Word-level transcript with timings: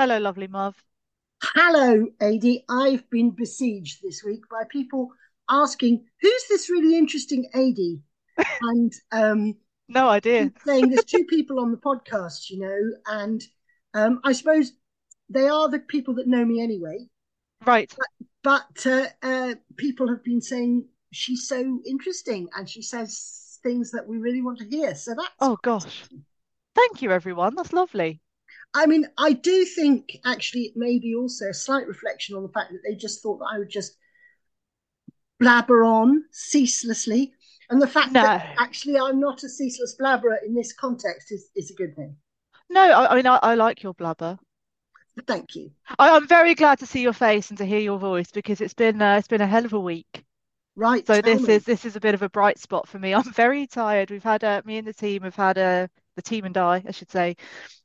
Hello, 0.00 0.16
lovely 0.16 0.46
Marv. 0.46 0.82
Hello, 1.42 2.06
Adi. 2.22 2.64
I've 2.70 3.10
been 3.10 3.32
besieged 3.32 3.98
this 4.02 4.24
week 4.24 4.40
by 4.50 4.62
people 4.70 5.10
asking, 5.50 6.06
who's 6.22 6.44
this 6.48 6.70
really 6.70 6.96
interesting 6.96 7.50
Adi? 7.54 8.00
And 8.62 8.94
um, 9.12 9.56
No 9.88 10.08
idea. 10.08 10.52
saying 10.64 10.88
there's 10.88 11.04
two 11.04 11.26
people 11.28 11.60
on 11.60 11.70
the 11.70 11.76
podcast, 11.76 12.48
you 12.48 12.60
know, 12.60 12.80
and 13.08 13.42
um, 13.92 14.20
I 14.24 14.32
suppose 14.32 14.72
they 15.28 15.48
are 15.48 15.68
the 15.68 15.80
people 15.80 16.14
that 16.14 16.26
know 16.26 16.46
me 16.46 16.62
anyway. 16.62 17.06
Right. 17.66 17.94
But 18.42 18.86
uh, 18.86 19.08
uh, 19.22 19.56
people 19.76 20.08
have 20.08 20.24
been 20.24 20.40
saying 20.40 20.86
she's 21.12 21.46
so 21.46 21.82
interesting 21.84 22.48
and 22.56 22.66
she 22.66 22.80
says 22.80 23.58
things 23.62 23.90
that 23.90 24.08
we 24.08 24.16
really 24.16 24.40
want 24.40 24.60
to 24.60 24.66
hear. 24.66 24.94
So 24.94 25.14
that's 25.14 25.28
Oh 25.40 25.58
gosh. 25.60 26.04
Thank 26.74 27.02
you, 27.02 27.10
everyone. 27.10 27.54
That's 27.54 27.74
lovely. 27.74 28.22
I 28.72 28.86
mean, 28.86 29.08
I 29.18 29.32
do 29.32 29.64
think 29.64 30.18
actually 30.24 30.62
it 30.62 30.76
may 30.76 30.98
be 30.98 31.14
also 31.14 31.46
a 31.46 31.54
slight 31.54 31.86
reflection 31.86 32.36
on 32.36 32.42
the 32.42 32.48
fact 32.48 32.72
that 32.72 32.80
they 32.86 32.94
just 32.94 33.22
thought 33.22 33.38
that 33.38 33.50
I 33.52 33.58
would 33.58 33.70
just 33.70 33.96
blabber 35.40 35.84
on 35.84 36.24
ceaselessly. 36.30 37.32
And 37.68 37.80
the 37.80 37.86
fact 37.86 38.12
No. 38.12 38.22
that 38.22 38.54
actually 38.58 38.98
I'm 38.98 39.20
not 39.20 39.42
a 39.42 39.48
ceaseless 39.48 39.96
blabberer 39.98 40.38
in 40.44 40.54
this 40.54 40.72
context 40.72 41.32
is, 41.32 41.50
is 41.56 41.70
a 41.70 41.74
good 41.74 41.96
thing. 41.96 42.16
No, 42.68 42.80
I, 42.80 43.12
I 43.12 43.16
mean 43.16 43.26
I, 43.26 43.38
I 43.42 43.54
like 43.54 43.82
your 43.82 43.94
blubber. 43.94 44.38
Thank 45.26 45.54
you. 45.54 45.70
I, 45.98 46.10
I'm 46.10 46.26
very 46.26 46.54
glad 46.54 46.78
to 46.78 46.86
see 46.86 47.02
your 47.02 47.12
face 47.12 47.50
and 47.50 47.58
to 47.58 47.64
hear 47.64 47.80
your 47.80 47.98
voice 47.98 48.30
because 48.30 48.60
it's 48.60 48.74
been 48.74 49.02
uh, 49.02 49.16
it's 49.16 49.28
been 49.28 49.40
a 49.40 49.46
hell 49.46 49.64
of 49.64 49.72
a 49.72 49.80
week. 49.80 50.24
Right. 50.76 51.06
So 51.06 51.20
this 51.20 51.42
me. 51.42 51.54
is 51.54 51.64
this 51.64 51.84
is 51.84 51.96
a 51.96 52.00
bit 52.00 52.14
of 52.14 52.22
a 52.22 52.30
bright 52.30 52.58
spot 52.58 52.88
for 52.88 52.98
me. 52.98 53.14
I'm 53.14 53.32
very 53.32 53.66
tired. 53.66 54.10
We've 54.10 54.22
had 54.22 54.44
uh, 54.44 54.62
me 54.64 54.78
and 54.78 54.86
the 54.86 54.94
team 54.94 55.22
have 55.22 55.36
had 55.36 55.58
a 55.58 55.90
the 56.22 56.28
team 56.28 56.44
and 56.44 56.56
I, 56.56 56.82
I 56.86 56.90
should 56.90 57.10
say, 57.10 57.36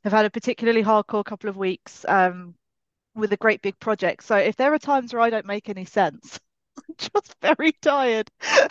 have 0.04 0.12
had 0.12 0.26
a 0.26 0.30
particularly 0.30 0.82
hardcore 0.82 1.24
couple 1.24 1.48
of 1.50 1.56
weeks 1.56 2.04
um 2.08 2.54
with 3.14 3.32
a 3.32 3.36
great 3.36 3.62
big 3.62 3.78
project. 3.80 4.24
So 4.24 4.36
if 4.36 4.56
there 4.56 4.72
are 4.74 4.78
times 4.78 5.12
where 5.12 5.22
I 5.22 5.30
don't 5.30 5.46
make 5.46 5.68
any 5.68 5.86
sense, 5.86 6.38
I'm 6.76 6.94
just 6.98 7.34
very 7.40 7.72
tired. 7.72 8.30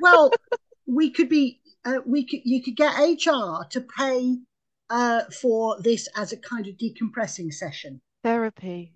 Well, 0.00 0.30
we 0.86 1.10
could 1.10 1.28
be, 1.28 1.60
uh, 1.84 1.98
we 2.06 2.24
could, 2.24 2.40
you 2.44 2.62
could 2.62 2.76
get 2.76 2.98
HR 2.98 3.66
to 3.70 3.86
pay 3.96 4.38
uh, 4.88 5.22
for 5.40 5.76
this 5.80 6.08
as 6.16 6.32
a 6.32 6.38
kind 6.38 6.66
of 6.66 6.76
decompressing 6.76 7.52
session. 7.52 8.00
Therapy. 8.24 8.94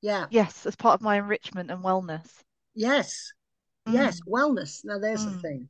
Yeah. 0.00 0.26
Yes, 0.30 0.64
as 0.66 0.76
part 0.76 0.94
of 0.94 1.02
my 1.02 1.16
enrichment 1.16 1.70
and 1.70 1.82
wellness. 1.82 2.28
Yes. 2.74 3.32
Yes. 3.86 4.20
Mm, 4.20 4.32
Wellness. 4.32 4.84
Now 4.84 4.98
there's 4.98 5.24
the 5.24 5.30
mm. 5.32 5.42
thing. 5.42 5.68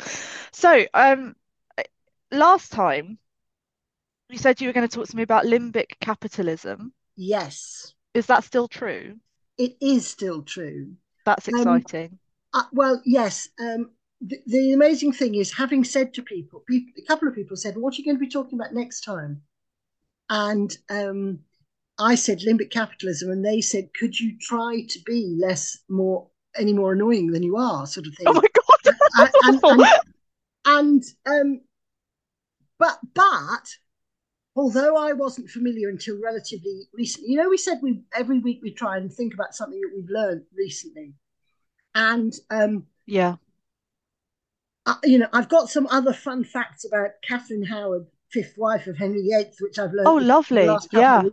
So, 0.52 0.84
um, 0.92 1.36
last 2.30 2.72
time 2.72 3.18
you 4.30 4.38
said 4.38 4.58
you 4.60 4.68
were 4.68 4.72
going 4.72 4.88
to 4.88 4.94
talk 4.94 5.06
to 5.08 5.16
me 5.16 5.22
about 5.22 5.44
limbic 5.44 5.98
capitalism. 6.00 6.94
Yes. 7.16 7.94
Is 8.12 8.26
that 8.26 8.44
still 8.44 8.68
true? 8.68 9.18
It 9.58 9.76
is 9.80 10.06
still 10.06 10.42
true. 10.42 10.96
That's 11.24 11.46
Um, 11.48 11.84
exciting. 11.84 12.18
Uh, 12.54 12.64
well, 12.72 13.02
yes. 13.04 13.48
Um, 13.60 13.92
the, 14.20 14.38
the 14.46 14.72
amazing 14.72 15.12
thing 15.12 15.34
is, 15.36 15.52
having 15.54 15.84
said 15.84 16.14
to 16.14 16.22
people, 16.22 16.60
people, 16.68 16.92
a 16.98 17.06
couple 17.06 17.28
of 17.28 17.34
people 17.34 17.56
said, 17.56 17.76
"What 17.76 17.94
are 17.94 17.96
you 17.98 18.04
going 18.04 18.16
to 18.16 18.20
be 18.26 18.28
talking 18.30 18.58
about 18.58 18.74
next 18.74 19.02
time?" 19.02 19.42
And 20.30 20.76
um, 20.90 21.40
I 21.98 22.16
said 22.16 22.40
limbic 22.40 22.70
capitalism, 22.70 23.30
and 23.30 23.44
they 23.44 23.60
said, 23.60 23.94
"Could 23.94 24.18
you 24.20 24.38
try 24.40 24.82
to 24.88 25.00
be 25.06 25.36
less, 25.40 25.78
more, 25.88 26.28
any 26.56 26.72
more 26.74 26.92
annoying 26.94 27.32
than 27.32 27.42
you 27.44 27.56
are?" 27.56 27.86
Sort 27.86 28.06
of 28.06 28.14
thing. 28.16 28.26
Oh 28.26 28.34
my 28.34 28.42
God, 28.42 28.94
And 29.18 29.30
and 29.42 29.60
and, 29.68 29.92
and 30.66 31.04
um, 31.26 31.60
but 32.78 32.98
but 33.14 33.76
although 34.56 34.96
I 34.96 35.12
wasn't 35.12 35.50
familiar 35.50 35.88
until 35.88 36.20
relatively 36.20 36.88
recently, 36.92 37.30
you 37.32 37.36
know, 37.36 37.48
we 37.48 37.56
said 37.58 37.80
we 37.82 38.02
every 38.14 38.38
week 38.40 38.60
we 38.62 38.72
try 38.72 38.96
and 38.96 39.12
think 39.12 39.34
about 39.34 39.54
something 39.54 39.80
that 39.80 39.92
we've 39.94 40.10
learned 40.10 40.42
recently, 40.56 41.14
and 41.94 42.32
um, 42.50 42.86
Yeah. 43.06 43.36
uh, 44.86 44.94
you 45.04 45.18
know, 45.18 45.28
I've 45.32 45.48
got 45.48 45.68
some 45.70 45.86
other 45.88 46.12
fun 46.12 46.44
facts 46.44 46.84
about 46.84 47.10
Catherine 47.22 47.64
Howard, 47.64 48.06
fifth 48.30 48.54
wife 48.56 48.86
of 48.86 48.96
Henry 48.96 49.22
VIII, 49.22 49.52
which 49.60 49.78
I've 49.78 49.92
learned 49.92 50.08
Oh, 50.08 50.14
lovely. 50.14 50.76
Yeah. 50.92 51.24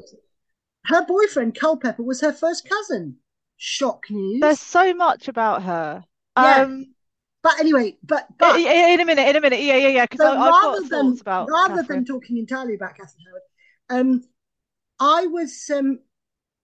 Her 0.86 1.06
boyfriend, 1.06 1.56
Culpeper, 1.56 2.04
was 2.04 2.22
her 2.22 2.34
first 2.34 2.68
cousin. 2.70 3.18
Shock 3.58 4.04
news. 4.10 4.42
There's 4.42 4.60
so 4.60 4.94
much 4.94 5.28
about 5.28 5.64
her. 5.64 6.04
Yeah, 6.38 6.64
Um, 6.64 6.95
but 7.46 7.60
anyway, 7.60 7.98
but 8.04 8.28
but 8.40 8.56
i- 8.56 8.94
in 8.94 9.00
a 9.00 9.06
minute, 9.06 9.28
in 9.28 9.36
a 9.36 9.42
minute. 9.42 9.62
Yeah, 9.62 9.78
yeah, 9.78 9.88
yeah. 9.90 10.06
Because 10.06 10.22
so 10.22 10.36
rather 10.36 10.82
than 10.90 11.20
about 11.22 11.48
rather 11.50 11.84
than 11.84 12.06
talking 12.06 12.38
entirely 12.38 12.76
about 12.76 12.98
Catherine 12.98 13.26
Howard, 13.28 14.02
um, 14.02 14.24
I 15.00 15.28
was 15.28 15.70
um, 15.70 16.00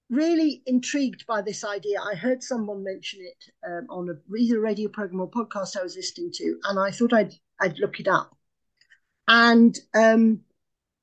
really 0.10 0.64
intrigued 0.66 1.26
by 1.28 1.42
this 1.42 1.64
idea. 1.64 2.00
I 2.02 2.16
heard 2.16 2.44
someone 2.44 2.84
mention 2.84 3.22
it 3.22 3.46
um, 3.68 3.88
on 3.90 4.10
a 4.10 4.38
either 4.38 4.58
a 4.58 4.62
radio 4.62 4.90
program 4.90 5.22
or 5.22 5.30
podcast 5.30 5.78
I 5.78 5.84
was 5.84 5.96
listening 5.96 6.32
to, 6.36 6.60
and 6.66 6.80
I 6.80 6.92
thought 6.92 7.14
I'd 7.14 7.34
I'd 7.62 7.80
look 7.80 8.00
it 8.00 8.08
up. 8.08 8.36
And 9.28 9.78
um, 9.94 10.42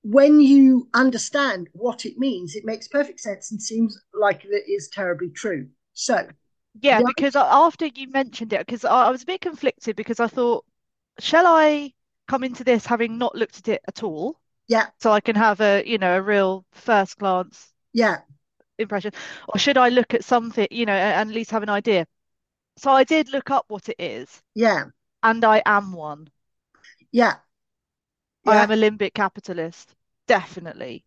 when 0.02 0.40
you 0.40 0.88
understand 0.94 1.68
what 1.72 2.06
it 2.06 2.18
means, 2.18 2.56
it 2.56 2.64
makes 2.64 2.88
perfect 2.88 3.20
sense 3.20 3.50
and 3.52 3.62
seems 3.62 3.98
like 4.14 4.44
it 4.44 4.70
is 4.70 4.88
terribly 4.88 5.30
true. 5.30 5.68
So, 5.94 6.28
Yeah, 6.80 7.02
the, 7.02 7.04
because 7.04 7.34
a- 7.36 7.40
after 7.40 7.86
you 7.86 8.08
mentioned 8.08 8.52
it, 8.54 8.60
because 8.66 8.84
I, 8.84 9.06
I 9.06 9.10
was 9.10 9.22
a 9.22 9.26
bit 9.26 9.40
conflicted 9.42 9.96
because 9.96 10.20
I 10.20 10.28
thought, 10.28 10.64
shall 11.20 11.46
I 11.46 11.94
come 12.28 12.44
into 12.44 12.64
this 12.64 12.86
having 12.86 13.18
not 13.18 13.34
looked 13.34 13.58
at 13.58 13.68
it 13.68 13.82
at 13.88 14.02
all, 14.02 14.40
yeah, 14.68 14.90
so 15.00 15.12
I 15.12 15.20
can 15.22 15.36
have 15.36 15.60
a, 15.62 15.84
you 15.86 15.98
know, 15.98 16.18
a 16.18 16.22
real 16.22 16.66
first 16.72 17.18
glance 17.18 17.74
yeah, 17.92 18.22
impression, 18.78 19.12
or 19.48 19.58
should 19.58 19.76
I 19.76 19.88
look 19.88 20.14
at 20.14 20.24
something, 20.24 20.66
you 20.70 20.86
know, 20.86 20.92
and, 20.92 21.20
and 21.20 21.30
at 21.30 21.34
least 21.34 21.50
have 21.50 21.62
an 21.62 21.68
idea? 21.68 22.06
So 22.78 22.90
I 22.92 23.04
did 23.04 23.30
look 23.30 23.50
up 23.50 23.66
what 23.68 23.88
it 23.88 23.96
is, 23.98 24.42
yeah, 24.54 24.90
and 25.22 25.44
I 25.44 25.62
am 25.66 25.92
one. 25.94 26.30
yeah, 27.12 27.38
I 28.44 28.56
yeah. 28.56 28.64
am 28.64 28.72
a 28.72 28.76
limbic 28.76 29.14
capitalist, 29.14 29.94
definitely. 30.26 31.04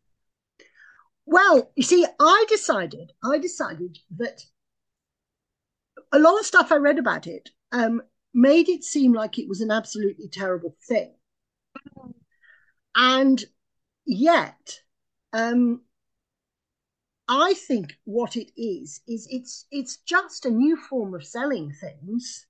Well, 1.25 1.71
you 1.75 1.81
see, 1.83 2.05
I 2.19 2.45
decided, 2.47 3.13
I 3.23 3.39
decided 3.39 3.97
that 4.11 4.45
a 6.11 6.19
lot 6.19 6.39
of 6.39 6.45
stuff 6.45 6.71
I 6.71 6.75
read 6.75 6.99
about 6.99 7.27
it 7.27 7.49
um, 7.71 8.01
made 8.33 8.69
it 8.69 8.83
seem 8.83 9.13
like 9.13 9.37
it 9.37 9.47
was 9.47 9.61
an 9.61 9.71
absolutely 9.71 10.27
terrible 10.27 10.75
thing. 10.87 11.13
And 12.95 13.43
yet, 14.05 14.79
um, 15.33 15.81
I 17.27 17.53
think 17.53 17.93
what 18.03 18.35
it 18.35 18.51
is 18.57 18.99
is 19.07 19.27
it's 19.31 19.65
it's 19.71 19.97
just 19.97 20.45
a 20.45 20.51
new 20.51 20.75
form 20.75 21.13
of 21.13 21.25
selling 21.25 21.71
things. 21.71 22.45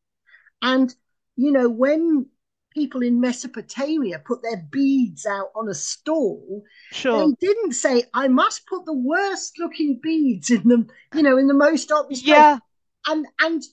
And 0.63 0.93
you 1.35 1.51
know, 1.51 1.69
when 1.69 2.25
people 2.73 3.03
in 3.03 3.19
Mesopotamia 3.21 4.19
put 4.25 4.41
their 4.41 4.57
beads 4.57 5.25
out 5.27 5.51
on 5.55 5.69
a 5.69 5.73
stall, 5.75 6.63
sure. 6.91 7.27
they 7.27 7.47
didn't 7.47 7.73
say, 7.73 8.05
"I 8.15 8.27
must 8.27 8.65
put 8.65 8.85
the 8.85 8.93
worst 8.93 9.59
looking 9.59 9.99
beads 10.01 10.49
in 10.49 10.67
them," 10.67 10.87
you 11.13 11.21
know, 11.21 11.37
in 11.37 11.45
the 11.45 11.53
most 11.53 11.91
obvious 11.91 12.23
place. 12.23 12.61
And 13.07 13.25
and 13.39 13.63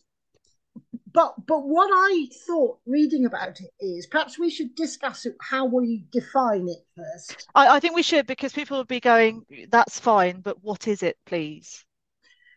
but 1.12 1.34
but 1.46 1.60
what 1.60 1.90
I 1.92 2.28
thought 2.46 2.78
reading 2.86 3.24
about 3.26 3.60
it 3.60 3.70
is 3.80 4.06
perhaps 4.06 4.38
we 4.38 4.50
should 4.50 4.74
discuss 4.74 5.26
it, 5.26 5.36
how 5.40 5.66
we 5.66 6.06
define 6.10 6.68
it 6.68 6.86
first. 6.96 7.46
I, 7.54 7.76
I 7.76 7.80
think 7.80 7.94
we 7.94 8.02
should 8.02 8.26
because 8.26 8.52
people 8.52 8.78
would 8.78 8.88
be 8.88 9.00
going, 9.00 9.44
that's 9.70 9.98
fine, 9.98 10.40
but 10.40 10.62
what 10.62 10.86
is 10.86 11.02
it, 11.02 11.16
please? 11.26 11.84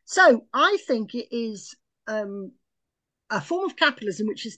So 0.05 0.45
I 0.53 0.77
think 0.87 1.15
it 1.15 1.27
is 1.31 1.75
um, 2.07 2.51
a 3.29 3.41
form 3.41 3.65
of 3.65 3.75
capitalism 3.75 4.27
which 4.27 4.45
is 4.45 4.57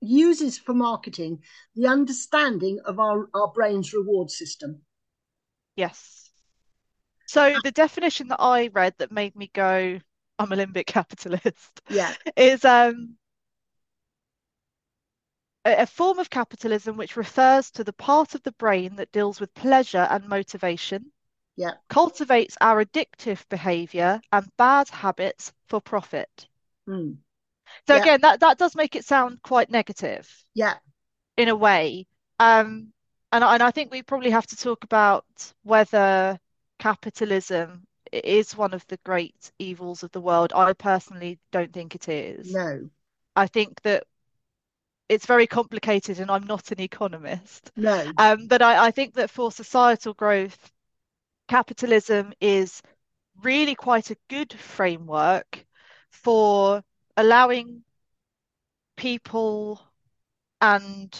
uses 0.00 0.58
for 0.58 0.74
marketing 0.74 1.38
the 1.74 1.86
understanding 1.86 2.78
of 2.84 3.00
our, 3.00 3.28
our 3.34 3.48
brain's 3.48 3.94
reward 3.94 4.30
system. 4.30 4.82
Yes. 5.76 6.30
So 7.26 7.54
the 7.64 7.72
definition 7.72 8.28
that 8.28 8.40
I 8.40 8.68
read 8.68 8.94
that 8.98 9.10
made 9.10 9.34
me 9.34 9.50
go, 9.54 9.98
I'm 10.38 10.52
a 10.52 10.56
limbic 10.56 10.86
capitalist, 10.86 11.82
Yeah, 11.88 12.14
is 12.36 12.64
um, 12.64 13.16
a, 15.66 15.86
form 15.86 16.18
of 16.18 16.30
capitalism 16.30 16.96
which 16.96 17.18
refers 17.18 17.70
to 17.70 17.84
the 17.84 17.92
part 17.92 18.34
of 18.34 18.42
the 18.44 18.52
brain 18.52 18.96
that 18.96 19.12
deals 19.12 19.40
with 19.40 19.52
pleasure 19.52 20.06
and 20.10 20.26
motivation, 20.26 21.12
yeah, 21.56 21.74
cultivates 21.88 22.56
our 22.60 22.84
addictive 22.84 23.48
behavior 23.48 24.20
and 24.32 24.50
bad 24.56 24.88
habits 24.90 25.52
for 25.68 25.80
profit. 25.80 26.48
mm, 26.86 27.18
So 27.86 27.94
yeah, 27.94 27.96
again, 27.96 28.20
that, 28.22 28.40
that 28.40 28.58
does 28.58 28.74
make 28.76 28.94
it 28.94 29.04
sound 29.06 29.40
quite 29.42 29.70
negative. 29.70 30.44
Yeah, 30.54 30.78
in 31.36 31.48
a 31.48 31.56
way. 31.56 32.06
Um, 32.38 32.92
and, 33.32 33.44
and 33.44 33.62
I 33.62 33.70
think 33.70 33.90
we 33.90 34.02
probably 34.02 34.30
have 34.30 34.46
to 34.48 34.56
talk 34.56 34.84
about 34.84 35.24
whether 35.62 36.38
capitalism 36.78 37.86
i- 38.14 38.20
is 38.24 38.56
one 38.56 38.74
of 38.74 38.86
the 38.88 38.98
great 39.04 39.52
evils 39.60 40.04
of 40.04 40.12
the 40.12 40.22
world. 40.22 40.52
I 40.54 40.72
personally 40.74 41.40
don't 41.52 41.72
think 41.74 41.96
it 41.96 42.08
is. 42.08 42.58
no, 42.58 42.90
I 43.36 43.46
think 43.48 43.82
that 43.82 44.04
it's 45.08 45.26
very 45.26 45.46
complicated, 45.46 46.18
and 46.18 46.30
I'm 46.30 46.46
not 46.46 46.70
an 46.72 46.80
economist. 46.80 47.70
no, 47.76 48.14
Um, 48.16 48.46
but 48.48 48.62
I, 48.62 48.86
I 48.86 48.90
think 48.90 49.14
that 49.14 49.30
for 49.30 49.52
societal 49.52 50.14
growth 50.14 50.72
capitalism 51.48 52.32
is 52.40 52.82
really 53.42 53.74
quite 53.74 54.10
a 54.10 54.16
good 54.28 54.52
framework 54.54 55.64
for 56.10 56.82
allowing 57.16 57.84
people 58.96 59.80
and 60.60 61.18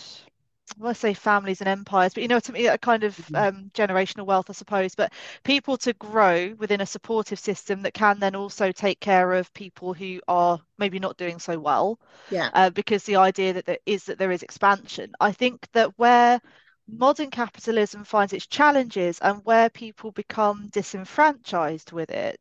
I 0.83 0.89
to 0.89 0.95
say 0.95 1.15
families 1.15 1.61
and 1.61 1.69
empires, 1.69 2.15
but 2.15 2.23
you 2.23 2.29
know, 2.29 2.41
to 2.41 2.53
me, 2.53 2.67
a 2.67 2.79
kind 2.79 3.05
of 3.05 3.19
Mhm. 3.19 3.35
um, 3.35 3.71
generational 3.75 4.27
wealth, 4.27 4.51
I 4.51 4.53
suppose, 4.55 4.95
but 4.95 5.13
people 5.45 5.77
to 5.79 5.93
grow 5.95 6.55
within 6.59 6.81
a 6.81 6.87
supportive 6.87 7.39
system 7.39 7.83
that 7.83 7.95
can 7.95 8.19
then 8.19 8.35
also 8.35 8.73
take 8.73 9.01
care 9.01 9.33
of 9.35 9.53
people 9.55 9.95
who 9.95 10.21
are 10.29 10.61
maybe 10.79 10.99
not 10.99 11.17
doing 11.17 11.39
so 11.39 11.59
well, 11.59 11.99
Yeah. 12.29 12.51
uh, 12.53 12.71
because 12.71 13.05
the 13.05 13.17
idea 13.17 13.53
that 13.55 13.67
there 13.67 13.79
is 13.87 14.05
that 14.05 14.19
there 14.19 14.33
is 14.33 14.43
expansion. 14.43 15.13
I 15.21 15.33
think 15.33 15.69
that 15.73 15.99
where 15.99 16.41
modern 16.89 17.31
capitalism 17.31 18.05
finds 18.05 18.33
its 18.33 18.47
challenges 18.47 19.19
and 19.21 19.45
where 19.45 19.71
people 19.71 20.13
become 20.13 20.69
disenfranchised 20.69 21.93
with 21.93 22.11
it 22.11 22.41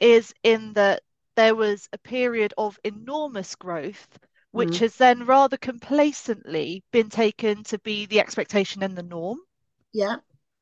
is 0.00 0.34
in 0.42 0.74
that 0.74 1.02
there 1.36 1.54
was 1.54 1.88
a 1.92 1.98
period 1.98 2.52
of 2.58 2.78
enormous 2.84 3.54
growth, 3.54 4.18
which 4.52 4.78
Mm. 4.78 4.80
has 4.80 4.96
then 4.96 5.26
rather 5.26 5.58
complacently 5.58 6.84
been 6.92 7.10
taken 7.10 7.64
to 7.64 7.78
be 7.80 8.06
the 8.06 8.20
expectation 8.20 8.82
and 8.82 8.96
the 8.96 9.02
norm. 9.02 9.40
Yeah. 9.92 10.16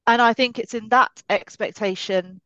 And 0.07 0.21
I 0.21 0.35
think 0.35 0.59
it's 0.59 0.75
in 0.75 0.91
that 0.91 1.23
expectation 1.31 2.43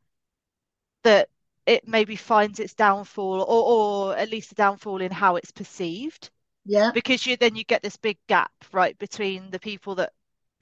that 1.02 1.28
it 1.66 1.86
maybe 1.86 2.16
finds 2.16 2.58
its 2.60 2.74
downfall, 2.74 3.40
or, 3.42 4.10
or 4.10 4.16
at 4.16 4.28
least 4.30 4.52
a 4.52 4.54
downfall 4.54 5.00
in 5.00 5.10
how 5.12 5.36
it's 5.36 5.50
perceived, 5.52 6.30
Yeah. 6.64 6.92
because 6.92 7.26
you 7.26 7.36
then 7.36 7.56
you 7.56 7.64
get 7.64 7.82
this 7.82 7.96
big 7.96 8.18
gap, 8.28 8.52
right, 8.72 8.98
between 8.98 9.50
the 9.50 9.60
people 9.60 9.96
that 9.96 10.12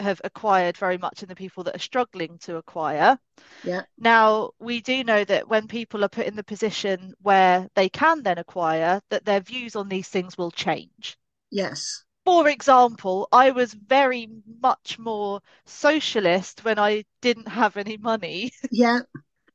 have 0.02 0.20
acquired 0.24 0.76
very 0.76 0.98
much 0.98 1.22
and 1.22 1.30
the 1.30 1.34
people 1.34 1.64
that 1.64 1.76
are 1.76 1.78
struggling 1.90 2.38
to 2.38 2.56
acquire. 2.56 3.18
Yeah. 3.64 3.82
Now, 3.98 4.50
we 4.58 4.80
do 4.80 5.02
know 5.04 5.24
that 5.24 5.48
when 5.48 5.66
people 5.68 6.04
are 6.04 6.08
put 6.08 6.26
in 6.26 6.36
the 6.36 6.44
position 6.44 7.14
where 7.22 7.68
they 7.74 7.88
can 7.88 8.22
then 8.22 8.38
acquire, 8.38 9.00
that 9.10 9.24
their 9.24 9.40
views 9.40 9.76
on 9.76 9.88
these 9.88 10.08
things 10.08 10.36
will 10.36 10.50
change. 10.50 11.16
Yes. 11.50 12.04
For 12.24 12.48
example, 12.48 13.26
I 13.32 13.50
was 13.50 13.74
very 13.74 14.28
much 14.60 14.98
more 14.98 15.40
socialist 15.66 16.64
when 16.64 16.78
I 16.78 17.04
didn't 17.20 17.48
have 17.48 17.76
any 17.76 17.96
money 17.96 18.52
Yeah. 18.70 19.00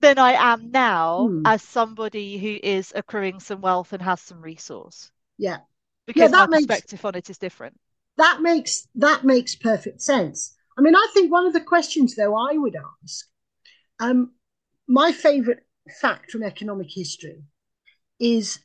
than 0.01 0.17
I 0.19 0.33
am 0.33 0.71
now 0.71 1.27
Hmm. 1.27 1.41
as 1.45 1.61
somebody 1.61 2.37
who 2.37 2.59
is 2.61 2.91
accruing 2.95 3.39
some 3.39 3.61
wealth 3.61 3.93
and 3.93 4.01
has 4.01 4.21
some 4.21 4.41
resource, 4.41 5.11
Yeah. 5.37 5.59
because 6.05 6.31
my 6.31 6.39
that 6.39 6.49
makes- 6.49 6.65
perspective 6.67 7.05
on 7.05 7.15
it 7.15 7.29
is 7.29 7.37
different. 7.37 7.79
That 8.17 8.41
makes 8.41 8.87
that 8.95 9.23
makes 9.23 9.55
perfect 9.55 10.01
sense. 10.01 10.55
I 10.77 10.81
mean, 10.81 10.95
I 10.95 11.07
think 11.13 11.31
one 11.31 11.45
of 11.45 11.53
the 11.53 11.61
questions 11.61 12.15
though 12.15 12.35
I 12.35 12.57
would 12.57 12.75
ask, 12.75 13.25
um, 13.99 14.33
my 14.87 15.11
favorite 15.11 15.65
fact 16.01 16.31
from 16.31 16.43
economic 16.43 16.87
history 16.89 17.43
is 18.19 18.59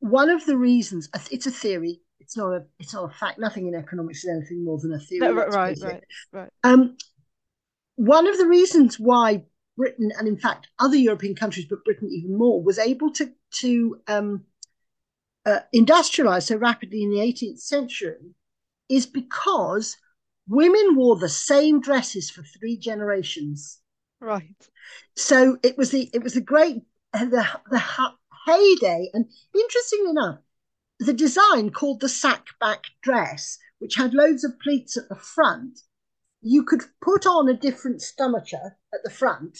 one 0.00 0.30
of 0.30 0.44
the 0.46 0.56
reasons 0.56 1.08
it's 1.30 1.46
a 1.46 1.50
theory. 1.50 2.00
It's 2.18 2.36
not 2.36 2.52
a 2.52 2.64
it's 2.78 2.94
not 2.94 3.10
a 3.10 3.14
fact. 3.14 3.38
Nothing 3.38 3.68
in 3.68 3.74
economics 3.74 4.24
is 4.24 4.30
anything 4.30 4.64
more 4.64 4.78
than 4.78 4.92
a 4.92 4.98
theory. 4.98 5.20
No, 5.20 5.32
right, 5.32 5.78
right, 5.80 6.04
right. 6.32 6.50
Um, 6.64 6.96
one 7.96 8.26
of 8.26 8.38
the 8.38 8.46
reasons 8.46 8.98
why 8.98 9.44
Britain, 9.76 10.10
and 10.18 10.26
in 10.26 10.36
fact 10.36 10.68
other 10.80 10.96
European 10.96 11.36
countries, 11.36 11.66
but 11.68 11.84
Britain 11.84 12.10
even 12.12 12.36
more, 12.36 12.62
was 12.62 12.78
able 12.78 13.12
to 13.12 13.32
to 13.60 14.00
um, 14.08 14.44
uh, 15.46 15.60
industrialize 15.74 16.44
so 16.44 16.56
rapidly 16.56 17.02
in 17.02 17.10
the 17.10 17.18
18th 17.18 17.60
century 17.60 18.34
is 18.92 19.06
because 19.06 19.96
women 20.46 20.96
wore 20.96 21.16
the 21.16 21.28
same 21.28 21.80
dresses 21.80 22.30
for 22.30 22.42
three 22.42 22.76
generations. 22.76 23.80
Right. 24.20 24.68
So 25.16 25.58
it 25.62 25.78
was 25.78 25.90
the 25.90 26.10
it 26.12 26.22
was 26.22 26.34
the 26.34 26.40
great 26.40 26.82
uh, 27.14 27.24
the 27.24 27.46
the 27.70 27.82
heyday, 28.46 29.10
and 29.14 29.26
interestingly 29.54 30.10
enough, 30.10 30.40
the 30.98 31.12
design 31.14 31.70
called 31.70 32.00
the 32.00 32.08
sack 32.08 32.46
back 32.60 32.84
dress, 33.02 33.58
which 33.78 33.94
had 33.96 34.14
loads 34.14 34.44
of 34.44 34.60
pleats 34.60 34.96
at 34.96 35.08
the 35.08 35.16
front, 35.16 35.80
you 36.42 36.64
could 36.64 36.82
put 37.00 37.24
on 37.24 37.48
a 37.48 37.54
different 37.54 38.02
stomacher 38.02 38.76
at 38.92 39.02
the 39.04 39.10
front, 39.10 39.58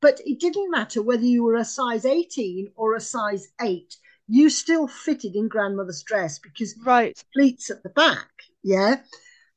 but 0.00 0.20
it 0.26 0.38
didn't 0.38 0.70
matter 0.70 1.02
whether 1.02 1.24
you 1.24 1.42
were 1.42 1.56
a 1.56 1.64
size 1.64 2.04
18 2.04 2.72
or 2.76 2.94
a 2.94 3.00
size 3.00 3.48
8. 3.60 3.96
You 4.26 4.50
still 4.50 4.86
fitted 4.86 5.34
in 5.34 5.48
grandmother's 5.48 6.02
dress 6.02 6.38
because 6.38 6.76
Right. 6.84 7.22
pleats 7.32 7.70
at 7.70 7.82
the 7.82 7.88
back. 7.88 8.28
Yeah. 8.68 8.96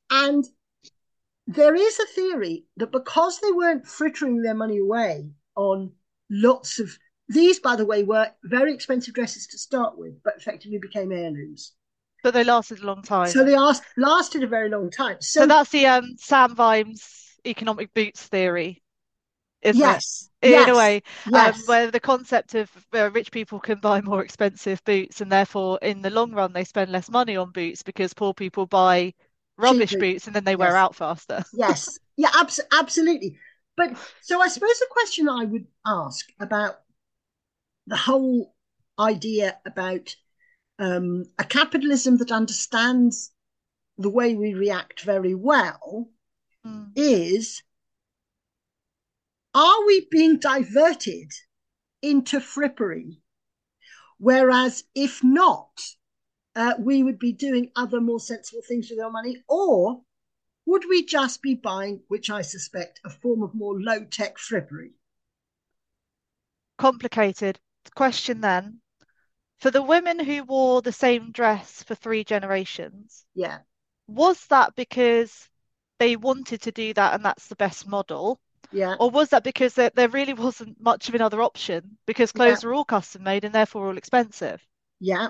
And 0.09 0.45
there 1.45 1.75
is 1.75 1.99
a 1.99 2.05
theory 2.05 2.65
that 2.77 2.93
because 2.93 3.39
they 3.41 3.51
weren't 3.51 3.85
frittering 3.85 4.41
their 4.41 4.53
money 4.53 4.79
away 4.79 5.31
on 5.57 5.91
lots 6.29 6.79
of 6.79 6.97
these, 7.27 7.59
by 7.59 7.75
the 7.75 7.85
way, 7.85 8.03
were 8.03 8.31
very 8.45 8.73
expensive 8.73 9.13
dresses 9.13 9.47
to 9.47 9.57
start 9.57 9.97
with, 9.97 10.23
but 10.23 10.35
effectively 10.37 10.77
became 10.77 11.11
heirlooms. 11.11 11.73
But 12.23 12.33
they 12.33 12.45
lasted 12.45 12.79
a 12.79 12.85
long 12.85 13.01
time. 13.01 13.27
So 13.27 13.43
they 13.43 13.55
asked, 13.55 13.83
lasted 13.97 14.43
a 14.43 14.47
very 14.47 14.69
long 14.69 14.89
time. 14.89 15.17
So, 15.19 15.41
So 15.41 15.47
that's 15.47 15.71
the 15.71 15.87
um 15.87 16.15
Sam 16.17 16.55
Vimes 16.55 17.37
economic 17.45 17.93
boots 17.93 18.23
theory, 18.23 18.81
isn't 19.61 19.87
yes, 19.87 20.29
it? 20.43 20.59
In 20.59 20.67
yes, 20.67 20.69
a 20.69 20.75
way, 20.75 21.03
um, 21.33 21.61
where 21.65 21.91
the 21.91 21.99
concept 21.99 22.55
of 22.55 22.71
uh, 22.95 23.11
rich 23.11 23.31
people 23.31 23.59
can 23.59 23.79
buy 23.79 24.01
more 24.01 24.23
expensive 24.23 24.83
boots, 24.85 25.21
and 25.21 25.31
therefore, 25.31 25.77
in 25.81 26.01
the 26.01 26.09
long 26.09 26.31
run, 26.33 26.53
they 26.53 26.63
spend 26.63 26.91
less 26.91 27.09
money 27.11 27.37
on 27.37 27.51
boots 27.51 27.83
because 27.83 28.13
poor 28.13 28.33
people 28.33 28.65
buy 28.65 29.13
rubbish 29.57 29.95
boots 29.97 30.27
and 30.27 30.35
then 30.35 30.43
they 30.45 30.55
wear 30.55 30.75
out 30.75 30.95
faster. 30.95 31.43
yes, 31.53 31.99
yeah, 32.17 32.29
abs- 32.35 32.59
absolutely. 32.71 33.37
But 33.77 33.97
so 34.21 34.41
I 34.41 34.47
suppose 34.47 34.79
the 34.79 34.87
question 34.91 35.29
I 35.29 35.45
would 35.45 35.67
ask 35.85 36.31
about 36.39 36.81
the 37.87 37.95
whole 37.97 38.55
idea 38.99 39.59
about 39.65 40.15
um, 40.79 41.25
a 41.39 41.43
capitalism 41.45 42.17
that 42.17 42.31
understands 42.31 43.31
the 43.97 44.09
way 44.09 44.35
we 44.35 44.53
react 44.53 45.01
very 45.03 45.35
well 45.35 46.09
Mm. 46.65 46.93
is 46.95 47.63
are 49.53 49.85
we 49.85 50.07
being 50.11 50.39
diverted 50.39 51.31
into 52.01 52.39
frippery? 52.39 53.21
Whereas 54.19 54.85
if 54.95 55.23
not, 55.23 55.95
uh, 56.55 56.75
we 56.79 57.03
would 57.03 57.19
be 57.19 57.33
doing 57.33 57.71
other 57.75 58.01
more 58.01 58.19
sensible 58.19 58.61
things 58.61 58.89
with 58.89 58.99
our 58.99 59.11
money, 59.11 59.43
or 59.47 60.03
would 60.65 60.85
we 60.89 61.05
just 61.05 61.41
be 61.41 61.55
buying, 61.55 62.03
which 62.07 62.29
I 62.29 62.43
suspect, 62.43 63.01
a 63.03 63.09
form 63.09 63.43
of 63.43 63.55
more 63.55 63.79
low 63.81 64.05
tech 64.05 64.37
frippery? 64.37 64.93
Complicated 66.77 67.61
question 67.95 68.41
then. 68.41 68.81
For 69.59 69.71
the 69.71 69.81
women 69.81 70.19
who 70.19 70.43
wore 70.43 70.81
the 70.81 70.91
same 70.91 71.31
dress 71.31 71.83
for 71.83 71.95
three 71.95 72.23
generations, 72.23 73.25
Yeah, 73.33 73.59
was 74.07 74.47
that 74.47 74.75
because 74.75 75.49
they 75.99 76.15
wanted 76.15 76.63
to 76.63 76.71
do 76.71 76.93
that 76.95 77.15
and 77.15 77.25
that's 77.25 77.47
the 77.47 77.55
best 77.55 77.87
model? 77.87 78.41
Yeah, 78.71 78.97
Or 78.97 79.09
was 79.09 79.29
that 79.29 79.43
because 79.43 79.73
there, 79.75 79.91
there 79.93 80.09
really 80.09 80.33
wasn't 80.33 80.79
much 80.81 81.09
of 81.09 81.15
another 81.15 81.41
option 81.41 81.97
because 82.05 82.31
clothes 82.31 82.63
are 82.63 82.73
all 82.73 82.85
custom 82.85 83.23
made 83.23 83.43
and 83.45 83.53
therefore 83.55 83.87
all 83.87 83.97
expensive? 83.97 84.65
yeah. 84.99 85.29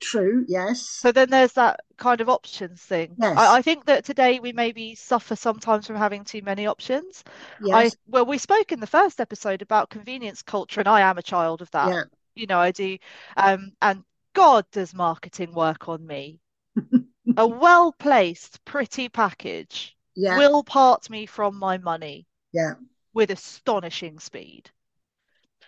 True, 0.00 0.44
yes. 0.48 1.06
So 1.06 1.12
then 1.12 1.30
there's 1.30 1.52
that 1.54 1.80
kind 1.96 2.20
of 2.20 2.28
options 2.28 2.82
thing. 2.82 3.18
Yes. 3.18 3.34
I, 3.34 3.58
I 3.58 3.62
think 3.62 3.84
that 3.86 4.04
today 4.04 4.40
we 4.40 4.52
maybe 4.52 4.94
suffer 4.94 5.36
sometimes 5.36 5.86
from 5.86 5.96
having 5.96 6.24
too 6.24 6.42
many 6.42 6.66
options. 6.66 7.22
Yes. 7.58 7.90
I 7.90 7.92
well, 8.06 8.26
we 8.26 8.38
spoke 8.38 8.72
in 8.72 8.80
the 8.80 8.86
first 8.86 9.20
episode 9.20 9.62
about 9.62 9.90
convenience 9.90 10.42
culture, 10.42 10.80
and 10.80 10.88
I 10.88 11.00
am 11.02 11.18
a 11.18 11.22
child 11.22 11.62
of 11.62 11.70
that. 11.72 11.94
yeah, 11.94 12.04
You 12.34 12.46
know, 12.46 12.58
I 12.58 12.72
do. 12.72 12.98
Um, 13.36 13.72
and 13.80 14.04
God, 14.34 14.66
does 14.72 14.92
marketing 14.94 15.52
work 15.52 15.88
on 15.88 16.06
me? 16.06 16.40
A 17.38 17.46
well-placed, 17.46 18.64
pretty 18.66 19.08
package 19.08 19.96
yeah, 20.14 20.42
will 20.42 20.62
part 20.62 21.08
me 21.08 21.24
from 21.24 21.58
my 21.58 21.78
money 21.78 22.26
yeah, 22.56 22.74
with 23.12 23.32
astonishing 23.32 24.20
speed. 24.20 24.70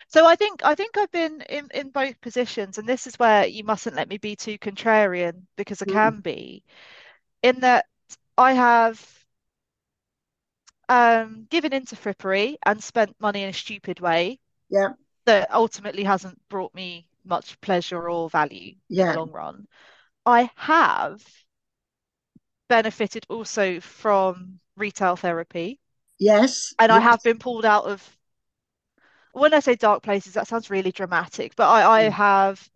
So 0.08 0.26
I 0.26 0.36
think 0.36 0.64
I 0.64 0.74
think 0.74 0.98
I've 0.98 1.10
been 1.12 1.40
in, 1.42 1.68
in 1.72 1.90
both 1.90 2.20
positions, 2.20 2.78
and 2.78 2.88
this 2.88 3.06
is 3.06 3.18
where 3.18 3.46
you 3.46 3.64
mustn't 3.64 3.96
let 3.96 4.08
me 4.08 4.18
be 4.18 4.36
too 4.36 4.58
contrarian 4.58 5.46
because 5.56 5.80
I 5.82 5.86
Mm. 5.86 5.86
can 5.86 6.20
be, 6.20 6.62
in 7.42 7.60
that 7.60 7.86
I 8.38 8.54
have 8.54 9.26
um, 10.88 11.46
given 11.50 11.72
into 11.72 11.96
frippery 11.96 12.56
and 12.64 12.82
spent 12.82 13.16
money 13.20 13.42
in 13.42 13.48
a 13.50 13.52
stupid 13.52 14.00
way 14.00 14.38
yeah, 14.70 14.92
that 15.26 15.52
ultimately 15.52 16.04
hasn't 16.04 16.40
brought 16.50 16.74
me 16.74 17.06
much 17.24 17.60
pleasure 17.62 18.10
or 18.10 18.30
value 18.30 18.76
in 18.96 19.06
yeah, 19.06 19.06
the 19.06 19.18
long 19.18 19.32
run. 19.32 19.68
I 20.26 20.50
have 20.56 21.22
benefited 22.68 23.26
also 23.28 23.78
from 23.80 24.60
retail 24.76 25.16
therapy, 25.16 25.78
yes, 26.18 26.74
and 26.78 26.90
I 26.92 27.00
have 27.00 27.22
been 27.22 27.38
pulled 27.38 27.64
out 27.64 27.84
of 27.84 28.16
when 29.32 29.54
I 29.54 29.60
say 29.60 29.74
dark 29.76 30.02
places, 30.02 30.34
that 30.34 30.46
sounds 30.48 30.70
really 30.70 30.92
dramatic, 30.92 31.54
but 31.56 31.68
I, 31.68 32.00
I 32.00 32.00
Mm. 32.00 32.10
have 32.10 32.68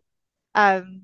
um, 0.54 1.02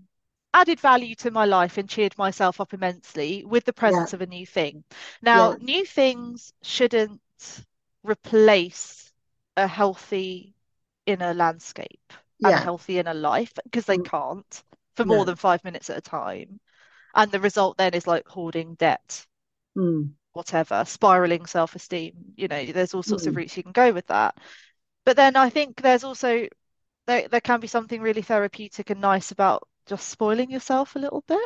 added 0.54 0.80
value 0.80 1.14
to 1.16 1.30
my 1.30 1.44
life 1.44 1.78
and 1.78 1.88
cheered 1.88 2.16
myself 2.18 2.60
up 2.60 2.72
immensely 2.74 3.44
with 3.44 3.64
the 3.64 3.72
yeah, 3.82 4.06
presence 4.06 4.12
of 4.12 4.20
a 4.20 4.26
new 4.26 4.46
thing. 4.46 4.84
Now, 5.22 5.54
yeah, 5.54 5.58
new 5.58 5.84
things 5.84 6.52
shouldn't 6.62 7.20
replace 8.02 9.12
a 9.56 9.66
healthy 9.66 10.54
inner 11.06 11.34
landscape 11.34 12.12
and 12.44 12.54
a 12.54 12.58
healthy 12.58 12.98
inner 12.98 13.14
life 13.14 13.52
because 13.64 13.86
they 13.86 13.98
Mm, 13.98 13.98
can't 13.98 14.62
for 14.96 15.04
more 15.04 15.24
than 15.24 15.36
five 15.36 15.64
minutes 15.64 15.90
at 15.90 15.98
a 15.98 16.02
time. 16.02 16.60
And 17.14 17.30
the 17.32 17.40
result 17.40 17.78
then 17.78 17.94
is 17.94 18.06
like 18.06 18.28
hoarding 18.28 18.74
debt, 18.74 19.26
Mm, 19.76 20.17
whatever, 20.32 20.84
spiraling 20.84 21.46
self-esteem. 21.46 22.12
You 22.36 22.48
know, 22.48 22.64
there's 22.66 22.94
all 22.94 23.02
sorts 23.02 23.26
of 23.26 23.34
mm. 23.34 23.38
routes 23.38 23.56
you 23.56 23.62
can 23.62 23.72
go 23.72 23.92
with 23.92 24.06
that. 24.08 24.36
But 25.04 25.16
then 25.16 25.36
I 25.36 25.50
think 25.50 25.80
there's 25.80 26.04
also 26.04 26.46
there 27.06 27.28
there 27.28 27.40
can 27.40 27.60
be 27.60 27.66
something 27.66 28.00
really 28.00 28.22
therapeutic 28.22 28.90
and 28.90 29.00
nice 29.00 29.30
about 29.30 29.66
just 29.86 30.08
spoiling 30.08 30.50
yourself 30.50 30.96
a 30.96 30.98
little 30.98 31.24
bit. 31.26 31.40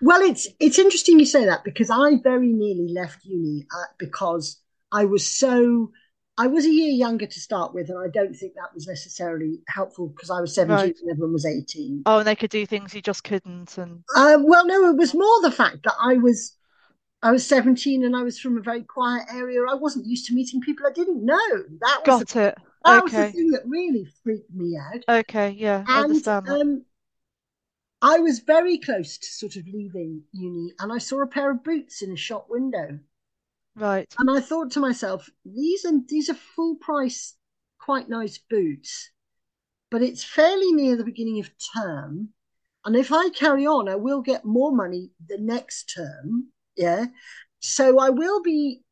Well, 0.00 0.20
it's 0.20 0.48
it's 0.60 0.78
interesting 0.78 1.18
you 1.18 1.26
say 1.26 1.46
that 1.46 1.64
because 1.64 1.90
I 1.90 2.16
very 2.22 2.52
nearly 2.52 2.92
left 2.92 3.24
uni 3.24 3.66
uh, 3.74 3.92
because 3.98 4.60
I 4.92 5.06
was 5.06 5.26
so 5.26 5.90
I 6.36 6.48
was 6.48 6.66
a 6.66 6.70
year 6.70 6.90
younger 6.90 7.26
to 7.26 7.40
start 7.40 7.74
with, 7.74 7.90
and 7.90 7.98
I 7.98 8.08
don't 8.12 8.34
think 8.34 8.54
that 8.54 8.74
was 8.74 8.86
necessarily 8.86 9.60
helpful 9.68 10.08
because 10.08 10.30
I 10.30 10.40
was 10.40 10.54
17 10.54 10.76
Right. 10.76 10.96
and 11.00 11.10
everyone 11.10 11.32
was 11.32 11.46
18. 11.46 12.02
Oh, 12.06 12.18
and 12.18 12.26
they 12.26 12.34
could 12.34 12.50
do 12.50 12.66
things 12.66 12.92
you 12.92 13.02
just 13.02 13.22
couldn't, 13.22 13.78
and 13.78 14.02
Um, 14.16 14.44
well, 14.46 14.66
no, 14.66 14.90
it 14.90 14.96
was 14.96 15.14
more 15.14 15.42
the 15.42 15.52
fact 15.52 15.84
that 15.84 15.94
I 16.02 16.14
was 16.14 16.56
I 17.24 17.32
was 17.32 17.46
17 17.46 18.04
and 18.04 18.14
I 18.14 18.22
was 18.22 18.38
from 18.38 18.58
a 18.58 18.60
very 18.60 18.82
quiet 18.82 19.24
area. 19.32 19.60
I 19.68 19.74
wasn't 19.74 20.06
used 20.06 20.26
to 20.26 20.34
meeting 20.34 20.60
people 20.60 20.86
I 20.86 20.92
didn't 20.92 21.24
know. 21.24 21.64
That 21.80 22.02
was 22.06 22.18
the, 22.18 22.24
got 22.26 22.36
it. 22.36 22.58
that 22.84 23.02
was 23.02 23.12
the 23.12 23.32
thing 23.32 23.50
that 23.52 23.62
really 23.66 24.06
freaked 24.22 24.52
me 24.52 24.76
out. 24.76 25.02
Okay, 25.20 25.50
yeah, 25.52 25.84
I 25.88 26.02
understand 26.02 26.46
that. 26.46 26.60
um, 26.60 26.84
I 28.02 28.18
was 28.18 28.40
very 28.40 28.76
close 28.76 29.16
to 29.16 29.26
sort 29.26 29.56
of 29.56 29.66
leaving 29.66 30.24
uni, 30.32 30.74
and 30.78 30.92
I 30.92 30.98
saw 30.98 31.22
a 31.22 31.26
pair 31.26 31.50
of 31.50 31.64
boots 31.64 32.02
in 32.02 32.12
a 32.12 32.16
shop 32.16 32.48
window, 32.50 32.98
Right. 33.74 34.14
and 34.18 34.30
I 34.30 34.40
thought 34.40 34.70
to 34.72 34.80
myself, 34.80 35.30
these 35.46 35.86
are 35.86 35.98
these 36.06 36.28
are 36.28 36.34
full 36.34 36.76
price, 36.76 37.36
quite 37.78 38.10
nice 38.10 38.36
boots, 38.36 39.10
but 39.90 40.02
it's 40.02 40.22
fairly 40.22 40.72
near 40.72 40.96
the 40.96 41.04
beginning 41.04 41.40
of 41.40 41.50
term, 41.74 42.34
and 42.84 42.94
if 42.94 43.10
I 43.10 43.30
carry 43.30 43.66
on, 43.66 43.88
I 43.88 43.94
will 43.94 44.20
get 44.20 44.44
more 44.44 44.72
money 44.72 45.12
the 45.26 45.38
next 45.38 45.84
term. 45.94 46.48
Yeah, 46.76 47.06
so 47.60 47.98
I 48.00 48.10
will 48.10 48.42
be 48.42 48.82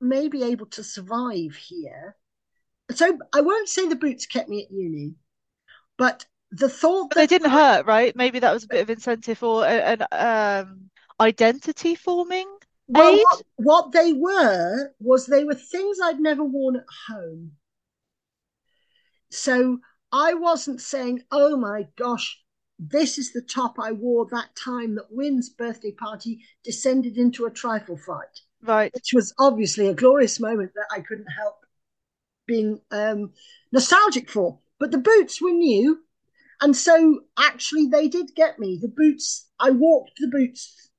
maybe 0.00 0.44
able 0.44 0.66
to 0.66 0.84
survive 0.84 1.56
here. 1.56 2.16
So 2.92 3.18
I 3.34 3.42
won't 3.42 3.68
say 3.68 3.88
the 3.88 3.96
boots 3.96 4.26
kept 4.26 4.48
me 4.48 4.64
at 4.64 4.70
uni, 4.72 5.14
but 5.98 6.26
the 6.52 6.68
thought 6.68 7.10
But 7.10 7.16
they 7.16 7.26
didn't 7.26 7.50
hurt, 7.50 7.86
right? 7.86 8.14
Maybe 8.14 8.38
that 8.40 8.52
was 8.52 8.64
a 8.64 8.68
bit 8.68 8.80
of 8.82 8.90
incentive 8.90 9.42
or 9.42 9.66
an 9.66 10.06
um 10.12 10.90
identity 11.20 11.94
forming 11.94 12.48
Well, 12.88 13.16
aid. 13.16 13.20
what 13.20 13.42
what 13.54 13.92
they 13.92 14.12
were 14.12 14.92
was 14.98 15.26
they 15.26 15.44
were 15.44 15.54
things 15.54 16.00
I'd 16.00 16.18
never 16.18 16.42
worn 16.42 16.74
at 16.74 16.86
home. 17.06 17.58
So 19.30 19.78
I 20.10 20.34
wasn't 20.34 20.80
saying, 20.80 21.22
"Oh 21.30 21.56
my 21.56 21.84
gosh, 21.94 22.42
this 22.78 23.18
is 23.18 23.32
the 23.32 23.42
top 23.42 23.78
I 23.78 23.92
wore 23.92 24.26
that 24.26 24.56
time 24.56 24.94
that 24.96 25.12
Wynn's 25.12 25.50
birthday 25.50 25.92
party 25.92 26.44
descended 26.64 27.16
into 27.18 27.46
a 27.46 27.50
trifle 27.50 27.96
fight," 27.96 28.40
Right. 28.62 28.94
which 28.94 29.12
was 29.14 29.34
obviously 29.38 29.88
a 29.88 29.94
glorious 29.94 30.40
moment 30.40 30.72
that 30.74 30.88
I 30.92 31.00
couldn't 31.00 31.26
help 31.28 31.56
being 32.46 32.80
um, 32.90 33.32
nostalgic 33.72 34.30
for. 34.30 34.60
But 34.78 34.90
the 34.92 34.98
boots 34.98 35.40
were 35.40 35.52
new, 35.52 36.04
and 36.60 36.76
so 36.76 37.24
actually 37.38 37.88
they 37.88 38.08
did 38.08 38.34
get 38.36 38.58
me. 38.58 38.78
The 38.80 38.88
boots, 38.88 39.48
I 39.60 39.70
walked 39.70 40.12
the 40.18 40.28
boots 40.28 40.90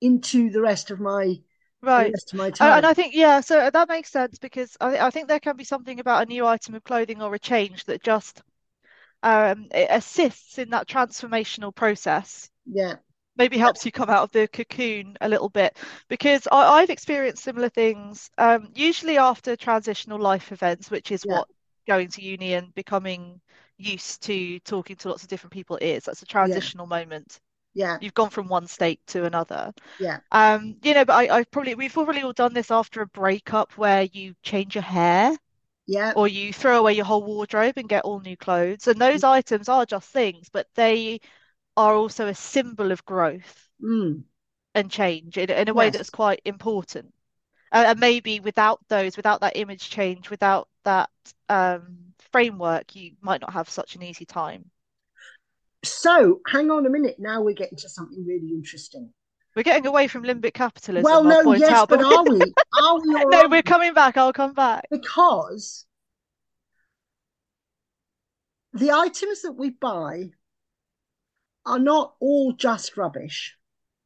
into 0.00 0.50
the 0.50 0.60
rest 0.62 0.90
of 0.90 1.00
my 1.00 1.42
Right. 1.82 2.14
my 2.34 2.50
Uh, 2.58 2.78
And. 2.78 2.86
I 2.86 2.94
think, 2.94 3.14
yeah, 3.14 3.40
so 3.40 3.70
that 3.70 3.88
makes 3.88 4.10
sense 4.10 4.38
because 4.38 4.76
I, 4.80 4.98
I 4.98 5.10
think 5.10 5.28
there 5.28 5.38
can 5.40 5.56
be 5.56 5.64
something 5.64 6.00
about 6.00 6.22
a 6.22 6.26
new 6.26 6.46
item 6.46 6.74
of 6.74 6.82
clothing 6.84 7.20
or 7.22 7.34
a 7.34 7.38
change 7.38 7.84
that 7.84 8.02
just 8.02 8.42
um, 9.24 9.68
it 9.72 9.88
assists 9.90 10.58
in 10.58 10.70
that 10.70 10.88
transformational 10.88 11.74
process. 11.74 12.50
Yeah, 12.66 12.96
Maybe 13.36 13.58
helps 13.58 13.84
you 13.84 13.92
come 13.92 14.10
out 14.10 14.22
of 14.24 14.30
the 14.32 14.48
cocoon 14.48 15.16
a 15.20 15.28
little 15.28 15.48
bit 15.48 15.76
because 16.08 16.46
I, 16.52 16.80
I've 16.80 16.90
experienced 16.90 17.42
similar 17.44 17.68
things, 17.68 18.30
um, 18.38 18.70
usually 18.76 19.18
after 19.18 19.56
transitional 19.56 20.20
life 20.20 20.52
events, 20.52 20.90
which 20.90 21.10
is 21.12 21.24
yeah, 21.24 21.28
what 21.28 21.48
going 21.88 22.08
to 22.10 22.22
uni 22.22 22.54
and 22.54 22.72
becoming 22.74 23.40
used 23.76 24.22
to 24.24 24.60
talking 24.60 24.96
to 24.96 25.08
lots 25.08 25.24
of 25.24 25.28
different 25.28 25.52
people 25.52 25.78
is. 25.78 26.04
That's 26.04 26.22
a 26.22 26.26
yeah, 26.40 26.64
transitional 26.66 26.86
moment. 26.86 27.40
yeah, 27.74 28.00
You've 28.00 28.14
gone 28.14 28.30
from 28.30 28.48
one 28.48 28.66
state 28.68 29.00
to 29.08 29.24
another. 29.24 29.72
yeah, 29.98 30.20
Um, 30.32 30.76
you 30.82 30.94
know, 30.94 31.04
but 31.04 31.14
I, 31.14 31.38
I 31.40 31.44
probably 31.44 31.74
we've 31.76 31.92
probably 31.92 32.22
all 32.22 32.32
done 32.34 32.54
this 32.54 32.70
after 32.70 33.02
a 33.02 33.06
breakup 33.08 33.72
where 33.78 34.02
you 34.04 34.34
change 34.42 34.74
your 34.76 34.82
hair 34.82 35.36
yeah, 35.86 36.12
or 36.16 36.28
you 36.28 36.52
throw 36.52 36.78
away 36.78 36.94
your 36.94 37.04
whole 37.04 37.22
wardrobe 37.22 37.76
and 37.76 37.88
get 37.88 38.04
all 38.04 38.20
new 38.20 38.36
clothes. 38.36 38.86
And 38.86 39.00
those 39.00 39.24
items 39.24 39.68
are 39.68 39.86
just 39.86 40.08
things, 40.10 40.48
but 40.48 40.66
they 40.74 41.20
are 41.76 41.94
also 41.94 42.26
a 42.26 42.34
symbol 42.34 42.92
of 42.92 43.04
growth 43.04 43.68
mm, 43.80 44.22
and 44.74 44.90
change 44.90 45.38
in, 45.38 45.50
in 45.50 45.68
a 45.68 45.74
way 45.74 45.90
that's 45.90 46.10
quite 46.10 46.40
important. 46.44 47.12
Uh, 47.72 47.84
and 47.88 48.00
maybe 48.00 48.40
without 48.40 48.80
those, 48.88 49.16
without 49.16 49.40
that 49.40 49.56
image 49.56 49.90
change, 49.90 50.30
without 50.30 50.68
that 50.84 51.10
um, 51.48 51.98
framework, 52.32 52.94
you 52.94 53.12
might 53.20 53.40
not 53.40 53.52
have 53.52 53.68
such 53.68 53.96
an 53.96 54.02
easy 54.02 54.24
time. 54.24 54.70
So 55.84 56.40
hang 56.46 56.70
on 56.70 56.86
a 56.86 56.90
minute. 56.90 57.16
Now 57.18 57.42
we're 57.42 57.54
getting 57.54 57.78
to 57.78 57.88
something 57.88 58.24
really 58.26 58.50
interesting. 58.50 59.12
We're 59.54 59.62
getting 59.62 59.86
away 59.86 60.08
from 60.08 60.24
limbic 60.24 60.54
capitalism, 60.54 61.10
I'll 61.10 61.22
no, 61.22 61.44
point 61.44 61.60
yes, 61.60 61.70
out, 61.70 61.88
but 61.88 62.00
but 62.00 62.12
are 62.12 62.24
we? 62.24 62.40
Are 62.82 63.00
we 63.00 63.24
no, 63.26 63.48
we're 63.48 63.62
coming 63.62 63.94
back. 63.94 64.16
I'll 64.16 64.32
come 64.32 64.52
back. 64.52 64.86
Because 64.90 65.86
the 68.72 68.90
items 68.90 69.42
that 69.42 69.52
we 69.52 69.70
buy 69.70 70.30
are 71.64 71.78
not 71.78 72.14
all 72.20 72.52
just 72.52 72.96
rubbish. 72.96 73.56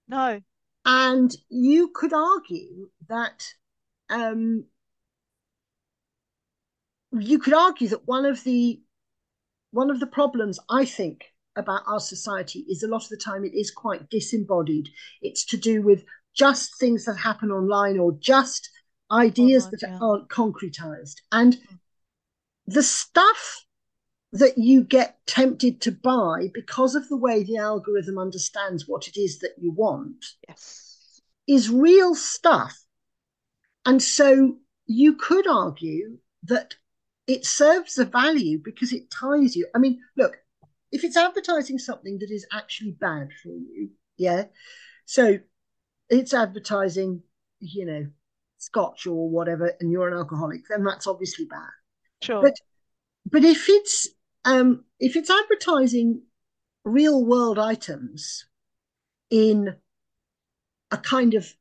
No, 0.06 0.40
And 0.84 1.34
you 1.48 1.88
could 1.94 2.12
argue 2.12 2.90
that 3.08 3.44
um, 4.10 4.64
you 7.12 7.38
could 7.38 7.54
argue 7.54 7.88
that 7.88 8.06
one 8.06 8.24
of 8.24 8.44
the 8.44 8.80
one 9.70 9.90
of 9.90 10.00
the 10.00 10.06
problems 10.06 10.58
I 10.68 10.84
think 10.84 11.32
about 11.58 11.82
our 11.86 12.00
society 12.00 12.60
is 12.68 12.82
a 12.82 12.88
lot 12.88 13.02
of 13.04 13.08
the 13.08 13.16
time 13.16 13.44
it 13.44 13.54
is 13.54 13.70
quite 13.70 14.08
disembodied. 14.10 14.88
It's 15.22 15.44
to 15.46 15.56
do 15.56 15.82
with 15.82 16.04
just 16.34 16.78
things 16.78 17.04
that 17.04 17.16
happen 17.16 17.50
online 17.50 17.98
or 17.98 18.12
just 18.20 18.70
ideas 19.10 19.68
that 19.70 19.82
yeah. 19.82 19.98
aren't 20.00 20.28
concretized. 20.28 21.16
And 21.32 21.54
Mm. 21.56 21.78
the 22.66 22.82
stuff 22.82 23.64
that 24.32 24.58
you 24.58 24.84
get 24.84 25.18
tempted 25.26 25.80
to 25.80 25.92
buy 25.92 26.50
because 26.52 26.94
of 26.94 27.08
the 27.08 27.16
way 27.16 27.42
the 27.42 27.56
algorithm 27.56 28.18
understands 28.18 28.86
what 28.86 29.08
it 29.08 29.16
is 29.18 29.38
that 29.38 29.54
you 29.58 29.72
want 29.72 30.24
Yes. 30.48 31.22
is 31.46 31.70
real 31.70 32.14
stuff. 32.14 32.78
And 33.86 34.02
so 34.02 34.58
you 34.86 35.16
could 35.16 35.46
argue 35.46 36.18
that 36.44 36.74
it 37.26 37.46
serves 37.46 37.98
a 37.98 38.04
value 38.04 38.58
because 38.62 38.92
it 38.92 39.10
ties 39.10 39.56
you. 39.56 39.66
I 39.74 39.78
mean, 39.78 40.00
look, 40.16 40.36
if 40.90 41.04
it's 41.04 41.16
advertising 41.16 41.78
something 41.78 42.18
that 42.18 42.30
is 42.30 42.46
actually 42.52 42.92
bad 42.92 43.28
for 43.42 43.48
you, 43.48 43.90
yeah. 44.16 44.44
So 45.04 45.38
it's 46.08 46.34
advertising, 46.34 47.22
you 47.60 47.86
know, 47.86 48.06
scotch 48.58 49.06
or 49.06 49.28
whatever, 49.28 49.72
and 49.80 49.90
you're 49.90 50.08
an 50.08 50.16
alcoholic, 50.16 50.62
then 50.68 50.84
that's 50.84 51.06
obviously 51.06 51.44
bad. 51.44 51.70
Sure. 52.22 52.42
But 52.42 52.54
but 53.30 53.44
if 53.44 53.68
it's 53.68 54.08
um 54.44 54.84
if 54.98 55.16
it's 55.16 55.30
advertising 55.30 56.22
real 56.84 57.24
world 57.24 57.58
items 57.58 58.46
in 59.30 59.76
a 60.90 60.96
kind 60.96 61.34
of 61.34 61.54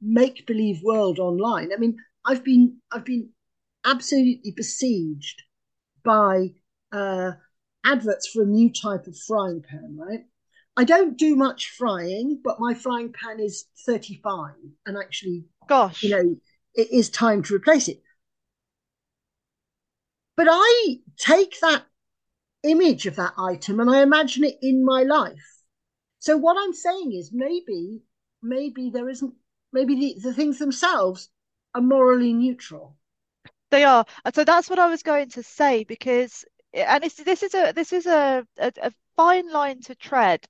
make 0.00 0.46
believe 0.46 0.82
world 0.82 1.18
online, 1.18 1.70
I 1.72 1.76
mean, 1.76 1.96
I've 2.24 2.44
been 2.44 2.78
I've 2.92 3.04
been 3.04 3.30
absolutely 3.84 4.52
besieged 4.54 5.42
by 6.04 6.54
uh, 6.92 7.32
adverts 7.84 8.28
for 8.28 8.42
a 8.42 8.46
new 8.46 8.72
type 8.72 9.06
of 9.06 9.16
frying 9.18 9.62
pan, 9.62 9.96
right? 9.98 10.24
I 10.76 10.84
don't 10.84 11.18
do 11.18 11.36
much 11.36 11.70
frying, 11.76 12.40
but 12.42 12.60
my 12.60 12.74
frying 12.74 13.12
pan 13.12 13.40
is 13.40 13.66
35 13.86 14.54
and 14.86 14.96
actually, 14.96 15.44
gosh, 15.66 16.02
you 16.02 16.10
know, 16.10 16.36
it 16.74 16.90
is 16.92 17.10
time 17.10 17.42
to 17.44 17.54
replace 17.54 17.88
it. 17.88 18.02
But 20.36 20.46
I 20.50 21.00
take 21.18 21.58
that 21.60 21.84
image 22.62 23.06
of 23.06 23.16
that 23.16 23.34
item 23.36 23.80
and 23.80 23.90
I 23.90 24.02
imagine 24.02 24.44
it 24.44 24.58
in 24.62 24.84
my 24.84 25.02
life. 25.02 25.62
So 26.18 26.36
what 26.36 26.56
I'm 26.58 26.72
saying 26.72 27.12
is 27.12 27.30
maybe, 27.32 28.02
maybe 28.42 28.90
there 28.90 29.08
isn't, 29.08 29.34
maybe 29.72 29.94
the, 29.96 30.28
the 30.28 30.34
things 30.34 30.58
themselves 30.58 31.28
are 31.74 31.80
morally 31.80 32.32
neutral. 32.32 32.96
They 33.70 33.84
are. 33.84 34.04
And 34.24 34.34
so 34.34 34.44
that's 34.44 34.68
what 34.68 34.78
I 34.78 34.88
was 34.88 35.02
going 35.02 35.30
to 35.30 35.42
say 35.42 35.84
because 35.84 36.44
and 36.72 37.04
it's, 37.04 37.14
this 37.14 37.42
is 37.42 37.54
a 37.54 37.72
this 37.72 37.92
is 37.92 38.06
a, 38.06 38.46
a, 38.58 38.72
a 38.82 38.92
fine 39.16 39.50
line 39.52 39.80
to 39.82 39.94
tread 39.94 40.46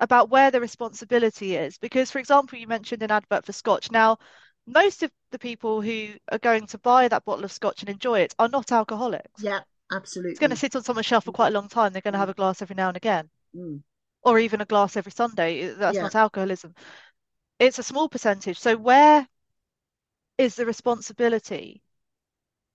about 0.00 0.30
where 0.30 0.50
the 0.50 0.60
responsibility 0.60 1.56
is. 1.56 1.78
Because, 1.78 2.10
for 2.10 2.18
example, 2.18 2.58
you 2.58 2.66
mentioned 2.66 3.02
an 3.02 3.10
advert 3.10 3.46
for 3.46 3.52
Scotch. 3.52 3.90
Now, 3.90 4.18
most 4.66 5.02
of 5.02 5.10
the 5.30 5.38
people 5.38 5.80
who 5.80 6.08
are 6.30 6.38
going 6.38 6.66
to 6.68 6.78
buy 6.78 7.08
that 7.08 7.24
bottle 7.24 7.44
of 7.44 7.52
scotch 7.52 7.82
and 7.82 7.88
enjoy 7.88 8.20
it 8.20 8.34
are 8.38 8.48
not 8.48 8.70
alcoholics. 8.72 9.42
Yeah, 9.42 9.60
absolutely. 9.90 10.32
It's 10.32 10.40
going 10.40 10.50
to 10.50 10.56
sit 10.56 10.76
on 10.76 10.84
someone's 10.84 11.06
shelf 11.06 11.24
for 11.24 11.32
quite 11.32 11.48
a 11.48 11.58
long 11.58 11.68
time. 11.68 11.92
They're 11.92 12.02
going 12.02 12.12
to 12.12 12.18
have 12.18 12.28
a 12.28 12.34
glass 12.34 12.62
every 12.62 12.74
now 12.74 12.88
and 12.88 12.96
again, 12.96 13.28
mm. 13.56 13.80
or 14.22 14.38
even 14.38 14.60
a 14.60 14.64
glass 14.64 14.96
every 14.96 15.12
Sunday. 15.12 15.68
That's 15.74 15.96
Yeah. 15.96 16.02
not 16.02 16.14
alcoholism. 16.14 16.74
It's 17.58 17.78
a 17.78 17.82
small 17.82 18.08
percentage. 18.08 18.58
So 18.58 18.76
where 18.76 19.26
is 20.38 20.56
the 20.56 20.66
responsibility 20.66 21.82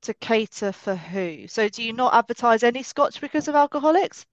to 0.01 0.13
cater 0.15 0.71
for 0.71 0.95
who? 0.95 1.47
So 1.47 1.69
do 1.69 1.83
you 1.83 1.93
not 1.93 2.13
advertise 2.13 2.63
any 2.63 2.83
scotch 2.83 3.21
because 3.21 3.47
of 3.47 3.55
alcoholics? 3.55 4.25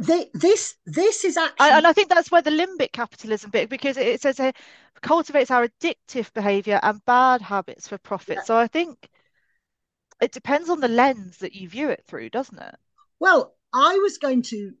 They, 0.00 0.30
this 0.32 0.76
this 0.86 1.24
is 1.24 1.36
actually 1.36 1.70
and 1.70 1.86
I 1.86 1.92
think 1.92 2.08
that's 2.08 2.30
where 2.30 2.42
the 2.42 2.50
limbic 2.50 2.92
capitalism 2.92 3.50
bit, 3.50 3.68
because 3.68 3.96
it, 3.96 4.20
says 4.20 4.38
it 4.38 4.54
cultivates 5.00 5.50
our 5.50 5.66
addictive 5.66 6.32
behavior 6.32 6.78
and 6.82 7.04
bad 7.04 7.42
habits 7.42 7.88
for 7.88 7.96
yeah. 7.96 8.08
profit. 8.08 8.46
So 8.46 8.56
I 8.56 8.68
think 8.68 9.08
it 10.20 10.32
depends 10.32 10.68
on 10.68 10.80
the 10.80 10.88
lens 10.88 11.38
that 11.38 11.54
you 11.54 11.68
view 11.68 11.88
it 11.88 12.04
through, 12.06 12.30
doesn't 12.30 12.58
it? 12.58 12.74
Well, 13.18 13.54
I 13.74 13.98
was 13.98 14.18
going 14.18 14.42
to 14.42 14.72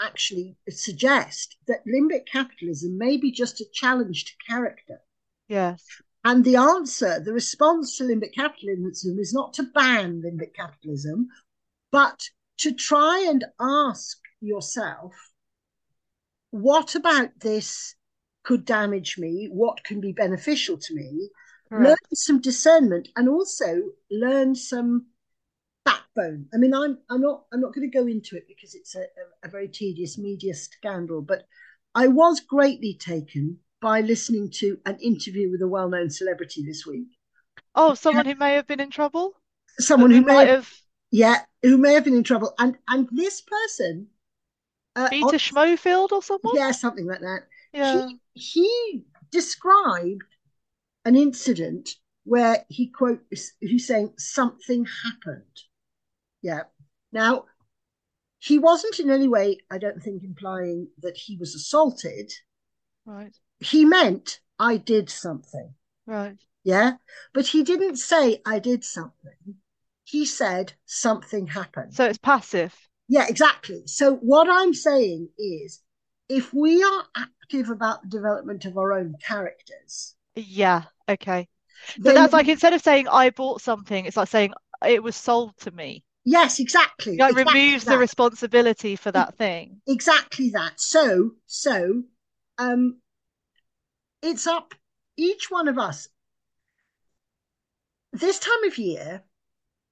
actually 0.00 0.56
suggest 0.68 1.56
that 1.66 1.86
limbic 1.86 2.26
capitalism 2.26 2.96
may 2.96 3.16
be 3.16 3.30
just 3.30 3.60
a 3.60 3.66
challenge 3.72 4.24
to 4.26 4.32
character. 4.48 5.00
Yes. 5.48 5.84
And 6.24 6.44
the 6.44 6.56
answer, 6.56 7.18
the 7.20 7.32
response 7.32 7.96
to 7.96 8.04
limbic 8.04 8.34
capitalism 8.34 9.18
is 9.18 9.32
not 9.32 9.54
to 9.54 9.62
ban 9.62 10.22
limbic 10.22 10.54
capitalism, 10.54 11.28
but 11.90 12.28
to 12.58 12.72
try 12.72 13.26
and 13.28 13.44
ask 13.58 14.18
yourself, 14.40 15.14
what 16.50 16.94
about 16.94 17.40
this 17.40 17.94
could 18.42 18.64
damage 18.64 19.16
me? 19.16 19.48
What 19.50 19.82
can 19.84 20.00
be 20.00 20.12
beneficial 20.12 20.76
to 20.76 20.94
me? 20.94 21.30
Learn 21.70 21.96
some 22.12 22.40
discernment 22.40 23.08
and 23.16 23.28
also 23.28 23.80
learn 24.10 24.54
some 24.54 25.06
backbone. 25.84 26.48
I 26.52 26.56
mean, 26.56 26.74
I'm 26.74 26.98
I'm 27.08 27.20
not 27.20 27.44
I'm 27.52 27.60
not 27.60 27.72
going 27.72 27.88
to 27.88 27.98
go 27.98 28.06
into 28.06 28.36
it 28.36 28.48
because 28.48 28.74
it's 28.74 28.96
a, 28.96 29.02
a, 29.02 29.46
a 29.46 29.48
very 29.48 29.68
tedious 29.68 30.18
media 30.18 30.52
scandal, 30.52 31.22
but 31.22 31.44
I 31.94 32.08
was 32.08 32.40
greatly 32.40 32.94
taken 32.94 33.58
by 33.80 34.00
listening 34.00 34.50
to 34.54 34.78
an 34.86 34.98
interview 34.98 35.50
with 35.50 35.62
a 35.62 35.68
well-known 35.68 36.10
celebrity 36.10 36.62
this 36.64 36.86
week. 36.86 37.08
Oh, 37.74 37.94
someone 37.94 38.26
who 38.26 38.34
may 38.34 38.54
have 38.54 38.66
been 38.66 38.80
in 38.80 38.90
trouble, 38.90 39.34
Someone 39.78 40.10
who 40.10 40.18
who 40.18 40.22
may 40.22 40.34
might 40.34 40.48
have, 40.48 40.64
have 40.66 40.72
yeah, 41.10 41.38
who 41.62 41.76
may 41.78 41.94
have 41.94 42.04
been 42.04 42.16
in 42.16 42.24
trouble, 42.24 42.54
and 42.58 42.76
and 42.88 43.08
this 43.12 43.40
person, 43.40 44.08
uh, 44.96 45.02
on, 45.04 45.10
Peter 45.10 45.36
Schmofield 45.38 46.12
or 46.12 46.22
someone? 46.22 46.54
yeah, 46.56 46.70
something 46.72 47.06
like 47.06 47.20
that. 47.20 47.40
Yeah. 47.72 48.08
He 48.08 48.20
he 48.34 49.04
described 49.30 50.24
an 51.04 51.16
incident 51.16 51.90
where 52.24 52.64
he 52.68 52.88
quote 52.88 53.20
he's 53.60 53.86
saying 53.86 54.12
something 54.18 54.86
happened. 55.04 55.44
Yeah. 56.42 56.62
Now 57.12 57.46
he 58.38 58.58
wasn't 58.58 58.98
in 58.98 59.10
any 59.10 59.28
way, 59.28 59.58
I 59.70 59.78
don't 59.78 60.02
think, 60.02 60.22
implying 60.24 60.88
that 61.02 61.16
he 61.16 61.36
was 61.36 61.54
assaulted. 61.54 62.32
Right. 63.04 63.36
He 63.60 63.84
meant 63.84 64.40
I 64.58 64.76
did 64.76 65.10
something. 65.10 65.74
Right. 66.06 66.36
Yeah. 66.64 66.92
But 67.32 67.46
he 67.46 67.62
didn't 67.62 67.96
say 67.96 68.40
I 68.44 68.58
did 68.58 68.84
something. 68.84 69.56
He 70.04 70.26
said 70.26 70.72
something 70.86 71.46
happened. 71.46 71.94
So 71.94 72.04
it's 72.04 72.18
passive. 72.18 72.74
Yeah, 73.08 73.26
exactly. 73.28 73.82
So 73.86 74.14
what 74.16 74.48
I'm 74.50 74.74
saying 74.74 75.28
is 75.38 75.80
if 76.28 76.52
we 76.54 76.82
are 76.82 77.04
active 77.16 77.70
about 77.70 78.02
the 78.02 78.08
development 78.08 78.64
of 78.64 78.76
our 78.76 78.92
own 78.92 79.14
characters, 79.26 80.14
Yeah. 80.34 80.82
Okay. 81.08 81.48
So 81.88 81.98
then 82.04 82.14
that's 82.14 82.32
like 82.32 82.48
instead 82.48 82.72
of 82.72 82.82
saying 82.82 83.08
I 83.08 83.30
bought 83.30 83.60
something, 83.62 84.04
it's 84.04 84.16
like 84.16 84.28
saying 84.28 84.52
it 84.86 85.02
was 85.02 85.16
sold 85.16 85.56
to 85.60 85.70
me. 85.70 86.04
yes, 86.24 86.60
exactly. 86.60 87.16
Like 87.16 87.32
exactly 87.32 87.60
removes 87.60 87.84
the 87.84 87.98
responsibility 87.98 88.96
for 88.96 89.10
that 89.12 89.36
thing. 89.36 89.80
exactly 89.86 90.50
that. 90.50 90.80
So, 90.80 91.32
so, 91.46 92.02
um, 92.58 93.00
it's 94.22 94.46
up 94.46 94.74
each 95.16 95.50
one 95.50 95.68
of 95.68 95.78
us. 95.78 96.08
This 98.12 98.38
time 98.38 98.64
of 98.66 98.76
year, 98.78 99.22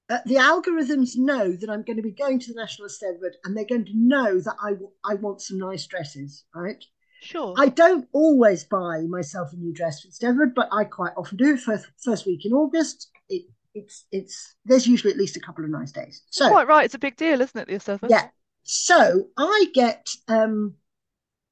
uh, 0.09 0.19
the 0.25 0.35
algorithms 0.35 1.15
know 1.15 1.51
that 1.51 1.69
I'm 1.69 1.83
going 1.83 1.97
to 1.97 2.03
be 2.03 2.11
going 2.11 2.39
to 2.39 2.53
the 2.53 2.59
National 2.59 2.87
Estate 2.87 3.15
and 3.43 3.55
they're 3.55 3.65
going 3.65 3.85
to 3.85 3.95
know 3.95 4.39
that 4.39 4.55
I 4.61 4.73
I 5.09 5.15
want 5.15 5.41
some 5.41 5.59
nice 5.59 5.85
dresses, 5.85 6.45
right? 6.53 6.83
Sure. 7.21 7.53
I 7.57 7.67
don't 7.67 8.07
always 8.13 8.63
buy 8.63 9.01
myself 9.01 9.53
a 9.53 9.55
new 9.57 9.73
dress 9.73 10.01
for 10.01 10.07
Steddfod, 10.07 10.55
but 10.55 10.69
I 10.71 10.85
quite 10.85 11.13
often 11.17 11.37
do. 11.37 11.57
First 11.57 11.87
first 12.03 12.25
week 12.25 12.45
in 12.45 12.53
August, 12.53 13.09
it, 13.29 13.43
it's 13.75 14.05
it's 14.11 14.55
there's 14.65 14.87
usually 14.87 15.11
at 15.11 15.19
least 15.19 15.37
a 15.37 15.41
couple 15.41 15.63
of 15.63 15.69
nice 15.69 15.91
days. 15.91 16.23
So 16.31 16.49
Quite 16.49 16.67
right. 16.67 16.85
It's 16.85 16.95
a 16.95 16.99
big 16.99 17.17
deal, 17.17 17.41
isn't 17.41 17.59
it, 17.59 17.67
the 17.67 17.73
Eisteddfod? 17.73 18.09
yeah, 18.09 18.29
so 18.63 19.25
I 19.37 19.65
get 19.73 20.09
um, 20.27 20.75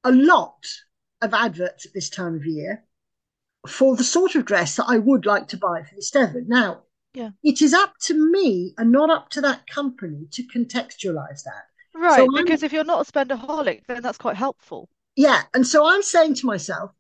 a 0.04 0.12
lot 0.12 0.66
of 1.22 1.34
adverts 1.34 1.86
at 1.86 1.94
this 1.94 2.10
time 2.10 2.36
of 2.36 2.46
year 2.46 2.84
for 3.68 3.96
the 3.96 4.04
sort 4.04 4.36
of 4.36 4.46
dress 4.46 4.76
that 4.76 4.86
I 4.88 4.98
would 4.98 5.26
like 5.26 5.48
to 5.50 5.58
buy 5.58 5.84
for 5.84 5.96
this 5.96 6.12
Steddfod. 6.12 6.48
Now, 6.48 6.84
Yeah. 7.14 7.32
it 7.44 7.62
is 7.62 7.74
up 7.74 7.98
to 8.04 8.14
me 8.32 8.74
and 8.78 8.92
not 8.92 9.10
up 9.10 9.30
to 9.30 9.42
that 9.42 9.68
company 9.68 10.28
to 10.32 10.44
contextualize 10.44 11.44
that. 11.44 11.66
Right. 11.94 12.18
So 12.18 12.28
Because 12.32 12.64
if 12.64 12.72
you're 12.72 12.84
not 12.84 13.08
a 13.08 13.12
spendaholic, 13.12 13.86
then 13.88 14.02
that's 14.04 14.20
quite 14.20 14.36
helpful. 14.36 14.90
Yeah, 15.16 15.42
and 15.54 15.66
so 15.66 15.88
I'm 15.88 16.04
saying 16.04 16.36
to 16.36 16.46
myself, 16.46 16.92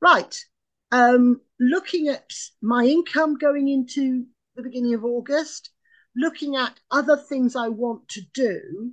right, 0.00 0.44
um, 0.90 1.40
looking 1.60 2.08
at 2.08 2.32
my 2.60 2.84
income 2.84 3.38
going 3.38 3.68
into 3.68 4.26
the 4.56 4.62
beginning 4.62 4.94
of 4.94 5.04
August, 5.04 5.70
looking 6.16 6.56
at 6.56 6.80
other 6.90 7.16
things 7.16 7.54
I 7.54 7.68
want 7.68 8.08
to 8.08 8.22
do, 8.34 8.92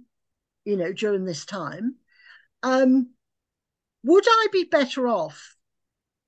you 0.65 0.77
know, 0.77 0.93
during 0.93 1.25
this 1.25 1.45
time, 1.45 1.95
um, 2.61 3.09
would 4.03 4.25
I 4.27 4.47
be 4.51 4.65
better 4.65 5.07
off 5.07 5.55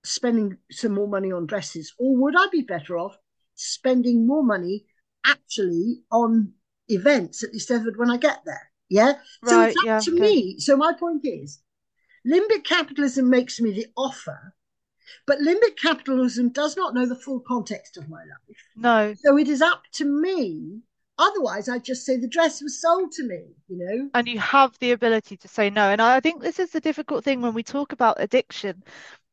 spending 0.03 0.57
some 0.71 0.93
more 0.93 1.07
money 1.07 1.31
on 1.31 1.45
dresses, 1.45 1.93
or 1.99 2.15
would 2.17 2.35
I 2.37 2.47
be 2.51 2.61
better 2.61 2.97
off 2.97 3.17
spending 3.55 4.27
more 4.27 4.43
money 4.43 4.85
actually 5.25 6.03
on 6.11 6.53
events 6.87 7.43
at 7.43 7.51
the 7.51 7.59
Steddfod 7.59 7.97
when 7.97 8.11
I 8.11 8.17
get 8.17 8.39
there? 8.45 8.71
Yeah. 8.89 9.13
So 9.43 9.61
it's 9.61 9.77
up 9.77 9.85
Yeah. 9.85 9.99
to 9.99 10.11
okay. 10.11 10.21
me. 10.21 10.59
So 10.59 10.77
my 10.77 10.93
point 10.93 11.25
is, 11.25 11.59
limbic 12.25 12.63
capitalism 12.63 13.29
makes 13.29 13.59
me 13.59 13.71
the 13.71 13.87
offer, 13.97 14.55
but 15.25 15.39
limbic 15.39 15.77
capitalism 15.81 16.49
does 16.49 16.77
not 16.77 16.93
know 16.93 17.05
the 17.05 17.15
full 17.15 17.39
context 17.39 17.97
of 17.97 18.09
my 18.09 18.19
life. 18.19 18.57
No. 18.75 19.13
So 19.15 19.37
it 19.37 19.47
is 19.47 19.61
up 19.61 19.83
to 19.93 20.05
me. 20.05 20.81
Otherwise, 21.17 21.67
I'd 21.69 21.83
just 21.85 22.05
say 22.05 22.17
the 22.17 22.27
dress 22.27 22.61
was 22.61 22.79
sold 22.81 23.11
to 23.13 23.23
me, 23.27 23.55
you 23.67 23.77
know? 23.77 24.11
And 24.15 24.27
you 24.27 24.39
have 24.39 24.77
the 24.79 24.91
ability 24.93 25.37
to 25.37 25.47
say 25.47 25.69
no. 25.69 25.89
And 25.91 26.01
I 26.01 26.19
think 26.19 26.41
this 26.41 26.57
is 26.59 26.71
the 26.71 26.79
difficult 26.79 27.23
thing 27.23 27.41
when 27.41 27.53
we 27.53 27.61
talk 27.63 27.91
about 27.91 28.15
addiction. 28.19 28.83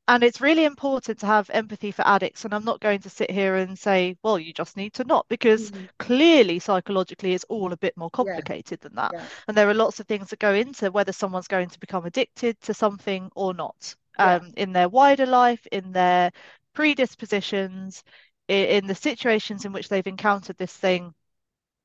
And 0.08 0.24
it's 0.24 0.40
really 0.40 0.64
important 0.64 1.20
to 1.20 1.26
have 1.26 1.50
empathy 1.50 1.92
for 1.92 2.06
addicts. 2.06 2.44
And 2.44 2.54
I'm 2.54 2.64
not 2.64 2.80
going 2.80 3.00
to 3.02 3.10
sit 3.10 3.30
here 3.30 3.56
and 3.56 3.78
say, 3.78 4.16
well, 4.22 4.38
you 4.38 4.52
just 4.52 4.76
need 4.76 4.94
to 4.94 5.04
not, 5.04 5.26
because 5.28 5.70
Mm, 5.70 5.88
clearly 5.98 6.58
psychologically 6.60 7.34
it's 7.34 7.44
all 7.48 7.72
a 7.72 7.76
bit 7.78 7.96
more 7.96 8.10
yeah, 8.18 8.42
complicated 8.42 8.80
than 8.80 8.94
that. 8.96 9.14
yeah, 9.14 9.26
And 9.48 9.56
there 9.56 9.68
are 9.70 9.74
lots 9.74 10.00
of 10.00 10.06
things 10.08 10.30
that 10.30 10.40
go 10.40 10.54
into 10.54 10.90
whether 10.92 11.12
someone's 11.12 11.48
going 11.48 11.70
to 11.70 11.80
become 11.80 12.06
addicted 12.06 12.60
to 12.62 12.74
something 12.74 13.30
or 13.36 13.54
not, 13.54 13.96
yeah, 14.18 14.40
um, 14.40 14.52
in 14.56 14.72
their 14.72 14.88
wider 14.88 15.26
life, 15.26 15.66
in 15.72 15.92
their 15.92 16.32
predispositions, 16.74 18.04
i- 18.50 18.52
in 18.52 18.86
the 18.86 18.94
situations 18.94 19.64
in 19.64 19.72
which 19.72 19.88
they've 19.88 20.06
encountered 20.06 20.58
this 20.58 20.76
thing, 20.76 21.14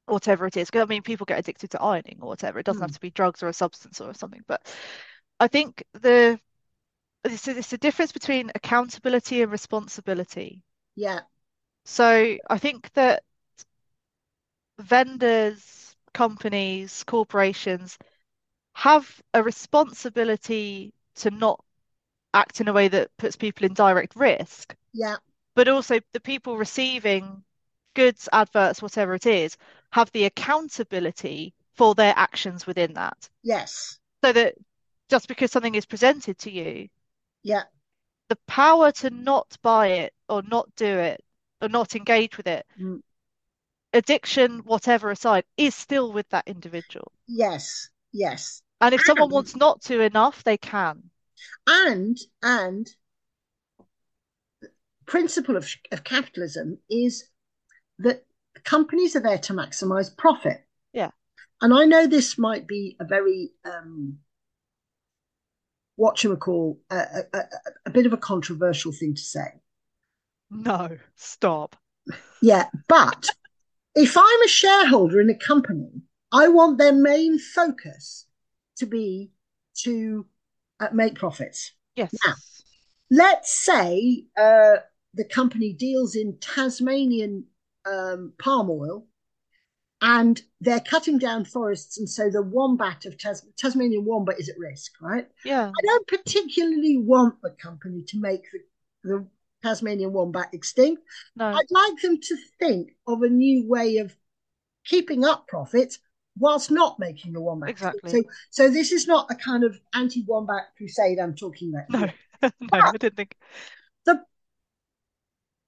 whatever 0.07 0.47
it 0.47 0.57
is. 0.57 0.71
'Cause, 0.71 0.81
I 0.83 0.85
mean, 0.85 1.03
people 1.03 1.25
get 1.25 1.39
addicted 1.39 1.71
to 1.71 1.81
ironing 1.81 2.19
or 2.21 2.29
whatever. 2.29 2.59
It 2.59 2.65
doesn't 2.65 2.83
have 2.83 2.91
mm, 2.91 2.93
to 2.93 2.99
be 3.01 3.11
drugs 3.11 3.43
or 3.43 3.49
a 3.49 3.53
substance 3.53 4.01
or 4.01 4.13
something. 4.13 4.43
But 4.47 4.65
I 5.39 5.47
think 5.49 5.83
the 5.93 6.39
it's, 7.25 7.47
it's 7.47 7.73
a 7.73 7.77
difference 7.79 8.11
between 8.13 8.51
accountability 8.55 9.41
and 9.43 9.51
responsibility. 9.51 10.63
yeah, 10.95 11.21
So 11.85 12.37
I 12.49 12.57
think 12.59 12.91
that 12.93 13.23
vendors, 14.79 15.95
companies, 16.13 17.03
corporations 17.03 17.97
have 18.75 19.21
a 19.33 19.43
responsibility 19.43 20.93
to 21.15 21.31
not 21.31 21.63
act 22.33 22.61
in 22.61 22.67
a 22.69 22.73
way 22.73 22.87
that 22.89 23.15
puts 23.17 23.35
people 23.37 23.65
in 23.65 23.73
direct 23.73 24.15
risk, 24.15 24.75
yeah, 24.93 25.17
but 25.55 25.67
also 25.69 25.99
the 26.13 26.21
people 26.21 26.57
receiving 26.57 27.43
goods, 27.95 28.29
adverts, 28.33 28.81
whatever 28.81 29.15
it 29.15 29.25
is, 29.27 29.57
have 29.91 30.11
the 30.11 30.25
accountability 30.25 31.53
for 31.75 31.95
their 31.95 32.13
actions 32.17 32.65
within 32.67 32.93
that. 32.93 33.29
yes, 33.43 33.99
So 34.23 34.33
that 34.33 34.55
just 35.09 35.27
because 35.27 35.51
something 35.51 35.75
is 35.75 35.85
presented 35.87 36.37
to 36.39 36.51
you, 36.51 36.89
yeah, 37.43 37.63
the 38.29 38.37
power 38.47 38.89
to 38.89 39.09
not 39.09 39.57
buy 39.61 39.87
it 39.87 40.13
or 40.29 40.41
not 40.41 40.73
do 40.75 40.85
it 40.99 41.21
or 41.61 41.67
not 41.69 41.93
engage 41.95 42.37
with 42.37 42.47
it, 42.47 42.65
mm, 42.77 42.99
addiction, 43.91 44.59
whatever 44.59 45.11
aside, 45.11 45.43
is 45.57 45.75
still 45.75 46.13
with 46.13 46.29
that 46.29 46.47
individual. 46.47 47.11
yes, 47.27 47.89
yes. 48.11 48.61
And 48.81 48.95
if 48.95 49.03
someone 49.03 49.29
wants 49.29 49.55
not 49.55 49.83
to 49.83 50.01
enough, 50.01 50.43
they 50.43 50.57
can. 50.57 51.11
and 51.67 52.17
and 52.41 52.95
principle 55.05 55.55
of, 55.55 55.67
of 55.91 56.03
capitalism 56.03 56.79
is 56.89 57.25
that 57.99 58.25
companies 58.67 59.15
are 59.15 59.21
there 59.21 59.37
to 59.37 59.53
maximize 59.53 60.15
profit. 60.15 60.63
Yeah. 60.93 61.11
And 61.61 61.73
I 61.73 61.85
know 61.85 62.05
this 62.05 62.37
might 62.37 62.67
be 62.67 62.97
a 62.99 63.05
very 63.05 63.51
um, 63.65 64.19
what 65.95 66.23
you 66.23 66.35
call 66.35 66.79
a, 66.91 67.23
a, 67.33 67.39
a, 67.87 67.89
bit 67.89 68.05
of 68.05 68.13
a 68.13 68.17
controversial 68.17 68.91
thing 68.91 69.15
to 69.15 69.21
say. 69.21 69.47
No, 70.51 70.97
stop. 71.15 71.75
Yeah, 72.41 72.65
but 72.87 73.29
if 73.95 74.15
I'm 74.15 74.41
a 74.43 74.47
shareholder 74.47 75.19
in 75.19 75.29
a 75.29 75.35
company, 75.35 76.03
I 76.31 76.49
want 76.49 76.77
their 76.77 76.93
main 76.93 77.39
focus 77.39 78.25
to 78.77 78.85
be 78.85 79.31
to 79.79 80.27
uh, 80.79 80.89
make 80.93 81.15
profits. 81.15 81.71
Yes. 81.95 82.13
Now, 82.25 82.33
let's 83.09 83.51
say 83.51 84.25
uh, 84.37 84.77
the 85.13 85.25
company 85.25 85.73
deals 85.73 86.15
in 86.15 86.37
Tasmanian 86.39 87.45
um, 87.91 88.33
palm 88.39 88.69
oil 88.69 89.05
and 90.01 90.41
they're 90.61 90.79
cutting 90.79 91.17
down 91.17 91.43
forests, 91.43 91.97
and 91.97 92.07
so 92.09 92.29
the 92.29 92.41
wombat 92.41 93.05
of 93.05 93.17
Tas- 93.17 93.45
Tasmanian 93.57 94.05
wombat 94.05 94.39
is 94.39 94.49
at 94.49 94.57
risk, 94.59 94.91
right? 95.01 95.27
Yeah. 95.43 95.67
I 95.67 95.85
don't 95.85 96.07
particularly 96.07 96.97
want 96.97 97.41
the 97.41 97.49
company 97.51 98.03
to 98.09 98.19
make 98.19 98.43
the, 98.51 98.59
the 99.03 99.27
Tasmanian 99.63 100.13
wombat 100.13 100.49
extinct. 100.53 101.01
No. 101.35 101.47
I'd 101.47 101.71
like 101.71 102.01
them 102.01 102.19
to 102.21 102.37
think 102.59 102.91
of 103.07 103.23
a 103.23 103.29
new 103.29 103.67
way 103.67 103.97
of 103.97 104.15
keeping 104.85 105.25
up 105.25 105.47
profits 105.47 105.99
whilst 106.37 106.69
not 106.69 106.99
making 106.99 107.33
the 107.33 107.41
wombat. 107.41 107.69
Exactly. 107.69 108.11
So, 108.11 108.23
so 108.51 108.69
this 108.69 108.91
is 108.91 109.07
not 109.07 109.31
a 109.31 109.35
kind 109.35 109.63
of 109.63 109.79
anti-wombat 109.95 110.75
crusade 110.77 111.17
I'm 111.19 111.35
talking 111.35 111.73
about. 111.73 112.13
No, 112.41 112.49
no, 112.61 112.67
I 112.71 112.91
didn't 112.91 113.15
think. 113.15 113.35
The 114.05 114.21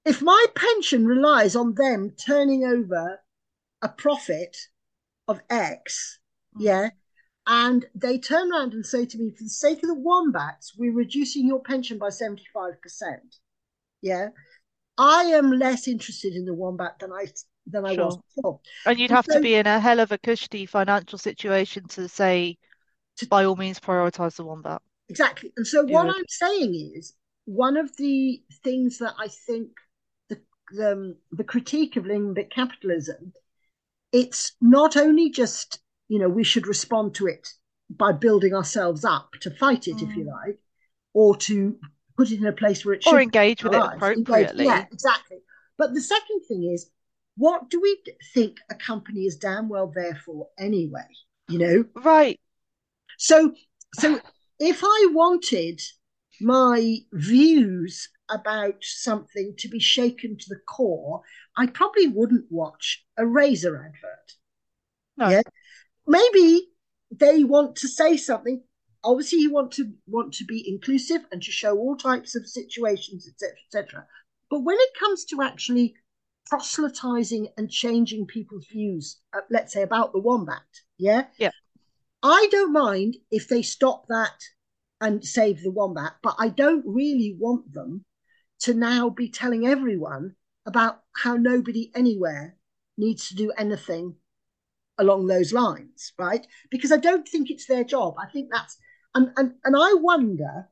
if 0.10 0.24
my 0.24 0.46
pension 0.56 1.06
relies 1.06 1.56
on 1.56 1.76
them 1.76 2.12
turning 2.26 2.66
over 2.66 3.22
a 3.84 3.90
profit 3.90 4.58
of 5.28 5.40
X, 5.52 6.20
mm. 6.58 6.64
yeah, 6.64 6.90
and 7.46 7.86
they 7.94 8.18
turn 8.18 8.52
around 8.52 8.74
and 8.74 8.84
say 8.84 9.06
to 9.06 9.18
me, 9.20 9.30
for 9.30 9.44
the 9.44 9.50
sake 9.50 9.84
of 9.84 9.88
the 9.88 9.94
wombats, 9.94 10.74
we're 10.76 10.94
reducing 10.94 11.48
your 11.48 11.62
pension 11.62 12.00
by 12.00 12.08
75%. 12.08 12.40
Yeah. 14.02 14.30
I 14.98 15.26
am 15.26 15.52
less 15.52 15.88
interested 15.88 16.34
in 16.34 16.46
the 16.46 16.56
wombat 16.56 16.98
than 17.00 17.14
I 17.14 17.28
than 17.68 17.86
I 17.86 17.94
was 17.94 18.18
before. 18.36 18.60
And 18.88 19.00
you'd 19.00 19.12
have 19.12 19.26
so, 19.30 19.36
to 19.36 19.42
be 19.42 19.56
in 19.56 19.68
a 19.68 19.80
hell 19.80 20.00
of 20.00 20.12
a 20.12 20.18
cushy 20.18 20.66
financial 20.66 21.20
situation 21.20 21.88
to 21.90 22.08
say, 22.08 22.58
to, 23.18 23.28
by 23.28 23.46
all 23.46 23.56
means, 23.56 23.80
prioritize 23.80 24.36
the 24.36 24.44
wombat. 24.44 24.82
Exactly. 25.08 25.54
And 25.56 25.66
so, 25.66 25.84
what 25.84 26.08
I'm 26.08 26.28
saying 26.28 26.94
is, 26.96 27.14
one 27.46 27.78
of 27.78 27.96
the 27.98 28.42
things 28.64 28.98
that 28.98 29.14
I 29.18 29.28
think 29.48 29.70
the 30.72 30.78
the, 30.78 31.18
the 31.32 31.44
critique 31.44 31.96
of 31.96 32.06
limbic 32.06 32.52
capitalism, 32.52 33.34
it's 34.12 34.54
not 34.62 34.98
only 34.98 35.30
just 35.30 35.80
you 36.08 36.20
know 36.20 36.30
we 36.30 36.44
should 36.44 36.68
respond 36.68 37.16
to 37.16 37.28
it 37.28 37.54
by 37.90 38.12
building 38.12 38.54
ourselves 38.54 39.04
up 39.04 39.32
to 39.42 39.52
fight 39.52 39.88
it, 39.88 39.98
mm. 39.98 40.10
if 40.10 40.16
you 40.16 40.26
mm. 40.26 40.46
like, 40.46 40.60
or 41.14 41.36
to 41.36 41.78
put 42.18 42.32
it 42.32 42.40
in 42.40 42.46
a 42.46 42.54
place 42.54 42.86
where 42.86 42.96
it 42.96 43.04
should 43.04 43.14
or 43.14 43.22
engage 43.22 43.64
with 43.64 43.74
it 43.74 43.82
appropriately. 43.82 44.66
Engage. 44.66 44.68
Yeah, 44.68 44.86
exactly. 44.92 45.38
But 45.78 45.94
the 45.94 46.02
second 46.02 46.42
thing 46.48 46.70
is 46.72 46.90
what 47.40 47.70
do 47.70 47.80
we 47.80 47.98
think 48.34 48.58
a 48.70 48.76
company 48.76 49.22
is 49.22 49.38
damn 49.38 49.70
well 49.70 49.92
there 49.96 50.20
for 50.26 50.48
anyway? 50.60 51.08
You 51.48 51.58
know, 51.58 51.86
right? 52.04 52.38
So, 53.18 53.54
so 53.96 54.20
if 54.60 54.82
I 54.84 55.08
wanted 55.12 55.82
my 56.42 56.98
views 57.14 58.10
about 58.30 58.76
something 58.82 59.56
to 59.58 59.68
be 59.68 59.80
shaken 59.80 60.38
to 60.38 60.46
the 60.50 60.60
core, 60.68 61.22
I 61.58 61.68
probably 61.68 62.08
wouldn't 62.08 62.46
watch 62.50 63.06
a 63.18 63.26
razor 63.26 63.78
advert. 63.78 64.34
No. 65.18 65.30
Yeah, 65.30 65.42
maybe 66.08 66.70
they 67.12 67.44
want 67.44 67.76
to 67.78 67.88
say 67.88 68.18
something. 68.18 68.64
Obviously, 69.04 69.40
you 69.40 69.52
want 69.52 69.72
to 69.74 69.92
want 70.08 70.34
to 70.36 70.46
be 70.46 70.64
inclusive 70.68 71.22
and 71.32 71.42
to 71.42 71.52
show 71.52 71.78
all 71.78 71.96
types 71.96 72.36
of 72.36 72.48
situations, 72.48 73.28
etc., 73.28 73.56
etc. 73.68 74.06
But 74.50 74.62
when 74.62 74.78
it 74.80 75.00
comes 75.00 75.26
to 75.26 75.42
actually 75.42 75.96
proselytizing 76.48 77.48
and 77.58 77.70
changing 77.70 78.26
people's 78.26 78.66
views, 78.68 79.20
uh, 79.34 79.42
let's 79.50 79.72
say 79.72 79.84
about 79.84 80.12
the 80.12 80.20
wombat. 80.20 80.64
Yeah. 80.98 81.26
Yeah. 81.38 81.52
I 82.24 82.48
don't 82.52 82.74
mind 82.74 83.18
if 83.32 83.48
they 83.48 83.62
stop 83.62 84.06
that 84.10 84.42
and 85.00 85.24
save 85.24 85.62
the 85.64 85.72
wombat, 85.72 86.14
but 86.22 86.36
I 86.38 86.50
don't 86.50 86.84
really 86.86 87.36
want 87.40 87.72
them 87.74 88.04
to 88.60 88.74
now 88.74 89.10
be 89.10 89.30
telling 89.30 89.68
everyone 89.68 90.36
about 90.66 91.02
how 91.16 91.36
nobody 91.36 91.92
anywhere 91.96 92.56
needs 92.98 93.30
to 93.30 93.36
do 93.36 93.52
anything 93.58 94.16
along 94.98 95.28
those 95.28 95.54
lines, 95.54 96.14
right? 96.18 96.46
Because 96.70 96.92
I 96.92 96.98
don't 96.98 97.28
think 97.28 97.50
it's 97.50 97.66
their 97.66 97.84
job. 97.84 98.16
I 98.20 98.30
think 98.30 98.50
that's 98.52 98.78
and 99.16 99.32
and, 99.38 99.54
and 99.64 99.76
I 99.76 99.94
wonder 99.94 100.70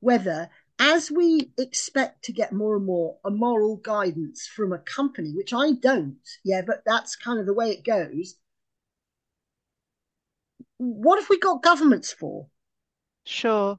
whether 0.00 0.50
as 0.78 1.10
we 1.10 1.52
expect 1.56 2.24
to 2.24 2.32
get 2.32 2.52
more 2.52 2.76
and 2.76 2.84
more 2.84 3.18
a 3.24 3.30
moral 3.30 3.76
guidance 3.76 4.46
from 4.46 4.72
a 4.72 4.78
company, 4.78 5.32
which 5.32 5.54
I 5.54 5.72
don't, 5.72 6.18
yeah, 6.44 6.62
but 6.62 6.82
that's 6.84 7.16
kind 7.16 7.38
of 7.38 7.46
the 7.46 7.54
way 7.54 7.70
it 7.70 7.84
goes. 7.84 8.34
What 10.78 11.18
have 11.18 11.30
we 11.30 11.38
got 11.38 11.62
governments 11.62 12.12
for? 12.12 12.48
Sure. 13.24 13.78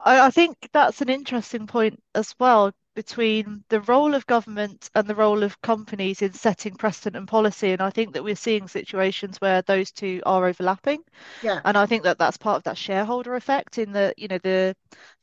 I, 0.00 0.26
I 0.26 0.30
think 0.30 0.68
that's 0.72 1.00
an 1.00 1.08
interesting 1.08 1.66
point 1.66 2.02
as 2.14 2.34
well 2.38 2.72
between 2.94 3.62
the 3.68 3.80
role 3.82 4.14
of 4.14 4.26
government 4.26 4.90
and 4.96 5.06
the 5.06 5.14
role 5.14 5.44
of 5.44 5.60
companies 5.62 6.20
in 6.20 6.32
setting 6.32 6.74
precedent 6.74 7.14
and 7.14 7.28
policy. 7.28 7.70
And 7.70 7.80
I 7.80 7.90
think 7.90 8.12
that 8.14 8.24
we're 8.24 8.34
seeing 8.34 8.66
situations 8.66 9.40
where 9.40 9.62
those 9.62 9.92
two 9.92 10.20
are 10.26 10.46
overlapping. 10.46 11.04
Yeah. 11.42 11.60
And 11.64 11.78
I 11.78 11.86
think 11.86 12.02
that 12.02 12.18
that's 12.18 12.36
part 12.36 12.56
of 12.56 12.62
that 12.64 12.76
shareholder 12.76 13.36
effect 13.36 13.78
in 13.78 13.92
the, 13.92 14.12
you 14.16 14.26
know, 14.26 14.38
the 14.38 14.74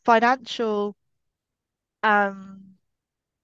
financial 0.05 0.95
um, 2.01 2.61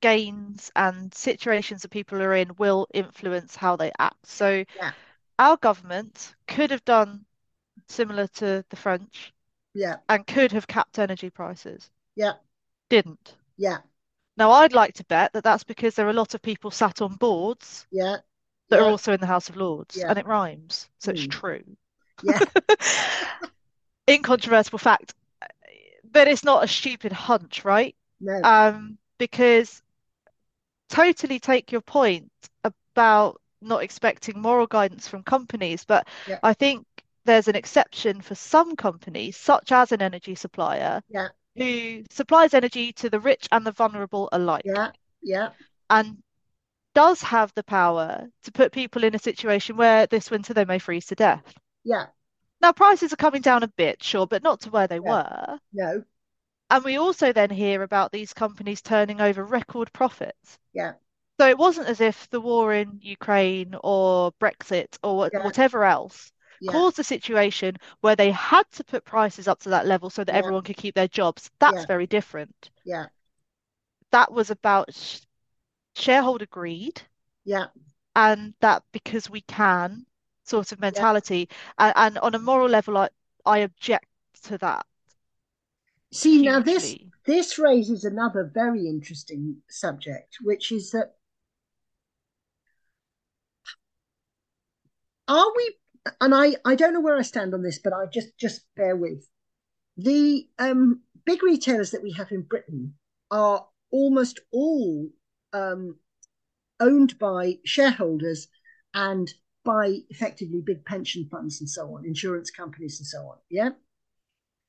gains 0.02 0.72
and 0.76 1.14
situations 1.14 1.82
that 1.82 1.92
people 1.92 2.22
are 2.22 2.34
in 2.34 2.56
will 2.58 2.88
influence 2.94 3.56
how 3.56 3.76
they 3.76 3.92
act. 4.00 4.26
So 4.26 4.64
yeah. 4.78 4.92
our 5.40 5.58
government 5.58 6.36
could 6.48 6.72
have 6.72 6.86
done 6.86 7.26
similar 7.90 8.28
to 8.28 8.64
the 8.70 8.76
French. 8.78 9.34
Yeah. 9.74 9.98
And 10.10 10.26
could 10.28 10.52
have 10.52 10.68
capped 10.68 11.00
energy 11.00 11.30
prices. 11.30 11.90
Yeah. 12.16 12.34
Didn't. 12.90 13.36
Yeah. 13.58 13.80
Now, 14.38 14.52
I'd 14.52 14.74
like 14.74 14.94
to 14.96 15.04
bet 15.06 15.34
that 15.34 15.44
that's 15.44 15.64
because 15.64 15.96
there 15.96 16.08
are 16.08 16.12
a 16.12 16.14
lot 16.14 16.34
of 16.34 16.42
people 16.42 16.72
sat 16.72 17.02
on 17.02 17.16
boards 17.16 17.86
yeah. 17.92 18.18
that 18.70 18.80
yeah. 18.80 18.86
are 18.86 18.90
also 18.90 19.14
in 19.14 19.20
the 19.20 19.28
House 19.28 19.50
of 19.50 19.58
Lords, 19.58 19.98
yeah. 19.98 20.10
and 20.10 20.18
it 20.18 20.26
rhymes, 20.26 20.90
so 21.00 21.12
mm. 21.12 21.16
it's 21.16 21.24
Hmm. 21.26 21.30
true. 21.30 21.64
Yeah. 22.24 22.40
Incontrovertible 24.08 24.80
fact, 24.80 25.14
but 26.04 26.28
it's 26.28 26.44
not 26.44 26.64
a 26.64 26.68
stupid 26.68 27.12
hunch, 27.12 27.64
right? 27.66 27.96
No. 28.20 28.40
Um, 28.44 28.98
because 29.18 29.82
totally 30.90 31.40
take 31.40 31.72
your 31.72 31.82
point 31.82 32.32
about 32.64 33.42
not 33.62 33.84
expecting 33.84 34.42
moral 34.42 34.68
guidance 34.68 35.08
from 35.08 35.24
companies, 35.24 35.86
but 35.86 36.08
yeah. 36.28 36.40
I 36.44 36.54
think 36.54 36.86
there's 37.26 37.48
an 37.48 37.56
exception 37.56 38.22
for 38.22 38.36
some 38.36 38.76
companies, 38.76 39.38
such 39.38 39.72
as 39.72 39.92
an 39.92 40.02
energy 40.02 40.36
supplier, 40.36 41.02
yeah 41.10 41.30
who 41.56 42.04
supplies 42.10 42.54
energy 42.54 42.94
to 42.94 43.10
the 43.10 43.20
rich 43.20 43.48
and 43.52 43.66
the 43.66 43.72
vulnerable 43.72 44.30
alike. 44.32 44.64
Yeah, 44.66 44.92
yeah. 45.22 45.50
And 45.90 46.18
does 46.94 47.22
have 47.22 47.54
the 47.56 47.64
power 47.64 48.28
to 48.44 48.52
put 48.52 48.72
people 48.72 49.04
in 49.04 49.16
a 49.16 49.20
situation 49.20 49.78
where 49.78 50.08
this 50.08 50.32
winter 50.32 50.54
they 50.54 50.66
may 50.66 50.80
freeze 50.80 51.06
to 51.08 51.16
death. 51.16 51.54
Yeah. 51.84 52.08
Now 52.62 52.74
prices 52.74 53.14
are 53.14 53.18
coming 53.18 53.42
down 53.42 53.64
a 53.64 53.68
bit, 53.68 54.04
sure, 54.04 54.28
but 54.28 54.44
not 54.44 54.62
to 54.62 54.70
where 54.70 54.88
they 54.88 55.00
yeah. 55.04 55.12
were. 55.12 55.60
No. 55.74 56.04
And 56.70 56.84
we 56.84 56.98
also 56.98 57.34
then 57.34 57.50
hear 57.50 57.84
about 57.84 58.12
these 58.12 58.34
companies 58.34 58.82
turning 58.82 59.20
over 59.20 59.44
record 59.44 59.92
profits. 59.92 60.58
Yeah. 60.74 60.94
So 61.40 61.48
it 61.48 61.58
wasn't 61.58 61.90
as 61.90 62.02
if 62.02 62.30
the 62.30 62.40
war 62.40 62.74
in 62.74 63.00
Ukraine 63.02 63.76
or 63.84 64.32
Brexit 64.40 64.98
or 65.04 65.30
yeah. 65.34 65.44
whatever 65.44 65.84
else 65.84 66.32
yeah. 66.62 66.72
caused 66.72 67.00
a 67.00 67.04
situation 67.04 67.76
where 68.02 68.16
they 68.16 68.32
had 68.32 68.64
to 68.74 68.84
put 68.84 69.04
prices 69.04 69.48
up 69.48 69.60
to 69.62 69.70
that 69.70 69.88
level 69.88 70.10
so 70.10 70.24
that 70.24 70.32
yeah. 70.32 70.40
everyone 70.40 70.62
could 70.62 70.78
keep 70.78 70.96
their 70.96 71.08
jobs. 71.08 71.50
That's 71.60 71.86
very 71.86 72.08
different. 72.08 72.70
Yeah. 72.86 73.08
That 74.12 74.32
was 74.32 74.52
about 74.52 74.94
sh- 74.94 75.20
shareholder 75.96 76.46
greed. 76.46 77.02
Yeah. 77.44 77.68
And 78.16 78.54
that 78.62 78.84
because 78.92 79.30
we 79.30 79.42
can 79.42 80.06
sort 80.44 80.72
of 80.72 80.80
mentality. 80.80 81.50
And, 81.80 81.94
and 81.96 82.18
on 82.20 82.36
a 82.36 82.40
moral 82.40 82.70
level, 82.70 82.98
I, 82.98 83.10
I 83.46 83.60
object 83.60 84.06
to 84.44 84.58
that. 84.60 84.86
See, 86.14 86.42
hugely. 86.42 86.48
now 86.48 86.60
this 86.60 86.96
this 87.26 87.58
raises 87.58 88.04
another 88.04 88.52
very 88.54 88.88
interesting 88.88 89.58
subject, 89.70 90.38
which 90.42 90.72
is 90.72 90.92
that 90.92 91.16
are 95.28 95.48
we 95.56 95.76
and 96.20 96.34
I, 96.34 96.56
I 96.66 96.76
don't 96.76 96.94
know 96.94 97.02
where 97.02 97.18
I 97.18 97.22
stand 97.22 97.54
on 97.54 97.64
this, 97.64 97.80
but 97.80 97.94
I 97.94 98.06
just 98.06 98.38
just 98.38 98.62
bear 98.76 98.96
with. 98.96 99.28
The 99.98 100.48
um, 100.58 101.02
big 101.26 101.44
retailers 101.44 101.92
that 101.92 102.04
we 102.04 102.14
have 102.14 102.32
in 102.32 102.42
Britain 102.42 102.96
are 103.30 103.68
almost 103.92 104.40
all 104.52 105.10
um, 105.54 105.98
owned 106.80 107.20
by 107.20 107.60
shareholders 107.66 108.48
and 108.94 109.32
by 109.64 110.00
effectively 110.10 110.62
big 110.66 110.86
pension 110.86 111.28
funds 111.30 111.60
and 111.60 111.70
so 111.70 111.96
on, 111.96 112.06
insurance 112.06 112.50
companies 112.50 113.00
and 113.00 113.08
so 113.08 113.20
on. 113.20 113.38
Yeah. 113.50 113.72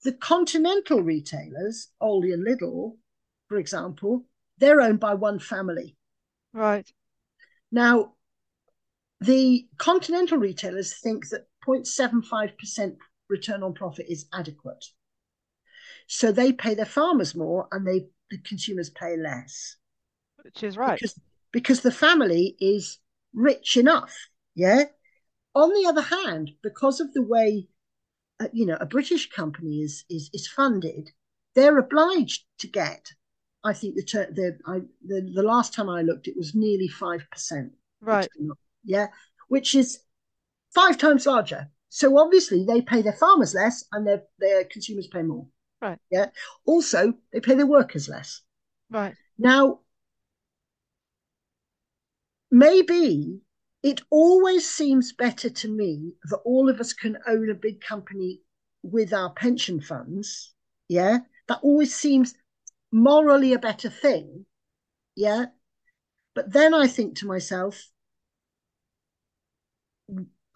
The 0.05 0.13
continental 0.13 1.01
retailers, 1.01 1.89
Aldi 2.03 2.35
and 2.35 2.47
Lidl, 2.47 2.97
for 3.49 3.57
example, 3.57 4.27
they're 4.59 4.81
owned 4.81 5.01
by 5.01 5.15
one 5.15 5.39
family. 5.39 5.97
Right. 6.53 6.91
Now, 7.71 8.15
the 9.25 9.67
continental 9.79 10.39
retailers 10.39 10.95
think 10.95 11.29
that 11.31 11.47
0.75% 11.67 12.97
return 13.29 13.63
on 13.63 13.75
profit 13.75 14.07
is 14.09 14.27
adequate. 14.33 14.85
So 16.07 16.33
they 16.33 16.53
pay 16.53 16.75
their 16.75 16.85
farmers 16.85 17.35
more 17.35 17.69
and 17.73 17.87
they 17.87 18.07
the 18.31 18.39
consumers 18.39 18.91
pay 18.91 19.17
less. 19.17 19.77
Which 20.43 20.63
is 20.63 20.77
right. 20.77 20.99
Because, 20.99 21.19
because 21.53 21.81
the 21.81 21.93
family 21.93 22.57
is 22.61 22.99
rich 23.35 23.77
enough. 23.77 24.15
Yeah. 24.55 24.85
On 25.55 25.69
the 25.71 25.87
other 25.89 26.03
hand, 26.03 26.53
because 26.63 27.01
of 27.01 27.13
the 27.13 27.23
way 27.23 27.69
uh, 28.41 28.49
you 28.53 28.67
know 28.67 28.79
a 28.81 28.87
British 28.87 29.31
company 29.31 29.81
is 29.81 30.05
is 30.09 30.31
is 30.33 30.49
funded, 30.49 31.11
they're 31.55 31.79
obliged 31.79 32.45
to 32.59 32.67
get. 32.67 33.13
I 33.65 33.73
think 33.75 33.95
the 33.95 34.03
the 34.03 34.59
I, 34.67 34.81
the, 35.07 35.31
the 35.35 35.43
last 35.43 35.75
time 35.75 35.89
I 35.89 36.03
looked, 36.03 36.27
it 36.27 36.37
was 36.37 36.55
nearly 36.55 36.89
five 36.89 37.27
percent. 37.31 37.73
Right. 38.01 38.29
Yeah, 38.85 39.09
which 39.49 39.75
is 39.75 40.01
five 40.75 40.99
times 40.99 41.27
larger. 41.27 41.69
So 41.89 42.19
obviously 42.19 42.65
they 42.65 42.81
pay 42.81 43.03
their 43.03 43.13
farmers 43.13 43.55
less, 43.55 43.85
and 43.93 44.07
their 44.07 44.23
their 44.39 44.65
consumers 44.65 45.07
pay 45.07 45.23
more. 45.23 45.47
Right. 45.81 45.99
Yeah. 46.11 46.27
Also, 46.65 47.15
they 47.33 47.41
pay 47.41 47.55
their 47.55 47.67
workers 47.67 48.09
less. 48.09 48.41
Right. 48.89 49.15
Now, 49.37 49.81
maybe 52.51 53.41
it 53.83 54.01
always 54.11 54.69
seems 54.69 55.13
better 55.13 55.51
to 55.51 55.69
me 55.69 56.13
that 56.31 56.39
all 56.45 56.69
of 56.69 56.79
us 56.79 56.93
can 56.93 57.19
own 57.27 57.51
a 57.51 57.55
big 57.55 57.81
company 57.81 58.41
with 58.83 59.13
our 59.13 59.33
pension 59.33 59.81
funds. 59.81 60.55
Yeah. 60.89 61.19
That 61.49 61.59
always 61.63 61.95
seems 61.95 62.35
morally 62.93 63.53
a 63.53 63.59
better 63.59 63.91
thing. 63.91 64.47
Yeah. 65.17 65.47
But 66.35 66.53
then 66.53 66.75
I 66.75 66.87
think 66.87 67.19
to 67.19 67.27
myself, 67.27 67.89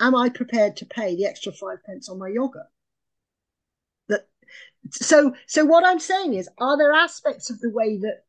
am 0.00 0.14
I 0.14 0.28
prepared 0.28 0.76
to 0.76 0.86
pay 0.86 1.16
the 1.16 1.26
extra 1.26 1.52
five 1.52 1.82
pence 1.84 2.08
on 2.08 2.18
my 2.18 2.28
yogurt? 2.28 2.66
That 4.08 4.28
so 4.90 5.34
so 5.46 5.64
what 5.64 5.84
I'm 5.84 6.00
saying 6.00 6.34
is, 6.34 6.48
are 6.58 6.76
there 6.76 6.92
aspects 6.92 7.50
of 7.50 7.60
the 7.60 7.70
way 7.70 7.98
that 7.98 8.24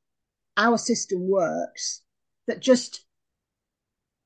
our 0.57 0.77
system 0.77 1.29
works 1.29 2.01
that 2.47 2.61
just 2.61 3.05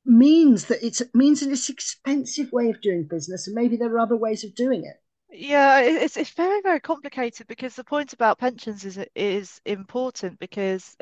means 0.06 0.66
that 0.66 0.84
it's 0.84 1.02
means 1.14 1.42
that 1.42 1.52
it's 1.52 1.70
expensive 1.70 2.52
way 2.52 2.70
of 2.70 2.82
doing 2.82 3.04
business 3.04 3.48
and 3.48 3.56
maybe 3.56 3.78
there 3.78 3.94
are 3.94 4.00
other 4.00 4.18
ways 4.18 4.44
of 4.44 4.56
doing 4.56 4.84
it 4.84 5.00
yeah 5.30 5.80
it's 5.80 6.18
it's 6.18 6.32
very 6.32 6.60
very 6.62 6.80
complicated 6.80 7.46
because 7.48 7.76
the 7.76 7.84
point 7.84 8.12
about 8.12 8.40
pensions 8.40 8.84
is 8.84 9.00
is 9.16 9.62
important 9.66 10.40
because 10.40 10.96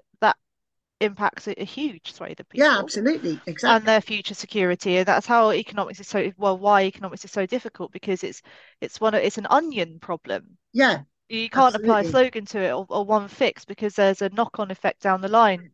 impacts 1.02 1.48
a, 1.48 1.62
a 1.62 1.66
huge 1.66 2.12
swathe 2.12 2.40
of 2.40 2.50
people 2.50 2.68
yeah 2.68 2.80
absolutely 2.80 3.40
exactly 3.48 3.76
and 3.76 3.86
their 3.86 4.02
future 4.02 4.34
security 4.34 4.98
and 4.98 5.06
that's 5.06 5.26
how 5.26 5.52
economics 5.52 6.00
is 6.00 6.08
so 6.08 6.32
well 6.38 6.58
why 6.58 6.84
economics 6.84 7.24
is 7.24 7.32
so 7.32 7.46
difficult 7.46 7.92
because 7.92 8.24
it's 8.24 8.42
it's 8.82 9.00
one 9.00 9.14
of, 9.14 9.22
it's 9.22 9.38
an 9.38 9.48
onion 9.50 9.98
problem 10.00 10.58
yeah 10.74 11.02
you 11.30 11.50
can't 11.50 11.76
absolutely. 11.76 11.90
apply 11.90 12.02
a 12.02 12.06
slogan 12.06 12.46
to 12.46 12.60
it 12.60 12.72
or, 12.72 12.86
or, 12.90 13.06
one 13.06 13.28
fix 13.28 13.64
because 13.64 13.94
there's 13.94 14.24
a 14.24 14.30
knock-on 14.30 14.72
effect 14.72 15.02
down 15.02 15.22
the 15.22 15.28
line 15.28 15.70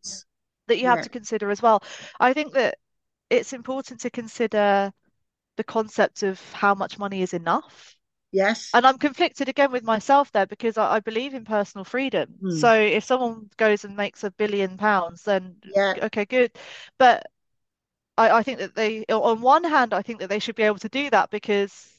that 0.68 0.78
you 0.78 0.86
have 0.86 0.98
yeah. 0.98 1.02
to 1.02 1.08
consider 1.08 1.50
as 1.50 1.62
well 1.62 1.82
i 2.20 2.32
think 2.32 2.52
that 2.52 2.76
it's 3.30 3.52
important 3.52 4.00
to 4.00 4.10
consider 4.10 4.92
the 5.56 5.64
concept 5.64 6.22
of 6.22 6.40
how 6.52 6.74
much 6.74 6.98
money 6.98 7.22
is 7.22 7.34
enough. 7.34 7.95
Yes. 8.36 8.70
And 8.74 8.86
I'm 8.86 8.98
conflicted 8.98 9.48
again 9.48 9.72
with 9.72 9.82
myself 9.82 10.30
there 10.30 10.44
because 10.44 10.76
I, 10.76 10.96
I 10.96 11.00
believe 11.00 11.32
in 11.32 11.46
personal 11.46 11.84
freedom. 11.84 12.34
Mm. 12.42 12.60
So 12.60 12.74
if 12.74 13.02
someone 13.02 13.48
goes 13.56 13.86
and 13.86 13.96
makes 13.96 14.24
a 14.24 14.30
billion 14.30 14.76
pounds, 14.76 15.22
then 15.22 15.56
yeah. 15.64 15.94
okay, 16.02 16.26
good. 16.26 16.52
But 16.98 17.26
I, 18.18 18.30
I 18.30 18.42
think 18.42 18.58
that 18.58 18.74
they, 18.74 19.06
on 19.06 19.40
one 19.40 19.64
hand, 19.64 19.94
I 19.94 20.02
think 20.02 20.20
that 20.20 20.28
they 20.28 20.38
should 20.38 20.54
be 20.54 20.64
able 20.64 20.80
to 20.80 20.90
do 20.90 21.08
that 21.08 21.30
because 21.30 21.90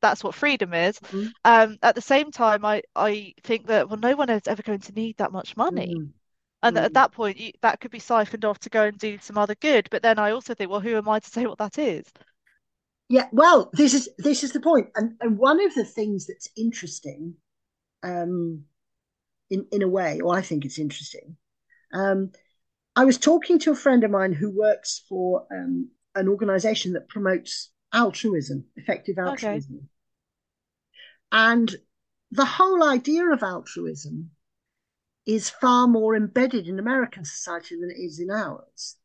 that's 0.00 0.22
what 0.22 0.36
freedom 0.36 0.72
is. 0.74 1.00
Mm. 1.00 1.32
Um, 1.44 1.78
at 1.82 1.96
the 1.96 2.00
same 2.00 2.30
time, 2.30 2.64
I, 2.64 2.82
I 2.94 3.34
think 3.42 3.66
that 3.66 3.88
well, 3.88 3.98
no 3.98 4.14
one 4.14 4.30
is 4.30 4.46
ever 4.46 4.62
going 4.62 4.80
to 4.80 4.92
need 4.92 5.16
that 5.16 5.32
much 5.32 5.56
money. 5.56 5.96
Mm. 5.96 6.12
And 6.62 6.78
at 6.78 6.94
that 6.94 7.10
point, 7.10 7.38
you, 7.38 7.50
that 7.62 7.80
could 7.80 7.90
be 7.90 7.98
siphoned 7.98 8.44
off 8.44 8.60
to 8.60 8.70
go 8.70 8.84
and 8.84 8.96
do 8.96 9.18
some 9.20 9.36
other 9.36 9.56
good. 9.56 9.88
But 9.90 10.02
then 10.02 10.20
I 10.20 10.30
also 10.30 10.54
think, 10.54 10.70
well, 10.70 10.80
who 10.80 10.96
am 10.96 11.08
I 11.08 11.18
to 11.18 11.28
say 11.28 11.46
what 11.46 11.58
that 11.58 11.78
is? 11.78 12.04
Yeah, 13.08 13.28
well, 13.32 13.70
this 13.72 13.92
is 13.92 14.08
this 14.18 14.42
is 14.42 14.52
the 14.52 14.60
point, 14.60 14.88
and 14.94 15.16
and 15.20 15.38
one 15.38 15.64
of 15.64 15.74
the 15.74 15.84
things 15.84 16.26
that's 16.26 16.48
interesting, 16.56 17.34
um, 18.02 18.64
in 19.50 19.66
in 19.70 19.82
a 19.82 19.88
way, 19.88 20.20
or 20.20 20.34
I 20.34 20.40
think 20.40 20.64
it's 20.64 20.78
interesting. 20.78 21.36
Um, 21.92 22.32
I 22.96 23.04
was 23.04 23.18
talking 23.18 23.58
to 23.60 23.72
a 23.72 23.76
friend 23.76 24.04
of 24.04 24.10
mine 24.10 24.32
who 24.32 24.50
works 24.50 25.02
for 25.08 25.46
um, 25.52 25.90
an 26.14 26.28
organisation 26.28 26.94
that 26.94 27.08
promotes 27.08 27.70
altruism, 27.92 28.64
effective 28.76 29.18
altruism, 29.18 29.76
okay. 29.76 29.86
and 31.32 31.76
the 32.30 32.44
whole 32.46 32.82
idea 32.82 33.26
of 33.26 33.42
altruism 33.42 34.30
is 35.26 35.50
far 35.50 35.86
more 35.86 36.16
embedded 36.16 36.68
in 36.68 36.78
American 36.78 37.24
society 37.24 37.76
than 37.78 37.90
it 37.90 38.00
is 38.00 38.18
in 38.18 38.30
ours. 38.30 38.96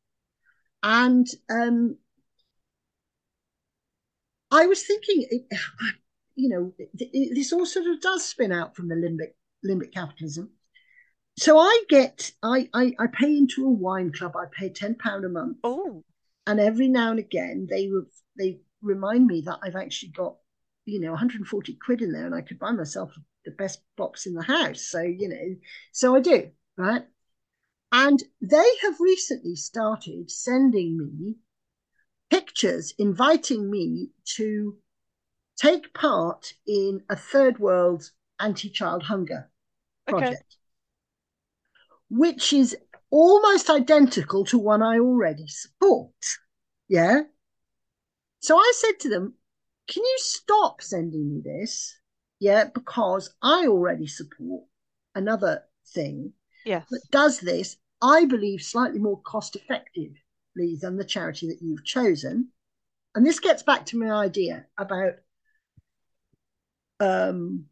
And 0.84 1.28
um, 1.50 1.98
I 4.52 4.66
was 4.66 4.84
thinking, 4.84 5.48
you 6.36 6.50
know, 6.50 6.74
this 6.94 7.54
all 7.54 7.66
sort 7.66 7.88
of 7.88 8.02
does 8.02 8.26
spin 8.26 8.52
out 8.52 8.76
from 8.76 8.88
the 8.88 8.96
limbic 8.96 9.34
limbic 9.66 9.94
capitalism. 9.94 10.52
So 11.38 11.58
I 11.58 11.84
get, 11.88 12.32
I, 12.44 12.70
I, 12.74 12.96
I 13.00 13.08
pay 13.08 13.38
into 13.38 13.66
a 13.66 13.70
wine 13.70 14.12
club. 14.12 14.36
I 14.36 14.46
pay 14.52 14.70
ten 14.70 14.96
pound 14.96 15.26
a 15.26 15.30
month. 15.30 15.58
Oh, 15.64 16.04
and 16.48 16.60
every 16.60 16.88
now 16.88 17.12
and 17.12 17.20
again 17.20 17.68
they 17.70 17.90
they 18.38 18.60
remind 18.82 19.28
me 19.28 19.42
that 19.42 19.60
I've 19.62 19.76
actually 19.76 20.12
got, 20.12 20.36
you 20.86 21.00
know, 21.00 21.12
140 21.12 21.78
quid 21.86 22.02
in 22.02 22.12
there, 22.12 22.26
and 22.26 22.36
I 22.36 22.42
could 22.42 22.60
buy 22.60 22.72
myself 22.72 23.14
the 23.46 23.52
best 23.52 23.82
box 23.98 24.26
in 24.26 24.34
the 24.34 24.44
house. 24.44 24.82
So, 24.82 25.02
you 25.02 25.30
know, 25.30 25.56
so 25.92 26.16
I 26.16 26.20
do, 26.22 26.52
right? 26.78 27.04
And 27.92 28.22
they 28.42 28.70
have 28.84 29.00
recently 29.00 29.56
started 29.56 30.30
sending 30.30 30.98
me 30.98 31.36
pictures 32.30 32.94
inviting 32.98 33.70
me 33.70 34.10
to 34.36 34.78
take 35.58 35.94
part 35.94 36.54
in 36.68 37.02
a 37.10 37.15
third 37.15 37.60
world 37.60 38.10
anti 38.39 38.70
child 38.70 39.04
hunger 39.04 39.50
project, 40.08 40.34
okay. 40.34 40.44
which 42.10 42.54
is 42.54 42.76
almost 43.12 43.70
identical 43.70 44.46
to 44.46 44.58
one 44.58 44.82
I 44.82 45.00
already 45.00 45.48
support. 45.48 46.13
Yeah. 46.88 47.22
So 48.39 48.58
I 48.58 48.72
said 48.76 49.00
to 49.02 49.10
them, 49.10 49.34
Can 49.88 50.04
you 50.04 50.18
stop 50.20 50.82
sending 50.82 51.30
me 51.30 51.42
this? 51.44 52.00
yeah, 52.39 52.65
because 52.74 53.34
I 53.42 53.68
already 53.68 54.08
support 54.08 54.63
another 55.13 55.63
thing 55.94 56.34
yes. 56.65 56.86
that 56.89 57.02
does 57.12 57.39
this, 57.39 57.78
I 58.02 58.26
believe, 58.26 58.62
slightly 58.62 59.00
more 59.00 59.22
cost 59.22 59.56
effectively 59.56 60.24
than 60.56 60.98
the 60.98 61.06
charity 61.06 61.48
that 61.48 61.62
you've 61.62 61.86
chosen. 61.86 62.50
And 63.16 63.26
this 63.26 63.40
gets 63.40 63.64
back 63.64 63.86
to 63.88 63.98
my 63.98 64.12
idea 64.12 64.66
about 64.78 65.14
um, 67.00 67.66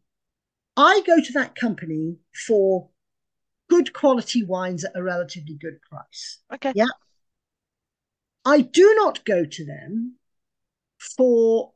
I 0.76 1.02
go 1.06 1.20
to 1.20 1.32
that 1.34 1.54
company 1.54 2.16
for 2.46 2.88
good 3.68 3.92
quality 3.92 4.42
wines 4.42 4.84
at 4.84 4.96
a 4.96 5.02
relatively 5.02 5.54
good 5.54 5.80
price. 5.82 6.38
Okay. 6.52 6.72
Yeah. 6.74 6.86
I 8.44 8.62
do 8.62 8.94
not 8.96 9.24
go 9.24 9.44
to 9.44 9.64
them 9.66 10.16
for 10.98 11.72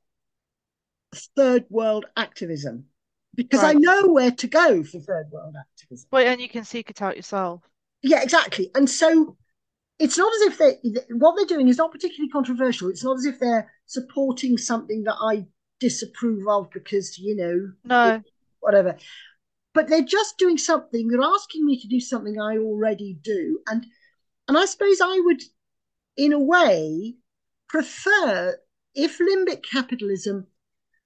third 1.37 1.67
world 1.69 2.07
activism 2.17 2.87
because 3.35 3.63
right. 3.63 3.77
I 3.77 3.79
know 3.79 4.09
where 4.09 4.31
to 4.31 4.47
go 4.47 4.83
for 4.83 4.99
third 4.99 5.27
world 5.31 5.55
activism. 5.59 6.09
Well, 6.11 6.27
and 6.27 6.41
you 6.41 6.49
can 6.49 6.65
seek 6.65 6.91
it 6.91 7.03
out 7.03 7.17
yourself. 7.17 7.63
Yeah, 8.03 8.23
exactly. 8.23 8.71
And 8.75 8.89
so 8.89 9.37
it's 9.99 10.19
not 10.19 10.33
as 10.35 10.41
if 10.43 10.59
they 10.59 10.79
what 11.11 11.37
they're 11.37 11.47
doing 11.47 11.69
is 11.69 11.79
not 11.79 11.93
particularly 11.93 12.31
controversial. 12.31 12.89
It's 12.89 13.05
not 13.05 13.19
as 13.19 13.25
if 13.25 13.39
they're 13.39 13.71
supporting 13.87 14.59
something 14.59 15.05
that 15.05 15.17
I 15.21 15.47
disapprove 15.81 16.47
of 16.49 16.71
because 16.71 17.19
you 17.19 17.37
know 17.37 17.73
no 17.85 18.23
whatever. 18.61 18.97
But 19.75 19.89
they're 19.89 20.03
just 20.03 20.39
doing 20.39 20.59
something. 20.59 21.09
They're 21.09 21.23
asking 21.23 21.65
me 21.65 21.81
to 21.81 21.89
do 21.89 22.01
something 22.01 22.41
I 22.41 22.59
already 22.59 23.19
do, 23.23 23.61
and 23.67 23.87
and 24.49 24.59
I 24.59 24.65
suppose 24.67 25.01
I 25.01 25.21
would, 25.25 25.43
in 26.17 26.33
a 26.33 26.41
way, 26.41 27.17
prefer 27.69 28.57
if 28.95 29.19
limbic 29.19 29.63
capitalism 29.71 30.47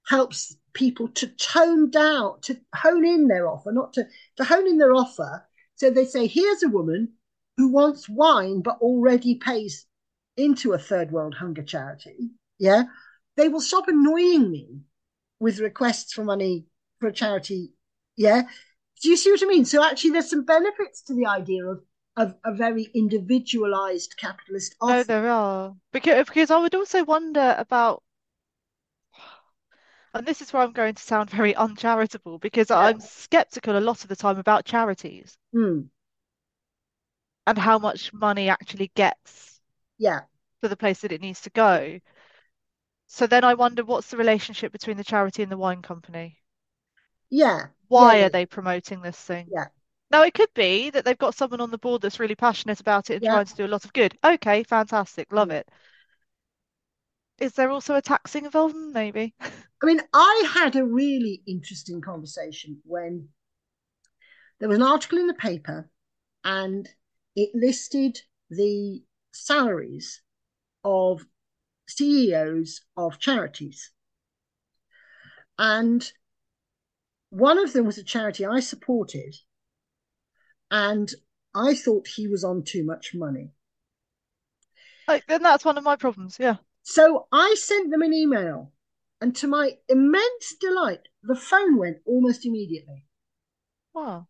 helps 0.07 0.57
people 0.73 1.07
to 1.09 1.27
tone 1.27 1.89
down, 1.89 2.39
to 2.41 2.59
hone 2.75 3.05
in 3.05 3.27
their 3.27 3.47
offer, 3.47 3.71
not 3.71 3.93
to, 3.93 4.05
to 4.37 4.43
hone 4.43 4.67
in 4.67 4.77
their 4.77 4.93
offer 4.93 5.45
So 5.75 5.89
they 5.89 6.05
say, 6.05 6.27
here's 6.27 6.63
a 6.63 6.69
woman 6.69 7.13
who 7.57 7.69
wants 7.69 8.07
wine 8.07 8.61
but 8.61 8.77
already 8.79 9.35
pays 9.35 9.85
into 10.35 10.73
a 10.73 10.79
third 10.79 11.11
world 11.11 11.35
hunger 11.35 11.63
charity. 11.63 12.29
Yeah. 12.59 12.83
They 13.35 13.49
will 13.49 13.61
stop 13.61 13.87
annoying 13.87 14.49
me 14.51 14.79
with 15.39 15.59
requests 15.59 16.13
for 16.13 16.23
money 16.23 16.65
for 16.99 17.07
a 17.07 17.13
charity. 17.13 17.73
Yeah. 18.15 18.43
Do 19.01 19.09
you 19.09 19.17
see 19.17 19.31
what 19.31 19.43
I 19.43 19.47
mean? 19.47 19.65
So 19.65 19.83
actually, 19.83 20.11
there's 20.11 20.29
some 20.29 20.45
benefits 20.45 21.01
to 21.03 21.13
the 21.13 21.27
idea 21.27 21.65
of 21.65 21.83
of 22.15 22.33
a 22.43 22.51
very 22.51 22.89
individualized 22.95 24.15
capitalist 24.17 24.75
offer. 24.81 24.93
No, 24.93 25.03
there 25.03 25.29
are. 25.29 25.75
Because 25.91 26.25
because 26.25 26.49
I 26.49 26.57
would 26.57 26.73
also 26.73 27.03
wonder 27.03 27.55
about 27.59 28.01
and 30.13 30.25
this 30.25 30.41
is 30.41 30.51
where 30.51 30.63
I'm 30.63 30.73
going 30.73 30.95
to 30.95 31.03
sound 31.03 31.29
very 31.29 31.55
uncharitable 31.55 32.39
because 32.39 32.69
Yeah. 32.69 32.79
I'm 32.79 32.99
skeptical 32.99 33.77
a 33.77 33.79
lot 33.79 34.03
of 34.03 34.09
the 34.09 34.15
time 34.15 34.37
about 34.37 34.65
charities 34.65 35.37
Hmm. 35.53 35.89
And 37.47 37.57
how 37.57 37.79
much 37.79 38.13
money 38.13 38.49
actually 38.49 38.91
gets 38.95 39.61
Yeah. 39.97 40.25
to 40.61 40.67
the 40.69 40.77
place 40.77 41.01
that 41.01 41.11
it 41.11 41.21
needs 41.21 41.41
to 41.41 41.49
go. 41.49 41.99
So 43.07 43.25
then 43.25 43.43
I 43.43 43.55
wonder 43.55 43.83
what's 43.83 44.11
the 44.11 44.17
relationship 44.17 44.71
between 44.71 44.97
the 44.97 45.03
charity 45.03 45.41
and 45.41 45.51
the 45.51 45.57
wine 45.57 45.81
company? 45.81 46.43
Yeah. 47.29 47.69
Why 47.89 48.21
Yeah. 48.21 48.23
are 48.23 48.29
they 48.29 48.45
promoting 48.45 49.01
this 49.01 49.19
thing? 49.19 49.51
Yeah. 49.51 49.67
Now, 50.11 50.23
it 50.23 50.33
could 50.35 50.53
be 50.53 50.89
that 50.91 51.05
they've 51.05 51.17
got 51.17 51.35
someone 51.35 51.61
on 51.61 51.71
the 51.71 51.77
board 51.79 52.01
that's 52.01 52.19
really 52.19 52.35
passionate 52.35 52.79
about 52.79 53.09
it 53.09 53.15
and 53.15 53.25
Yeah. 53.25 53.29
trying 53.29 53.45
to 53.45 53.55
do 53.55 53.65
a 53.65 53.67
lot 53.67 53.85
of 53.85 53.93
good. 53.93 54.17
Okay, 54.23 54.63
fantastic. 54.63 55.31
Love 55.31 55.49
Hmm. 55.49 55.51
it. 55.51 55.67
Is 57.39 57.53
there 57.53 57.71
also 57.71 57.95
a 57.95 58.01
taxing 58.03 58.45
involvement? 58.45 58.93
Maybe. 58.93 59.33
I 59.81 59.85
mean, 59.87 60.01
I 60.13 60.49
had 60.53 60.75
a 60.75 60.85
really 60.85 61.41
interesting 61.47 61.99
conversation 62.01 62.81
when 62.85 63.29
there 64.59 64.69
was 64.69 64.77
an 64.77 64.83
article 64.83 65.17
in 65.17 65.27
the 65.27 65.33
paper 65.33 65.89
and 66.43 66.89
it 67.37 67.51
listed 67.53 68.19
the 68.49 69.03
salaries 69.31 70.21
of 70.83 71.23
CEOs 71.87 72.81
of 72.97 73.19
charities. 73.19 73.91
And 75.59 76.11
one 77.29 77.59
of 77.59 77.73
them 77.73 77.85
was 77.85 77.99
a 77.99 78.03
charity 78.03 78.43
I 78.43 78.59
supported, 78.59 79.35
and 80.71 81.13
I 81.53 81.75
thought 81.75 82.07
he 82.07 82.27
was 82.27 82.43
on 82.43 82.63
too 82.63 82.83
much 82.83 83.13
money. 83.13 83.51
Like, 85.07 85.25
then 85.27 85.43
that's 85.43 85.63
one 85.63 85.77
of 85.77 85.83
my 85.83 85.95
problems. 85.95 86.37
Yeah. 86.39 86.55
So 86.81 87.27
I 87.31 87.55
sent 87.55 87.91
them 87.91 88.01
an 88.01 88.13
email, 88.13 88.73
and 89.21 89.35
to 89.35 89.47
my 89.47 89.73
immense 89.87 90.55
delight, 90.59 91.07
the 91.21 91.35
phone 91.35 91.77
went 91.77 91.97
almost 92.05 92.47
immediately. 92.47 93.05
Wow. 93.93 94.27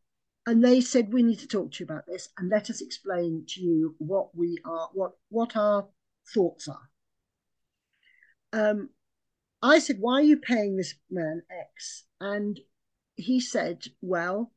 And 0.48 0.64
they 0.64 0.80
said, 0.80 1.12
We 1.12 1.24
need 1.24 1.40
to 1.40 1.48
talk 1.48 1.74
to 1.74 1.84
you 1.84 1.86
about 1.86 2.06
this 2.08 2.30
and 2.38 2.50
let 2.50 2.70
us 2.70 2.80
explain 2.80 3.44
to 3.50 3.62
you 3.62 3.96
what 3.98 4.34
we 4.34 4.58
are, 4.64 4.90
what, 4.94 5.12
what 5.28 5.58
our 5.58 5.90
thoughts 6.34 6.70
are. 6.70 6.90
Um, 8.54 8.90
I 9.62 9.80
said, 9.80 9.98
Why 10.00 10.14
are 10.14 10.24
you 10.24 10.38
paying 10.38 10.78
this 10.78 10.96
man 11.12 11.42
X? 11.52 12.06
And 12.22 12.62
he 13.16 13.42
said, 13.42 13.88
Well, 14.00 14.54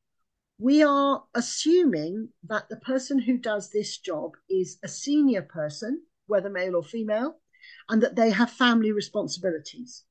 we 0.59 0.85
are 0.85 1.25
assuming 1.35 2.29
that 2.45 2.69
the 2.69 2.77
person 2.77 3.19
who 3.19 3.37
does 3.37 3.71
this 3.71 3.99
job 3.99 4.37
is 4.49 4.79
a 4.85 4.89
senior 4.89 5.43
person, 5.43 6.03
whether 6.29 6.51
male 6.51 6.77
or 6.77 6.85
female, 6.85 7.41
and 7.89 8.01
that 8.01 8.15
they 8.15 8.31
have 8.31 8.53
family 8.53 8.93
responsibilities. 8.93 10.05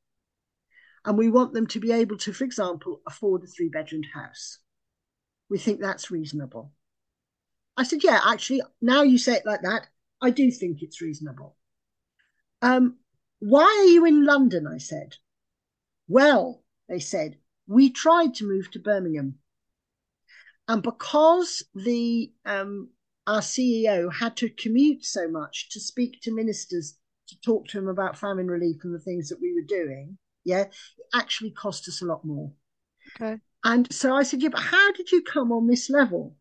And 1.06 1.18
we 1.18 1.30
want 1.30 1.54
them 1.54 1.68
to 1.68 1.80
be 1.80 1.94
able 1.94 2.18
to, 2.18 2.34
for 2.34 2.44
example, 2.44 3.02
afford 3.08 3.46
a 3.46 3.48
three 3.48 3.70
bedroomed 3.70 4.08
house. 4.14 4.60
We 5.50 5.58
think 5.58 5.80
that's 5.80 6.12
reasonable. 6.12 6.72
I 7.78 7.84
said, 7.84 8.04
Yeah, 8.04 8.20
actually, 8.26 8.62
now 8.82 9.04
you 9.04 9.18
say 9.18 9.36
it 9.36 9.46
like 9.46 9.62
that, 9.62 9.88
I 10.22 10.32
do 10.32 10.52
think 10.52 10.82
it's 10.82 11.02
reasonable. 11.02 11.56
Um, 12.62 12.98
why 13.40 13.64
are 13.64 13.92
you 13.92 14.06
in 14.06 14.26
London? 14.26 14.68
I 14.68 14.78
said. 14.78 15.16
Well, 16.08 16.64
they 16.88 17.00
said, 17.00 17.38
we 17.68 17.90
tried 17.90 18.34
to 18.36 18.48
move 18.48 18.72
to 18.72 18.80
Birmingham. 18.80 19.36
And 20.68 20.84
because 20.84 21.64
the 21.74 22.32
um, 22.46 22.90
our 23.28 23.42
CEO 23.42 24.12
had 24.14 24.36
to 24.38 24.50
commute 24.50 25.06
so 25.06 25.28
much 25.28 25.70
to 25.70 25.80
speak 25.80 26.20
to 26.22 26.34
ministers 26.34 26.98
to 27.28 27.40
talk 27.42 27.68
to 27.68 27.78
them 27.78 27.88
about 27.88 28.18
famine 28.18 28.48
relief 28.48 28.84
and 28.84 28.94
the 28.94 29.00
things 29.00 29.30
that 29.30 29.40
we 29.40 29.54
were 29.54 29.68
doing, 29.68 30.18
yeah, 30.44 30.62
it 30.62 30.72
actually 31.14 31.52
cost 31.52 31.88
us 31.88 32.02
a 32.02 32.06
lot 32.06 32.26
more. 32.26 32.52
Okay. 33.16 33.40
And 33.64 33.92
so 33.92 34.16
I 34.16 34.24
said, 34.24 34.42
yeah, 34.42 34.50
but 34.50 34.62
how 34.62 34.92
did 34.94 35.12
you 35.12 35.22
come 35.22 35.52
on 35.52 35.68
this 35.68 35.90
level? 35.90 36.36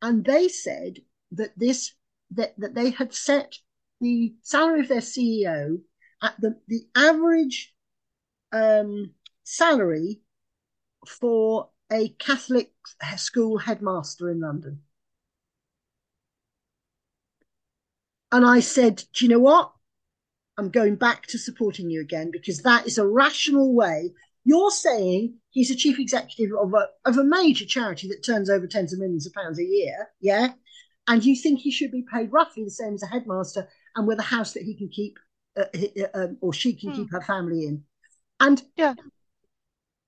And 0.00 0.24
they 0.24 0.48
said 0.48 0.98
that 1.32 1.58
this 1.58 1.92
that, 2.32 2.54
that 2.58 2.74
they 2.74 2.90
had 2.90 3.14
set 3.14 3.54
the 4.00 4.34
salary 4.42 4.80
of 4.80 4.88
their 4.88 5.00
CEO 5.00 5.80
at 6.22 6.34
the, 6.40 6.58
the 6.66 6.86
average 6.96 7.72
um, 8.52 9.12
salary 9.44 10.20
for 11.06 11.70
a 11.92 12.08
Catholic 12.18 12.72
school 13.16 13.58
headmaster 13.58 14.30
in 14.30 14.40
London. 14.40 14.82
And 18.32 18.44
I 18.44 18.60
said, 18.60 19.04
Do 19.14 19.24
you 19.24 19.30
know 19.30 19.38
what? 19.38 19.72
I'm 20.58 20.70
going 20.70 20.96
back 20.96 21.26
to 21.28 21.38
supporting 21.38 21.90
you 21.90 22.00
again 22.00 22.30
because 22.30 22.62
that 22.62 22.86
is 22.86 22.98
a 22.98 23.06
rational 23.06 23.74
way. 23.74 24.12
You're 24.44 24.70
saying 24.70 25.34
he's 25.56 25.70
a 25.70 25.74
chief 25.74 25.98
executive 25.98 26.54
of 26.54 26.74
a, 26.74 26.86
of 27.08 27.16
a 27.16 27.24
major 27.24 27.64
charity 27.64 28.06
that 28.08 28.22
turns 28.22 28.50
over 28.50 28.66
tens 28.66 28.92
of 28.92 28.98
millions 28.98 29.26
of 29.26 29.32
pounds 29.32 29.58
a 29.58 29.64
year, 29.64 30.08
yeah? 30.20 30.48
And 31.08 31.24
you 31.24 31.34
think 31.34 31.60
he 31.60 31.70
should 31.70 31.90
be 31.90 32.04
paid 32.12 32.30
roughly 32.30 32.62
the 32.62 32.70
same 32.70 32.92
as 32.92 33.02
a 33.02 33.06
headmaster 33.06 33.66
and 33.94 34.06
with 34.06 34.18
a 34.18 34.22
house 34.22 34.52
that 34.52 34.64
he 34.64 34.76
can 34.76 34.90
keep 34.90 35.18
uh, 35.56 35.64
um, 36.12 36.36
or 36.42 36.52
she 36.52 36.74
can 36.74 36.90
Hmm. 36.90 36.96
keep 36.96 37.10
her 37.10 37.22
family 37.22 37.64
in. 37.64 37.84
And 38.38 38.62
Yeah. 38.76 38.96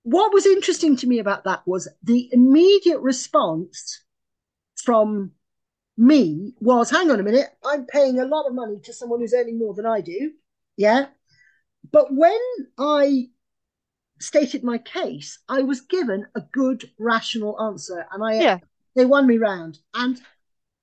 what 0.02 0.34
was 0.34 0.44
interesting 0.44 0.96
to 0.96 1.06
me 1.06 1.18
about 1.18 1.44
that 1.44 1.66
was 1.66 1.88
the 2.02 2.28
immediate 2.30 3.00
response 3.00 4.04
from 4.76 5.32
me 5.96 6.52
was 6.60 6.90
hang 6.90 7.10
on 7.10 7.20
a 7.20 7.22
minute, 7.22 7.48
I'm 7.64 7.86
paying 7.86 8.20
a 8.20 8.26
lot 8.26 8.46
of 8.46 8.54
money 8.54 8.80
to 8.84 8.92
someone 8.92 9.20
who's 9.20 9.32
earning 9.32 9.58
more 9.58 9.72
than 9.72 9.86
I 9.86 10.02
do. 10.02 10.32
Yeah. 10.76 11.06
But 11.90 12.14
when 12.14 12.38
I 12.78 13.30
stated 14.20 14.64
my 14.64 14.78
case, 14.78 15.38
I 15.48 15.62
was 15.62 15.80
given 15.82 16.26
a 16.34 16.40
good, 16.40 16.90
rational 16.98 17.60
answer, 17.60 18.06
and 18.12 18.22
I 18.24 18.38
Yeah. 18.38 18.60
they 18.96 19.04
won 19.06 19.26
me 19.26 19.38
round. 19.38 19.78
And 19.94 20.20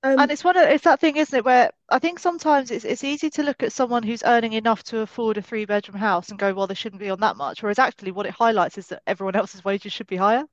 um, 0.02 0.18
And 0.18 0.30
it's 0.30 0.44
one 0.44 0.58
of 0.58 0.68
it's 0.68 0.84
that 0.84 1.00
thing, 1.00 1.16
isn't 1.16 1.38
it, 1.38 1.44
where 1.46 1.70
I 1.88 1.98
think 1.98 2.18
sometimes 2.18 2.70
it's 2.70 2.84
it's 2.84 3.02
easy 3.02 3.30
to 3.30 3.42
look 3.42 3.62
at 3.62 3.72
someone 3.72 4.02
who's 4.02 4.22
earning 4.24 4.52
enough 4.52 4.82
to 4.84 4.98
afford 5.00 5.38
a 5.38 5.42
three 5.42 5.64
bedroom 5.64 5.96
house 5.98 6.28
and 6.28 6.38
go, 6.38 6.52
well, 6.52 6.66
they 6.66 6.74
shouldn't 6.74 7.00
be 7.00 7.08
on 7.08 7.20
that 7.20 7.36
much. 7.38 7.62
Whereas 7.62 7.78
actually 7.78 8.10
what 8.12 8.26
it 8.26 8.32
highlights 8.32 8.76
is 8.76 8.88
that 8.88 9.02
everyone 9.06 9.36
else's 9.36 9.64
wages 9.64 9.94
should 9.94 10.06
be 10.06 10.16
higher. 10.16 10.44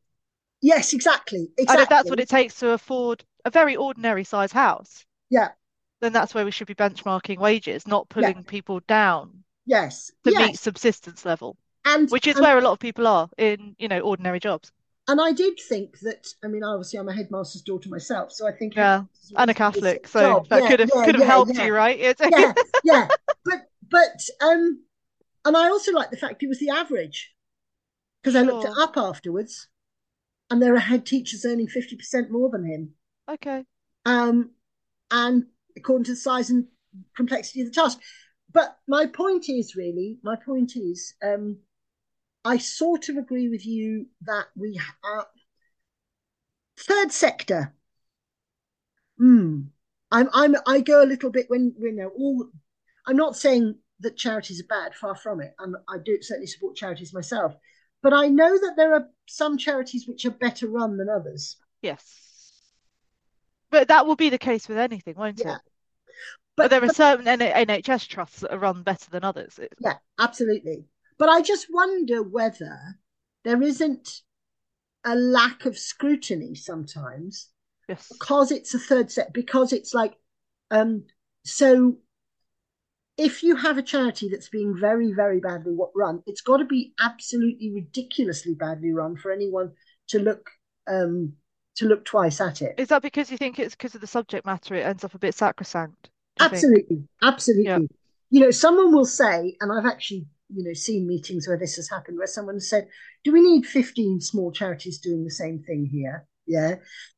yes, 0.62 0.94
exactly, 0.94 1.52
And 1.68 1.82
if 1.82 1.90
that's 1.90 2.10
what 2.10 2.22
it 2.22 2.30
takes 2.30 2.58
to 2.60 2.70
afford 2.70 3.26
a 3.44 3.50
very 3.50 3.76
ordinary 3.76 4.24
size 4.24 4.54
house, 4.54 5.06
Yeah. 5.30 5.54
then 6.02 6.14
that's 6.14 6.34
where 6.36 6.46
we 6.46 6.52
should 6.52 6.68
be 6.68 6.76
benchmarking 6.76 7.40
wages, 7.40 7.88
not 7.88 8.10
Yeah. 8.16 8.34
pulling 8.34 8.44
people 8.46 8.82
down 8.82 9.44
Yes. 9.66 10.12
to 10.26 10.32
meet 10.32 10.60
subsistence 10.60 11.26
level, 11.26 11.58
And 11.86 12.10
which 12.10 12.28
is 12.28 12.36
and 12.36 12.40
where 12.40 12.58
a 12.58 12.62
lot 12.62 12.72
of 12.74 12.80
people 12.80 13.08
are 13.08 13.30
in, 13.38 13.76
you 13.80 13.88
know, 13.88 14.00
ordinary 14.00 14.40
jobs. 14.40 14.72
and 15.08 15.20
I 15.20 15.32
did 15.34 15.60
think 15.60 16.00
that. 16.00 16.28
I 16.44 16.48
mean, 16.48 16.64
obviously, 16.64 17.00
I'm 17.00 17.10
a 17.10 17.14
headmaster's 17.14 17.62
daughter 17.62 17.90
myself, 17.90 18.32
so 18.32 18.48
I 18.48 18.52
think 18.52 18.76
Yeah. 18.76 19.04
And 19.36 19.50
a 19.52 19.54
Catholic, 19.54 20.08
so 20.08 20.22
job. 20.22 20.48
that 20.50 20.64
Yeah, 20.64 20.70
could 20.70 20.80
have 20.80 20.90
yeah, 20.94 21.06
could 21.06 21.16
have 21.16 21.24
yeah, 21.24 21.26
helped 21.26 21.58
you, 21.58 21.74
right? 21.76 21.98
Yeah, 22.26 22.54
yeah. 22.84 23.10
But 23.46 23.60
but 23.90 24.22
um, 24.42 24.84
and 25.46 25.58
I 25.58 25.70
also 25.70 25.92
like 25.94 26.12
the 26.12 26.18
fact 26.18 26.44
it 26.44 26.48
was 26.50 26.60
the 26.60 26.70
average 26.70 27.34
because 28.22 28.36
I 28.36 28.44
looked 28.44 28.66
it 28.66 28.72
up 28.78 28.98
afterwards, 28.98 29.70
and 30.50 30.62
there 30.62 30.76
are 30.76 30.80
head 30.80 31.06
teachers 31.06 31.46
earning 31.46 31.68
fifty 31.68 31.96
percent 31.98 32.32
more 32.32 32.50
than 32.50 32.66
him. 32.66 32.96
Okay. 33.28 33.66
Um, 34.06 34.52
and 35.12 35.46
according 35.78 36.06
to 36.06 36.12
the 36.14 36.18
size 36.18 36.50
and 36.50 36.68
complexity 37.16 37.62
of 37.62 37.68
the 37.70 37.74
task. 37.74 38.00
But 38.52 38.78
my 38.88 39.08
point 39.08 39.50
is 39.50 39.76
really, 39.76 40.20
my 40.24 40.36
point 40.36 40.76
is, 40.76 41.16
um, 41.24 41.60
I 42.46 42.58
sort 42.58 43.10
of 43.10 43.18
agree 43.18 43.50
with 43.50 43.66
you 43.66 44.08
that 44.22 44.48
we 44.56 44.80
are 45.04 45.28
third 46.78 47.12
sector. 47.12 47.74
Hmm. 49.18 49.62
I'm 50.12 50.30
I'm 50.34 50.56
I 50.68 50.82
go 50.82 51.04
a 51.04 51.06
little 51.08 51.30
bit 51.30 51.46
when 51.50 51.74
you 51.80 51.92
know 51.92 52.12
all. 52.16 52.50
I'm 53.08 53.18
not 53.18 53.36
saying 53.36 53.76
that 54.02 54.18
charities 54.18 54.62
are 54.62 54.68
bad, 54.68 54.96
far 54.96 55.16
from 55.16 55.42
it, 55.42 55.54
and 55.60 55.76
I 55.88 55.98
do 56.04 56.22
certainly 56.22 56.48
support 56.48 56.76
charities 56.76 57.14
myself. 57.14 57.54
But 58.02 58.14
I 58.14 58.28
know 58.28 58.52
that 58.58 58.74
there 58.76 58.94
are 58.94 59.08
some 59.28 59.58
charities 59.58 60.08
which 60.08 60.26
are 60.26 60.32
better 60.32 60.68
run 60.68 60.98
than 60.98 61.10
others. 61.10 61.58
Yes. 61.82 62.62
But 63.72 63.88
that 63.88 64.06
will 64.06 64.18
be 64.18 64.30
the 64.30 64.38
case 64.38 64.68
with 64.68 64.78
anything, 64.78 65.16
won't 65.16 65.40
Yeah. 65.40 65.56
it? 65.56 65.62
But, 66.56 66.64
But 66.66 66.70
there 66.70 66.84
are 66.84 66.88
but 66.88 66.96
certain 66.96 67.26
NHS 67.26 68.08
trusts 68.08 68.42
that 68.42 68.54
are 68.54 68.60
run 68.60 68.84
better 68.84 69.10
than 69.10 69.24
others. 69.24 69.60
Yeah, 69.80 69.98
absolutely. 70.20 70.86
But 71.18 71.30
I 71.30 71.42
just 71.42 71.68
wonder 71.72 72.22
whether 72.24 72.78
there 73.44 73.62
isn't 73.62 74.22
a 75.06 75.16
lack 75.16 75.66
of 75.66 75.78
scrutiny 75.78 76.56
sometimes 76.56 77.50
Yes. 77.90 78.08
because 78.10 78.52
it's 78.52 78.74
a 78.74 78.80
third 78.80 79.12
set, 79.12 79.34
because 79.34 79.74
it's 79.74 79.94
like, 79.94 80.16
um, 80.72 81.04
so 81.44 81.98
if 83.18 83.44
you 83.44 83.56
have 83.56 83.78
a 83.78 83.84
charity 83.84 84.30
that's 84.30 84.50
being 84.50 84.76
very, 84.80 85.12
very 85.12 85.40
badly 85.40 85.76
run, 85.96 86.24
it's 86.26 86.42
got 86.42 86.58
to 86.58 86.66
be 86.66 86.94
absolutely 87.00 87.72
ridiculously 87.72 88.54
badly 88.56 88.92
run 88.92 89.16
for 89.16 89.32
anyone 89.32 89.74
to 90.08 90.20
look 90.20 90.50
um, 90.88 91.34
to 91.76 91.86
look 91.86 92.06
twice 92.06 92.40
at 92.40 92.62
it. 92.62 92.76
Is 92.78 92.90
that 92.90 93.02
because 93.02 93.32
you 93.32 93.38
think 93.38 93.60
it's 93.60 93.76
because 93.76 93.96
of 93.96 94.02
the 94.02 94.08
subject 94.08 94.46
matter? 94.46 94.76
It 94.76 94.86
ends 94.86 95.04
up 95.04 95.14
a 95.14 95.20
bit 95.20 95.36
sacrosanct. 95.36 96.10
you 96.40 96.46
think? 96.46 96.54
Absolutely, 96.54 97.04
absolutely. 97.22 97.66
Yeah. 97.66 97.80
You 98.30 98.40
know, 98.42 98.52
someone 98.52 98.94
will 98.94 99.06
say, 99.06 99.58
and 99.60 99.72
I've 99.72 99.86
actually, 99.86 100.26
you 100.50 100.64
know, 100.64 100.74
seen 100.74 101.08
meetings 101.08 101.48
where 101.48 101.58
this 101.58 101.76
has 101.76 101.90
happened, 101.90 102.18
where 102.18 102.28
someone 102.28 102.60
said, 102.60 102.88
"Do 103.24 103.32
we 103.32 103.42
need 103.42 103.66
fifteen 103.66 104.22
small 104.22 104.52
charities 104.52 105.00
doing 105.00 105.24
the 105.24 105.32
same 105.32 105.64
thing 105.64 105.86
here?" 105.86 106.28
Yeah, 106.46 106.76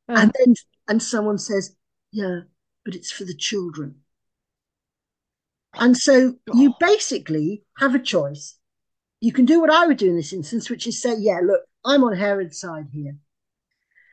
Yeah. 0.08 0.22
and 0.22 0.32
then 0.38 0.56
and 0.88 1.02
someone 1.02 1.38
says, 1.38 1.76
"Yeah, 2.12 2.42
but 2.84 2.96
it's 2.96 3.12
for 3.12 3.24
the 3.26 3.36
children." 3.36 4.02
And 5.74 5.98
so 5.98 6.38
you 6.54 6.70
Oh. 6.72 6.78
basically 6.80 7.66
have 7.78 7.96
a 7.96 8.00
choice. 8.00 8.58
You 9.20 9.34
can 9.34 9.46
do 9.46 9.60
what 9.60 9.70
I 9.72 9.88
would 9.88 9.98
do 9.98 10.10
in 10.10 10.16
this 10.16 10.32
instance, 10.34 10.70
which 10.70 10.88
is 10.88 11.02
say, 11.02 11.16
"Yeah, 11.18 11.40
look, 11.44 11.62
I'm 11.84 12.04
on 12.04 12.16
Herod's 12.16 12.60
side 12.60 12.88
here. 12.92 13.18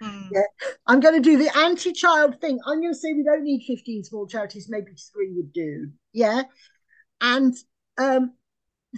Hmm. 0.00 0.28
Yeah. 0.32 0.42
I'm 0.86 1.00
going 1.00 1.14
to 1.14 1.20
do 1.20 1.38
the 1.38 1.56
anti-child 1.56 2.40
thing. 2.40 2.58
I'm 2.66 2.80
going 2.80 2.92
to 2.92 2.98
say 2.98 3.12
we 3.12 3.22
don't 3.22 3.44
need 3.44 3.64
15 3.64 4.02
small 4.02 4.26
charities. 4.26 4.68
Maybe 4.68 4.92
three 5.12 5.32
would 5.36 5.52
do. 5.52 5.92
Yeah. 6.12 6.42
And 7.20 7.54
um, 7.98 8.32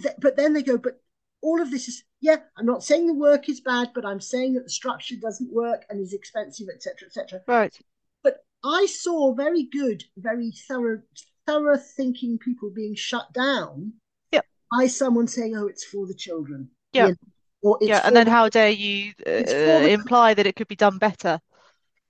th- 0.01 0.15
but 0.19 0.35
then 0.35 0.53
they 0.53 0.63
go, 0.63 0.77
but 0.77 1.01
all 1.41 1.61
of 1.61 1.71
this 1.71 1.87
is 1.87 2.03
yeah. 2.21 2.37
I'm 2.57 2.65
not 2.65 2.83
saying 2.83 3.07
the 3.07 3.13
work 3.13 3.49
is 3.49 3.61
bad, 3.61 3.91
but 3.93 4.05
I'm 4.05 4.21
saying 4.21 4.53
that 4.53 4.63
the 4.63 4.69
structure 4.69 5.15
doesn't 5.21 5.53
work 5.53 5.85
and 5.89 5.99
is 5.99 6.13
expensive, 6.13 6.67
etc., 6.73 7.07
etc. 7.07 7.41
Right. 7.47 7.77
But 8.23 8.37
I 8.63 8.87
saw 8.87 9.33
very 9.33 9.63
good, 9.63 10.03
very 10.17 10.51
thorough, 10.67 11.01
thorough 11.45 11.77
thinking 11.77 12.39
people 12.39 12.71
being 12.71 12.95
shut 12.95 13.31
down 13.33 13.93
yeah. 14.31 14.41
by 14.75 14.87
someone 14.87 15.27
saying, 15.27 15.55
"Oh, 15.55 15.67
it's 15.67 15.83
for 15.83 16.07
the 16.07 16.15
children." 16.15 16.69
Yeah. 16.93 17.07
You 17.07 17.09
know, 17.09 17.15
or 17.61 17.77
it's 17.81 17.89
Yeah. 17.89 18.01
And 18.03 18.15
then 18.15 18.25
the- 18.25 18.31
how 18.31 18.49
dare 18.49 18.69
you 18.69 19.13
uh, 19.25 19.43
the- 19.43 19.89
imply 19.91 20.33
that 20.33 20.47
it 20.47 20.55
could 20.55 20.67
be 20.67 20.75
done 20.75 20.97
better? 20.97 21.39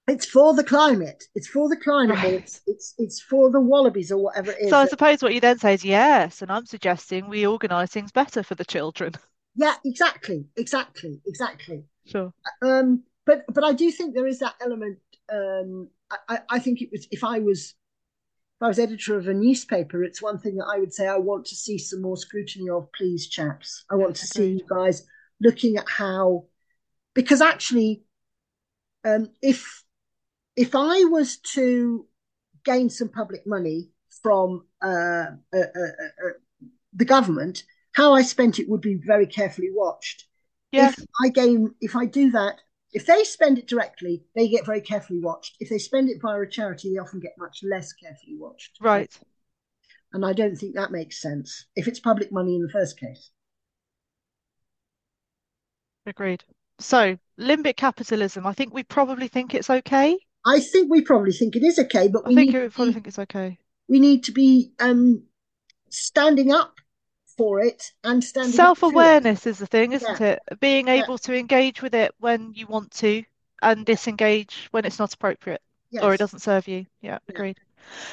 It's 0.07 0.25
for 0.25 0.53
the 0.53 0.63
climate. 0.63 1.23
It's 1.33 1.47
for 1.47 1.67
the 1.67 1.77
climate. 1.77 2.17
Right. 2.17 2.33
It's 2.33 2.61
it's 2.67 2.93
it's 2.97 3.21
for 3.21 3.49
the 3.49 3.59
wallabies 3.59 4.11
or 4.11 4.21
whatever 4.23 4.51
it 4.51 4.57
is. 4.61 4.69
So 4.69 4.77
I 4.77 4.85
suppose 4.85 5.23
what 5.23 5.33
you 5.33 5.39
then 5.39 5.57
say 5.57 5.73
is 5.73 5.83
yes, 5.83 6.41
and 6.41 6.51
I'm 6.51 6.65
suggesting 6.65 7.27
we 7.27 7.45
organise 7.47 7.91
things 7.91 8.11
better 8.11 8.43
for 8.43 8.55
the 8.55 8.65
children. 8.65 9.13
yeah, 9.55 9.75
exactly, 9.83 10.45
exactly, 10.57 11.21
exactly. 11.25 11.85
Sure. 12.05 12.31
Um, 12.61 13.03
but 13.25 13.45
but 13.51 13.63
I 13.63 13.73
do 13.73 13.91
think 13.91 14.13
there 14.13 14.27
is 14.27 14.39
that 14.39 14.55
element. 14.61 14.99
Um, 15.31 15.89
I, 16.11 16.17
I 16.29 16.39
I 16.51 16.59
think 16.59 16.81
it 16.81 16.89
was 16.91 17.07
if 17.09 17.23
I 17.23 17.39
was 17.39 17.73
if 18.57 18.61
I 18.61 18.67
was 18.67 18.77
editor 18.77 19.17
of 19.17 19.27
a 19.27 19.33
newspaper, 19.33 20.03
it's 20.03 20.21
one 20.21 20.37
thing 20.37 20.57
that 20.57 20.71
I 20.71 20.79
would 20.79 20.93
say 20.93 21.07
I 21.07 21.17
want 21.17 21.45
to 21.47 21.55
see 21.55 21.79
some 21.79 22.01
more 22.03 22.17
scrutiny 22.17 22.69
of. 22.69 22.91
Please, 22.93 23.27
chaps, 23.27 23.85
I 23.89 23.95
want 23.95 24.15
to 24.17 24.27
see 24.27 24.51
you 24.51 24.65
guys 24.69 25.03
looking 25.41 25.77
at 25.77 25.89
how 25.89 26.45
because 27.15 27.41
actually, 27.41 28.03
um, 29.03 29.29
if 29.41 29.83
if 30.55 30.75
I 30.75 31.03
was 31.05 31.37
to 31.53 32.07
gain 32.63 32.89
some 32.89 33.09
public 33.09 33.45
money 33.45 33.89
from 34.23 34.65
uh, 34.81 34.87
uh, 35.53 35.57
uh, 35.57 35.91
uh, 36.25 36.33
the 36.93 37.05
government, 37.05 37.63
how 37.91 38.13
I 38.13 38.21
spent 38.21 38.59
it 38.59 38.69
would 38.69 38.81
be 38.81 38.95
very 38.95 39.27
carefully 39.27 39.69
watched. 39.71 40.25
Yes. 40.71 40.97
If 40.97 41.05
I 41.23 41.29
gain, 41.29 41.73
if 41.81 41.95
I 41.95 42.05
do 42.05 42.31
that, 42.31 42.55
if 42.91 43.05
they 43.05 43.23
spend 43.23 43.59
it 43.59 43.67
directly, 43.67 44.23
they 44.35 44.47
get 44.47 44.65
very 44.65 44.81
carefully 44.81 45.19
watched. 45.19 45.57
If 45.59 45.69
they 45.69 45.77
spend 45.77 46.09
it 46.09 46.21
via 46.21 46.41
a 46.41 46.49
charity, 46.49 46.93
they 46.93 46.99
often 46.99 47.19
get 47.19 47.33
much 47.37 47.59
less 47.63 47.93
carefully 47.93 48.37
watched. 48.37 48.77
Right. 48.81 49.17
And 50.13 50.25
I 50.25 50.33
don't 50.33 50.55
think 50.55 50.75
that 50.75 50.91
makes 50.91 51.21
sense 51.21 51.65
if 51.75 51.87
it's 51.87 51.99
public 51.99 52.31
money 52.31 52.55
in 52.55 52.61
the 52.61 52.69
first 52.69 52.97
case. 52.97 53.31
Agreed. 56.05 56.43
So 56.79 57.17
limbic 57.39 57.75
capitalism. 57.75 58.45
I 58.45 58.53
think 58.53 58.73
we 58.73 58.83
probably 58.83 59.27
think 59.27 59.53
it's 59.53 59.69
okay. 59.69 60.17
I 60.45 60.59
think 60.59 60.91
we 60.91 61.01
probably 61.01 61.31
think 61.31 61.55
it 61.55 61.63
is 61.63 61.79
okay, 61.79 62.07
but 62.07 62.23
I 62.25 62.29
we 62.29 62.35
think 62.35 62.47
need 62.49 62.53
you 62.53 62.61
to 62.61 62.69
probably 62.69 62.91
be, 62.91 62.93
think 62.93 63.07
it's 63.07 63.19
okay. 63.19 63.59
we 63.87 63.99
need 63.99 64.23
to 64.25 64.31
be 64.31 64.71
um, 64.79 65.23
standing 65.89 66.51
up 66.51 66.75
for 67.37 67.59
it 67.59 67.91
and 68.03 68.23
standing 68.23 68.53
it. 68.53 68.55
Self-awareness 68.55 69.47
is 69.47 69.57
the 69.57 69.65
thing, 69.67 69.91
isn't 69.93 70.21
Yeah. 70.21 70.27
it? 70.33 70.59
Being 70.59 70.87
Yeah. 70.87 71.03
able 71.03 71.17
to 71.19 71.35
engage 71.35 71.81
with 71.81 71.95
it 71.95 72.13
when 72.19 72.53
you 72.53 72.67
want 72.67 72.91
to 72.91 73.23
and 73.61 73.85
disengage 73.85 74.67
when 74.71 74.85
it's 74.85 74.99
not 74.99 75.13
appropriate 75.13 75.61
or 76.01 76.13
it 76.13 76.17
doesn't 76.17 76.39
serve 76.39 76.67
you. 76.67 76.85
Yeah, 77.01 77.13
Yeah. 77.13 77.19
agreed. 77.29 77.59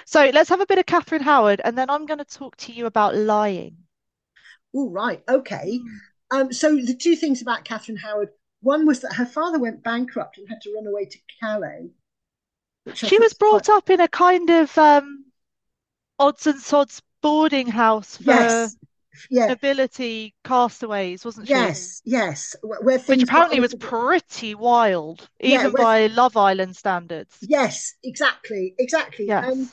So 0.07 0.30
let's 0.33 0.49
have 0.51 0.61
a 0.61 0.66
bit 0.66 0.78
of 0.78 0.87
Catherine 0.87 1.22
Howard, 1.22 1.61
and 1.64 1.76
then 1.76 1.91
I'm 1.91 2.07
going 2.07 2.18
to 2.18 2.24
talk 2.24 2.57
to 2.59 2.72
you 2.72 2.87
about 2.87 3.14
lying. 3.14 3.76
All 4.72 4.91
right. 4.91 5.22
Okay. 5.28 5.80
Um, 6.30 6.53
so 6.53 6.76
the 6.76 6.95
two 6.95 7.16
things 7.16 7.43
about 7.43 7.64
Catherine 7.64 7.99
Howard. 7.99 8.30
One 8.61 8.87
was 8.87 9.01
that 9.01 9.14
her 9.14 9.26
father 9.26 9.59
went 9.59 9.83
bankrupt 9.83 10.39
and 10.39 10.49
had 10.49 10.61
to 10.62 10.72
run 10.74 10.87
away 10.87 11.07
to 11.07 11.18
Calais. 11.41 11.91
She 12.95 13.18
was 13.18 13.33
brought 13.35 13.68
up 13.68 13.91
in 13.91 14.01
a 14.01 14.09
kind 14.09 14.51
of 14.51 14.76
um, 14.78 15.26
odds 16.18 16.47
and 16.47 16.61
sods 16.61 17.03
boarding 17.20 17.68
house 17.68 18.16
for 18.16 18.24
Yes. 18.24 18.76
Yeah. 19.30 19.49
nobility 19.49 20.35
castaways, 20.43 21.24
wasn't 21.24 21.47
she? 21.47 21.53
Yes. 21.53 22.03
Yes. 22.05 22.57
Where, 22.62 22.99
Which 22.99 23.22
apparently 23.22 23.61
was 23.61 23.74
pretty 23.74 24.55
wild, 24.55 25.28
even 25.41 25.72
by 25.72 26.07
Love 26.07 26.37
Island 26.37 26.76
standards. 26.76 27.37
Yes. 27.43 27.95
Exactly. 28.03 28.74
Exactly. 28.78 29.26
Yes. 29.26 29.53
Um, 29.53 29.70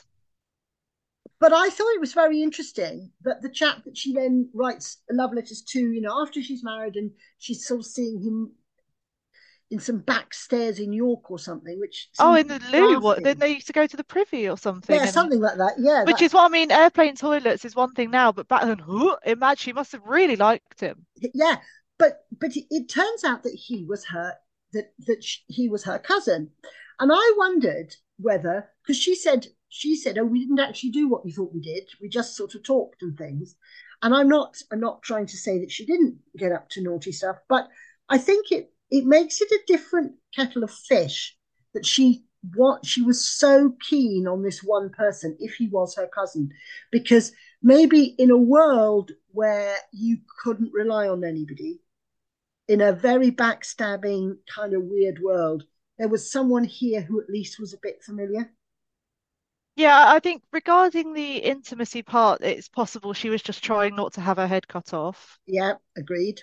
but 1.38 1.54
I 1.54 1.70
thought 1.70 1.94
it 1.94 2.00
was 2.00 2.12
very 2.12 2.42
interesting 2.42 3.12
that 3.22 3.40
the 3.40 3.48
chap 3.48 3.84
that 3.84 3.96
she 3.96 4.12
then 4.12 4.50
writes 4.52 4.98
love 5.10 5.32
letters 5.32 5.62
to, 5.68 5.80
you 5.80 6.02
know, 6.02 6.20
after 6.20 6.42
she's 6.42 6.62
married 6.62 6.96
and 6.96 7.12
she's 7.38 7.66
sort 7.66 7.80
of 7.80 7.86
seeing 7.86 8.20
him 8.22 8.52
in 9.70 9.78
some 9.78 9.98
back 10.00 10.34
stairs 10.34 10.78
in 10.80 10.92
York 10.92 11.30
or 11.30 11.38
something, 11.38 11.78
which 11.78 12.08
Oh, 12.18 12.34
in 12.34 12.48
the 12.48 12.60
loo, 12.72 12.98
what? 13.00 13.22
Then 13.22 13.38
they 13.38 13.50
used 13.52 13.68
to 13.68 13.72
go 13.72 13.86
to 13.86 13.96
the 13.96 14.02
privy 14.04 14.48
or 14.48 14.56
something. 14.58 14.96
yeah, 14.96 15.02
and- 15.02 15.10
something 15.10 15.40
like 15.40 15.58
that. 15.58 15.74
Yeah, 15.78 16.04
Which 16.04 16.16
that- 16.18 16.24
is 16.24 16.34
what 16.34 16.46
I 16.46 16.48
mean. 16.48 16.70
Airplane 16.72 17.14
toilets 17.14 17.64
is 17.64 17.76
one 17.76 17.92
thing 17.92 18.10
now, 18.10 18.32
but 18.32 18.48
back 18.48 18.62
then, 18.62 18.78
huh, 18.80 19.16
imagine 19.24 19.58
she 19.60 19.72
must 19.72 19.92
have 19.92 20.02
really 20.04 20.36
liked 20.36 20.80
him. 20.80 21.06
yeah 21.34 21.56
but 21.98 22.20
but 22.40 22.56
it, 22.56 22.64
it 22.70 22.88
turns 22.88 23.24
out 23.24 23.42
that 23.42 23.52
he 23.54 23.84
was 23.84 24.06
her 24.06 24.32
that 24.72 24.92
that 25.06 25.22
sh 25.22 25.40
he 25.48 25.68
was 25.68 25.84
her 25.84 25.98
cousin 25.98 26.48
and 26.98 27.10
i 27.12 27.34
wondered 27.36 27.94
whether 28.18 28.70
because 28.82 28.96
she 28.96 29.14
said 29.14 29.46
she 29.68 29.94
said 29.94 30.16
oh 30.16 30.24
we 30.24 30.40
didn't 30.40 30.60
actually 30.60 30.88
do 30.88 31.08
what 31.08 31.24
we 31.26 31.30
thought 31.32 31.52
we 31.52 31.60
did 31.60 31.84
we 32.00 32.08
just 32.08 32.34
sort 32.36 32.54
of 32.54 32.62
talked 32.62 33.02
and 33.02 33.18
things 33.18 33.54
and 34.02 34.14
i'm 34.14 34.28
not 34.28 34.56
i'm 34.72 34.80
not 34.80 35.02
trying 35.02 35.26
to 35.26 35.36
say 35.36 35.58
that 35.58 35.70
she 35.70 35.84
didn't 35.84 36.16
get 36.38 36.52
up 36.52 36.70
to 36.70 36.82
naughty 36.82 37.12
stuff 37.12 37.36
but 37.50 37.68
i 38.08 38.16
think 38.16 38.50
it 38.50 38.72
it 38.90 39.04
makes 39.06 39.40
it 39.40 39.50
a 39.50 39.60
different 39.66 40.12
kettle 40.34 40.64
of 40.64 40.70
fish 40.70 41.36
that 41.74 41.86
she 41.86 42.24
what 42.54 42.86
she 42.86 43.02
was 43.02 43.28
so 43.28 43.76
keen 43.88 44.26
on 44.26 44.42
this 44.42 44.62
one 44.62 44.88
person 44.90 45.36
if 45.40 45.54
he 45.56 45.68
was 45.68 45.94
her 45.94 46.08
cousin 46.08 46.50
because 46.90 47.32
maybe 47.62 48.14
in 48.18 48.30
a 48.30 48.36
world 48.36 49.12
where 49.32 49.76
you 49.92 50.18
couldn't 50.42 50.72
rely 50.72 51.08
on 51.08 51.24
anybody, 51.24 51.80
in 52.68 52.80
a 52.80 52.92
very 52.92 53.30
backstabbing 53.30 54.36
kind 54.54 54.74
of 54.74 54.82
weird 54.84 55.18
world, 55.22 55.64
there 55.98 56.08
was 56.08 56.32
someone 56.32 56.64
here 56.64 57.02
who 57.02 57.20
at 57.20 57.28
least 57.28 57.60
was 57.60 57.74
a 57.74 57.78
bit 57.82 58.02
familiar. 58.02 58.50
Yeah, 59.74 60.12
I 60.12 60.20
think 60.20 60.44
regarding 60.52 61.12
the 61.12 61.38
intimacy 61.38 62.02
part, 62.02 62.40
it's 62.42 62.68
possible 62.68 63.12
she 63.14 63.30
was 63.30 63.42
just 63.42 63.64
trying 63.64 63.96
not 63.96 64.12
to 64.14 64.20
have 64.20 64.36
her 64.36 64.46
head 64.46 64.68
cut 64.68 64.92
off. 64.94 65.40
Yeah, 65.46 65.74
agreed. 65.96 66.42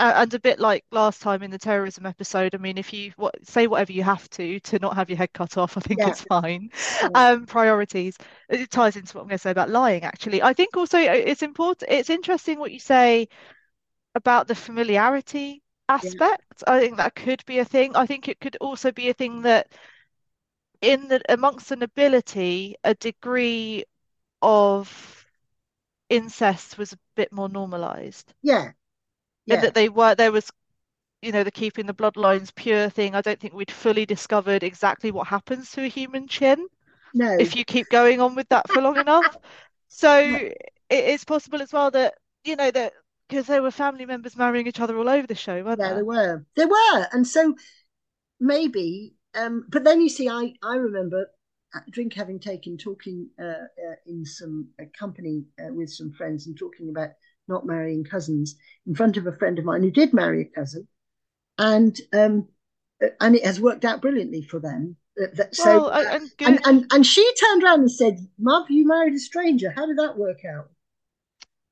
Uh, 0.00 0.12
and 0.16 0.34
a 0.34 0.40
bit 0.40 0.58
like 0.58 0.84
last 0.90 1.22
time 1.22 1.40
in 1.42 1.52
the 1.52 1.58
terrorism 1.58 2.04
episode, 2.04 2.52
I 2.54 2.58
mean, 2.58 2.78
if 2.78 2.92
you 2.92 3.12
what, 3.16 3.34
say 3.46 3.68
whatever 3.68 3.92
you 3.92 4.02
have 4.02 4.28
to 4.30 4.58
to 4.58 4.78
not 4.80 4.96
have 4.96 5.08
your 5.08 5.16
head 5.18 5.32
cut 5.32 5.56
off, 5.56 5.76
I 5.76 5.80
think 5.80 6.06
Yeah. 6.06 6.08
it's 6.08 6.20
fine. 6.20 6.70
Yeah. 7.00 7.10
Um, 7.14 7.46
priorities. 7.46 8.16
It 8.48 8.70
ties 8.70 8.96
into 8.96 9.16
what 9.16 9.22
I'm 9.22 9.28
going 9.28 9.38
to 9.38 9.42
say 9.42 9.50
about 9.52 9.70
lying, 9.70 10.02
actually. 10.02 10.42
I 10.42 10.52
think 10.52 10.76
also 10.76 10.98
uh, 10.98 11.02
it's 11.12 11.42
important, 11.42 11.90
it's 11.92 12.10
interesting 12.10 12.58
what 12.58 12.72
you 12.72 12.80
say 12.80 13.28
about 14.14 14.48
the 14.48 14.54
familiarity 14.56 15.62
aspect. 15.88 16.64
I 16.66 16.80
think 16.80 16.98
that 16.98 17.14
could 17.14 17.44
be 17.46 17.60
a 17.60 17.64
thing. 17.64 17.96
I 17.96 18.06
think 18.06 18.28
it 18.28 18.40
could 18.40 18.56
also 18.60 18.92
be 18.92 19.10
a 19.10 19.14
thing 19.14 19.42
that 19.42 19.68
in 20.80 21.08
the 21.08 21.20
amongst 21.28 21.68
the 21.68 21.74
nobility, 21.76 22.76
a 22.84 22.94
degree 22.94 23.84
of 24.42 25.26
incest 26.10 26.78
was 26.78 26.92
a 26.94 26.98
bit 27.16 27.32
more 27.32 27.48
normalized. 27.48 28.34
Yeah, 28.42 28.72
And 29.50 29.62
yeah, 29.62 29.62
that 29.62 29.74
they 29.74 29.88
were 29.88 30.14
there 30.14 30.32
was, 30.32 30.50
you 31.22 31.32
know, 31.32 31.44
the 31.44 31.50
keeping 31.50 31.86
the 31.86 31.94
bloodlines 31.94 32.54
pure 32.54 32.88
thing. 32.90 33.14
I 33.14 33.20
don't 33.20 33.40
think 33.40 33.54
we'd 33.54 33.70
fully 33.70 34.06
discovered 34.06 34.62
exactly 34.62 35.10
what 35.10 35.28
happens 35.28 35.70
to 35.72 35.84
a 35.84 35.88
human 35.88 36.28
chin 36.28 36.66
no, 37.14 37.38
if 37.38 37.56
you 37.56 37.64
keep 37.64 37.88
going 37.90 38.20
on 38.20 38.34
with 38.34 38.48
that 38.50 38.68
for 38.70 38.82
long 38.82 38.98
enough. 38.98 39.36
So 39.88 40.18
it, 40.20 40.56
it's 40.88 41.24
possible 41.24 41.62
as 41.62 41.72
well 41.72 41.90
that, 41.92 42.14
you 42.44 42.56
know, 42.56 42.70
that 42.70 42.92
because 43.28 43.46
there 43.46 43.62
were 43.62 43.70
family 43.70 44.06
members 44.06 44.36
marrying 44.36 44.66
each 44.66 44.80
other 44.80 44.96
all 44.98 45.08
over 45.08 45.26
the 45.26 45.34
show, 45.34 45.62
weren't 45.62 45.78
yeah, 45.78 45.88
there? 45.88 45.94
there 45.94 46.04
were, 46.04 46.46
there 46.56 46.68
were, 46.68 47.08
and 47.12 47.26
so 47.26 47.54
maybe 48.40 49.14
um, 49.34 49.66
but 49.68 49.84
then 49.84 50.00
you 50.00 50.08
see, 50.08 50.28
I 50.28 50.54
I 50.62 50.76
remember 50.76 51.26
drink 51.90 52.14
having 52.14 52.38
taken 52.38 52.76
talking 52.78 53.28
uh, 53.40 53.42
uh, 53.42 53.96
in 54.06 54.24
some 54.24 54.68
uh, 54.80 54.84
company 54.96 55.44
uh, 55.58 55.72
with 55.72 55.90
some 55.90 56.12
friends 56.12 56.46
and 56.46 56.56
talking 56.56 56.88
about 56.88 57.10
not 57.48 57.66
marrying 57.66 58.04
cousins 58.04 58.56
in 58.86 58.94
front 58.94 59.16
of 59.16 59.26
a 59.26 59.32
friend 59.32 59.58
of 59.58 59.64
mine 59.64 59.82
who 59.82 59.90
did 59.90 60.12
marry 60.12 60.42
a 60.42 60.44
cousin, 60.44 60.88
and 61.58 61.98
um, 62.12 62.48
and 63.20 63.36
it 63.36 63.44
has 63.44 63.60
worked 63.60 63.84
out 63.84 64.00
brilliantly 64.00 64.42
for 64.42 64.58
them. 64.60 64.96
That, 65.16 65.54
so 65.54 65.84
Well, 65.84 65.90
and 65.90 66.30
and, 66.40 66.60
and 66.66 66.92
and 66.92 67.06
she 67.06 67.24
turned 67.34 67.62
around 67.62 67.80
and 67.80 67.92
said, 67.92 68.18
"Mum, 68.38 68.66
you 68.68 68.86
married 68.86 69.14
a 69.14 69.18
stranger. 69.18 69.70
How 69.70 69.86
did 69.86 69.98
that 69.98 70.18
work 70.18 70.44
out?" 70.44 70.70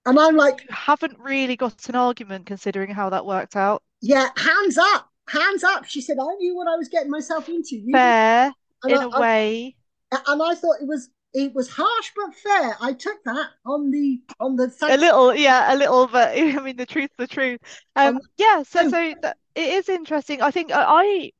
And 0.07 0.19
I'm 0.19 0.37
like, 0.37 0.63
You 0.63 0.75
haven't 0.75 1.19
really 1.19 1.57
got 1.57 1.89
an 1.89 1.95
argument 1.97 2.47
considering 2.47 2.91
how 2.91 3.11
that 3.11 3.27
worked 3.27 3.57
out. 3.57 3.83
"Yeah, 4.01 4.29
hands 4.37 4.79
up, 4.79 5.09
hands 5.29 5.65
up." 5.65 5.87
She 5.87 6.01
said, 6.01 6.19
"I 6.21 6.35
knew 6.37 6.55
what 6.55 6.69
I 6.69 6.77
was 6.77 6.89
getting 6.89 7.11
myself 7.11 7.49
into. 7.49 7.77
You. 7.77 7.93
Fair 7.93 8.53
in 8.85 8.97
I, 8.97 9.05
a 9.05 9.09
I, 9.09 9.21
way. 9.21 9.77
and 10.13 10.43
I 10.43 10.55
thought 10.55 10.81
it 10.81 10.87
was 10.87 11.09
it 11.35 11.55
was 11.55 11.69
harsh 11.71 12.13
but 12.17 12.35
fair. 12.35 12.77
I 12.81 12.93
took 12.93 13.23
that 13.25 13.51
on 13.65 13.91
the 13.91 14.23
on 14.41 14.57
the 14.57 14.71
A 14.89 14.97
little, 14.97 15.35
yeah, 15.35 15.73
a 15.73 15.77
little, 15.77 16.07
but 16.07 16.31
I 16.39 16.61
mean 16.61 16.77
the 16.77 16.87
truth's 16.87 17.15
the 17.17 17.27
truth. 17.27 17.61
on 18.03 18.17
Um, 18.17 18.21
yeah, 18.37 18.63
so 18.65 18.89
so 18.89 19.15
that, 19.23 19.37
it 19.55 19.69
is 19.75 19.89
interesting. 19.89 20.43
I 20.43 20.51
think 20.51 20.73
I, 20.73 20.85
I 20.85 21.33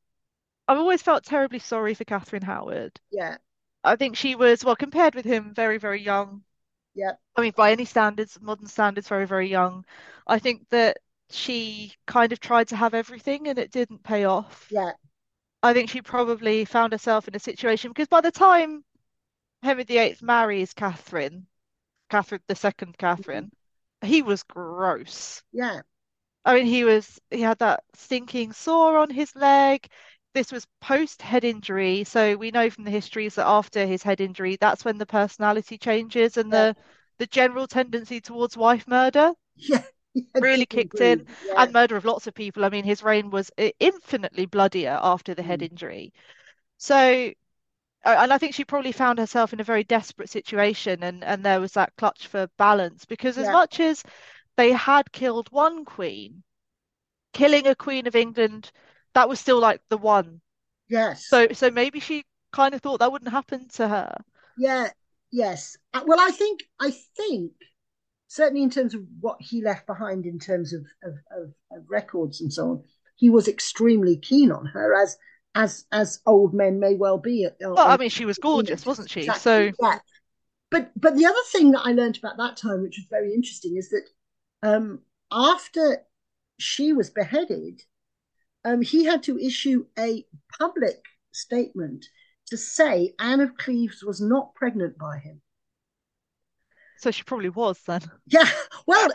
I've 0.67 0.79
always 0.79 1.01
felt 1.01 1.23
terribly 1.25 1.59
sorry 1.59 1.93
for 1.93 2.05
Catherine 2.05 2.43
Howard. 2.43 2.99
yeah 3.11 3.37
I 3.83 3.95
think 3.97 4.17
she 4.17 4.35
was, 4.35 4.65
well, 4.65 4.75
compared 4.75 5.15
with 5.15 5.25
him, 5.25 5.53
very, 5.53 5.77
very 5.79 6.01
young. 6.01 6.43
yeah 6.95 7.13
I 7.35 7.41
mean, 7.41 7.53
by 7.55 7.71
any 7.71 7.85
standards, 7.85 8.39
modern 8.41 8.67
standards, 8.67 9.07
very, 9.09 9.27
very 9.27 9.49
young. 9.49 9.85
I 10.27 10.39
think 10.39 10.69
that 10.69 10.97
she 11.31 11.93
kind 12.07 12.31
of 12.33 12.39
tried 12.39 12.69
to 12.69 12.75
have 12.77 12.93
everything 12.93 13.47
and 13.47 13.59
it 13.59 13.71
didn't 13.71 14.03
pay 14.03 14.25
off. 14.25 14.69
yeah 14.69 14.93
I 15.63 15.73
think 15.73 15.89
she 15.89 16.01
probably 16.01 16.65
found 16.65 16.93
herself 16.93 17.27
in 17.27 17.35
a 17.35 17.39
situation 17.39 17.91
because 17.91 18.07
by 18.07 18.21
the 18.21 18.31
time 18.31 18.83
Henry 19.63 19.83
VIII 19.83 20.21
marries 20.21 20.73
Catherine, 20.75 21.47
Catherine 22.09 22.43
the 22.47 22.55
second 22.55 22.97
Catherine, 22.97 23.51
he 24.03 24.21
was 24.21 24.43
gross. 24.43 25.43
yeah 25.51 25.81
I 26.45 26.55
mean, 26.55 26.65
he 26.67 26.85
was 26.85 27.19
he 27.31 27.41
had 27.41 27.59
that 27.59 27.83
stinking 27.95 28.53
sore 28.53 28.97
on 28.97 29.09
his 29.09 29.35
leg. 29.35 29.89
This 30.33 30.53
was 30.53 30.65
post 30.79 31.21
head 31.21 31.43
injury, 31.43 32.05
so 32.05 32.37
we 32.37 32.49
know 32.49 32.69
from 32.69 32.85
the 32.85 32.91
histories 32.91 33.35
that 33.35 33.45
after 33.45 33.85
his 33.85 34.03
head 34.03 34.21
injury, 34.21 34.55
that's 34.55 34.85
when 34.85 34.97
the 34.99 35.05
personality 35.05 35.77
changes 35.77 36.37
and 36.37 36.51
yeah 36.51 36.53
the 36.53 36.77
the 37.17 37.27
general 37.27 37.67
tendency 37.67 38.21
towards 38.21 38.55
wife 38.55 38.87
murder 38.87 39.33
yeah, 39.55 39.83
yeah 40.13 40.23
really 40.39 40.65
kicked 40.65 41.01
in, 41.01 41.25
yeah 41.41 41.55
and 41.55 41.71
murder 41.73 41.95
of 41.95 42.05
lots 42.05 42.27
of 42.27 42.33
people. 42.33 42.65
I 42.65 42.69
mean, 42.69 42.83
his 42.83 43.03
reign 43.03 43.29
was 43.29 43.51
infinitely 43.79 44.45
bloodier 44.45 44.99
after 45.01 45.33
the 45.33 45.43
head 45.43 45.61
mm, 45.61 45.63
injury. 45.63 46.13
So, 46.77 47.31
and 48.05 48.33
I 48.33 48.37
think 48.37 48.53
she 48.55 48.65
probably 48.65 48.91
found 48.91 49.19
herself 49.19 49.53
in 49.53 49.59
a 49.59 49.63
very 49.63 49.83
desperate 49.83 50.29
situation, 50.29 51.03
and 51.03 51.23
and 51.23 51.45
there 51.45 51.59
was 51.59 51.73
that 51.73 51.95
clutch 51.97 52.27
for 52.27 52.47
balance 52.57 53.05
because 53.05 53.37
as 53.37 53.47
yeah 53.47 53.49
much 53.49 53.79
as 53.79 54.03
they 54.57 54.71
had 54.73 55.11
killed 55.11 55.49
one 55.51 55.85
queen 55.85 56.43
killing 57.33 57.67
a 57.67 57.75
Queen 57.75 58.07
of 58.07 58.15
England, 58.15 58.71
that 59.13 59.29
was 59.29 59.39
still 59.39 59.59
like 59.59 59.81
the 59.89 59.97
one. 59.97 60.41
yes 60.87 61.35
So 61.35 61.49
so 61.53 61.71
maybe 61.71 61.99
she 62.01 62.25
kind 62.53 62.75
of 62.75 62.81
thought 62.81 62.99
that 62.99 63.11
wouldn't 63.11 63.31
happen 63.31 63.67
to 63.69 63.87
her. 63.89 64.17
yeah 64.55 64.89
yes 65.31 65.77
Uh, 65.93 66.03
well 66.05 66.19
I 66.19 66.31
think 66.31 66.63
I 66.79 66.91
think 67.17 67.51
certainly 68.27 68.63
in 68.63 68.69
terms 68.69 68.93
of 68.95 69.03
what 69.21 69.37
he 69.41 69.63
left 69.63 69.87
behind 69.87 70.25
in 70.25 70.39
terms 70.39 70.73
of 70.73 70.85
of, 71.03 71.13
of, 71.31 71.53
of 71.71 71.85
records 71.89 72.41
and 72.41 72.53
so 72.53 72.71
on 72.71 72.83
he 73.15 73.29
was 73.29 73.47
extremely 73.47 74.17
keen 74.17 74.51
on 74.51 74.67
her 74.67 74.95
as 75.01 75.17
as 75.55 75.85
as 75.91 76.19
old 76.25 76.53
men 76.53 76.79
may 76.79 76.95
well 76.95 77.17
be 77.17 77.45
at, 77.45 77.57
Well, 77.59 77.77
I 77.77 77.97
mean, 77.97 78.09
she 78.09 78.25
was 78.25 78.37
gorgeous, 78.37 78.85
wasn't 78.85 79.09
she? 79.09 79.21
exactly 79.21 79.41
So 79.41 79.71
yeah 79.81 79.99
but 80.71 80.91
but 80.95 81.15
the 81.15 81.25
other 81.25 81.43
thing 81.51 81.71
that 81.71 81.81
I 81.85 81.91
learned 81.91 82.17
about 82.17 82.37
that 82.37 82.57
time, 82.57 82.81
which 82.81 82.97
was 82.97 83.05
very 83.09 83.31
interesting, 83.33 83.77
is 83.77 83.89
that 83.89 84.05
um, 84.67 85.01
after 85.31 86.03
she 86.57 86.93
was 86.93 87.11
beheaded, 87.11 87.81
um, 88.65 88.81
he 88.81 89.05
had 89.05 89.21
to 89.23 89.37
issue 89.37 89.85
a 89.99 90.25
public 90.59 91.05
statement 91.31 92.07
to 92.47 92.57
say 92.57 93.13
Anne 93.19 93.39
of 93.39 93.55
Cleves 93.55 94.03
was 94.03 94.19
not 94.19 94.55
pregnant 94.55 94.97
by 94.97 95.19
him. 95.19 95.41
so 96.97 97.11
she 97.11 97.21
probably 97.23 97.49
was 97.49 97.79
then. 97.85 98.01
Yeah, 98.27 98.49
well, 98.87 99.09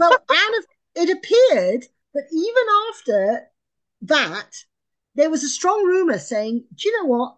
well, 0.00 0.12
Anne 0.30 0.54
of 0.58 0.64
it 0.94 1.10
appeared 1.10 1.84
that 2.14 2.28
even 2.32 2.64
after 2.88 3.42
that, 4.02 4.50
there 5.14 5.30
was 5.30 5.44
a 5.44 5.48
strong 5.48 5.86
rumor 5.86 6.18
saying, 6.18 6.66
"Do 6.74 6.88
you 6.88 7.02
know 7.02 7.08
what? 7.08 7.36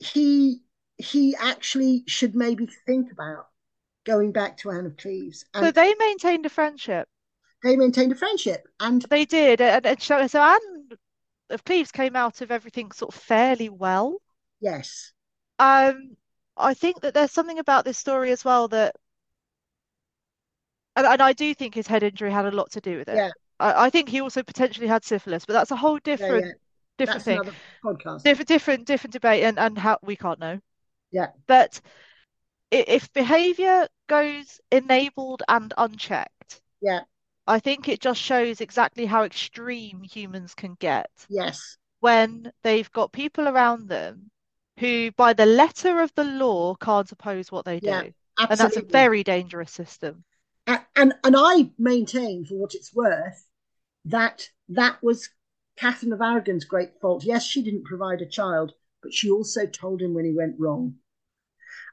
He 0.00 0.62
he 0.98 1.34
actually 1.36 2.04
should 2.06 2.34
maybe 2.34 2.66
think 2.66 3.10
about 3.10 3.48
going 4.04 4.32
back 4.32 4.58
to 4.58 4.70
Anne 4.70 4.86
of 4.86 4.96
Cleves." 4.98 5.46
So 5.54 5.70
they 5.70 5.94
maintained 5.94 6.44
a 6.44 6.50
friendship. 6.50 7.08
they 7.64 7.76
maintained 7.76 8.12
a 8.12 8.14
friendship. 8.14 8.68
And 8.78 9.06
They 9.10 9.24
did, 9.24 9.60
and, 9.60 9.86
and 9.86 10.02
so, 10.02 10.26
so 10.26 10.42
Anne 10.42 10.98
of 11.50 11.64
Cleves 11.64 11.92
came 11.92 12.16
out 12.16 12.40
of 12.40 12.50
everything 12.50 12.92
sort 12.92 13.14
of 13.14 13.22
fairly 13.22 13.68
well. 13.68 14.20
yes, 14.60 15.12
Um, 15.58 16.16
I 16.58 16.74
think 16.74 17.00
that 17.00 17.14
there's 17.14 17.32
something 17.32 17.58
about 17.58 17.84
this 17.86 17.96
story 17.98 18.32
as 18.32 18.44
well 18.44 18.68
that, 18.68 18.94
and, 20.96 21.06
and 21.06 21.22
I 21.22 21.32
do 21.32 21.54
think 21.54 21.74
his 21.74 21.86
head 21.86 22.02
injury 22.02 22.30
had 22.30 22.46
a 22.46 22.50
lot 22.50 22.70
to 22.72 22.80
do 22.80 22.96
with 22.98 23.08
it. 23.08 23.22
yeah, 23.22 23.30
I, 23.62 23.86
I 23.86 23.90
think 23.90 24.08
he 24.08 24.20
also 24.20 24.42
potentially 24.42 24.86
had 24.88 25.04
syphilis, 25.04 25.46
but 25.46 25.54
that's 25.54 25.70
a 25.72 25.76
whole 25.76 25.98
yeah, 26.16 26.30
yeah. 26.30 26.50
different 26.50 26.58
different 26.98 27.24
That's 27.24 27.26
thing. 27.26 27.42
podcast. 27.84 28.24
different 28.24 28.48
different 28.48 28.86
different 28.86 29.12
debate 29.14 29.44
and 29.44 29.58
and 29.58 29.78
how 29.78 29.98
we 30.02 30.16
can't 30.16 30.40
know. 30.40 30.60
Yeah, 31.10 31.32
but 31.46 31.80
if 32.72 33.12
behavior 33.12 33.88
goes 34.08 34.60
enabled 34.72 35.42
and 35.48 35.74
unchecked 35.78 36.60
yeah, 36.80 37.04
I 37.46 37.60
think 37.60 37.88
it 37.88 38.00
just 38.00 38.20
shows 38.20 38.60
exactly 38.60 39.06
how 39.06 39.24
extreme 39.24 40.02
humans 40.02 40.54
can 40.56 40.74
get 40.74 41.10
yes, 41.28 41.78
when 42.00 42.52
they've 42.62 42.90
got 42.92 43.12
people 43.12 43.48
around 43.48 43.88
them 43.88 44.30
who 44.80 45.12
by 45.12 45.32
the 45.32 45.46
letter 45.46 46.00
of 46.00 46.14
the 46.14 46.24
law 46.24 46.74
can't 46.76 47.12
oppose 47.12 47.52
what 47.52 47.64
they 47.64 47.80
yeah, 47.80 48.02
do. 48.02 48.12
And 48.48 48.60
that's 48.60 48.76
a 48.76 48.82
very 48.82 49.24
dangerous 49.24 49.72
system. 49.72 50.24
A- 50.66 50.84
And 50.96 51.14
and 51.22 51.36
I 51.38 51.70
maintain, 51.78 52.44
for 52.44 52.56
what 52.56 52.74
it's 52.74 52.92
worth, 52.92 53.46
that 54.04 54.48
that 54.68 55.02
was 55.02 55.28
Catherine 55.76 56.12
of 56.12 56.20
Aragon's 56.20 56.64
great 56.64 57.00
fault. 57.00 57.24
Yes, 57.24 57.44
she 57.44 57.62
didn't 57.62 57.84
provide 57.84 58.20
a 58.20 58.26
child, 58.26 58.72
but 59.02 59.12
she 59.12 59.30
also 59.30 59.66
told 59.66 60.00
him 60.00 60.14
when 60.14 60.24
he 60.24 60.32
went 60.32 60.56
wrong. 60.58 60.96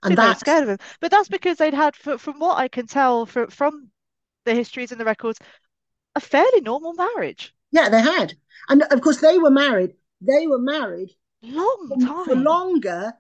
And 0.04 0.10
think 0.10 0.20
they 0.20 0.24
were 0.24 0.30
that, 0.30 0.40
scared 0.40 0.64
of 0.64 0.70
him 0.70 0.78
but 1.02 1.12
that's 1.12 1.28
because 1.28 1.58
they'd 1.58 1.74
had 1.74 1.96
from 1.96 2.40
what 2.40 2.58
I 2.58 2.70
can 2.70 2.88
tell 2.88 3.26
fr 3.26 3.46
from 3.50 3.90
the 4.46 4.56
histories 4.56 4.92
and 4.92 5.00
the 5.00 5.06
records 5.06 5.40
a 6.16 6.22
fairly 6.22 6.62
normal 6.62 6.94
marriage 6.94 7.54
yeah, 7.72 7.90
they 7.90 8.02
had. 8.02 8.34
And 8.68 8.84
of 8.84 9.02
course, 9.02 9.22
they 9.22 9.38
were 9.38 9.52
married. 9.52 9.94
They 10.22 10.48
were 10.48 10.60
married 10.60 11.12
long 11.42 11.90
for, 12.06 12.26
for 12.26 12.36
longer. 12.36 13.14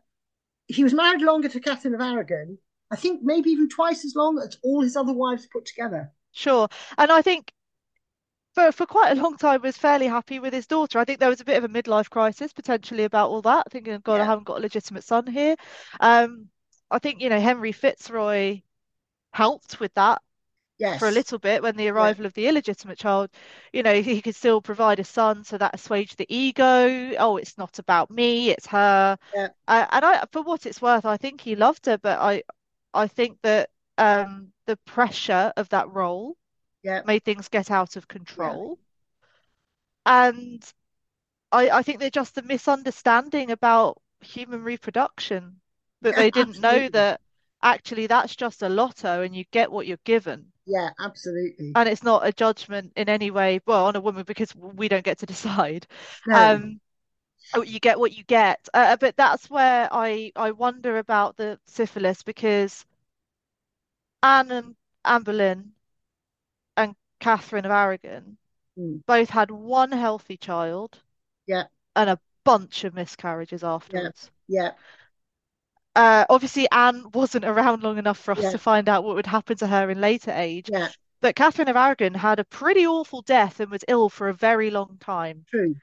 He 0.67 0.83
was 0.83 0.93
married 0.93 1.21
longer 1.21 1.49
to 1.49 1.59
Catherine 1.59 1.95
of 1.95 2.01
Aragon. 2.01 2.57
I 2.91 2.95
think 2.95 3.21
maybe 3.23 3.51
even 3.51 3.69
twice 3.69 4.03
as 4.05 4.15
long 4.15 4.39
as 4.39 4.57
all 4.63 4.81
his 4.81 4.95
other 4.95 5.13
wives 5.13 5.47
put 5.47 5.65
together. 5.65 6.11
Sure. 6.31 6.67
And 6.97 7.11
I 7.11 7.21
think 7.21 7.51
for 8.59 8.71
for 8.71 8.85
quite 8.85 9.11
a 9.17 9.21
long 9.21 9.37
time 9.37 9.61
was 9.61 9.77
fairly 9.77 10.07
happy 10.07 10.39
with 10.39 10.53
his 10.53 10.67
daughter. 10.67 10.99
I 10.99 11.05
think 11.05 11.19
there 11.19 11.29
was 11.29 11.41
a 11.41 11.45
bit 11.45 11.57
of 11.57 11.63
a 11.63 11.69
midlife 11.69 12.09
crisis 12.09 12.53
potentially 12.53 13.03
about 13.03 13.29
all 13.29 13.41
that, 13.43 13.71
thinking, 13.71 13.99
God, 14.01 14.21
I 14.21 14.25
haven't 14.25 14.45
got 14.45 14.57
a 14.57 14.61
legitimate 14.61 15.03
son 15.03 15.27
here. 15.27 15.55
Um, 15.99 16.49
I 16.91 16.99
think, 16.99 17.21
you 17.21 17.29
know, 17.29 17.39
Henry 17.39 17.71
Fitzroy 17.71 18.61
helped 19.33 19.79
with 19.79 19.93
that 19.95 20.21
for 20.97 21.07
a 21.09 21.11
little 21.11 21.39
bit 21.39 21.63
when 21.63 21.75
the 21.77 21.87
Yeah. 21.87 21.89
arrival 21.89 22.25
of 22.25 22.33
the 22.33 22.47
illegitimate 22.47 22.97
child, 22.99 23.29
you 23.73 23.83
know, 23.83 24.01
he 24.01 24.21
could 24.21 24.35
still 24.35 24.61
provide 24.61 24.99
a 24.99 25.03
son, 25.05 25.43
so 25.43 25.57
that 25.57 25.75
assuaged 25.75 26.17
the 26.17 26.27
ego. 26.35 27.13
Oh, 27.19 27.37
it's 27.37 27.57
not 27.57 27.79
about 27.79 28.11
me, 28.11 28.49
it's 28.51 28.67
her. 28.67 29.17
Yeah. 29.33 29.49
Uh, 29.67 29.87
and 29.91 30.05
I, 30.05 30.25
for 30.31 30.41
what 30.43 30.65
it's 30.65 30.81
worth, 30.81 31.05
I 31.05 31.17
think 31.17 31.41
he 31.41 31.55
loved 31.55 31.85
her, 31.87 31.97
but 31.97 32.19
I, 32.19 32.43
I 32.93 33.07
think 33.07 33.39
that 33.43 33.69
um, 33.97 34.53
the 34.67 34.77
pressure 34.77 35.53
of 35.57 35.69
that 35.69 35.89
role 35.91 36.37
Yeah. 36.83 37.03
made 37.03 37.23
things 37.25 37.49
get 37.49 37.71
out 37.71 37.95
of 37.97 38.07
control. 38.07 38.79
And 40.05 40.61
I, 41.51 41.69
I 41.69 41.83
think 41.83 41.99
they're 41.99 42.09
just 42.09 42.37
a 42.37 42.43
misunderstanding 42.43 43.51
about 43.51 44.01
human 44.21 44.63
reproduction, 44.63 45.61
that 46.01 46.15
Yeah, 46.15 46.17
they 46.17 46.31
didn't 46.31 46.59
know 46.59 46.89
that 46.89 47.21
actually 47.63 48.07
that's 48.07 48.35
just 48.35 48.63
a 48.63 48.69
lotto 48.69 49.21
and 49.23 49.35
you 49.35 49.45
get 49.51 49.71
what 49.71 49.87
you're 49.87 49.97
given. 50.05 50.53
Yeah, 50.65 50.91
absolutely. 50.99 51.75
And 51.75 51.87
it's 51.89 52.03
not 52.03 52.25
a 52.27 52.31
judgment 52.31 52.93
in 52.95 53.09
any 53.09 53.31
way, 53.31 53.59
well, 53.65 53.85
on 53.87 53.95
a 53.95 54.01
woman 54.01 54.23
because 54.23 54.53
we 54.55 54.87
don't 54.87 55.03
get 55.03 55.17
to 55.19 55.25
decide. 55.25 55.87
No. 56.25 56.59
Um, 56.59 56.79
oh, 57.53 57.63
you 57.63 57.79
get 57.79 57.99
what 57.99 58.13
you 58.13 58.23
get. 58.25 58.69
Uh, 58.73 58.97
but 58.97 59.17
that's 59.17 59.49
where 59.49 59.89
I 59.91 60.31
I 60.35 60.51
wonder 60.51 60.97
about 60.99 61.37
the 61.37 61.59
syphilis 61.67 62.23
because 62.23 62.85
Anne 64.23 64.49
and 64.51 64.75
Anne 65.03 65.23
Boleyn 65.23 65.73
Catherine 67.19 67.65
of 67.65 67.71
Aragon 67.71 68.37
Mm. 68.77 69.03
both 69.05 69.29
had 69.29 69.51
one 69.51 69.91
healthy 69.91 70.37
child 70.37 71.01
Yeah. 71.47 71.63
and 71.95 72.09
a 72.09 72.19
bunch 72.45 72.85
of 72.85 72.93
miscarriages 72.93 73.63
afterwards. 73.63 74.31
Yeah. 74.47 74.71
Uh, 75.95 76.25
obviously, 76.29 76.69
Anne 76.71 77.11
wasn't 77.11 77.43
around 77.45 77.83
long 77.83 77.97
enough 77.97 78.17
for 78.17 78.31
us 78.31 78.41
Yeah. 78.41 78.51
to 78.51 78.57
find 78.57 78.87
out 78.87 79.03
what 79.03 79.15
would 79.15 79.25
happen 79.25 79.57
to 79.57 79.67
her 79.67 79.89
in 79.89 79.99
later 79.99 80.31
age. 80.31 80.69
Yeah. 80.71 80.87
But 81.19 81.35
Catherine 81.35 81.67
of 81.67 81.75
Aragon 81.75 82.13
had 82.13 82.39
a 82.39 82.45
pretty 82.45 82.87
awful 82.87 83.21
death 83.21 83.59
and 83.59 83.69
was 83.69 83.83
ill 83.87 84.07
for 84.07 84.29
a 84.29 84.33
very 84.33 84.69
long 84.71 84.97
time. 84.99 85.45
True. 85.49 85.75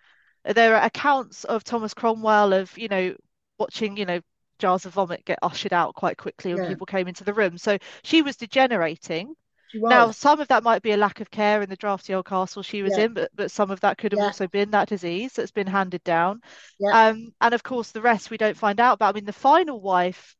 There 0.44 0.76
are 0.76 0.84
accounts 0.84 1.44
of 1.44 1.64
Thomas 1.64 1.92
Cromwell 1.92 2.52
of, 2.54 2.76
you 2.78 2.88
know, 2.88 3.14
watching, 3.58 3.96
you 3.96 4.06
know, 4.06 4.20
jars 4.58 4.86
of 4.86 4.94
vomit 4.94 5.24
get 5.26 5.38
ushered 5.42 5.74
out 5.74 5.94
quite 5.94 6.16
quickly 6.16 6.54
when 6.54 6.62
Yeah. 6.62 6.68
people 6.70 6.86
came 6.86 7.08
into 7.08 7.24
the 7.24 7.34
room. 7.34 7.58
So 7.58 7.76
she 8.04 8.22
was 8.22 8.36
degenerating. 8.36 9.34
Now, 9.74 10.10
some 10.10 10.40
of 10.40 10.48
that 10.48 10.62
might 10.62 10.82
be 10.82 10.92
a 10.92 10.96
lack 10.96 11.20
of 11.20 11.30
care 11.30 11.62
in 11.62 11.68
the 11.68 11.76
drafty 11.76 12.14
old 12.14 12.26
castle 12.26 12.62
she 12.62 12.82
was 12.82 12.96
Yeah. 12.96 13.04
in, 13.04 13.14
but, 13.14 13.30
but 13.34 13.50
some 13.50 13.70
of 13.70 13.80
that 13.80 13.98
could 13.98 14.12
have 14.12 14.20
Yeah. 14.20 14.26
also 14.26 14.46
been 14.48 14.70
that 14.70 14.88
disease 14.88 15.32
that's 15.34 15.50
been 15.52 15.66
handed 15.66 16.02
down. 16.04 16.40
Yeah. 16.78 17.08
Um, 17.08 17.34
and 17.40 17.54
of 17.54 17.62
course, 17.62 17.90
the 17.92 18.02
rest 18.02 18.30
we 18.30 18.36
don't 18.36 18.56
find 18.56 18.80
out. 18.80 18.98
But 18.98 19.06
I 19.08 19.12
mean, 19.12 19.24
the 19.24 19.32
final 19.32 19.80
wife, 19.80 20.36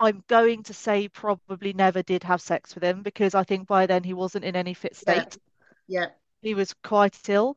I'm 0.00 0.24
going 0.28 0.64
to 0.64 0.74
say 0.74 1.08
probably 1.08 1.72
never 1.72 2.02
did 2.02 2.24
have 2.24 2.40
sex 2.42 2.74
with 2.74 2.84
him 2.84 3.02
because 3.02 3.34
I 3.34 3.44
think 3.44 3.68
by 3.68 3.86
then 3.86 4.04
he 4.04 4.14
wasn't 4.14 4.44
in 4.44 4.56
any 4.56 4.74
fit 4.74 4.96
state. 4.96 5.38
Yeah. 5.88 6.10
He 6.42 6.54
was 6.54 6.74
quite 6.84 7.28
ill 7.30 7.56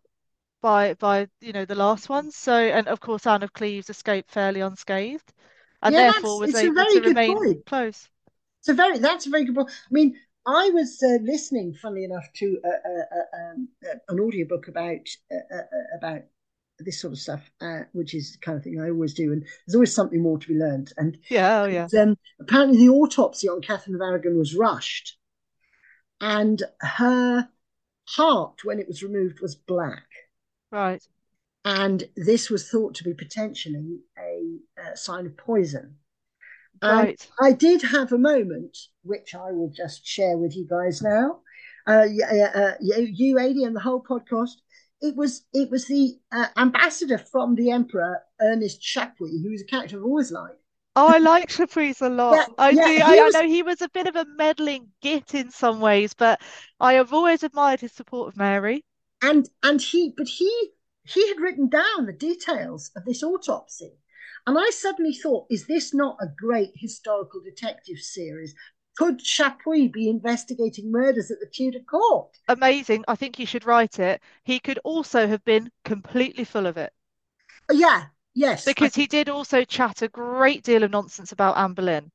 by 0.61 0.93
by 0.95 1.27
you 1.41 1.53
know 1.53 1.65
the 1.65 1.75
last 1.75 2.09
one. 2.09 2.31
So, 2.31 2.53
and 2.55 2.87
of 2.87 2.99
course, 2.99 3.27
Anne 3.27 3.43
of 3.43 3.53
Cleves 3.53 3.89
escaped 3.89 4.31
fairly 4.31 4.61
unscathed, 4.61 5.33
and 5.81 5.93
Yeah, 5.93 6.11
therefore 6.11 6.39
was 6.39 6.55
able 6.55 6.73
very 6.75 6.95
to 6.95 7.01
remain 7.01 7.35
point. 7.35 7.65
close. 7.65 8.09
It's 8.59 8.69
a 8.69 8.73
very 8.73 8.97
that's 8.99 9.27
a 9.27 9.29
very 9.29 9.45
good 9.45 9.55
point. 9.55 9.69
I 9.69 9.91
mean, 9.91 10.19
I 10.45 10.69
was 10.71 11.01
uh, 11.03 11.17
listening, 11.23 11.73
funnily 11.73 12.03
enough, 12.03 12.31
to 12.35 12.59
uh, 12.63 12.67
uh, 12.69 13.17
uh, 13.17 13.51
um, 13.51 13.69
an 14.07 14.19
audiobook 14.19 14.67
about 14.67 15.07
uh, 15.31 15.55
uh, 15.55 15.57
uh, 15.57 15.97
about 15.97 16.21
this 16.79 16.99
sort 17.01 17.13
of 17.13 17.19
stuff, 17.19 17.49
uh, 17.61 17.81
which 17.93 18.13
is 18.13 18.33
the 18.33 18.37
kind 18.39 18.57
of 18.57 18.63
thing 18.63 18.79
I 18.81 18.89
always 18.89 19.13
do, 19.13 19.31
and 19.33 19.41
there's 19.43 19.75
always 19.75 19.93
something 19.95 20.21
more 20.21 20.37
to 20.39 20.47
be 20.47 20.55
learned. 20.55 20.93
And 20.97 21.17
Yeah, 21.29 21.61
oh 21.63 21.65
yeah. 21.65 21.87
um, 21.99 22.17
apparently, 22.39 22.77
the 22.79 22.89
autopsy 22.89 23.49
on 23.49 23.61
Catherine 23.61 23.95
of 23.95 24.01
Aragon 24.01 24.37
was 24.37 24.55
rushed, 24.55 25.17
and 26.21 26.61
her 26.81 27.49
heart, 28.07 28.63
when 28.63 28.79
it 28.79 28.87
was 28.87 29.03
removed, 29.03 29.39
was 29.41 29.55
black. 29.55 30.07
Right. 30.71 31.01
and 31.65 32.03
this 32.15 32.49
was 32.49 32.69
thought 32.69 32.95
to 32.95 33.03
be 33.03 33.13
potentially 33.13 34.01
a, 34.17 34.59
uh 34.81 34.95
sign 34.95 35.25
of 35.25 35.35
poison. 35.37 35.97
Right. 36.81 37.19
I 37.41 37.51
did 37.53 37.81
have 37.83 38.11
a 38.11 38.17
moment, 38.17 38.77
which 39.03 39.35
I 39.35 39.51
will 39.51 39.69
just 39.69 40.05
share 40.05 40.37
with 40.37 40.55
you 40.55 40.65
guys 40.67 41.01
now. 41.01 41.41
Uh, 41.87 42.07
yeah, 42.09 42.51
uh, 42.55 42.73
you, 42.81 42.95
you, 43.13 43.39
Adi, 43.39 43.63
and 43.63 43.75
the 43.75 43.79
whole 43.81 44.01
podcast. 44.03 44.51
It 45.01 45.15
was 45.15 45.45
it 45.53 45.69
was 45.69 45.85
the 45.87 46.19
uh, 46.31 46.47
ambassador 46.57 47.17
from 47.17 47.55
the 47.55 47.71
emperor, 47.71 48.23
Ernest 48.41 48.81
Chapuys, 48.81 49.43
who 49.43 49.51
was 49.51 49.61
a 49.61 49.65
character 49.65 49.97
I've 49.97 50.03
always 50.05 50.31
liked. 50.31 50.59
Oh, 50.97 51.07
I 51.07 51.19
like 51.19 51.47
Chapuys 51.47 52.01
a 52.01 52.09
Yeah, 52.27 52.45
lot. 52.49 52.51
I 52.57 52.75
yeah, 52.75 52.83
do. 52.83 52.99
I, 53.01 53.21
I 53.21 53.29
know 53.29 53.47
he 53.47 53.63
was 53.63 53.81
a 53.81 53.87
bit 53.87 54.07
of 54.07 54.17
a 54.17 54.25
meddling 54.25 54.91
git 55.01 55.33
in 55.33 55.49
some 55.49 55.79
ways, 55.79 56.13
but 56.13 56.41
I 56.81 56.95
have 56.95 57.13
always 57.13 57.43
admired 57.43 57.79
his 57.79 57.93
support 57.93 58.27
of 58.27 58.35
Mary. 58.37 58.83
and 59.21 59.49
and 59.61 59.81
he, 59.81 60.13
but 60.15 60.27
he 60.27 60.69
he 61.03 61.27
had 61.27 61.39
written 61.41 61.67
down 61.67 62.05
the 62.05 62.13
details 62.13 62.91
of 62.95 63.03
this 63.05 63.23
autopsy, 63.23 63.97
and 64.47 64.57
I 64.57 64.69
suddenly 64.71 65.13
thought, 65.13 65.47
is 65.49 65.67
this 65.67 65.93
not 65.93 66.17
a 66.21 66.27
great 66.27 66.71
historical 66.75 67.41
detective 67.41 67.99
series? 67.99 68.55
Could 68.97 69.19
Chapuys 69.19 69.91
be 69.91 70.09
investigating 70.09 70.91
murders 70.91 71.31
at 71.31 71.39
the 71.39 71.47
Tudor 71.53 71.81
court? 71.81 72.37
Amazing. 72.47 73.05
I 73.07 73.15
think 73.15 73.37
you 73.37 73.45
should 73.45 73.65
write 73.67 73.99
it. 73.99 74.19
He 74.43 74.59
could 74.59 74.79
also 74.83 75.27
have 75.27 75.45
been 75.45 75.71
completely 75.83 76.43
full 76.43 76.65
of 76.65 76.75
it 76.75 76.91
Yeah, 77.71 78.07
yes, 78.33 78.73
I 78.81 78.89
because 78.89 78.95
he 78.95 79.07
did 79.07 79.29
also 79.29 79.63
chat 79.63 80.01
a 80.01 80.09
great 80.09 80.63
deal 80.63 80.83
of 80.83 80.91
nonsense 80.91 81.31
about 81.31 81.57
Anne 81.57 81.73
Boleyn. 81.73 82.11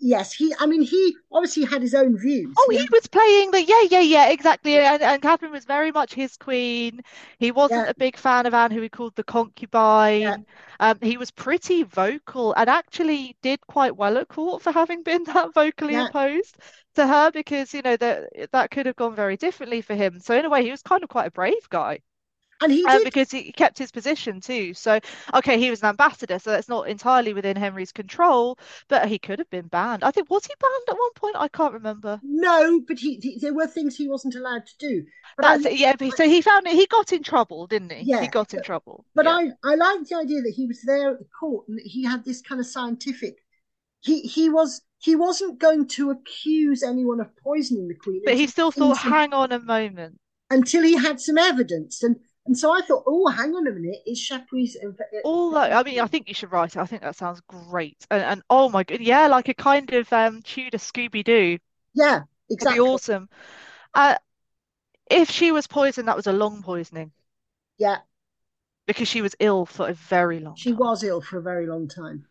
Yes. 0.00 0.32
He, 0.32 0.54
I 0.58 0.66
mean, 0.66 0.82
he 0.82 1.16
obviously 1.32 1.64
had 1.64 1.82
his 1.82 1.94
own 1.94 2.16
views. 2.18 2.56
Oh, 2.58 2.68
He 2.70 2.88
was 2.90 3.06
playing 3.06 3.50
the 3.50 3.62
yeah, 3.62 3.82
yeah, 3.90 4.00
yeah, 4.00 4.28
exactly. 4.28 4.76
And, 4.78 5.02
and 5.02 5.20
Catherine 5.20 5.52
was 5.52 5.64
very 5.64 5.92
much 5.92 6.14
his 6.14 6.36
queen. 6.36 7.00
He 7.38 7.52
wasn't 7.52 7.86
yeah, 7.86 7.90
a 7.90 7.94
big 7.94 8.16
fan 8.16 8.46
of 8.46 8.54
Anne, 8.54 8.70
who 8.70 8.80
he 8.80 8.88
called 8.88 9.14
the 9.14 9.24
yeah, 10.12 10.36
concubine. 10.36 10.46
Um, 10.80 10.98
he 11.02 11.16
was 11.16 11.30
pretty 11.30 11.82
vocal 11.82 12.52
and 12.54 12.70
actually 12.70 13.36
did 13.42 13.60
quite 13.66 13.96
well 13.96 14.16
at 14.18 14.28
court 14.28 14.62
for 14.62 14.72
having 14.72 15.02
been 15.02 15.24
that 15.26 15.54
vocally 15.54 15.94
yeah. 15.94 16.02
opposed 16.02 16.56
to 16.94 17.06
her 17.06 17.30
because, 17.30 17.74
you 17.74 17.82
know, 17.82 17.96
that 17.96 18.50
that 18.52 18.70
could 18.70 18.86
have 18.86 18.96
gone 18.96 19.14
very 19.14 19.36
differently 19.36 19.82
for 19.82 19.94
him. 19.94 20.18
So 20.20 20.34
in 20.38 20.44
a 20.44 20.50
way, 20.50 20.64
he 20.64 20.70
was 20.70 20.82
kind 20.82 21.02
of 21.02 21.10
quite 21.10 21.26
a 21.26 21.30
brave 21.30 21.68
guy. 21.68 22.00
And 22.62 22.72
he 22.72 22.84
uh, 22.86 22.98
did, 22.98 23.04
because 23.04 23.30
he 23.30 23.52
kept 23.52 23.76
his 23.78 23.92
position 23.92 24.40
too. 24.40 24.72
So, 24.74 24.98
okay, 25.34 25.58
he 25.58 25.68
was 25.70 25.82
an 25.82 25.88
ambassador, 25.90 26.38
so 26.38 26.50
that's 26.50 26.68
not 26.68 26.88
entirely 26.88 27.34
within 27.34 27.56
Henry's 27.56 27.92
control, 27.92 28.58
but 28.88 29.08
he 29.08 29.18
could 29.18 29.38
have 29.38 29.50
been 29.50 29.66
banned. 29.68 30.02
I 30.04 30.10
think, 30.10 30.30
was 30.30 30.46
he 30.46 30.54
banned 30.58 30.84
at 30.88 30.98
one 30.98 31.12
point? 31.14 31.36
I 31.36 31.48
can't 31.48 31.74
remember. 31.74 32.18
no, 32.22 32.80
but 32.88 32.98
he, 32.98 33.16
he- 33.22 33.38
there 33.40 33.52
were 33.54 33.66
things 33.66 33.96
he 33.96 34.08
wasn't 34.08 34.36
allowed 34.36 34.66
to 34.66 34.72
do. 34.78 35.04
But 35.36 35.46
I, 35.46 35.56
That's 35.58 35.66
it. 35.66 35.78
Yeah, 35.78 35.96
but- 35.98 36.16
so 36.16 36.28
he 36.28 36.40
found 36.40 36.66
it. 36.66 36.72
He 36.74 36.86
got 36.86 37.12
in 37.12 37.22
trouble, 37.22 37.66
didn't 37.66 37.92
he? 37.92 38.04
Yeah, 38.10 38.22
He 38.22 38.28
got 38.28 38.54
in 38.54 38.60
but, 38.60 38.64
trouble. 38.64 39.04
but 39.14 39.26
Yeah. 39.26 39.32
I, 39.64 39.72
I 39.72 39.74
liked 39.74 40.08
the 40.08 40.16
idea 40.16 40.40
that 40.42 40.54
he 40.56 40.66
was 40.66 40.80
there 40.82 41.10
at 41.10 41.18
the 41.18 41.26
court 41.38 41.68
and 41.68 41.78
that 41.78 41.84
he 41.86 42.04
had 42.04 42.24
this 42.24 42.40
kind 42.40 42.60
of 42.60 42.66
scientific. 42.66 43.36
He, 44.00 44.20
he 44.22 44.48
was, 44.48 44.82
he 44.98 45.16
wasn't 45.16 45.58
going 45.58 45.88
to 45.88 46.10
accuse 46.10 46.82
anyone 46.82 47.20
of 47.20 47.36
poisoning 47.36 47.88
the 47.88 47.94
queen 47.94 48.22
But 48.24 48.34
he 48.36 48.46
still 48.46 48.70
thought, 48.70 48.98
hang 48.98 49.32
on 49.34 49.52
a 49.52 49.58
moment. 49.58 50.18
until 50.50 50.82
he 50.82 50.96
had 50.96 51.20
some 51.20 51.38
evidence. 51.38 52.02
And 52.02 52.16
and 52.46 52.58
so 52.58 52.72
I 52.72 52.80
thought, 52.82 53.04
oh, 53.06 53.28
hang 53.28 53.54
on 53.54 53.66
a 53.66 53.72
minute, 53.72 54.02
is 54.06 54.18
Chapuys? 54.20 54.76
uh, 54.84 54.92
All 55.22 55.50
that, 55.52 55.72
I 55.72 55.82
mean, 55.82 56.00
I 56.00 56.06
think 56.06 56.26
you 56.28 56.32
should 56.34 56.52
write 56.52 56.74
it. 56.76 56.78
I 56.80 56.86
think 56.86 57.02
that 57.02 57.16
sounds 57.16 57.40
great. 57.42 58.06
And, 58.10 58.22
and 58.22 58.42
oh 58.48 58.68
my 58.70 58.82
god, 58.84 59.00
yeah, 59.00 59.26
like 59.26 59.48
a 59.48 59.54
kind 59.54 59.92
of 59.92 60.10
um 60.12 60.40
Tudor 60.42 60.78
Scooby-Doo. 60.78 61.58
Yeah, 61.94 62.24
It'd 62.58 62.68
be 62.68 62.80
exactly. 62.80 62.80
awesome. 62.80 63.28
Uh, 63.94 64.16
if 65.10 65.30
she 65.30 65.52
was 65.52 65.66
poisoned, 65.68 66.08
that 66.08 66.16
was 66.16 66.26
a 66.28 66.32
long 66.32 66.62
poisoning 66.62 67.12
Yeah, 67.78 68.00
because 68.84 69.06
she 69.06 69.22
was 69.22 69.36
ill 69.38 69.64
for 69.64 69.88
a 69.88 69.92
very 69.94 70.40
long 70.40 70.64
she 70.64 70.72
time. 70.72 70.72
was 70.72 71.04
ill 71.04 71.20
for 71.20 71.38
a 71.38 71.42
very 71.42 71.66
long 71.68 71.86
time. 71.86 72.26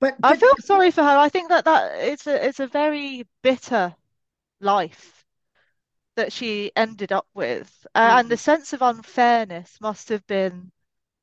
But 0.00 0.18
I 0.22 0.34
feel 0.36 0.56
sorry 0.60 0.90
for 0.90 1.02
her. 1.02 1.16
I 1.18 1.28
think 1.28 1.48
that 1.50 1.64
that 1.66 1.92
it's 2.00 2.26
a 2.26 2.46
it's 2.46 2.60
a 2.60 2.66
very 2.66 3.26
bitter 3.42 3.94
life 4.60 5.19
that 6.20 6.34
she 6.34 6.70
ended 6.76 7.12
up 7.12 7.26
with, 7.32 7.86
uh, 7.94 8.16
and 8.18 8.28
the 8.28 8.36
sense 8.36 8.74
of 8.74 8.82
unfairness 8.82 9.78
must 9.80 10.10
have 10.10 10.26
been 10.26 10.70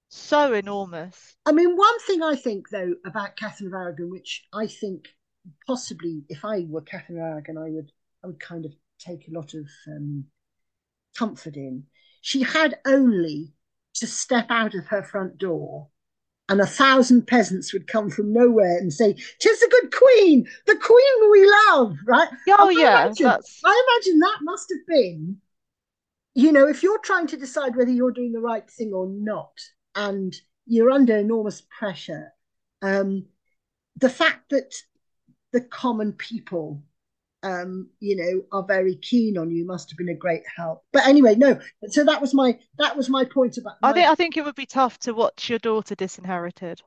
so 0.09 0.53
enormous. 0.53 1.35
I 1.45 1.51
mean, 1.51 1.75
one 1.75 1.99
thing 1.99 2.23
I 2.23 2.35
think 2.35 2.69
though 2.69 2.95
about 3.05 3.35
Catherine 3.35 3.67
of 3.67 3.73
Aragon, 3.73 4.09
which 4.09 4.47
I 4.51 4.65
think 4.65 5.09
possibly 5.67 6.23
if 6.29 6.43
I 6.43 6.65
were 6.67 6.81
Catherine 6.81 7.19
of 7.19 7.25
Aragon, 7.25 7.59
I 7.59 7.69
would 7.69 7.91
I 8.23 8.27
would 8.27 8.39
kind 8.39 8.65
of 8.65 8.73
take 8.97 9.27
a 9.27 9.31
lot 9.31 9.53
of 9.53 9.67
um, 9.87 10.25
comfort 11.15 11.55
in. 11.55 11.83
She 12.21 12.41
had 12.41 12.79
only 12.83 13.53
to 13.95 14.07
step 14.07 14.47
out 14.49 14.73
of 14.73 14.87
her 14.87 15.03
front 15.03 15.37
door, 15.37 15.89
and 16.49 16.61
a 16.61 16.65
thousand 16.65 17.27
peasants 17.27 17.73
would 17.73 17.87
come 17.87 18.09
from 18.09 18.33
nowhere 18.33 18.77
and 18.77 18.93
say, 18.93 19.13
"Tis 19.39 19.59
the 19.59 19.67
good 19.69 19.93
queen, 19.93 20.47
the 20.65 20.75
queen 20.75 21.31
we 21.31 21.53
love." 21.67 21.97
Right? 22.05 22.29
Oh 22.49 22.69
I 22.69 22.71
yeah, 22.71 23.05
imagine, 23.05 23.27
I 23.65 23.83
imagine 23.87 24.19
that 24.19 24.39
must 24.41 24.69
have 24.69 24.85
been, 24.87 25.37
you 26.35 26.51
know, 26.51 26.67
if 26.67 26.83
you're 26.83 26.99
trying 26.99 27.27
to 27.27 27.37
decide 27.37 27.75
whether 27.75 27.91
you're 27.91 28.11
doing 28.11 28.31
the 28.31 28.39
right 28.39 28.69
thing 28.69 28.93
or 28.93 29.07
not, 29.07 29.59
and 29.95 30.35
you're 30.65 30.91
under 30.91 31.17
enormous 31.17 31.63
pressure, 31.77 32.31
um, 32.81 33.25
the 33.97 34.09
fact 34.09 34.49
that 34.51 34.73
the 35.53 35.61
common 35.61 36.13
people 36.13 36.83
um, 37.43 37.89
you 37.99 38.15
know, 38.15 38.43
are 38.51 38.65
very 38.65 38.95
keen 38.95 39.37
on 39.37 39.51
you 39.51 39.65
must 39.65 39.89
have 39.91 39.97
been 39.97 40.09
a 40.09 40.15
great 40.15 40.43
help. 40.55 40.83
But 40.91 41.05
anyway, 41.05 41.35
no. 41.35 41.59
So 41.89 42.03
that 42.03 42.21
was 42.21 42.33
my 42.33 42.57
that 42.79 42.97
was 42.97 43.09
my 43.09 43.25
point 43.25 43.57
about 43.57 43.75
I 43.83 43.93
think 43.93 44.07
I 44.07 44.15
think 44.15 44.37
it 44.37 44.45
would 44.45 44.55
be 44.55 44.65
tough 44.65 44.97
to 44.99 45.13
watch 45.13 45.49
your 45.49 45.59
daughter 45.59 45.95
disinherited. 45.95 46.81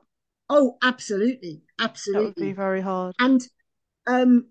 Oh, 0.49 0.77
absolutely, 0.81 1.61
absolutely. 1.79 2.33
That 2.33 2.39
would 2.39 2.47
be 2.47 2.53
very 2.53 2.81
hard. 2.81 3.15
And 3.19 3.41
um, 4.07 4.47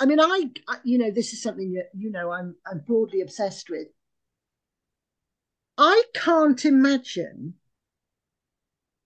I 0.00 0.06
mean, 0.06 0.20
I, 0.20 0.50
I 0.68 0.76
you 0.84 0.98
know, 0.98 1.10
this 1.10 1.32
is 1.32 1.42
something 1.42 1.74
that 1.74 1.90
you 1.96 2.10
know 2.10 2.32
I'm 2.32 2.56
I'm 2.66 2.80
broadly 2.80 3.20
obsessed 3.20 3.70
with. 3.70 3.88
I 5.76 6.02
can't 6.14 6.64
imagine. 6.64 7.54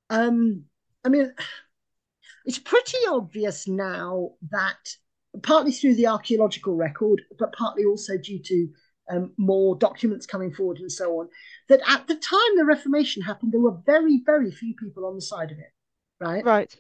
Um, 0.09 0.65
I 1.05 1.09
mean, 1.11 1.33
it's 2.47 2.59
pretty 2.59 2.99
obvious 3.09 3.69
now 3.69 4.31
that 4.51 4.97
partly 5.43 5.73
through 5.73 5.95
the 5.95 6.07
archaeological 6.07 6.75
record, 6.75 7.23
but 7.39 7.53
partly 7.55 7.85
also 7.85 8.19
due 8.19 8.39
to 8.41 8.69
um, 9.11 9.33
more 9.37 9.77
documents 9.77 10.27
coming 10.27 10.53
forward 10.53 10.79
and 10.79 10.93
so 10.93 11.21
on, 11.21 11.29
that 11.69 11.81
at 11.89 12.07
the 12.07 12.17
time 12.17 12.57
the 12.57 12.65
Reformation 12.65 13.23
happened, 13.23 13.53
there 13.53 13.61
were 13.61 13.79
very, 13.87 14.23
very 14.25 14.51
few 14.51 14.75
people 14.75 15.07
on 15.07 15.15
the 15.15 15.23
side 15.23 15.51
of 15.51 15.59
it, 15.59 15.73
right? 16.21 16.45
Right. 16.45 16.75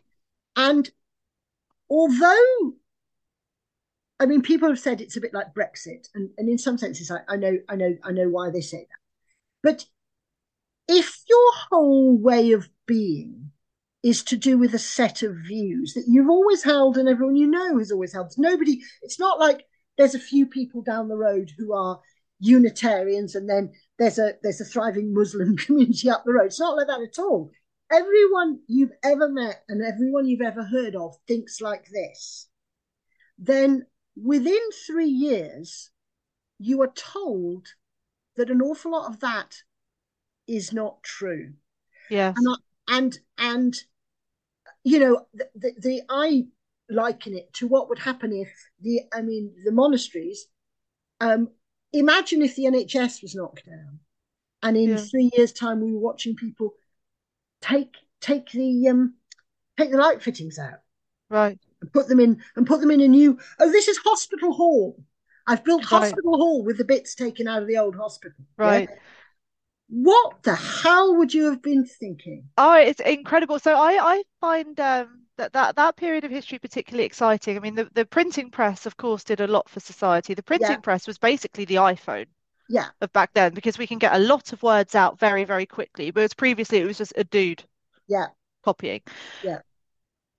And 0.57 0.91
although, 1.89 2.75
I 4.21 4.27
mean, 4.27 4.43
people 4.43 4.69
have 4.69 4.79
said 4.79 5.01
it's 5.01 5.17
a 5.17 5.21
bit 5.21 5.35
like 5.35 5.55
Brexit, 5.55 6.09
and, 6.15 6.31
and 6.37 6.49
in 6.49 6.59
some 6.59 6.79
senses, 6.79 7.11
I, 7.11 7.21
I 7.29 7.37
know, 7.37 7.59
I 7.69 7.77
know, 7.77 7.97
I 8.05 8.13
know 8.13 8.29
why 8.29 8.51
they 8.51 8.61
say 8.61 8.79
that. 8.79 8.99
But 9.63 9.87
if 10.89 11.23
your 11.29 11.53
whole 11.71 12.17
way 12.17 12.53
of 12.53 12.69
being 12.87 13.52
is 14.03 14.23
to 14.25 14.37
do 14.37 14.59
with 14.59 14.75
a 14.75 14.79
set 14.79 15.23
of 15.23 15.37
views 15.37 15.95
that 15.95 16.07
you've 16.09 16.31
always 16.31 16.63
held 16.63 16.99
and 16.99 17.09
everyone 17.09 17.37
you 17.37 17.47
know 17.47 17.79
has 17.79 17.93
always 17.93 18.13
held. 18.13 18.33
Nobody, 18.37 18.81
it's 19.03 19.19
not 19.19 19.39
like 19.39 19.65
there's 19.97 20.15
a 20.15 20.21
few 20.21 20.47
people 20.47 20.83
down 20.83 21.09
the 21.09 21.17
road 21.17 21.51
who 21.57 21.73
are 21.73 22.01
Unitarians 22.41 23.37
and 23.37 23.49
then 23.49 23.71
there's 23.99 24.19
a 24.19 24.33
there's 24.43 24.61
a 24.61 24.65
thriving 24.65 25.15
Muslim 25.15 25.57
community 25.67 26.11
up 26.11 26.25
the 26.25 26.33
road. 26.33 26.47
It's 26.47 26.61
not 26.61 26.77
like 26.77 26.89
that 26.89 27.01
at 27.01 27.23
all. 27.23 27.51
Everyone 27.93 28.61
you've 28.67 28.93
ever 29.05 29.29
met 29.29 29.63
and 29.69 29.83
everyone 29.83 30.27
you've 30.27 30.41
ever 30.41 30.65
heard 30.65 30.97
of 30.97 31.15
thinks 31.29 31.61
like 31.61 31.87
this. 31.91 32.49
Then 33.39 33.87
within 34.17 34.61
three 34.87 35.11
years, 35.11 35.91
you 36.59 36.83
are 36.83 36.93
told 36.93 37.69
that 38.37 38.51
an 38.51 38.63
awful 38.63 38.93
lot 38.93 39.11
of 39.11 39.21
that 39.21 39.57
is 40.49 40.73
not 40.73 41.03
true. 41.03 41.53
Yes. 42.11 42.35
And 42.37 42.47
I, 42.49 42.97
and 42.97 43.19
and 43.39 43.85
you 44.85 44.99
know 44.99 45.27
the, 45.35 45.49
the, 45.55 45.73
the 45.79 46.03
I 46.09 46.45
liken 46.89 47.35
it 47.35 47.53
to 47.55 47.69
what 47.69 47.89
would 47.89 47.99
happen 47.99 48.33
if 48.33 48.51
the 48.81 49.01
I 49.13 49.23
mean 49.23 49.53
the 49.65 49.73
monasteries. 49.73 50.47
Um, 51.21 51.51
imagine 51.93 52.43
if 52.43 52.57
the 52.57 52.65
NHS 52.65 53.23
was 53.23 53.35
knocked 53.35 53.67
down, 53.67 54.01
and 54.63 54.77
in 54.77 54.91
yeah. 54.91 54.97
three 54.97 55.31
years' 55.37 55.53
time 55.53 55.81
we 55.81 55.93
were 55.93 56.01
watching 56.01 56.37
people 56.37 56.75
take 57.61 57.95
take 58.21 58.51
the 58.51 58.89
um 58.89 59.15
take 59.77 59.91
the 59.91 59.99
light 59.99 60.23
fittings 60.23 60.59
out, 60.59 60.81
right, 61.31 61.59
and 61.81 61.93
put 61.93 62.09
them 62.09 62.21
in 62.21 62.43
and 62.57 62.67
put 62.67 62.81
them 62.81 62.91
in 62.91 63.01
a 63.01 63.09
new. 63.09 63.39
Oh, 63.59 63.71
this 63.71 63.89
is 63.89 63.99
hospital 63.99 64.53
hall. 64.53 65.03
I've 65.47 65.65
built 65.65 65.91
right. 65.91 66.01
hospital 66.01 66.37
hall 66.37 66.65
with 66.65 66.79
the 66.79 66.85
bits 66.85 67.15
taken 67.15 67.49
out 67.49 67.63
of 67.63 67.69
the 67.69 67.79
old 67.79 67.97
hospital. 67.97 68.45
Right. 68.57 68.89
Yeah? 68.89 68.97
What 69.95 70.43
the 70.43 70.55
hell 70.55 71.17
would 71.17 71.35
you 71.35 71.51
have 71.51 71.61
been 71.61 71.85
thinking? 71.85 72.49
Oh, 72.57 72.75
it's 72.75 73.01
incredible. 73.01 73.59
So 73.59 73.75
I 73.75 73.99
I 74.01 74.23
find 74.41 74.81
um 74.81 75.21
that, 75.37 75.53
that 75.53 75.77
that 75.77 75.97
period 75.97 76.25
of 76.25 76.31
history 76.31 76.59
particularly 76.59 77.05
exciting. 77.05 77.59
I 77.59 77.61
mean, 77.61 77.75
the, 77.75 77.91
the 77.93 78.07
printing 78.07 78.51
press, 78.51 78.87
of 78.87 78.97
course, 78.97 79.23
did 79.23 79.43
a 79.43 79.47
lot 79.47 79.69
for 79.69 79.81
society. 79.81 80.33
The 80.33 80.43
printing 80.43 80.71
yeah. 80.71 80.77
press 80.79 81.07
was 81.07 81.19
basically 81.19 81.67
the 81.67 81.75
iPhone 81.75 82.27
yeah. 82.71 82.89
of 83.03 83.13
back 83.13 83.35
then 83.35 83.53
because 83.53 83.77
we 83.77 83.87
can 83.87 83.99
get 83.99 84.15
a 84.15 84.19
lot 84.19 84.55
of 84.55 84.63
words 84.63 84.95
out 84.95 85.19
very, 85.19 85.45
very 85.45 85.67
quickly. 85.67 86.11
Whereas 86.11 86.33
previously 86.33 86.79
it 86.79 86.87
was 86.87 86.97
just 86.97 87.13
a 87.17 87.25
dude 87.25 87.63
yeah. 88.09 88.29
copying. 88.65 89.03
Yeah. 89.43 89.59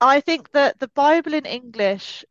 I 0.00 0.20
think 0.20 0.50
that 0.50 0.80
the 0.80 0.88
Bible 0.88 1.34
in 1.34 1.46
English 1.46 2.24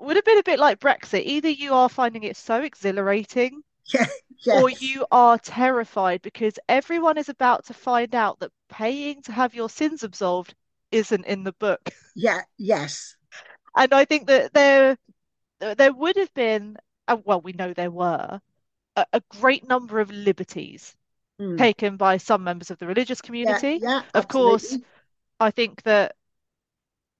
would 0.00 0.16
have 0.16 0.24
been 0.24 0.38
a 0.38 0.42
bit 0.42 0.58
like 0.58 0.80
Brexit. 0.80 1.22
Either 1.24 1.48
you 1.48 1.72
are 1.72 1.88
finding 1.88 2.24
it 2.24 2.36
so 2.36 2.62
exhilarating 2.62 3.62
yeah, 3.94 4.06
yes. 4.44 4.62
or 4.62 4.70
you 4.70 5.06
are 5.10 5.38
terrified 5.38 6.22
because 6.22 6.58
everyone 6.68 7.18
is 7.18 7.28
about 7.28 7.66
to 7.66 7.74
find 7.74 8.14
out 8.14 8.40
that 8.40 8.50
paying 8.68 9.22
to 9.22 9.32
have 9.32 9.54
your 9.54 9.68
sins 9.68 10.02
absolved 10.02 10.54
isn't 10.92 11.26
in 11.26 11.44
the 11.44 11.52
book. 11.52 11.80
Yeah, 12.18 12.40
yes. 12.56 13.14
And 13.76 13.92
I 13.92 14.06
think 14.06 14.28
that 14.28 14.54
there 14.54 14.96
there 15.60 15.92
would 15.92 16.16
have 16.16 16.32
been, 16.32 16.78
uh, 17.06 17.18
well, 17.22 17.42
we 17.42 17.52
know 17.52 17.74
there 17.74 17.90
were 17.90 18.40
a, 18.96 19.06
a 19.12 19.22
great 19.28 19.68
number 19.68 20.00
of 20.00 20.10
liberties 20.10 20.96
mm. 21.38 21.58
taken 21.58 21.98
by 21.98 22.16
some 22.16 22.42
members 22.42 22.70
of 22.70 22.78
the 22.78 22.86
religious 22.86 23.20
community. 23.20 23.78
Yeah, 23.82 23.88
yeah 23.90 23.98
of 24.14 24.24
absolutely. 24.24 24.50
course, 24.50 24.78
I 25.38 25.50
think 25.50 25.82
that 25.82 26.14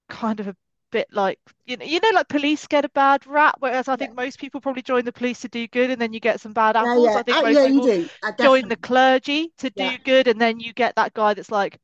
kind 0.09 0.39
of 0.39 0.47
a 0.47 0.55
bit 0.91 1.07
like 1.11 1.39
you 1.65 1.77
know, 1.77 1.85
you 1.85 1.99
know, 1.99 2.11
like 2.13 2.27
police 2.27 2.65
get 2.67 2.85
a 2.85 2.89
bad 2.89 3.25
rap, 3.27 3.55
whereas 3.59 3.87
I 3.87 3.95
think 3.95 4.11
yeah. 4.11 4.23
most 4.23 4.39
people 4.39 4.61
probably 4.61 4.81
join 4.81 5.05
the 5.05 5.11
police 5.11 5.41
to 5.41 5.47
do 5.47 5.67
good, 5.67 5.89
and 5.89 6.01
then 6.01 6.13
you 6.13 6.19
get 6.19 6.39
some 6.39 6.53
bad 6.53 6.75
apples. 6.75 7.05
Yeah, 7.05 7.11
yeah. 7.11 7.17
I 7.17 7.23
think 7.23 7.37
uh, 7.37 7.41
most 7.41 7.55
yeah, 7.55 7.67
people 7.67 8.09
uh, 8.23 8.31
join 8.39 8.67
the 8.67 8.75
clergy 8.77 9.51
to 9.57 9.69
do 9.69 9.97
good, 10.03 10.27
and 10.27 10.39
then 10.39 10.59
you 10.59 10.73
get 10.73 10.95
that 10.95 11.13
guy 11.13 11.33
that's 11.33 11.51
like, 11.51 11.79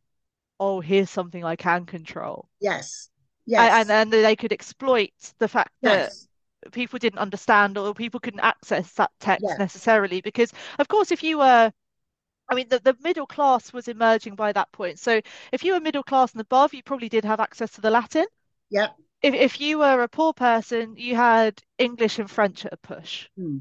oh, 0.60 0.80
here's 0.80 1.10
something 1.10 1.44
I 1.44 1.56
can 1.56 1.86
control. 1.86 2.48
Yes. 2.60 3.10
Yes. 3.46 3.74
And 3.74 3.92
and, 3.92 4.14
they 4.14 4.36
could 4.36 4.54
exploit 4.54 5.12
the 5.38 5.48
fact 5.48 5.72
yes. 5.82 6.28
that 6.62 6.72
people 6.72 6.98
didn't 6.98 7.20
understand 7.20 7.78
or 7.78 7.94
people 7.94 8.22
couldn't 8.22 8.40
access 8.40 8.94
that 8.94 9.12
text 9.20 9.46
necessarily. 9.60 10.22
Because 10.22 10.54
of 10.80 10.88
course, 10.88 11.12
if 11.12 11.24
you 11.24 11.40
were 11.40 11.72
I 12.50 12.56
mean, 12.56 12.68
the, 12.70 12.80
the 12.80 12.96
middle 13.02 13.26
class 13.26 13.74
was 13.74 13.88
emerging 13.88 14.36
by 14.36 14.52
that 14.52 14.72
point. 14.72 15.00
So 15.00 15.22
if 15.52 15.64
you 15.64 15.74
were 15.74 15.80
middle 15.80 16.04
class 16.04 16.34
and 16.34 16.42
above, 16.42 16.74
you 16.74 16.84
probably 16.84 17.10
did 17.10 17.26
have 17.26 17.40
access 17.40 17.72
to 17.72 17.82
the 17.82 17.90
Latin. 17.90 18.26
Yeah. 18.74 18.90
If 19.22 19.34
if 19.34 19.62
you 19.62 19.80
were 19.80 20.04
a 20.04 20.10
poor 20.10 20.34
person, 20.34 20.96
you 20.98 21.16
had 21.16 21.62
English 21.78 22.20
and 22.20 22.30
French 22.30 22.66
at 22.66 22.74
a 22.74 22.78
push. 22.78 23.30
Hmm. 23.38 23.60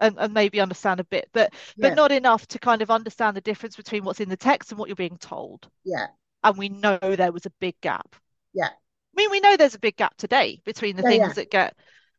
And, 0.00 0.16
and 0.18 0.34
maybe 0.34 0.60
understand 0.60 0.98
a 0.98 1.04
bit, 1.04 1.28
but 1.32 1.54
yeah. 1.76 1.88
but 1.88 1.94
not 1.94 2.10
enough 2.10 2.48
to 2.48 2.58
kind 2.58 2.82
of 2.82 2.90
understand 2.90 3.36
the 3.36 3.40
difference 3.40 3.76
between 3.76 4.02
what's 4.02 4.18
in 4.18 4.28
the 4.28 4.36
text 4.36 4.72
and 4.72 4.78
what 4.78 4.88
you're 4.88 4.96
being 4.96 5.16
told. 5.18 5.68
Yeah 5.84 6.08
and 6.44 6.56
we 6.56 6.68
know 6.68 6.98
there 7.00 7.32
was 7.32 7.46
a 7.46 7.52
big 7.58 7.74
gap. 7.80 8.14
Yeah. 8.52 8.68
I 8.68 9.16
mean, 9.16 9.30
we 9.30 9.40
know 9.40 9.56
there's 9.56 9.74
a 9.74 9.80
big 9.80 9.96
gap 9.96 10.16
today 10.16 10.60
between 10.64 10.96
the 10.96 11.02
yeah, 11.02 11.08
things 11.08 11.28
yeah. 11.28 11.32
that 11.32 11.50
get 11.50 11.76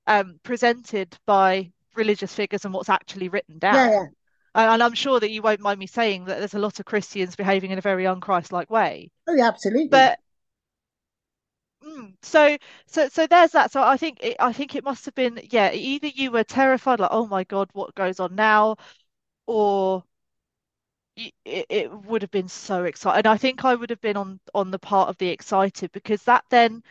um, 0.07 0.39
presented 0.43 1.15
by 1.25 1.71
religious 1.95 2.33
figures 2.33 2.65
and 2.65 2.73
what's 2.73 2.89
actually 2.89 3.29
written 3.29 3.59
down. 3.59 3.75
Yeah, 3.75 3.91
yeah. 3.91 4.73
And 4.73 4.81
I'm 4.81 4.93
sure 4.93 5.19
that 5.19 5.31
you 5.31 5.41
won't 5.41 5.59
mind 5.59 5.79
me 5.79 5.87
saying 5.87 6.25
that 6.25 6.39
there's 6.39 6.53
a 6.53 6.59
lot 6.59 6.79
of 6.79 6.85
Christians 6.85 7.35
behaving 7.35 7.71
in 7.71 7.77
a 7.77 7.81
very 7.81 8.05
unchrist-like 8.05 8.69
way. 8.69 9.11
Oh, 9.27 9.35
yeah, 9.35 9.47
absolutely. 9.47 9.89
But 9.89 10.19
mm, 11.83 12.13
so, 12.21 12.57
so, 12.87 13.07
so 13.09 13.27
there's 13.27 13.51
that. 13.51 13.71
So 13.71 13.81
I 13.83 13.97
think 13.97 14.19
it, 14.23 14.35
I 14.39 14.53
think 14.53 14.75
it 14.75 14.83
must 14.83 15.05
have 15.05 15.15
been, 15.15 15.39
yeah. 15.51 15.71
Either 15.71 16.07
you 16.07 16.31
were 16.31 16.43
terrified, 16.43 16.99
like, 16.99 17.09
oh 17.11 17.27
my 17.27 17.43
God, 17.43 17.69
what 17.73 17.95
goes 17.95 18.19
on 18.19 18.35
now, 18.35 18.77
or 19.47 20.03
it, 21.15 21.65
it 21.69 21.91
would 22.05 22.21
have 22.21 22.31
been 22.31 22.47
so 22.47 22.83
exciting. 22.83 23.19
And 23.19 23.27
I 23.27 23.37
think 23.37 23.63
I 23.65 23.75
would 23.75 23.89
have 23.89 24.01
been 24.01 24.17
on 24.17 24.39
on 24.53 24.71
the 24.71 24.79
part 24.79 25.09
of 25.09 25.17
the 25.17 25.29
excited 25.29 25.91
because 25.91 26.23
that 26.23 26.43
then 26.49 26.83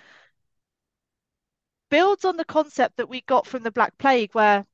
builds 1.90 2.24
on 2.26 2.36
the 2.36 2.44
concept 2.44 2.96
that 2.98 3.08
we 3.08 3.22
got 3.22 3.46
from 3.46 3.62
the 3.62 3.70
Black 3.70 3.96
Plague, 3.98 4.34
where 4.34 4.66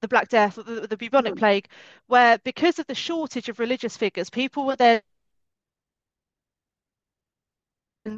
the 0.00 0.08
Black 0.08 0.28
Death, 0.28 0.56
the, 0.56 0.86
the 0.86 0.96
bubonic 0.96 1.34
mm. 1.34 1.38
plague, 1.38 1.68
where 2.06 2.38
because 2.38 2.78
of 2.78 2.86
the 2.86 2.94
shortage 2.94 3.48
of 3.48 3.58
religious 3.58 3.96
figures, 3.96 4.30
people 4.30 4.66
were 4.66 4.76
then 4.76 5.00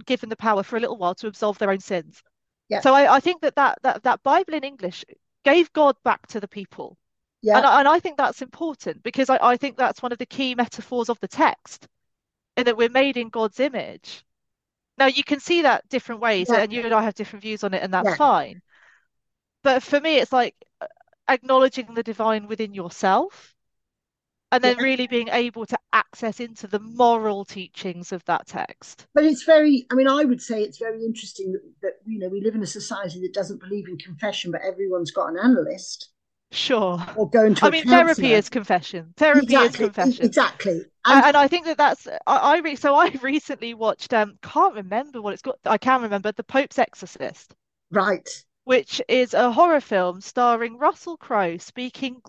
given 0.04 0.28
the 0.28 0.36
power 0.36 0.62
for 0.62 0.76
a 0.76 0.80
little 0.80 0.98
while 0.98 1.14
to 1.16 1.26
absolve 1.26 1.58
their 1.58 1.70
own 1.70 1.80
sins. 1.80 2.22
Yeah. 2.68 2.80
So 2.80 2.94
I, 2.94 3.16
I 3.16 3.20
think 3.20 3.42
that, 3.42 3.56
that 3.56 3.78
that 3.82 4.02
that 4.04 4.22
Bible 4.22 4.54
in 4.54 4.64
English 4.64 5.04
gave 5.44 5.72
God 5.72 5.96
back 6.04 6.26
to 6.28 6.40
the 6.40 6.48
people. 6.48 6.96
Yeah. 7.42 7.56
And, 7.56 7.66
and 7.66 7.88
I 7.88 7.98
think 7.98 8.16
that's 8.16 8.42
important 8.42 9.02
because 9.02 9.28
I, 9.28 9.38
I 9.42 9.56
think 9.56 9.76
that's 9.76 10.02
one 10.02 10.12
of 10.12 10.18
the 10.18 10.26
key 10.26 10.54
metaphors 10.54 11.08
of 11.08 11.18
the 11.20 11.28
text, 11.28 11.88
in 12.56 12.64
that 12.64 12.76
we're 12.76 12.88
made 12.88 13.16
in 13.16 13.28
God's 13.28 13.60
image. 13.60 14.24
Now 14.98 15.06
you 15.06 15.24
can 15.24 15.40
see 15.40 15.62
that 15.62 15.88
different 15.88 16.20
ways, 16.20 16.48
yeah. 16.48 16.60
and 16.60 16.72
you 16.72 16.82
and 16.84 16.94
I 16.94 17.02
have 17.02 17.14
different 17.14 17.42
views 17.42 17.64
on 17.64 17.74
it, 17.74 17.82
and 17.82 17.92
that's 17.92 18.10
yeah. 18.10 18.14
fine. 18.16 18.62
But 19.64 19.82
for 19.82 20.00
me, 20.00 20.18
it's 20.18 20.32
like 20.32 20.54
uh, 20.80 20.86
acknowledging 21.28 21.94
the 21.94 22.02
divine 22.02 22.46
within 22.46 22.74
yourself, 22.74 23.51
and 24.53 24.62
then 24.62 24.76
yeah. 24.76 24.82
really 24.84 25.07
being 25.07 25.28
able 25.28 25.64
to 25.66 25.78
access 25.94 26.38
into 26.38 26.66
the 26.66 26.78
moral 26.78 27.44
teachings 27.44 28.12
of 28.12 28.22
that 28.26 28.46
text. 28.46 29.07
But 29.14 29.24
it's 29.24 29.44
very, 29.44 29.86
I 29.90 29.94
mean, 29.94 30.07
I 30.07 30.24
would 30.24 30.42
say 30.42 30.62
it's 30.62 30.78
very 30.78 31.03
interesting 31.05 31.53
that, 31.53 31.62
that 31.80 31.92
you 32.05 32.18
know 32.18 32.28
we 32.28 32.42
live 32.42 32.55
in 32.55 32.62
a 32.62 32.66
society 32.66 33.20
that 33.22 33.32
doesn't 33.32 33.61
believe 33.61 33.88
in 33.88 33.96
confession, 33.96 34.53
but 34.53 34.61
everyone's 34.61 35.11
got 35.11 35.30
an 35.30 35.38
analyst. 35.38 36.11
Sure. 36.53 37.03
Or 37.16 37.30
going 37.30 37.55
to. 37.55 37.64
I 37.64 37.70
mean, 37.70 37.84
counselor. 37.84 38.14
therapy 38.14 38.34
is 38.34 38.50
confession. 38.50 39.14
Therapy 39.16 39.44
exactly, 39.44 39.68
is 39.68 39.76
confession. 39.76 40.26
Exactly. 40.26 40.80
And, 41.07 41.24
and, 41.24 41.36
I 41.36 41.48
think 41.48 41.64
that 41.64 41.78
that's 41.78 42.07
I, 42.26 42.36
I 42.36 42.59
re, 42.59 42.76
so 42.76 42.94
I 42.94 43.09
recently 43.22 43.72
watched. 43.72 44.12
Um, 44.12 44.38
can't 44.42 44.74
remember 44.74 45.22
what 45.22 45.32
it's 45.32 45.40
got. 45.40 45.57
I 45.64 45.78
can 45.78 46.03
remember 46.03 46.30
the 46.30 46.44
Pope's 46.44 46.78
Exorcist. 46.78 47.55
Right. 47.90 48.28
Which 48.64 49.00
is 49.09 49.32
a 49.32 49.50
horror 49.50 49.80
film 49.80 50.20
starring 50.20 50.76
Russell 50.76 51.16
Crowe 51.16 51.57
speaking 51.57 52.20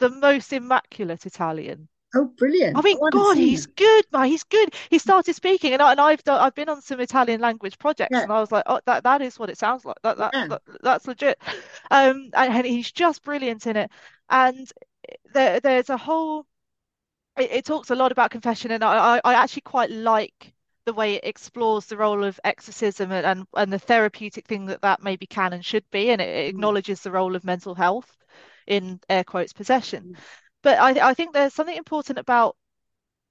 the 0.00 0.10
most 0.10 0.52
immaculate 0.52 1.26
Italian. 1.26 1.88
Oh, 2.12 2.24
brilliant! 2.36 2.76
I 2.76 2.80
mean, 2.80 2.98
I 3.04 3.10
God, 3.10 3.36
he's 3.36 3.66
good, 3.66 4.04
man. 4.12 4.26
He's 4.26 4.42
good. 4.42 4.74
He 4.88 4.98
started 4.98 5.34
speaking, 5.34 5.74
and, 5.74 5.80
I, 5.80 5.92
and 5.92 6.00
I've 6.00 6.24
done, 6.24 6.40
I've 6.40 6.56
been 6.56 6.68
on 6.68 6.82
some 6.82 6.98
Italian 6.98 7.40
language 7.40 7.78
projects, 7.78 8.10
yeah. 8.10 8.22
and 8.22 8.32
I 8.32 8.40
was 8.40 8.50
like, 8.50 8.64
oh, 8.66 8.80
that 8.86 9.04
that 9.04 9.22
is 9.22 9.38
what 9.38 9.48
it 9.48 9.58
sounds 9.58 9.84
like. 9.84 9.96
That, 10.02 10.18
that, 10.18 10.30
yeah. 10.34 10.48
that 10.48 10.62
that's 10.82 11.06
legit. 11.06 11.40
Um, 11.92 12.30
and, 12.34 12.52
and, 12.52 12.66
he's 12.66 12.90
just 12.90 13.22
brilliant 13.22 13.66
in 13.68 13.76
it. 13.76 13.90
And 14.28 14.68
there, 15.32 15.60
there's 15.60 15.88
a 15.88 15.96
whole. 15.96 16.46
It, 17.38 17.52
it, 17.52 17.64
talks 17.64 17.90
a 17.90 17.94
lot 17.94 18.10
about 18.10 18.32
confession, 18.32 18.72
and 18.72 18.82
I, 18.82 19.20
I 19.24 19.34
actually 19.34 19.62
quite 19.62 19.90
like 19.90 20.52
the 20.86 20.92
way 20.92 21.14
it 21.14 21.24
explores 21.24 21.86
the 21.86 21.96
role 21.96 22.24
of 22.24 22.40
exorcism 22.42 23.12
and, 23.12 23.24
and, 23.24 23.46
and 23.54 23.72
the 23.72 23.78
therapeutic 23.78 24.48
thing 24.48 24.66
that 24.66 24.82
that 24.82 25.02
maybe 25.02 25.26
can 25.26 25.52
and 25.52 25.64
should 25.64 25.88
be, 25.92 26.10
and 26.10 26.20
it, 26.20 26.28
it 26.28 26.46
mm. 26.46 26.48
acknowledges 26.48 27.02
the 27.02 27.12
role 27.12 27.36
of 27.36 27.44
mental 27.44 27.76
health 27.76 28.16
in 28.70 29.00
air 29.10 29.24
quotes 29.24 29.52
possession. 29.52 30.14
Mm 30.14 30.20
but 30.62 30.78
I, 30.78 31.10
I 31.10 31.14
think 31.14 31.32
there's 31.32 31.54
something 31.54 31.76
important 31.76 32.18
about 32.18 32.56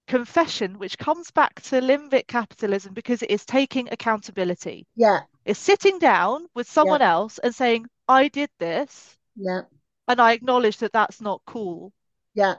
confession, 0.08 0.80
which 0.80 0.98
comes 0.98 1.30
back 1.32 1.62
to 1.62 1.82
limbic 1.82 2.28
capitalism 2.28 2.94
because 2.94 3.22
it 3.22 3.30
is 3.30 3.46
taking 3.46 3.88
accountability. 3.92 4.88
Yeah. 4.96 5.22
It's 5.46 5.60
sitting 5.60 6.00
down 6.00 6.48
with 6.56 6.70
someone 6.70 7.02
yeah. 7.02 7.12
else 7.12 7.38
and 7.40 7.54
saying, 7.54 7.86
I 8.08 8.28
did 8.28 8.50
this. 8.60 9.18
Yeah. 9.36 9.62
And 10.08 10.20
I 10.20 10.34
acknowledge 10.34 10.78
that 10.78 10.92
that's 10.92 11.22
not 11.22 11.42
cool. 11.46 11.94
Yeah. 12.34 12.56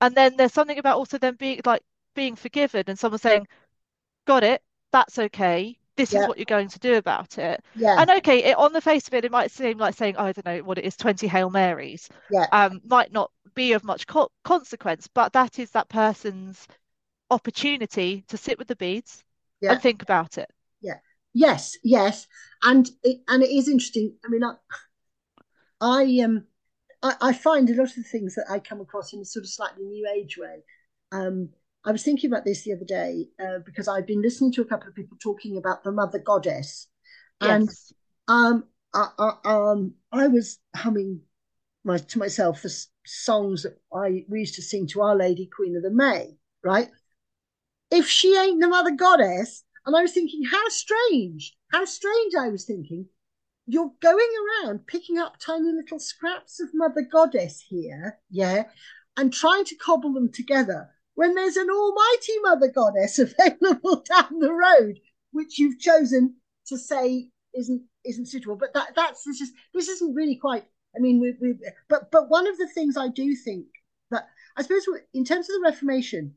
And 0.00 0.14
then 0.14 0.36
there's 0.36 0.54
something 0.54 0.78
about 0.78 0.96
also 0.96 1.18
them 1.18 1.36
being 1.38 1.60
like 1.66 1.82
being 2.14 2.34
forgiven 2.34 2.84
and 2.86 2.98
someone 2.98 3.18
saying, 3.18 3.46
got 4.26 4.42
it, 4.42 4.62
that's 4.90 5.18
okay. 5.18 5.78
This 6.02 6.14
is 6.14 6.26
what 6.26 6.38
you're 6.38 6.44
going 6.44 6.68
to 6.68 6.78
do 6.78 6.96
about 6.96 7.38
it. 7.38 7.60
Yeah. 7.74 8.00
And 8.00 8.10
okay, 8.10 8.44
it, 8.44 8.58
on 8.58 8.72
the 8.72 8.80
face 8.80 9.06
of 9.06 9.14
it, 9.14 9.24
it 9.24 9.30
might 9.30 9.50
seem 9.50 9.78
like 9.78 9.94
saying, 9.94 10.16
oh, 10.18 10.24
I 10.24 10.32
don't 10.32 10.46
know 10.46 10.58
what 10.64 10.78
it 10.78 10.84
is, 10.84 10.96
20 10.96 11.26
Hail 11.26 11.50
Marys. 11.50 12.08
Yeah. 12.30 12.46
Um, 12.52 12.80
might 12.84 13.12
not 13.12 13.30
be 13.54 13.72
of 13.72 13.84
much 13.84 14.06
co 14.06 14.28
consequence, 14.44 15.08
but 15.12 15.32
that 15.34 15.58
is 15.58 15.70
that 15.72 15.88
person's 15.88 16.66
opportunity 17.30 18.24
to 18.28 18.36
sit 18.36 18.58
with 18.58 18.68
the 18.68 18.76
beads 18.76 19.22
Yeah. 19.60 19.72
and 19.72 19.82
think 19.82 20.02
about 20.02 20.38
it. 20.38 20.50
Yeah. 20.80 20.98
Yes, 21.34 21.78
yes, 21.82 22.26
and 22.62 22.90
it 23.02 23.20
and 23.26 23.42
it 23.42 23.50
is 23.50 23.66
interesting. 23.66 24.16
I 24.22 24.28
mean, 24.28 24.44
I, 24.44 24.54
I 25.80 26.20
um, 26.24 26.44
I, 27.02 27.14
I 27.20 27.32
find 27.32 27.68
a 27.68 27.74
lot 27.74 27.88
of 27.88 27.94
the 27.94 28.02
things 28.02 28.34
that 28.34 28.46
I 28.50 28.58
come 28.58 28.80
across 28.80 29.12
in 29.12 29.20
a 29.20 29.24
sort 29.24 29.44
of 29.44 29.50
slightly 29.50 29.84
new 29.84 30.06
age 30.14 30.38
way. 30.38 30.62
Um, 31.10 31.50
I 31.84 31.90
was 31.90 32.02
thinking 32.02 32.30
about 32.30 32.44
this 32.44 32.62
the 32.62 32.74
other 32.74 32.84
day 32.84 33.28
uh, 33.40 33.58
because 33.64 33.88
I've 33.88 34.06
been 34.06 34.22
listening 34.22 34.52
to 34.52 34.62
a 34.62 34.66
couple 34.66 34.88
of 34.88 34.94
people 34.94 35.16
talking 35.20 35.56
about 35.56 35.82
the 35.82 35.90
mother 35.92 36.18
goddess, 36.18 36.88
and 37.40 37.68
um, 38.28 38.64
I, 38.94 39.08
I, 39.18 39.32
um, 39.44 39.94
I 40.12 40.28
was 40.28 40.58
humming 40.76 41.22
my 41.84 41.98
to 41.98 42.18
myself 42.18 42.62
the 42.62 42.72
songs 43.04 43.64
that 43.64 43.80
I 43.92 44.24
we 44.28 44.40
used 44.40 44.54
to 44.56 44.62
sing 44.62 44.86
to 44.88 45.02
Our 45.02 45.16
Lady, 45.16 45.50
Queen 45.54 45.76
of 45.76 45.82
the 45.82 45.90
May, 45.90 46.36
right? 46.62 46.88
If 47.90 48.06
she 48.06 48.36
ain't 48.36 48.60
the 48.60 48.68
mother 48.68 48.92
goddess, 48.92 49.64
and 49.84 49.96
I 49.96 50.02
was 50.02 50.12
thinking, 50.12 50.44
how 50.44 50.68
strange, 50.68 51.56
how 51.72 51.84
strange 51.84 52.34
I 52.38 52.48
was 52.48 52.64
thinking. 52.64 53.06
You're 53.66 53.92
going 54.00 54.28
around 54.64 54.88
picking 54.88 55.18
up 55.18 55.36
tiny 55.38 55.70
little 55.72 56.00
scraps 56.00 56.60
of 56.60 56.70
Mother 56.74 57.02
Goddess 57.10 57.64
here, 57.68 58.18
yeah, 58.28 58.64
and 59.16 59.32
trying 59.32 59.64
to 59.66 59.76
cobble 59.76 60.12
them 60.12 60.32
together 60.32 60.90
when 61.14 61.34
there's 61.34 61.56
an 61.56 61.70
almighty 61.70 62.32
Mother 62.42 62.68
Goddess 62.68 63.18
available 63.18 64.02
down 64.08 64.38
the 64.38 64.52
road, 64.52 64.98
which 65.32 65.58
you've 65.58 65.78
chosen 65.78 66.36
to 66.66 66.78
say 66.78 67.28
isn't 67.54 67.82
isn't 68.04 68.26
suitable. 68.26 68.56
But 68.56 68.74
that 68.74 68.94
that's 68.94 69.24
this 69.24 69.40
is 69.40 69.52
this 69.74 69.88
isn't 69.88 70.14
really 70.14 70.36
quite. 70.36 70.64
I 70.96 71.00
mean, 71.00 71.20
we, 71.20 71.34
we 71.40 71.54
but 71.88 72.10
but 72.10 72.28
one 72.28 72.46
of 72.46 72.58
the 72.58 72.68
things 72.68 72.96
I 72.96 73.08
do 73.08 73.34
think 73.34 73.66
that 74.10 74.28
I 74.56 74.62
suppose 74.62 74.86
in 75.14 75.24
terms 75.24 75.48
of 75.48 75.54
the 75.54 75.68
Reformation, 75.70 76.34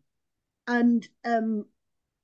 and 0.68 1.08
um, 1.24 1.66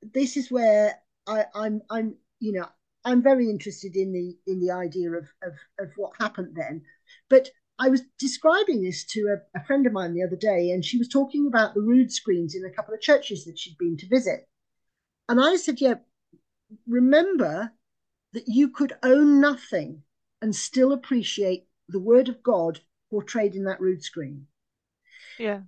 this 0.01 0.37
is 0.37 0.51
where 0.51 0.95
I, 1.27 1.45
I'm 1.53 1.81
I'm 1.89 2.15
you 2.39 2.53
know 2.53 2.67
I'm 3.05 3.21
very 3.21 3.49
interested 3.49 3.95
in 3.95 4.13
the 4.13 4.37
in 4.47 4.59
the 4.59 4.71
idea 4.71 5.11
of 5.11 5.27
of, 5.43 5.53
of 5.79 5.91
what 5.95 6.13
happened 6.19 6.55
then, 6.55 6.83
but. 7.29 7.49
I 7.81 7.89
was 7.89 8.03
describing 8.19 8.83
this 8.83 9.03
to 9.05 9.35
a, 9.35 9.59
a 9.59 9.63
friend 9.63 9.87
of 9.87 9.93
mine 9.93 10.13
the 10.13 10.23
other 10.23 10.35
day, 10.35 10.69
and 10.69 10.85
she 10.85 10.99
was 10.99 11.07
talking 11.07 11.47
about 11.47 11.73
the 11.73 11.81
rood 11.81 12.11
screens 12.11 12.53
in 12.53 12.63
a 12.63 12.69
couple 12.69 12.93
of 12.93 13.01
churches 13.01 13.43
that 13.45 13.57
she'd 13.57 13.77
been 13.79 13.97
to 13.97 14.07
visit. 14.07 14.47
And 15.27 15.41
I 15.41 15.55
said, 15.55 15.81
Yeah, 15.81 15.95
remember 16.87 17.71
that 18.33 18.43
you 18.47 18.69
could 18.69 18.93
own 19.01 19.41
nothing 19.41 20.03
and 20.43 20.55
still 20.55 20.93
appreciate 20.93 21.67
the 21.89 21.99
word 21.99 22.29
of 22.29 22.43
God 22.43 22.79
portrayed 23.09 23.55
in 23.55 23.63
that 23.63 23.81
rood 23.81 24.03
screen. 24.03 24.45
Yeah. 25.39 25.61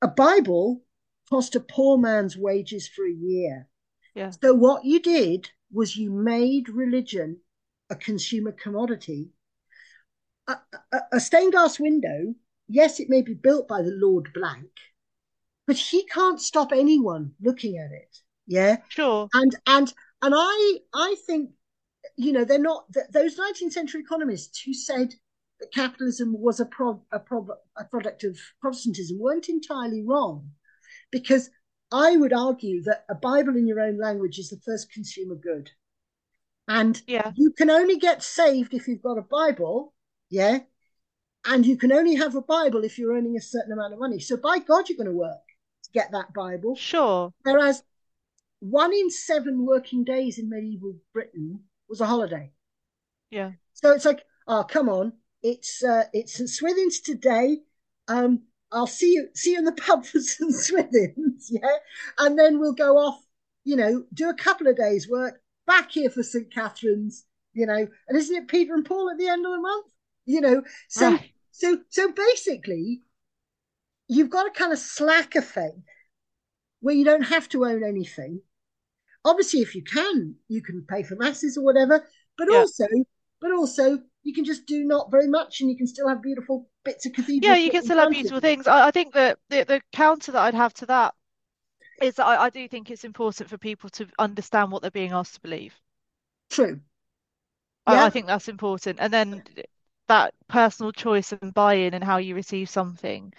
A 0.00 0.08
Bible 0.08 0.84
cost 1.28 1.56
a 1.56 1.60
poor 1.60 1.98
man's 1.98 2.36
wages 2.36 2.86
for 2.86 3.04
a 3.04 3.12
year. 3.12 3.68
Yeah. 4.14 4.30
So 4.30 4.54
what 4.54 4.84
you 4.84 5.00
did 5.00 5.50
was 5.72 5.96
you 5.96 6.10
made 6.12 6.68
religion 6.68 7.40
a 7.90 7.96
consumer 7.96 8.52
commodity. 8.52 9.30
A, 10.48 10.56
a, 10.92 10.98
a 11.12 11.20
stained 11.20 11.52
glass 11.52 11.78
window, 11.78 12.34
yes, 12.68 13.00
it 13.00 13.08
may 13.08 13.22
be 13.22 13.34
built 13.34 13.68
by 13.68 13.82
the 13.82 13.92
Lord 13.92 14.32
Blank, 14.32 14.70
but 15.66 15.76
he 15.76 16.04
can't 16.06 16.40
stop 16.40 16.72
anyone 16.72 17.32
looking 17.40 17.76
at 17.78 17.92
it. 17.92 18.16
Yeah. 18.46 18.78
Sure. 18.88 19.28
And 19.34 19.54
and 19.66 19.92
and 20.22 20.34
I 20.36 20.78
I 20.94 21.16
think 21.26 21.50
you 22.16 22.32
know 22.32 22.44
they're 22.44 22.58
not 22.58 22.90
th- 22.94 23.06
those 23.12 23.36
19th 23.36 23.72
century 23.72 24.00
economists 24.00 24.62
who 24.62 24.72
said 24.72 25.14
that 25.60 25.72
capitalism 25.72 26.34
was 26.38 26.60
a 26.60 26.66
pro, 26.66 27.02
a, 27.12 27.18
pro, 27.18 27.46
a 27.76 27.84
product 27.84 28.24
of 28.24 28.38
Protestantism 28.60 29.18
weren't 29.20 29.48
entirely 29.48 30.02
wrong, 30.06 30.50
because 31.10 31.50
I 31.92 32.16
would 32.16 32.32
argue 32.32 32.82
that 32.84 33.04
a 33.10 33.14
Bible 33.14 33.56
in 33.56 33.66
your 33.66 33.80
own 33.80 33.98
language 33.98 34.38
is 34.38 34.50
the 34.50 34.60
first 34.64 34.90
consumer 34.92 35.34
good, 35.34 35.70
and 36.68 37.00
Yeah. 37.06 37.32
you 37.36 37.50
can 37.50 37.70
only 37.70 37.96
get 37.98 38.22
saved 38.22 38.72
if 38.72 38.86
you've 38.88 39.02
got 39.02 39.18
a 39.18 39.22
Bible, 39.22 39.94
yeah, 40.30 40.60
and 41.44 41.64
you 41.64 41.76
can 41.76 41.92
only 41.92 42.16
have 42.16 42.34
a 42.34 42.42
Bible 42.42 42.84
if 42.84 42.98
you're 42.98 43.14
earning 43.14 43.36
a 43.36 43.40
certain 43.40 43.72
amount 43.72 43.92
of 43.92 43.98
money. 43.98 44.18
So 44.18 44.36
by 44.36 44.58
God, 44.58 44.88
you're 44.88 44.98
going 44.98 45.10
to 45.10 45.16
work 45.16 45.46
to 45.84 45.90
get 45.92 46.12
that 46.12 46.34
Bible. 46.34 46.76
Sure. 46.76 47.32
Whereas 47.42 47.82
one 48.60 48.92
in 48.92 49.10
seven 49.10 49.64
working 49.64 50.04
days 50.04 50.38
in 50.38 50.50
medieval 50.50 50.94
Britain 51.12 51.60
was 51.88 52.00
a 52.00 52.06
holiday. 52.06 52.52
Yeah. 53.30 53.52
So 53.72 53.92
it's 53.92 54.04
like, 54.04 54.24
oh, 54.46 54.64
come 54.64 54.88
on, 54.88 55.12
it's 55.42 55.82
uh, 55.84 56.04
it's 56.12 56.36
St 56.36 56.48
Swithin's 56.50 57.00
today. 57.00 57.58
Um, 58.08 58.42
I'll 58.72 58.86
see 58.86 59.12
you 59.12 59.28
see 59.34 59.52
you 59.52 59.58
in 59.58 59.64
the 59.64 59.72
pub 59.72 60.04
for 60.04 60.20
St 60.20 60.54
Swithin's, 60.54 61.48
yeah, 61.50 61.76
and 62.18 62.38
then 62.38 62.58
we'll 62.58 62.72
go 62.72 62.96
off, 62.96 63.22
you 63.64 63.76
know, 63.76 64.04
do 64.12 64.28
a 64.28 64.34
couple 64.34 64.66
of 64.66 64.76
days' 64.76 65.08
work 65.08 65.40
back 65.66 65.92
here 65.92 66.10
for 66.10 66.22
St 66.22 66.52
Catherine's, 66.52 67.24
you 67.52 67.66
know, 67.66 67.86
and 68.08 68.18
isn't 68.18 68.36
it 68.36 68.48
Peter 68.48 68.74
and 68.74 68.84
Paul 68.84 69.10
at 69.10 69.18
the 69.18 69.28
end 69.28 69.46
of 69.46 69.52
the 69.52 69.60
month, 69.60 69.86
you 70.28 70.40
know? 70.42 70.62
So 70.88 71.18
Right. 71.18 71.32
so 71.52 71.78
so 71.90 72.12
basically, 72.12 73.02
you've 74.08 74.30
got 74.30 74.46
a 74.46 74.50
kind 74.50 74.72
of 74.72 74.78
slacker 74.78 75.42
faith 75.42 75.84
where 76.80 76.94
you 76.94 77.04
don't 77.04 77.22
have 77.22 77.48
to 77.50 77.64
own 77.64 77.84
anything. 77.84 78.42
Obviously, 79.24 79.60
if 79.60 79.74
you 79.74 79.82
can, 79.84 80.36
you 80.48 80.62
can 80.62 80.84
pay 80.88 81.02
for 81.02 81.16
masses 81.16 81.56
or 81.58 81.64
whatever. 81.64 82.06
But 82.38 82.48
Yeah. 82.50 82.60
also, 82.60 82.86
but 83.40 83.52
also, 83.52 84.00
you 84.24 84.34
can 84.34 84.44
just 84.44 84.66
do 84.66 84.84
not 84.84 85.10
very 85.10 85.28
much, 85.28 85.60
and 85.60 85.70
you 85.70 85.76
can 85.76 85.86
still 85.86 86.08
have 86.08 86.22
beautiful 86.22 86.68
bits 86.84 87.06
of 87.06 87.12
cathedral. 87.14 87.50
Yeah, 87.50 87.56
you 87.56 87.70
can 87.70 87.82
still 87.82 87.98
have 87.98 88.10
beautiful 88.10 88.40
things. 88.40 88.66
I, 88.66 88.88
I 88.88 88.90
think 88.90 89.14
that 89.14 89.38
the, 89.48 89.64
the 89.64 89.82
counter 89.92 90.32
that 90.32 90.42
I'd 90.42 90.54
have 90.54 90.74
to 90.74 90.86
that 90.86 91.14
is 92.00 92.16
that 92.16 92.26
I, 92.26 92.44
I 92.44 92.50
do 92.50 92.68
think 92.68 92.90
it's 92.90 93.04
important 93.04 93.50
for 93.50 93.58
people 93.58 93.90
to 93.90 94.08
understand 94.18 94.72
what 94.72 94.82
they're 94.82 94.90
being 94.90 95.12
asked 95.12 95.34
to 95.34 95.40
believe. 95.40 95.74
True. 96.50 96.80
Yeah. 97.86 98.04
I 98.04 98.10
think 98.10 98.26
that's 98.26 98.48
important. 98.48 98.98
And 99.00 99.12
then 99.12 99.42
that 100.08 100.34
personal 100.48 100.92
choice 100.92 101.32
and 101.32 101.54
buy-in 101.54 101.94
and 101.94 102.04
how 102.04 102.18
you 102.18 102.34
receive 102.34 102.68
something 102.70 103.32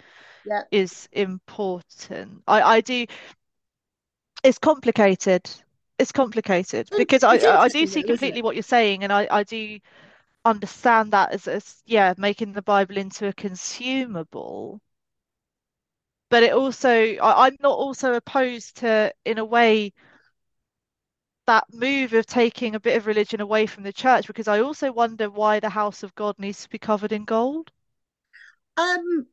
Yeah. 0.44 0.64
is 0.72 1.08
important. 1.12 2.42
I, 2.48 2.62
I 2.62 2.80
do, 2.82 3.06
it's 4.44 4.58
complicated. 4.58 5.48
It's 5.98 6.12
complicated 6.12 6.90
because 6.96 7.22
I, 7.24 7.34
it's 7.34 7.44
I 7.44 7.62
I 7.64 7.68
do 7.68 7.86
see 7.86 8.02
completely 8.04 8.40
what 8.42 8.56
you're 8.56 8.62
saying, 8.62 9.04
and 9.04 9.12
I, 9.12 9.28
I 9.30 9.42
do 9.44 9.78
understand 10.44 11.12
that 11.12 11.32
as, 11.32 11.48
as 11.48 11.82
yeah, 11.86 12.14
making 12.18 12.52
the 12.52 12.62
Bible 12.62 12.98
into 12.98 13.28
a 13.28 13.32
consumable. 13.34 14.80
But 16.30 16.42
it 16.44 16.52
also, 16.54 16.90
I, 17.16 17.46
I'm 17.46 17.56
not 17.60 17.76
also 17.76 18.14
opposed 18.14 18.76
to, 18.78 19.12
in 19.26 19.36
a 19.38 19.44
way, 19.44 19.92
that 21.50 21.64
move 21.72 22.12
of 22.12 22.26
taking 22.26 22.76
a 22.76 22.80
bit 22.80 22.96
of 22.96 23.08
religion 23.08 23.40
away 23.40 23.66
from 23.66 23.82
the 23.82 23.92
church, 23.92 24.28
because 24.28 24.46
I 24.46 24.60
also 24.60 24.92
wonder 24.92 25.28
why 25.28 25.58
the 25.58 25.68
house 25.68 26.04
of 26.04 26.14
God 26.14 26.38
needs 26.38 26.62
to 26.62 26.68
be 26.68 26.78
covered 26.78 27.10
in 27.10 27.24
gold. 27.24 27.72
Um. 28.76 29.26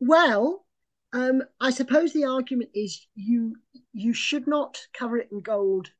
Well, 0.00 0.64
um. 1.12 1.42
I 1.60 1.68
suppose 1.70 2.14
the 2.14 2.24
argument 2.24 2.70
is 2.74 3.06
you 3.14 3.56
you 3.92 4.14
should 4.14 4.46
not 4.46 4.78
cover 4.94 5.18
it 5.18 5.28
in 5.30 5.42
gold 5.42 5.90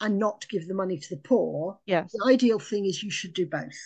and 0.00 0.20
not 0.20 0.46
give 0.48 0.68
the 0.68 0.74
money 0.74 0.96
to 0.96 1.08
the 1.10 1.20
poor. 1.20 1.80
Yes. 1.84 2.12
The 2.12 2.32
ideal 2.32 2.60
thing 2.60 2.86
is 2.86 3.02
you 3.02 3.10
should 3.10 3.34
do 3.34 3.46
both. 3.46 3.80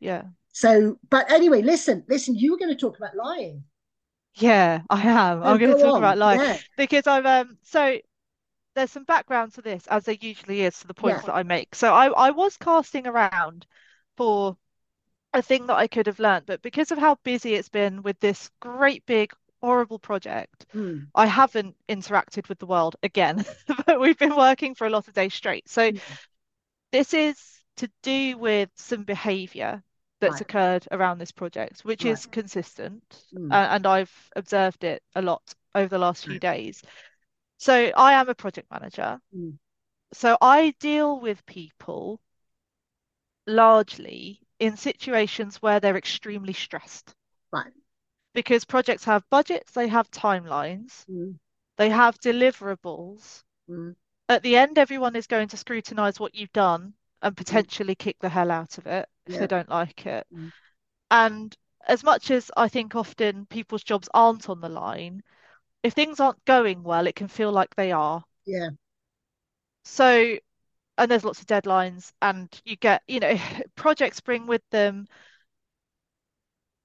Yeah. 0.00 0.22
So, 0.50 0.98
but 1.08 1.30
anyway, 1.30 1.62
listen, 1.62 2.04
listen. 2.08 2.34
You 2.34 2.50
were 2.50 2.58
going 2.58 2.74
to 2.74 2.80
talk 2.80 2.98
about 2.98 3.14
lying. 3.14 3.62
Yeah, 4.34 4.82
I 4.90 5.02
am. 5.02 5.42
I'm 5.44 5.58
going 5.58 5.76
to 5.76 5.82
talk 5.82 5.94
on. 5.94 5.98
about 5.98 6.18
lying 6.18 6.40
Yeah. 6.40 6.58
because 6.76 7.06
I'm 7.06 7.26
um 7.26 7.58
so 7.62 7.98
there's 8.74 8.90
some 8.90 9.04
background 9.04 9.52
to 9.54 9.62
this, 9.62 9.86
as 9.88 10.04
there 10.04 10.16
usually 10.20 10.62
is 10.62 10.78
to 10.80 10.86
the 10.86 10.94
points 10.94 11.22
Yeah. 11.22 11.24
that 11.24 11.34
I 11.34 11.42
make. 11.42 11.74
So 11.74 11.92
I, 11.94 12.08
I 12.08 12.30
was 12.30 12.56
casting 12.56 13.06
around 13.06 13.66
for 14.16 14.56
a 15.34 15.42
thing 15.42 15.66
that 15.68 15.76
I 15.76 15.86
could 15.88 16.06
have 16.06 16.18
learned, 16.20 16.46
but 16.46 16.62
because 16.62 16.92
of 16.92 16.98
how 16.98 17.16
busy 17.24 17.54
it's 17.54 17.68
been 17.68 18.02
with 18.02 18.18
this 18.20 18.50
great 18.60 19.06
big 19.06 19.32
horrible 19.62 19.98
project, 19.98 20.66
Hmm. 20.72 21.10
I 21.14 21.26
haven't 21.26 21.76
interacted 21.88 22.48
with 22.48 22.58
the 22.58 22.66
world 22.66 22.96
again. 23.02 23.44
But 23.86 24.00
we've 24.00 24.18
been 24.18 24.36
working 24.36 24.74
for 24.74 24.86
a 24.86 24.90
lot 24.90 25.08
of 25.08 25.14
days 25.14 25.34
straight. 25.34 25.68
So 25.68 25.90
Hmm. 25.90 26.00
this 26.92 27.14
is 27.14 27.36
to 27.76 27.90
do 28.02 28.36
with 28.38 28.70
some 28.74 29.04
behavior 29.04 29.82
that's 30.20 30.40
Right. 30.40 30.42
occurred 30.42 30.86
around 30.90 31.18
this 31.18 31.32
project, 31.32 31.80
which 31.84 32.04
Right. 32.04 32.04
is 32.04 32.26
consistent, 32.26 33.02
Hmm. 33.32 33.50
uh, 33.50 33.68
and 33.70 33.86
I've 33.86 34.12
observed 34.36 34.84
it 34.84 35.02
a 35.14 35.22
lot 35.22 35.54
over 35.74 35.88
the 35.88 35.98
last 35.98 36.26
few 36.26 36.38
Right. 36.38 36.40
days. 36.40 36.82
So 37.60 37.92
I 37.94 38.14
am 38.14 38.30
a 38.30 38.34
project 38.34 38.70
manager. 38.70 39.20
Hmm. 39.34 39.50
So 40.14 40.38
I 40.40 40.74
deal 40.80 41.20
with 41.20 41.44
people 41.44 42.18
largely 43.46 44.40
in 44.58 44.78
situations 44.78 45.60
where 45.60 45.78
they're 45.78 45.96
extremely 45.98 46.54
stressed 46.54 47.14
Right. 47.52 47.72
because 48.32 48.64
projects 48.64 49.04
have 49.04 49.28
budgets, 49.28 49.72
they 49.72 49.88
have 49.88 50.10
timelines, 50.10 51.04
Hmm. 51.04 51.32
they 51.76 51.90
have 51.90 52.18
deliverables. 52.20 53.44
Mm. 53.68 53.94
At 54.30 54.42
the 54.42 54.56
end, 54.56 54.78
everyone 54.78 55.14
is 55.14 55.26
going 55.26 55.48
to 55.48 55.58
scrutinize 55.58 56.18
what 56.18 56.34
you've 56.34 56.52
done 56.54 56.94
and 57.20 57.36
potentially 57.36 57.94
kick 57.94 58.18
the 58.20 58.30
hell 58.30 58.50
out 58.50 58.78
of 58.78 58.86
it 58.86 59.06
if 59.26 59.34
Yeah. 59.34 59.40
they 59.40 59.46
don't 59.48 59.68
like 59.68 60.06
it. 60.06 60.26
Mm. 60.32 60.50
And 61.10 61.54
as 61.86 62.02
much 62.02 62.30
as 62.30 62.50
I 62.56 62.68
think 62.68 62.94
often 62.94 63.44
people's 63.44 63.84
jobs 63.84 64.08
aren't 64.14 64.48
on 64.48 64.60
the 64.60 64.70
line, 64.70 65.22
if 65.82 65.92
things 65.94 66.20
aren't 66.20 66.44
going 66.44 66.82
well, 66.82 67.06
it 67.06 67.16
can 67.16 67.28
feel 67.28 67.52
like 67.52 67.74
they 67.74 67.92
are. 67.92 68.24
Yeah. 68.46 68.70
So, 69.84 70.38
and 70.98 71.10
there's 71.10 71.24
lots 71.24 71.40
of 71.40 71.46
deadlines, 71.46 72.12
and 72.22 72.48
you 72.64 72.76
get, 72.76 73.02
you 73.08 73.20
know, 73.20 73.36
projects 73.76 74.20
bring 74.20 74.46
with 74.46 74.62
them 74.70 75.08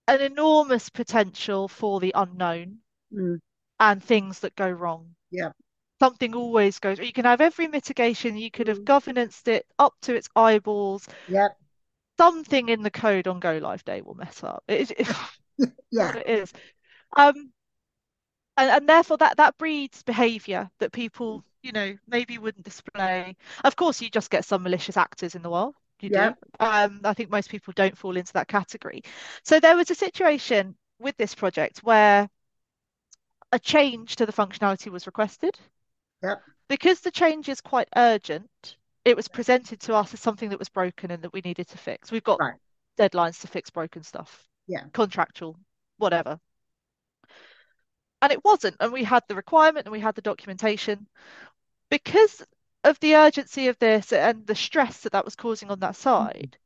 an 0.08 0.20
enormous 0.20 0.90
potential 0.90 1.68
for 1.68 2.00
the 2.00 2.12
unknown 2.16 2.80
Mm. 3.12 3.38
and 3.80 4.04
things 4.04 4.40
that 4.42 4.56
go 4.56 4.70
wrong. 4.70 5.16
Yeah. 5.32 5.52
Something 6.00 6.36
always 6.36 6.80
goes. 6.80 7.00
You 7.00 7.14
can 7.14 7.26
have 7.26 7.42
every 7.42 7.68
mitigation, 7.68 8.38
you 8.38 8.52
could 8.52 8.68
have 8.68 8.80
Mm. 8.80 8.86
governanced 8.86 9.48
it 9.48 9.66
up 9.80 9.96
to 10.04 10.16
its 10.16 10.30
eyeballs. 10.36 11.08
Yeah. 11.28 11.50
Something 12.18 12.70
in 12.70 12.82
the 12.82 12.92
code 12.92 13.28
on 13.28 13.40
go 13.40 13.58
live 13.58 13.84
day 13.86 14.02
will 14.02 14.16
mess 14.16 14.44
up. 14.44 14.64
It 14.68 14.92
is, 15.00 15.08
Yeah. 15.92 16.14
it 16.16 16.28
is. 16.28 16.54
Um, 17.18 17.54
and, 18.58 18.70
and 18.70 18.90
therefore 18.90 19.18
that 19.18 19.38
that 19.38 19.58
breeds 19.58 20.04
behavior 20.04 20.70
that 20.80 20.92
people, 20.92 21.44
you 21.62 21.72
know, 21.72 21.96
maybe 22.08 22.38
wouldn't 22.38 22.66
display. 22.66 23.36
Of 23.64 23.76
course, 23.76 24.02
you 24.02 24.10
just 24.10 24.30
get 24.30 24.46
some 24.46 24.64
malicious 24.64 24.98
actors 24.98 25.36
in 25.36 25.42
the 25.42 25.50
world. 25.50 25.76
You 26.02 26.10
Yeah. 26.14 26.30
do. 26.32 26.36
Um, 26.60 27.02
I 27.04 27.14
think 27.14 27.30
most 27.30 27.50
people 27.50 27.74
don't 27.76 27.98
fall 27.98 28.18
into 28.18 28.34
that 28.34 28.48
category. 28.48 29.02
So 29.44 29.60
there 29.60 29.76
was 29.76 29.92
a 29.92 29.96
situation 29.96 30.76
with 31.00 31.16
this 31.18 31.34
project 31.36 31.80
where 31.84 32.30
a 33.52 33.60
change 33.60 34.18
to 34.18 34.26
the 34.26 34.34
functionality 34.34 34.92
was 34.92 35.06
requested. 35.08 35.58
Yep. 36.24 36.42
Because 36.68 37.00
the 37.02 37.12
change 37.12 37.48
is 37.48 37.62
quite 37.62 37.88
urgent, 37.96 38.78
it 39.06 39.16
was 39.16 39.28
presented 39.28 39.80
to 39.82 39.96
us 39.96 40.14
as 40.14 40.20
something 40.20 40.50
that 40.50 40.60
was 40.60 40.70
broken 40.70 41.12
and 41.12 41.24
that 41.24 41.32
we 41.32 41.42
needed 41.42 41.68
to 41.70 41.78
fix. 41.78 42.12
We've 42.12 42.24
got 42.24 42.40
Right. 42.40 42.56
deadlines 42.98 43.40
to 43.42 43.48
fix 43.48 43.70
broken 43.70 44.04
stuff. 44.04 44.48
Yeah. 44.68 44.86
Contractual, 44.94 45.58
whatever. 45.98 46.40
And 48.26 48.32
it 48.32 48.44
wasn't. 48.44 48.76
And 48.80 48.92
we 48.92 49.04
had 49.04 49.22
the 49.28 49.36
requirement 49.36 49.86
and 49.86 49.92
we 49.92 50.00
had 50.00 50.16
the 50.16 50.22
documentation. 50.24 51.06
Because 51.92 52.42
of 52.84 53.00
the 53.00 53.14
urgency 53.14 53.68
of 53.68 53.78
this 53.78 54.12
and 54.12 54.48
the 54.48 54.56
stress 54.56 55.02
that 55.02 55.12
that 55.12 55.26
was 55.26 55.36
causing 55.36 55.70
on 55.70 55.80
that 55.82 55.94
mm-hmm. 55.94 56.02
side, 56.02 56.58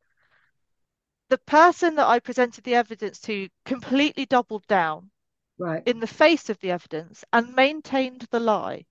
the 1.28 1.38
person 1.40 1.96
that 1.96 2.08
I 2.08 2.20
presented 2.20 2.64
the 2.64 2.76
evidence 2.76 3.20
to 3.24 3.50
completely 3.66 4.26
doubled 4.26 4.66
down 4.68 5.12
Right. 5.58 5.84
in 5.86 6.00
the 6.00 6.08
face 6.08 6.50
of 6.50 6.58
the 6.60 6.72
evidence 6.72 7.26
and 7.34 7.54
maintained 7.54 8.26
the 8.32 8.40
lie 8.40 8.86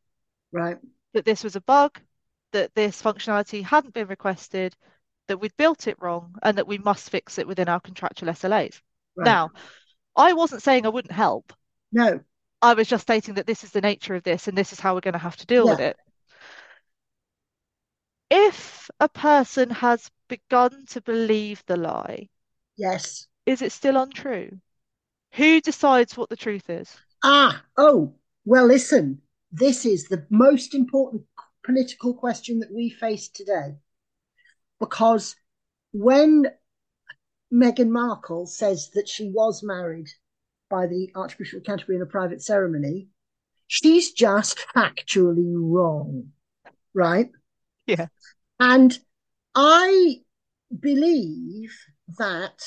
Right. 0.53 0.77
that 1.15 1.25
this 1.25 1.43
was 1.43 1.57
a 1.57 1.63
bug, 1.63 1.99
that 2.53 2.75
this 2.75 3.01
functionality 3.01 3.65
hadn't 3.65 3.95
been 3.95 4.09
requested, 4.09 4.77
that 5.29 5.39
we'd 5.39 5.57
built 5.57 5.87
it 5.87 5.97
wrong, 6.03 6.35
and 6.43 6.59
that 6.59 6.69
we 6.69 6.77
must 6.77 7.09
fix 7.09 7.39
it 7.39 7.49
within 7.49 7.71
our 7.71 7.81
contractual 7.81 8.29
SLAs. 8.29 8.83
Right. 9.17 9.25
Now, 9.25 9.53
I 10.15 10.35
wasn't 10.35 10.63
saying 10.63 10.85
I 10.85 10.91
wouldn't 10.91 11.13
help. 11.13 11.55
No. 11.91 12.21
I 12.61 12.75
was 12.75 12.89
just 12.89 13.03
stating 13.03 13.35
that 13.35 13.47
this 13.47 13.63
is 13.65 13.71
the 13.71 13.81
nature 13.81 14.15
of 14.15 14.23
this 14.25 14.49
and 14.49 14.59
this 14.59 14.73
is 14.73 14.81
how 14.81 14.95
we're 14.95 15.01
going 15.01 15.13
to 15.13 15.19
have 15.19 15.37
to 15.37 15.47
deal 15.47 15.69
with 15.69 15.81
it. 15.81 15.97
If 18.31 18.91
a 19.01 19.09
person 19.09 19.71
has 19.71 20.11
begun 20.29 20.85
to 20.91 21.01
believe 21.01 21.63
the 21.67 21.77
lie, 21.77 22.29
Yes. 22.77 23.27
is 23.47 23.63
it 23.63 23.73
still 23.73 23.97
untrue? 23.97 24.61
Who 25.35 25.61
decides 25.61 26.17
what 26.17 26.29
the 26.29 26.37
truth 26.37 26.69
is? 26.69 26.95
Ah. 27.23 27.65
Oh. 27.77 28.15
Well, 28.45 28.67
listen. 28.67 29.23
This 29.51 29.87
is 29.87 30.09
the 30.09 30.27
most 30.29 30.75
important 30.75 31.23
political 31.65 32.13
question 32.15 32.59
that 32.61 32.73
we 32.73 32.91
face 32.91 33.29
today, 33.29 33.77
because 34.79 35.37
when 35.93 36.47
Meghan 37.53 37.89
Markle 37.89 38.47
says 38.47 38.91
that 38.91 39.09
she 39.09 39.31
was 39.31 39.63
married 39.63 40.09
by 40.69 40.87
the 40.87 41.11
Archbishop 41.15 41.59
of 41.59 41.65
Canterbury 41.65 41.97
in 41.97 42.03
a 42.03 42.07
private 42.07 42.43
ceremony, 42.43 43.09
she's 43.67 44.13
just 44.13 44.59
factually 44.75 45.53
wrong, 45.55 46.33
right? 46.95 47.31
Yeah. 47.87 48.07
And 48.61 48.99
I 49.55 50.23
believe 50.79 51.75
that 52.19 52.63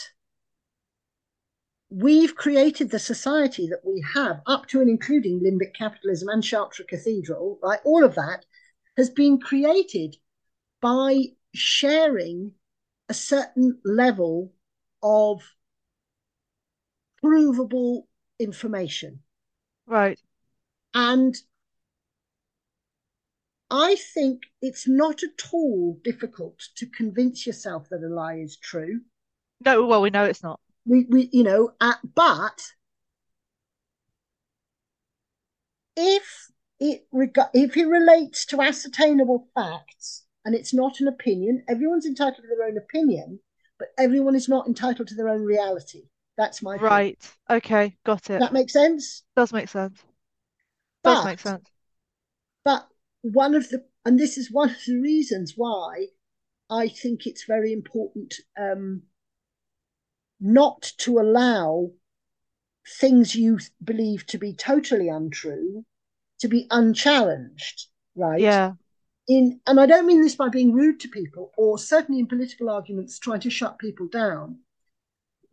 we've 1.90 2.36
created 2.36 2.90
the 2.90 3.00
society 3.00 3.68
that 3.68 3.82
we 3.86 4.04
have, 4.14 4.42
up 4.48 4.68
to 4.68 4.80
and 4.80 4.90
including 4.90 5.42
limbic 5.42 5.76
capitalism 5.76 6.30
and 6.30 6.44
Chartres 6.44 6.86
Cathedral, 6.88 7.60
right? 7.62 7.80
All 7.84 8.04
of 8.04 8.16
that 8.16 8.46
has 8.98 9.10
been 9.10 9.40
created 9.40 10.16
by 10.82 11.20
sharing 11.54 12.54
a 13.10 13.14
certain 13.14 13.80
level 13.84 14.54
of 15.04 15.42
provable 17.22 18.08
information. 18.40 19.20
Right. 19.88 20.20
And 20.94 21.36
I 23.70 23.96
think 24.14 24.44
it's 24.62 24.88
not 24.88 25.24
at 25.24 25.54
all 25.54 25.98
difficult 26.04 26.60
to 26.76 26.86
convince 26.86 27.48
yourself 27.48 27.88
that 27.90 28.04
a 28.04 28.14
lie 28.14 28.36
is 28.36 28.58
true. 28.58 29.02
No, 29.64 29.86
well, 29.86 30.02
we 30.02 30.10
know 30.10 30.26
it's 30.26 30.44
not. 30.44 30.60
We, 30.86 31.06
we 31.10 31.30
you 31.32 31.44
know, 31.44 31.72
uh, 31.80 31.94
but 32.16 32.62
if 35.96 36.52
it 36.80 37.08
reg- 37.12 37.38
if 37.54 37.78
it 37.78 37.86
relates 37.86 38.46
to 38.48 38.62
ascertainable 38.62 39.48
facts 39.56 40.26
and 40.44 40.56
it's 40.56 40.74
not 40.74 41.00
an 41.00 41.08
opinion, 41.08 41.64
everyone's 41.70 42.06
entitled 42.06 42.44
to 42.44 42.48
their 42.48 42.68
own 42.68 42.78
opinion, 42.78 43.40
but 43.78 43.90
everyone 43.98 44.36
is 44.36 44.50
not 44.50 44.68
entitled 44.68 45.08
to 45.08 45.16
their 45.16 45.30
own 45.30 45.44
reality. 45.44 46.10
That's 46.38 46.62
my 46.62 46.78
thing. 46.78 46.86
Right. 46.86 47.36
Okay, 47.50 47.98
got 48.06 48.30
it. 48.30 48.40
that 48.40 48.54
makes 48.54 48.74
sense? 48.74 49.24
Does 49.36 49.54
make 49.54 49.70
sense. 49.70 50.00
Does 51.04 51.20
But 51.20 51.26
make 51.26 51.40
sense. 51.40 51.70
But 52.64 52.88
one 53.22 53.56
of 53.56 53.70
the, 53.70 53.86
and 54.06 54.20
this 54.20 54.38
is 54.38 54.52
one 54.52 54.70
of 54.70 54.78
the 54.86 55.00
reasons 55.00 55.54
why 55.56 56.08
I 56.70 56.88
think 56.88 57.28
it's 57.28 57.46
very 57.46 57.74
important 57.74 58.36
um, 58.60 59.04
not 60.40 60.94
to 61.00 61.20
allow 61.20 61.92
things 63.00 63.36
you 63.36 63.60
believe 63.84 64.26
to 64.28 64.38
be 64.38 64.54
totally 64.54 65.08
untrue 65.08 65.86
to 66.42 66.48
be 66.48 66.68
unchallenged, 66.72 67.88
right? 68.16 68.42
Yeah. 68.42 68.74
In 69.28 69.62
and 69.68 69.80
I 69.80 69.86
don't 69.86 70.08
mean 70.08 70.22
this 70.22 70.36
by 70.36 70.50
being 70.50 70.74
rude 70.74 71.00
to 71.02 71.08
people 71.08 71.52
or 71.56 71.78
certainly 71.78 72.20
in 72.20 72.28
political 72.28 72.70
arguments 72.70 73.20
trying 73.20 73.40
to 73.42 73.50
shut 73.50 73.80
people 73.80 74.08
down. 74.08 74.60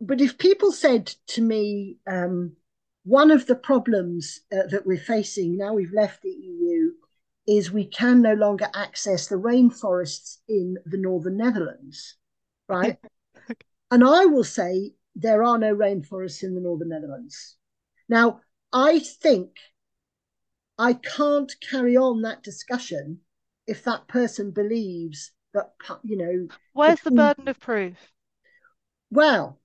But 0.01 0.21
if 0.21 0.37
people 0.37 0.71
said 0.71 1.07
to 1.27 1.41
me, 1.41 1.97
um, 2.07 2.55
one 3.03 3.31
of 3.31 3.47
the 3.47 3.55
problems 3.55 4.41
uh, 4.51 4.67
that 4.71 4.85
we're 4.85 4.97
facing 4.97 5.57
now 5.57 5.73
we've 5.73 5.93
left 5.93 6.21
the 6.21 6.29
EU 6.29 6.91
is 7.47 7.71
we 7.71 7.85
can 7.85 8.21
no 8.21 8.33
longer 8.33 8.67
access 8.75 9.27
the 9.27 9.35
rainforests 9.35 10.37
in 10.47 10.77
the 10.85 10.97
northern 10.97 11.37
Netherlands, 11.37 12.15
right? 12.67 12.97
and 13.91 14.03
I 14.03 14.25
will 14.25 14.43
say 14.43 14.93
there 15.15 15.43
are 15.43 15.57
no 15.57 15.75
rainforests 15.75 16.43
in 16.43 16.53
the 16.53 16.61
northern 16.61 16.89
Netherlands. 16.89 17.57
Now, 18.07 18.41
I 18.71 18.99
think 18.99 19.55
I 20.77 20.93
can't 20.93 21.53
carry 21.69 21.97
on 21.97 22.21
that 22.21 22.43
discussion 22.43 23.19
if 23.65 23.83
that 23.83 24.07
person 24.07 24.51
believes 24.51 25.31
that, 25.53 25.71
you 26.03 26.17
know, 26.17 26.47
Where's 26.73 26.99
the 27.01 27.09
between- 27.11 27.25
burden 27.27 27.47
of 27.47 27.59
proof? 27.59 27.97
well, 29.09 29.59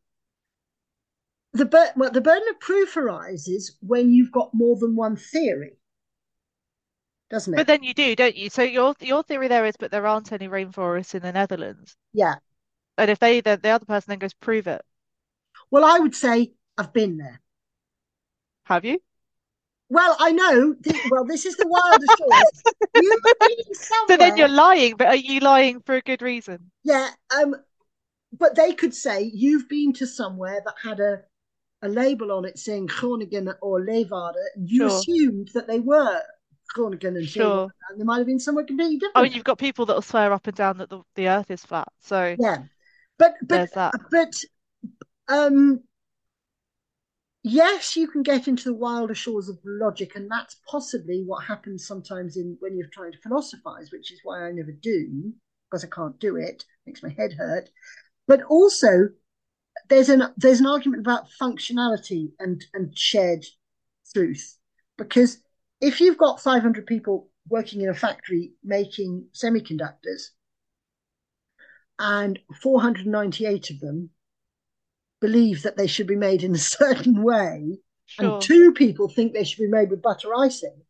the 1.55 1.65
bur- 1.65 1.93
well, 1.97 2.11
the 2.11 2.21
burden 2.21 2.49
of 2.51 2.61
proof 2.61 2.97
arises 2.97 3.77
when 3.81 4.13
you've 4.13 4.33
got 4.33 4.53
more 4.53 4.77
than 4.77 4.95
one 4.97 5.17
theory, 5.17 5.79
doesn't 7.31 7.55
it? 7.55 7.57
But 7.57 7.67
then 7.67 7.83
you 7.83 7.95
do, 7.95 8.15
don't 8.17 8.37
you? 8.37 8.51
So 8.51 8.63
your 8.63 8.95
your 9.01 9.23
theory 9.23 9.49
there 9.49 9.65
is, 9.67 9.77
but 9.77 9.91
there 9.91 10.07
aren't 10.07 10.33
any 10.33 10.49
rainforests 10.49 11.15
in 11.15 11.23
the 11.23 11.33
Netherlands. 11.33 11.97
yeah. 12.13 12.37
And 12.99 13.09
if 13.11 13.21
they 13.21 13.41
the, 13.41 13.57
the 13.57 13.69
other 13.71 13.85
person 13.87 14.11
then 14.11 14.19
goes, 14.19 14.35
prove 14.35 14.67
it. 14.67 14.85
Well, 15.71 15.85
I 15.85 15.99
would 15.99 16.15
say 16.15 16.55
I've 16.79 16.93
been 16.93 17.19
there. 17.19 17.41
Have 18.65 18.85
you? 18.85 19.01
Well, 19.89 20.17
I 20.19 20.33
know. 20.33 20.75
Th- 20.75 20.97
well, 21.11 21.25
this 21.25 21.47
is 21.47 21.57
the 21.57 21.67
wildest 21.69 22.17
choice. 22.19 22.65
You've 22.95 23.23
been 23.41 23.75
somewhere. 23.75 24.05
So 24.09 24.17
then 24.17 24.37
you're 24.37 24.49
lying, 24.49 24.97
but 24.97 25.09
are 25.09 25.17
you 25.17 25.41
lying 25.41 25.81
for 25.81 25.95
a 25.95 26.01
good 26.03 26.23
reason? 26.23 26.71
Yeah. 26.83 27.11
Um. 27.35 27.57
But 28.33 28.57
they 28.57 28.73
could 28.75 28.95
say 28.95 29.31
you've 29.33 29.69
been 29.69 29.93
to 29.95 30.07
somewhere 30.07 30.61
that 30.65 30.75
had 30.83 31.01
a 31.01 31.23
a 31.85 31.89
label 31.89 32.33
on 32.33 32.45
it 32.45 32.59
saying 32.59 32.87
Groningen 32.87 33.53
or 33.63 33.81
Leeuwarden, 33.81 34.43
and 34.57 34.69
you 34.69 34.87
Sure. 34.87 34.87
assumed 34.87 35.51
that 35.55 35.67
they 35.69 35.81
were 35.81 36.21
Groningen 36.75 37.17
and 37.17 37.27
Sure. 37.27 37.73
Leeuwarden, 37.73 37.91
and 37.91 38.01
they 38.01 38.05
might 38.05 38.19
have 38.19 38.27
been 38.27 38.41
somewhere 38.41 38.65
completely 38.65 38.99
Oh, 39.15 39.23
different. 39.23 39.25
and 39.25 39.35
you've 39.35 39.45
got 39.45 39.59
people 39.59 39.87
that 39.87 39.95
will 39.95 40.03
swear 40.03 40.33
up 40.33 40.47
and 40.47 40.57
down 40.57 40.79
that 40.79 40.89
the, 40.91 41.03
the 41.15 41.29
earth 41.29 41.51
is 41.51 41.65
flat. 41.65 41.89
So 42.01 42.37
Yeah. 42.37 42.65
But 43.19 43.35
but 43.43 43.63
there's 43.63 43.71
that. 43.73 43.95
but 44.11 44.33
um 45.29 45.85
yes, 47.43 47.97
you 47.97 48.09
can 48.09 48.23
get 48.23 48.49
into 48.49 48.65
the 48.65 48.75
wilder 48.75 49.15
shores 49.15 49.49
of 49.49 49.59
logic, 49.65 50.17
and 50.17 50.31
that's 50.31 50.57
possibly 50.69 51.23
what 51.25 51.45
happens 51.45 51.87
sometimes 51.87 52.37
in 52.37 52.57
when 52.61 52.77
you're 52.77 52.89
trying 52.93 53.13
to 53.13 53.19
philosophize, 53.19 53.91
which 53.93 54.13
is 54.13 54.21
why 54.25 54.43
I 54.47 54.51
never 54.53 54.73
do 54.73 55.33
because 55.71 55.85
I 55.85 55.89
can't 55.89 56.19
do 56.21 56.37
it. 56.37 56.65
Makes 56.87 57.03
my 57.03 57.11
head 57.11 57.35
hurt. 57.35 57.71
But 58.27 58.43
also, 58.45 59.11
there's 59.89 60.09
an 60.09 60.23
there's 60.37 60.61
an 60.61 60.67
argument 60.67 61.01
about 61.01 61.27
functionality 61.41 62.33
and 62.39 62.65
and 62.75 62.97
shared 62.97 63.45
truth 64.15 64.59
because 64.97 65.39
if 65.81 66.01
you've 66.01 66.19
got 66.19 66.41
500 66.41 66.87
people 66.87 67.29
working 67.49 67.81
in 67.81 67.89
a 67.89 67.95
factory 67.95 68.53
making 68.63 69.27
semiconductors 69.35 70.29
and 71.99 72.39
498 72.63 73.71
of 73.71 73.81
them 73.81 74.11
believe 75.21 75.63
that 75.63 75.77
they 75.77 75.87
should 75.87 76.07
be 76.07 76.17
made 76.17 76.43
in 76.43 76.55
a 76.55 76.59
certain 76.79 77.23
way 77.23 77.79
Sure. 78.07 78.35
and 78.35 78.43
two 78.43 78.73
people 78.73 79.09
think 79.09 79.33
they 79.33 79.45
should 79.45 79.63
be 79.63 79.69
made 79.69 79.91
with 79.91 80.03
butter 80.03 80.35
icing 80.35 80.83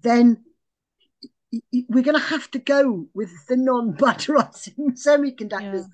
then 0.00 0.44
we're 1.88 2.02
going 2.04 2.16
to 2.18 2.24
have 2.26 2.50
to 2.52 2.58
go 2.58 3.06
with 3.14 3.30
the 3.48 3.56
non-butter 3.56 4.38
icing 4.38 4.92
semiconductors 4.92 5.82
Yeah. 5.82 5.84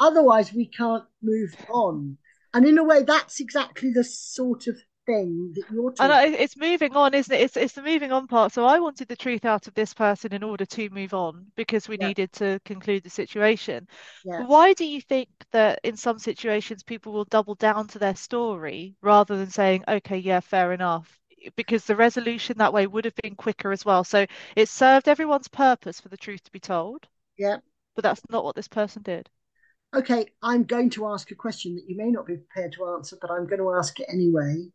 Otherwise 0.00 0.52
we 0.52 0.66
can't 0.66 1.04
move 1.22 1.56
on 1.68 2.18
and 2.54 2.66
in 2.66 2.78
a 2.78 2.84
way 2.84 3.02
that's 3.02 3.40
exactly 3.40 3.92
the 3.92 4.04
sort 4.04 4.66
of 4.66 4.76
thing 5.06 5.52
that 5.54 5.66
you're 5.70 5.92
And 5.98 6.10
talking 6.10 6.12
I, 6.12 6.26
it's 6.28 6.56
moving 6.56 6.96
on, 6.96 7.12
isn't 7.14 7.34
it? 7.34 7.40
It's 7.42 7.56
it's 7.56 7.74
the 7.74 7.82
moving 7.82 8.10
on 8.12 8.26
part. 8.26 8.50
So 8.52 8.64
I 8.66 8.78
wanted 8.80 9.08
the 9.08 9.16
truth 9.16 9.44
out 9.44 9.66
of 9.66 9.74
this 9.74 9.92
person 9.94 10.32
in 10.32 10.42
order 10.42 10.64
to 10.66 10.88
move 10.90 11.12
on 11.14 11.52
because 11.54 11.86
we 11.88 11.96
yeah 11.96 12.08
needed 12.08 12.32
to 12.34 12.60
conclude 12.64 13.02
the 13.02 13.10
situation. 13.10 13.86
yeah 14.24 14.46
Why 14.46 14.72
do 14.74 14.84
you 14.86 15.00
think 15.02 15.28
that 15.52 15.80
in 15.84 15.96
some 15.98 16.18
situations 16.18 16.82
people 16.82 17.12
will 17.12 17.24
double 17.26 17.54
down 17.56 17.88
to 17.88 17.98
their 17.98 18.16
story 18.16 18.96
rather 19.02 19.36
than 19.36 19.50
saying, 19.50 19.84
okay, 19.88 20.16
yeah, 20.18 20.40
fair 20.40 20.72
enough? 20.72 21.18
Because 21.56 21.84
the 21.84 21.96
resolution 21.96 22.56
that 22.58 22.72
way 22.72 22.86
would 22.86 23.04
have 23.04 23.16
been 23.16 23.34
quicker 23.36 23.70
as 23.72 23.84
well. 23.84 24.02
So 24.04 24.26
it 24.56 24.68
served 24.70 25.08
everyone's 25.08 25.48
purpose 25.48 26.00
for 26.00 26.08
the 26.08 26.16
truth 26.18 26.42
to 26.44 26.52
be 26.52 26.60
told, 26.60 27.06
yeah 27.36 27.58
but 27.96 28.02
that's 28.04 28.22
not 28.30 28.44
what 28.44 28.56
this 28.56 28.68
person 28.68 29.02
did. 29.02 29.30
Okay 29.94 30.26
i'm 30.42 30.64
going 30.64 30.90
to 30.90 31.06
ask 31.06 31.30
a 31.30 31.34
question 31.34 31.74
that 31.74 31.88
you 31.88 31.96
may 31.96 32.10
not 32.10 32.26
be 32.26 32.36
prepared 32.36 32.72
to 32.72 32.86
answer 32.86 33.16
but 33.20 33.30
i'm 33.30 33.46
going 33.46 33.60
to 33.60 33.72
ask 33.72 33.98
it 34.00 34.06
anyway. 34.12 34.66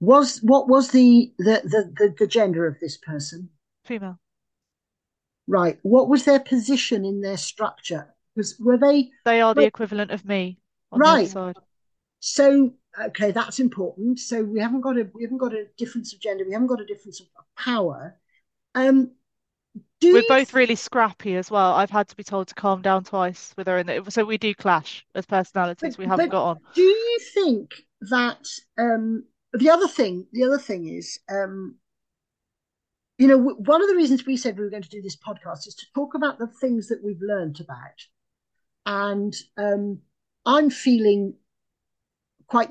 Was 0.00 0.38
what 0.42 0.68
was 0.68 0.90
the 0.90 1.32
the 1.38 1.60
the, 1.64 1.92
the, 1.98 2.14
the 2.20 2.26
gender 2.26 2.66
of 2.66 2.80
this 2.80 2.96
person? 2.98 3.50
Female. 3.84 4.20
right 5.46 5.78
what 5.82 6.08
was 6.08 6.24
their 6.24 6.40
position 6.40 7.04
in 7.04 7.20
their 7.20 7.36
structure? 7.36 8.14
Was 8.36 8.56
were 8.60 8.76
they 8.78 9.10
They 9.24 9.40
are 9.40 9.54
the 9.54 9.62
were, 9.62 9.66
equivalent 9.66 10.10
of 10.10 10.24
me 10.24 10.58
on 10.90 11.04
the 11.04 11.04
right. 11.04 11.28
side. 11.28 11.56
so 12.20 12.74
okay 13.00 13.30
that's 13.32 13.60
important. 13.60 14.18
So 14.18 14.42
we 14.42 14.60
haven't 14.60 14.80
got 14.82 14.98
a 14.98 15.08
we 15.14 15.22
haven't 15.22 15.38
got 15.38 15.54
a 15.54 15.66
difference 15.76 16.12
of 16.14 16.20
gender 16.20 16.44
we 16.46 16.52
haven't 16.52 16.68
got 16.68 16.80
a 16.80 16.86
difference 16.86 17.20
of 17.20 17.26
power. 17.56 18.18
Um 18.74 19.12
do 20.00 20.12
We're 20.12 20.18
you 20.18 20.28
both 20.28 20.54
really 20.54 20.76
scrappy 20.76 21.36
as 21.36 21.50
well. 21.50 21.74
I've 21.74 21.90
had 21.90 22.08
to 22.08 22.16
be 22.16 22.24
told 22.24 22.48
to 22.48 22.54
calm 22.54 22.82
down 22.82 23.04
twice 23.04 23.54
with 23.56 23.66
her, 23.66 23.78
in 23.78 23.88
and 23.88 24.12
so 24.12 24.24
we 24.24 24.38
do 24.38 24.54
clash 24.54 25.04
as 25.14 25.26
but 25.26 25.36
personalities. 25.36 25.98
We 25.98 26.06
haven't 26.06 26.30
got 26.30 26.44
on. 26.44 26.60
do 26.74 26.82
you 26.82 27.18
think 27.34 27.74
that 28.02 28.46
um 28.78 29.24
the 29.52 29.70
other 29.70 29.88
thing 29.88 30.26
the 30.32 30.44
other 30.44 30.58
thing 30.58 30.86
is 30.88 31.18
um 31.30 31.76
you 33.18 33.26
know 33.26 33.38
one 33.38 33.82
of 33.82 33.88
the 33.88 33.96
reasons 33.96 34.24
we 34.24 34.36
said 34.36 34.56
we 34.56 34.64
were 34.64 34.70
going 34.70 34.82
to 34.82 34.88
do 34.88 35.02
this 35.02 35.16
podcast 35.16 35.66
is 35.66 35.74
to 35.74 35.86
talk 35.94 36.14
about 36.14 36.38
the 36.38 36.46
things 36.46 36.88
that 36.88 37.02
we've 37.02 37.20
learned 37.20 37.60
about 37.60 38.06
and 38.86 39.34
um 39.56 39.98
i'm 40.46 40.70
feeling 40.70 41.34
quite 42.46 42.70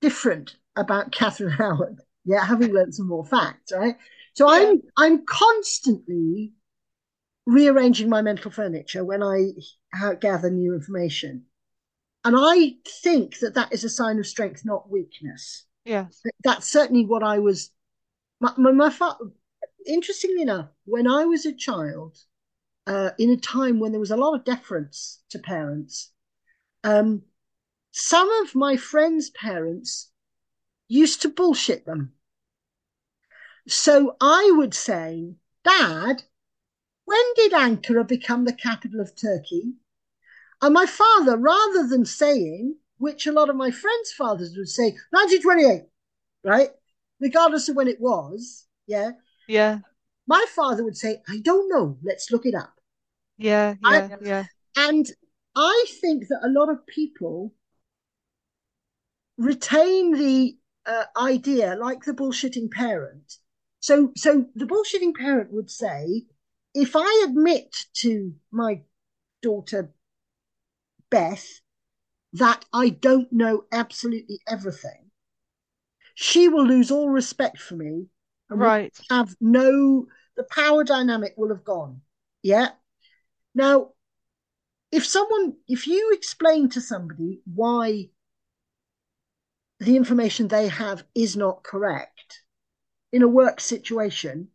different 0.00 0.56
about 0.76 1.10
catherine 1.18 1.50
howard 1.50 2.00
yeah 2.24 2.44
having 2.44 2.72
learned 2.72 2.94
some 2.94 3.08
more 3.08 3.24
facts 3.24 3.72
right 3.74 3.96
so 4.36 4.50
Yeah. 4.50 4.70
i'm 4.70 4.82
i'm 4.96 5.26
constantly 5.26 6.52
rearranging 7.46 8.08
my 8.08 8.22
mental 8.22 8.50
furniture 8.50 9.04
when 9.04 9.22
i 9.22 9.50
gather 10.20 10.50
new 10.50 10.74
information 10.74 11.46
and 12.26 12.34
I 12.36 12.74
think 13.04 13.38
that 13.38 13.54
that 13.54 13.72
is 13.72 13.84
a 13.84 13.88
sign 13.88 14.18
of 14.18 14.26
strength, 14.26 14.64
not 14.64 14.90
weakness. 14.90 15.64
Yes. 15.84 16.22
That's 16.42 16.66
certainly 16.66 17.06
what 17.06 17.22
I 17.22 17.38
was. 17.38 17.70
My, 18.40 18.52
my, 18.56 18.72
my 18.72 18.90
fa- 18.90 19.16
interestingly 19.86 20.42
enough, 20.42 20.66
when 20.86 21.06
I 21.06 21.24
was 21.24 21.46
a 21.46 21.54
child, 21.54 22.18
uh, 22.88 23.10
in 23.16 23.30
a 23.30 23.36
time 23.36 23.78
when 23.78 23.92
there 23.92 24.00
was 24.00 24.10
a 24.10 24.16
lot 24.16 24.34
of 24.34 24.44
deference 24.44 25.22
to 25.30 25.38
parents, 25.38 26.10
um, 26.82 27.22
some 27.92 28.28
of 28.42 28.56
my 28.56 28.76
friends' 28.76 29.30
parents 29.30 30.10
used 30.88 31.22
to 31.22 31.28
bullshit 31.28 31.86
them. 31.86 32.12
So 33.68 34.16
I 34.20 34.52
would 34.56 34.74
say, 34.74 35.34
Dad, 35.64 36.22
when 37.04 37.24
did 37.34 37.52
Ankara 37.52 38.06
become 38.06 38.44
the 38.44 38.52
capital 38.52 39.00
of 39.00 39.16
Turkey? 39.16 39.74
And 40.62 40.72
my 40.72 40.86
father, 40.86 41.36
rather 41.36 41.86
than 41.86 42.04
saying, 42.04 42.76
which 42.98 43.26
a 43.26 43.32
lot 43.32 43.50
of 43.50 43.56
my 43.56 43.70
friends' 43.70 44.12
fathers 44.12 44.56
would 44.56 44.68
say, 44.68 44.96
1928, 45.10 45.82
right? 46.44 46.70
Regardless 47.20 47.68
of 47.68 47.76
when 47.76 47.88
it 47.88 48.00
was, 48.00 48.66
yeah. 48.86 49.12
Yeah. 49.48 49.80
My 50.26 50.44
father 50.54 50.82
would 50.84 50.96
say, 50.96 51.22
I 51.28 51.38
don't 51.38 51.68
know, 51.68 51.98
let's 52.02 52.30
look 52.30 52.46
it 52.46 52.54
up. 52.54 52.74
Yeah. 53.36 53.74
I, 53.84 53.98
Yeah. 53.98 54.16
Yeah. 54.22 54.44
and 54.76 55.06
I 55.54 55.86
think 56.00 56.28
that 56.28 56.40
a 56.42 56.48
lot 56.48 56.68
of 56.68 56.86
people 56.86 57.52
retain 59.38 60.12
the 60.12 60.56
uh, 60.86 61.04
idea, 61.16 61.76
like 61.76 62.04
the 62.04 62.12
bullshitting 62.12 62.70
parent. 62.70 63.38
So, 63.86 64.10
so 64.16 64.46
the 64.56 64.66
bullshitting 64.66 65.14
parent 65.14 65.52
would 65.52 65.70
say, 65.70 66.26
if 66.74 66.96
I 66.96 67.24
admit 67.24 67.86
to 67.98 68.34
my 68.50 68.82
daughter 69.42 69.94
Beth 71.08 71.60
that 72.32 72.64
I 72.72 72.88
don't 72.88 73.32
know 73.32 73.66
absolutely 73.70 74.40
everything, 74.48 75.12
she 76.16 76.48
will 76.48 76.66
lose 76.66 76.90
all 76.90 77.10
respect 77.10 77.60
for 77.60 77.76
me 77.76 78.06
and 78.50 78.58
Right. 78.58 78.92
have 79.08 79.36
no, 79.40 80.08
the 80.36 80.42
power 80.42 80.82
dynamic 80.82 81.34
will 81.36 81.50
have 81.50 81.62
gone. 81.62 82.00
Yeah. 82.42 82.70
Now, 83.54 83.92
if 84.90 85.06
someone, 85.06 85.58
if 85.68 85.86
you 85.86 86.10
explain 86.12 86.70
to 86.70 86.80
somebody 86.80 87.40
why 87.44 88.10
the 89.78 89.94
information 89.94 90.48
they 90.48 90.66
have 90.66 91.04
is 91.14 91.36
not 91.36 91.62
correct 91.62 92.42
in 93.16 93.22
a 93.22 93.28
work 93.28 93.60
situation, 93.60 94.50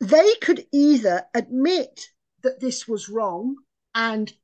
they 0.00 0.34
could 0.42 0.66
either 0.72 1.28
admit 1.34 2.08
that 2.42 2.60
this 2.60 2.86
was 2.88 3.08
wrong 3.08 3.56
and 3.94 4.34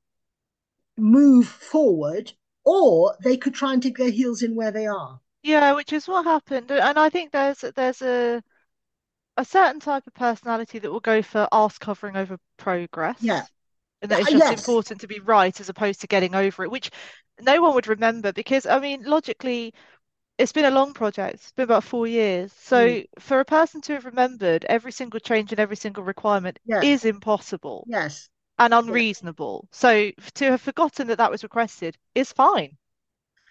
move 0.98 1.48
forward, 1.48 2.34
or 2.62 3.16
they 3.22 3.38
could 3.38 3.54
try 3.54 3.72
and 3.72 3.80
dig 3.80 3.96
their 3.96 4.10
heels 4.10 4.42
in 4.42 4.54
where 4.54 4.70
they 4.70 4.86
are. 4.86 5.20
Yeah, 5.42 5.72
which 5.72 5.92
is 5.92 6.08
what 6.08 6.24
happened. 6.24 6.70
And 6.70 6.98
I 6.98 7.08
think 7.08 7.32
there's 7.32 7.60
there's 7.60 8.02
a 8.02 8.42
a 9.36 9.44
certain 9.44 9.80
type 9.80 10.06
of 10.06 10.14
personality 10.14 10.78
that 10.80 10.90
will 10.92 11.00
go 11.00 11.22
for 11.22 11.48
arse 11.52 11.78
covering 11.78 12.16
over 12.16 12.38
progress. 12.58 13.20
Yeah. 13.20 13.46
And 14.02 14.10
that 14.10 14.20
Uh, 14.20 14.20
it's 14.20 14.32
just 14.32 14.50
yes. 14.50 14.52
important 14.52 15.00
to 15.02 15.08
be 15.08 15.20
right 15.20 15.58
as 15.60 15.68
opposed 15.70 16.00
to 16.02 16.06
getting 16.08 16.34
over 16.34 16.64
it, 16.64 16.70
which 16.70 16.90
no 17.40 17.62
one 17.62 17.74
would 17.74 17.88
remember 17.88 18.32
because, 18.32 18.66
I 18.66 18.80
mean, 18.80 19.04
logically, 19.04 19.74
it's 20.38 20.52
been 20.52 20.64
a 20.64 20.70
long 20.70 20.94
project. 20.94 21.34
It's 21.34 21.52
been 21.52 21.64
about 21.64 21.84
four 21.84 22.06
years. 22.06 22.52
So 22.52 22.78
Mm. 22.78 23.04
for 23.18 23.40
a 23.40 23.44
person 23.44 23.80
to 23.82 23.94
have 23.94 24.04
remembered 24.06 24.64
every 24.66 24.92
single 24.92 25.20
change 25.20 25.52
and 25.52 25.60
every 25.60 25.76
single 25.76 26.04
requirement 26.04 26.58
Yeah. 26.64 26.82
is 26.82 27.04
impossible 27.04 27.86
Yes. 27.86 28.28
and 28.58 28.74
Yeah. 28.86 28.98
unreasonable. 28.98 29.68
So 29.72 30.12
to 30.36 30.44
have 30.52 30.62
forgotten 30.62 31.08
that 31.08 31.18
that 31.18 31.30
was 31.32 31.44
requested 31.44 31.98
is 32.14 32.32
fine. 32.32 32.78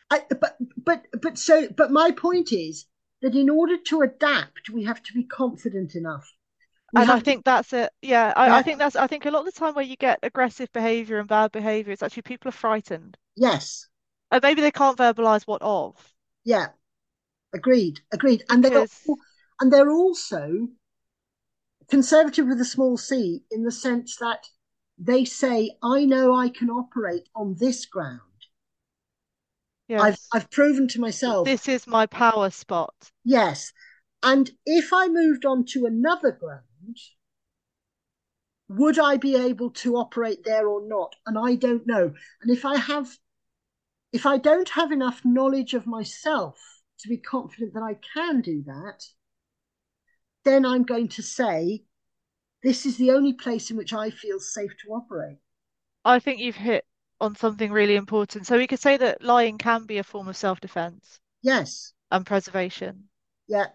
I, 0.09 0.23
but 0.39 0.57
but 0.77 1.05
but 1.21 1.37
so 1.37 1.67
but 1.69 1.91
my 1.91 2.09
point 2.11 2.51
is 2.51 2.87
that 3.21 3.35
in 3.35 3.49
order 3.51 3.77
to 3.77 4.01
adapt, 4.01 4.69
we 4.71 4.83
have 4.85 5.03
to 5.03 5.13
be 5.13 5.23
confident 5.23 5.93
enough. 5.95 6.33
We 6.91 7.01
And 7.01 7.09
I 7.09 7.19
have 7.19 7.23
to, 7.23 7.31
think 7.31 7.45
that's 7.45 7.71
it. 7.71 7.93
Yeah, 8.01 8.33
I, 8.35 8.57
I 8.59 8.61
think 8.61 8.79
that's 8.79 8.97
I 8.97 9.07
think 9.07 9.25
a 9.25 9.31
lot 9.31 9.47
of 9.47 9.53
the 9.53 9.57
time 9.57 9.75
where 9.75 9.85
you 9.85 9.95
get 9.95 10.19
aggressive 10.23 10.69
behavior 10.73 11.19
and 11.19 11.27
bad 11.27 11.53
behavior, 11.53 11.93
it's 11.93 12.03
actually 12.03 12.23
people 12.23 12.49
are 12.49 12.51
frightened. 12.51 13.15
yes, 13.35 13.87
And 14.29 14.43
maybe 14.43 14.61
they 14.61 14.69
can't 14.69 14.99
verbalize 14.99 15.47
what 15.47 15.63
of. 15.63 16.13
Yeah, 16.45 16.67
agreed, 17.53 17.99
agreed. 18.13 18.43
And 18.49 18.63
they're 18.63 18.71
Because 18.71 19.07
and 19.59 19.73
they're 19.73 19.89
also 19.89 20.69
conservative 21.89 22.47
with 22.47 22.61
a 22.61 22.65
small 22.65 22.97
c 22.97 23.43
in 23.51 23.63
the 23.63 23.71
sense 23.71 24.15
that 24.17 24.47
they 24.97 25.25
say, 25.25 25.77
"I 25.83 26.05
know 26.05 26.33
I 26.33 26.49
can 26.49 26.69
operate 26.69 27.27
on 27.35 27.55
this 27.55 27.85
ground. 27.85 28.21
I've 29.97 30.13
yes, 30.13 30.27
I've 30.31 30.49
proven 30.51 30.87
to 30.89 31.01
myself, 31.01 31.45
this 31.45 31.67
is 31.67 31.87
my 31.87 32.05
power 32.05 32.49
spot. 32.49 33.11
yes." 33.23 33.73
And 34.23 34.51
if 34.65 34.91
I 34.93 35.07
moved 35.07 35.45
on 35.45 35.65
to 35.65 35.85
another 35.85 36.31
ground, 36.31 36.97
would 38.67 38.97
I 38.97 39.17
be 39.17 39.35
able 39.35 39.69
to 39.71 39.95
operate 39.97 40.43
there 40.43 40.67
or 40.67 40.87
not? 40.87 41.15
And 41.25 41.37
I 41.37 41.55
don't 41.55 41.85
know. 41.85 42.13
And 42.41 42.51
if 42.51 42.65
I 42.65 42.77
have, 42.77 43.15
if 44.15 44.25
I 44.25 44.37
don't 44.37 44.69
have 44.69 44.93
enough 44.93 45.25
knowledge 45.25 45.73
of 45.73 45.85
myself 45.85 46.57
to 46.99 47.09
be 47.09 47.17
confident 47.17 47.73
that 47.73 47.83
I 47.83 47.95
can 48.13 48.39
do 48.39 48.63
that, 48.65 49.03
then 50.45 50.65
I'm 50.65 50.83
going 50.83 51.09
to 51.09 51.21
say, 51.21 51.83
this 52.63 52.85
is 52.85 52.95
the 52.95 53.11
only 53.11 53.33
place 53.33 53.69
in 53.69 53.75
which 53.75 53.91
I 53.91 54.09
feel 54.11 54.39
safe 54.39 54.71
to 54.83 54.93
operate. 54.93 55.39
I 56.05 56.19
think 56.19 56.39
you've 56.39 56.55
hit 56.55 56.85
on 57.19 57.35
something 57.35 57.73
really 57.73 57.97
important. 57.97 58.47
So 58.47 58.57
we 58.57 58.67
could 58.67 58.79
say 58.79 58.95
that 58.95 59.21
lying 59.21 59.57
can 59.57 59.85
be 59.85 59.97
a 59.97 60.03
form 60.03 60.29
of 60.29 60.37
self-defense 60.37 61.19
Yes. 61.41 61.91
and 62.09 62.25
preservation. 62.25 63.09
Yeah. 63.47 63.67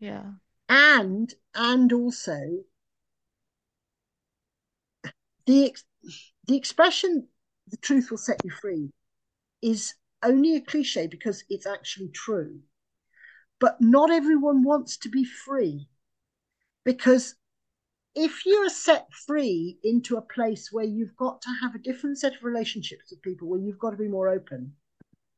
Yeah. 0.00 0.32
And 0.70 1.34
and 1.54 1.92
also 1.92 2.64
the 5.46 5.74
the 6.46 6.56
expression 6.56 7.28
the 7.70 7.76
truth 7.78 8.10
will 8.10 8.18
set 8.18 8.44
you 8.44 8.50
free 8.50 8.90
is 9.62 9.94
only 10.22 10.56
a 10.56 10.60
cliche 10.60 11.06
because 11.06 11.44
it's 11.48 11.66
actually 11.66 12.08
true. 12.08 12.60
But 13.58 13.80
not 13.80 14.10
everyone 14.10 14.62
wants 14.64 14.96
to 14.98 15.08
be 15.08 15.24
free 15.24 15.88
because 16.84 17.36
if 18.14 18.44
you 18.44 18.56
are 18.56 18.70
set 18.70 19.12
free 19.26 19.78
into 19.84 20.16
a 20.16 20.22
place 20.22 20.72
where 20.72 20.84
you've 20.84 21.16
got 21.16 21.40
to 21.42 21.50
have 21.62 21.74
a 21.74 21.78
different 21.78 22.18
set 22.18 22.34
of 22.34 22.42
relationships 22.42 23.10
with 23.10 23.22
people, 23.22 23.48
where 23.48 23.60
you've 23.60 23.78
got 23.78 23.90
to 23.90 23.96
be 23.96 24.08
more 24.08 24.28
open. 24.28 24.74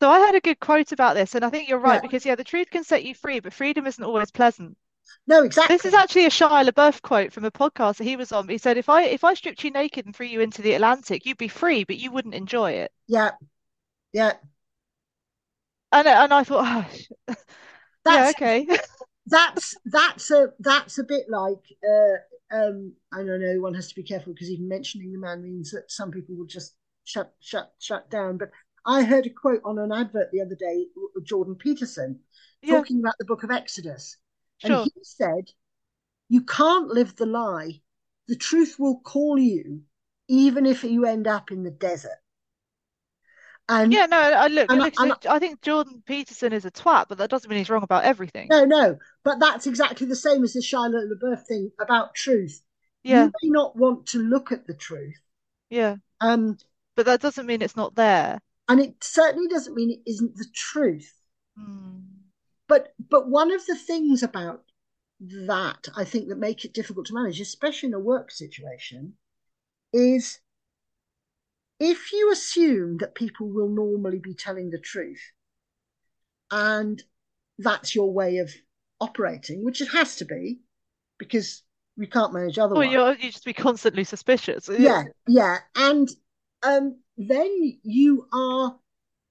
So 0.00 0.10
I 0.10 0.18
had 0.18 0.34
a 0.34 0.40
good 0.40 0.60
quote 0.60 0.92
about 0.92 1.14
this, 1.14 1.34
and 1.34 1.44
I 1.44 1.50
think 1.50 1.68
you're 1.68 1.78
right 1.78 1.96
Yeah. 1.96 2.00
because 2.02 2.26
yeah, 2.26 2.34
the 2.34 2.44
truth 2.44 2.70
can 2.70 2.84
set 2.84 3.04
you 3.04 3.14
free, 3.14 3.40
but 3.40 3.52
freedom 3.52 3.86
isn't 3.86 4.04
always 4.04 4.30
pleasant. 4.30 4.76
No, 5.26 5.44
exactly. 5.44 5.76
This 5.76 5.86
is 5.86 5.94
actually 5.94 6.26
a 6.26 6.30
Shia 6.30 6.68
LaBeouf 6.68 7.02
quote 7.02 7.32
from 7.32 7.44
a 7.44 7.50
podcast 7.50 7.98
that 7.98 8.04
he 8.04 8.16
was 8.16 8.32
on. 8.32 8.48
He 8.48 8.58
said, 8.58 8.76
"If 8.76 8.88
I 8.88 9.04
if 9.04 9.24
I 9.24 9.34
stripped 9.34 9.62
you 9.64 9.70
naked 9.70 10.06
and 10.06 10.14
threw 10.14 10.26
you 10.26 10.40
into 10.40 10.62
the 10.62 10.74
Atlantic, 10.74 11.26
you'd 11.26 11.38
be 11.38 11.48
free, 11.48 11.84
but 11.84 11.98
you 11.98 12.10
wouldn't 12.10 12.34
enjoy 12.34 12.72
it." 12.72 12.92
Yeah. 13.06 13.32
Yeah. 14.12 14.34
And 15.92 16.08
and 16.08 16.32
I 16.32 16.44
thought, 16.44 16.64
oh, 16.66 16.96
sh- 16.96 17.08
yeah, 17.28 17.34
That's 18.04 18.36
okay, 18.36 18.66
that's 19.26 19.76
that's 19.84 20.30
a 20.30 20.48
that's 20.58 20.98
a 20.98 21.04
bit 21.04 21.26
like 21.28 21.64
uh, 21.86 22.56
um, 22.56 22.94
I 23.12 23.18
don't 23.18 23.40
know. 23.40 23.60
One 23.60 23.74
has 23.74 23.88
to 23.88 23.94
be 23.94 24.02
careful 24.02 24.32
because 24.32 24.50
even 24.50 24.68
mentioning 24.68 25.12
the 25.12 25.18
man 25.18 25.42
means 25.42 25.70
that 25.70 25.90
some 25.90 26.10
people 26.10 26.36
will 26.36 26.46
just 26.46 26.74
shut 27.04 27.32
shut 27.40 27.72
shut 27.78 28.10
down. 28.10 28.38
But 28.38 28.50
I 28.86 29.04
heard 29.04 29.26
a 29.26 29.30
quote 29.30 29.60
on 29.64 29.78
an 29.78 29.92
advert 29.92 30.30
the 30.32 30.40
other 30.40 30.56
day 30.56 30.86
Jordan 31.22 31.54
Peterson 31.54 32.20
yeah, 32.62 32.78
talking 32.78 33.00
about 33.00 33.14
the 33.18 33.24
Book 33.24 33.42
of 33.42 33.50
Exodus, 33.50 34.16
and 34.64 34.76
he 34.78 34.92
said, 35.02 35.52
"You 36.28 36.42
can't 36.44 36.88
live 36.88 37.16
the 37.16 37.26
lie. 37.26 37.82
The 38.28 38.36
truth 38.36 38.78
will 38.78 39.00
call 39.00 39.38
you, 39.38 39.84
even 40.28 40.66
if 40.66 40.84
you 40.84 41.06
end 41.06 41.26
up 41.28 41.52
in 41.52 41.64
the 41.64 41.70
desert." 41.72 42.20
And 43.68 43.92
Yeah, 43.92 44.06
no, 44.06 44.16
I 44.18 44.46
look, 44.48 44.70
and, 44.70 44.80
look, 44.80 44.94
and 44.98 45.12
I 45.28 45.38
think 45.38 45.60
Jordan 45.62 46.02
Peterson 46.06 46.52
is 46.52 46.64
a 46.64 46.70
twat, 46.70 47.06
but 47.08 47.18
that 47.18 47.30
doesn't 47.30 47.48
mean 47.48 47.58
he's 47.58 47.70
wrong 47.70 47.82
about 47.82 48.04
everything. 48.04 48.48
no, 48.48 48.64
no, 48.64 48.98
but 49.24 49.38
that's 49.40 49.66
exactly 49.66 50.06
the 50.06 50.16
same 50.16 50.44
as 50.44 50.52
the 50.52 50.60
Shia 50.60 50.90
LaBeouf 50.90 51.46
thing 51.46 51.72
about 51.80 52.14
truth. 52.14 52.62
Yeah, 53.04 53.24
You 53.24 53.32
may 53.42 53.48
not 53.50 53.76
want 53.76 54.06
to 54.08 54.18
look 54.18 54.52
at 54.52 54.66
the 54.66 54.74
truth, 54.74 55.20
yeah, 55.70 55.96
um, 56.20 56.56
but 56.96 57.06
that 57.06 57.20
doesn't 57.20 57.46
mean 57.46 57.62
it's 57.62 57.76
not 57.76 57.94
there. 57.94 58.40
and 58.68 58.80
it 58.80 59.02
certainly 59.02 59.48
doesn't 59.48 59.74
mean 59.74 59.90
it 59.90 60.10
isn't 60.10 60.36
the 60.36 60.46
truth. 60.54 61.14
Hmm. 61.56 62.11
But 62.72 62.94
but 63.10 63.28
one 63.28 63.52
of 63.52 63.66
the 63.66 63.74
things 63.74 64.22
about 64.22 64.64
that 65.20 65.88
I 65.94 66.04
think 66.04 66.28
that 66.30 66.38
make 66.38 66.64
it 66.64 66.72
difficult 66.72 67.04
to 67.08 67.14
manage, 67.14 67.38
especially 67.38 67.88
in 67.88 67.94
a 67.94 68.00
work 68.00 68.30
situation, 68.30 69.12
is 69.92 70.40
if 71.78 72.14
you 72.14 72.32
assume 72.32 72.96
that 72.96 73.14
people 73.14 73.46
will 73.46 73.68
normally 73.68 74.18
be 74.18 74.32
telling 74.32 74.70
the 74.70 74.78
truth, 74.78 75.20
and 76.50 77.02
that's 77.58 77.94
your 77.94 78.10
way 78.10 78.38
of 78.38 78.50
operating, 79.00 79.66
which 79.66 79.82
it 79.82 79.88
has 79.88 80.16
to 80.16 80.24
be, 80.24 80.60
because 81.18 81.64
we 81.98 82.06
can't 82.06 82.32
manage 82.32 82.56
Well, 82.56 82.64
otherwise. 82.64 82.90
you're 82.90 83.12
you 83.16 83.32
just 83.32 83.44
be 83.44 83.52
constantly 83.52 84.04
suspicious. 84.04 84.70
yeah 84.78 85.04
yeah 85.28 85.58
and 85.76 86.08
um 86.62 86.96
then 87.18 87.78
you 87.82 88.26
are 88.32 88.78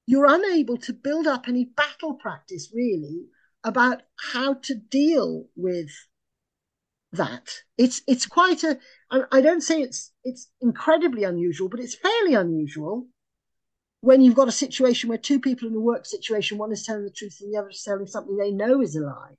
you're 0.06 0.34
unable 0.34 0.78
to 0.78 0.94
build 0.94 1.28
up 1.28 1.48
any 1.48 1.66
battle 1.66 2.16
practice 2.16 2.72
really 2.74 3.26
about 3.64 4.02
how 4.34 4.56
to 4.56 4.76
deal 4.76 5.46
with 5.56 5.90
that. 7.14 7.50
It's 7.78 8.02
it's 8.08 8.26
quite 8.26 8.64
a 8.64 8.80
I 9.12 9.42
don't 9.42 9.62
say 9.62 9.82
it's 9.82 10.12
it's 10.24 10.50
incredibly 10.62 11.24
unusual 11.24 11.70
but 11.70 11.80
it's 11.80 11.96
fairly 11.96 12.34
unusual 12.34 13.08
when 14.00 14.22
you've 14.22 14.36
got 14.36 14.48
a 14.48 14.52
situation 14.52 15.10
where 15.10 15.18
two 15.18 15.40
people 15.40 15.68
in 15.68 15.76
a 15.76 15.80
work 15.80 16.06
situation 16.06 16.58
one 16.58 16.72
is 16.72 16.86
telling 16.86 17.04
the 17.04 17.12
truth 17.12 17.38
and 17.42 17.54
the 17.54 17.58
other 17.60 17.70
is 17.70 17.84
telling 17.84 18.08
something 18.08 18.38
they 18.38 18.52
know 18.52 18.82
is 18.82 18.96
a 18.96 19.02
lie. 19.02 19.36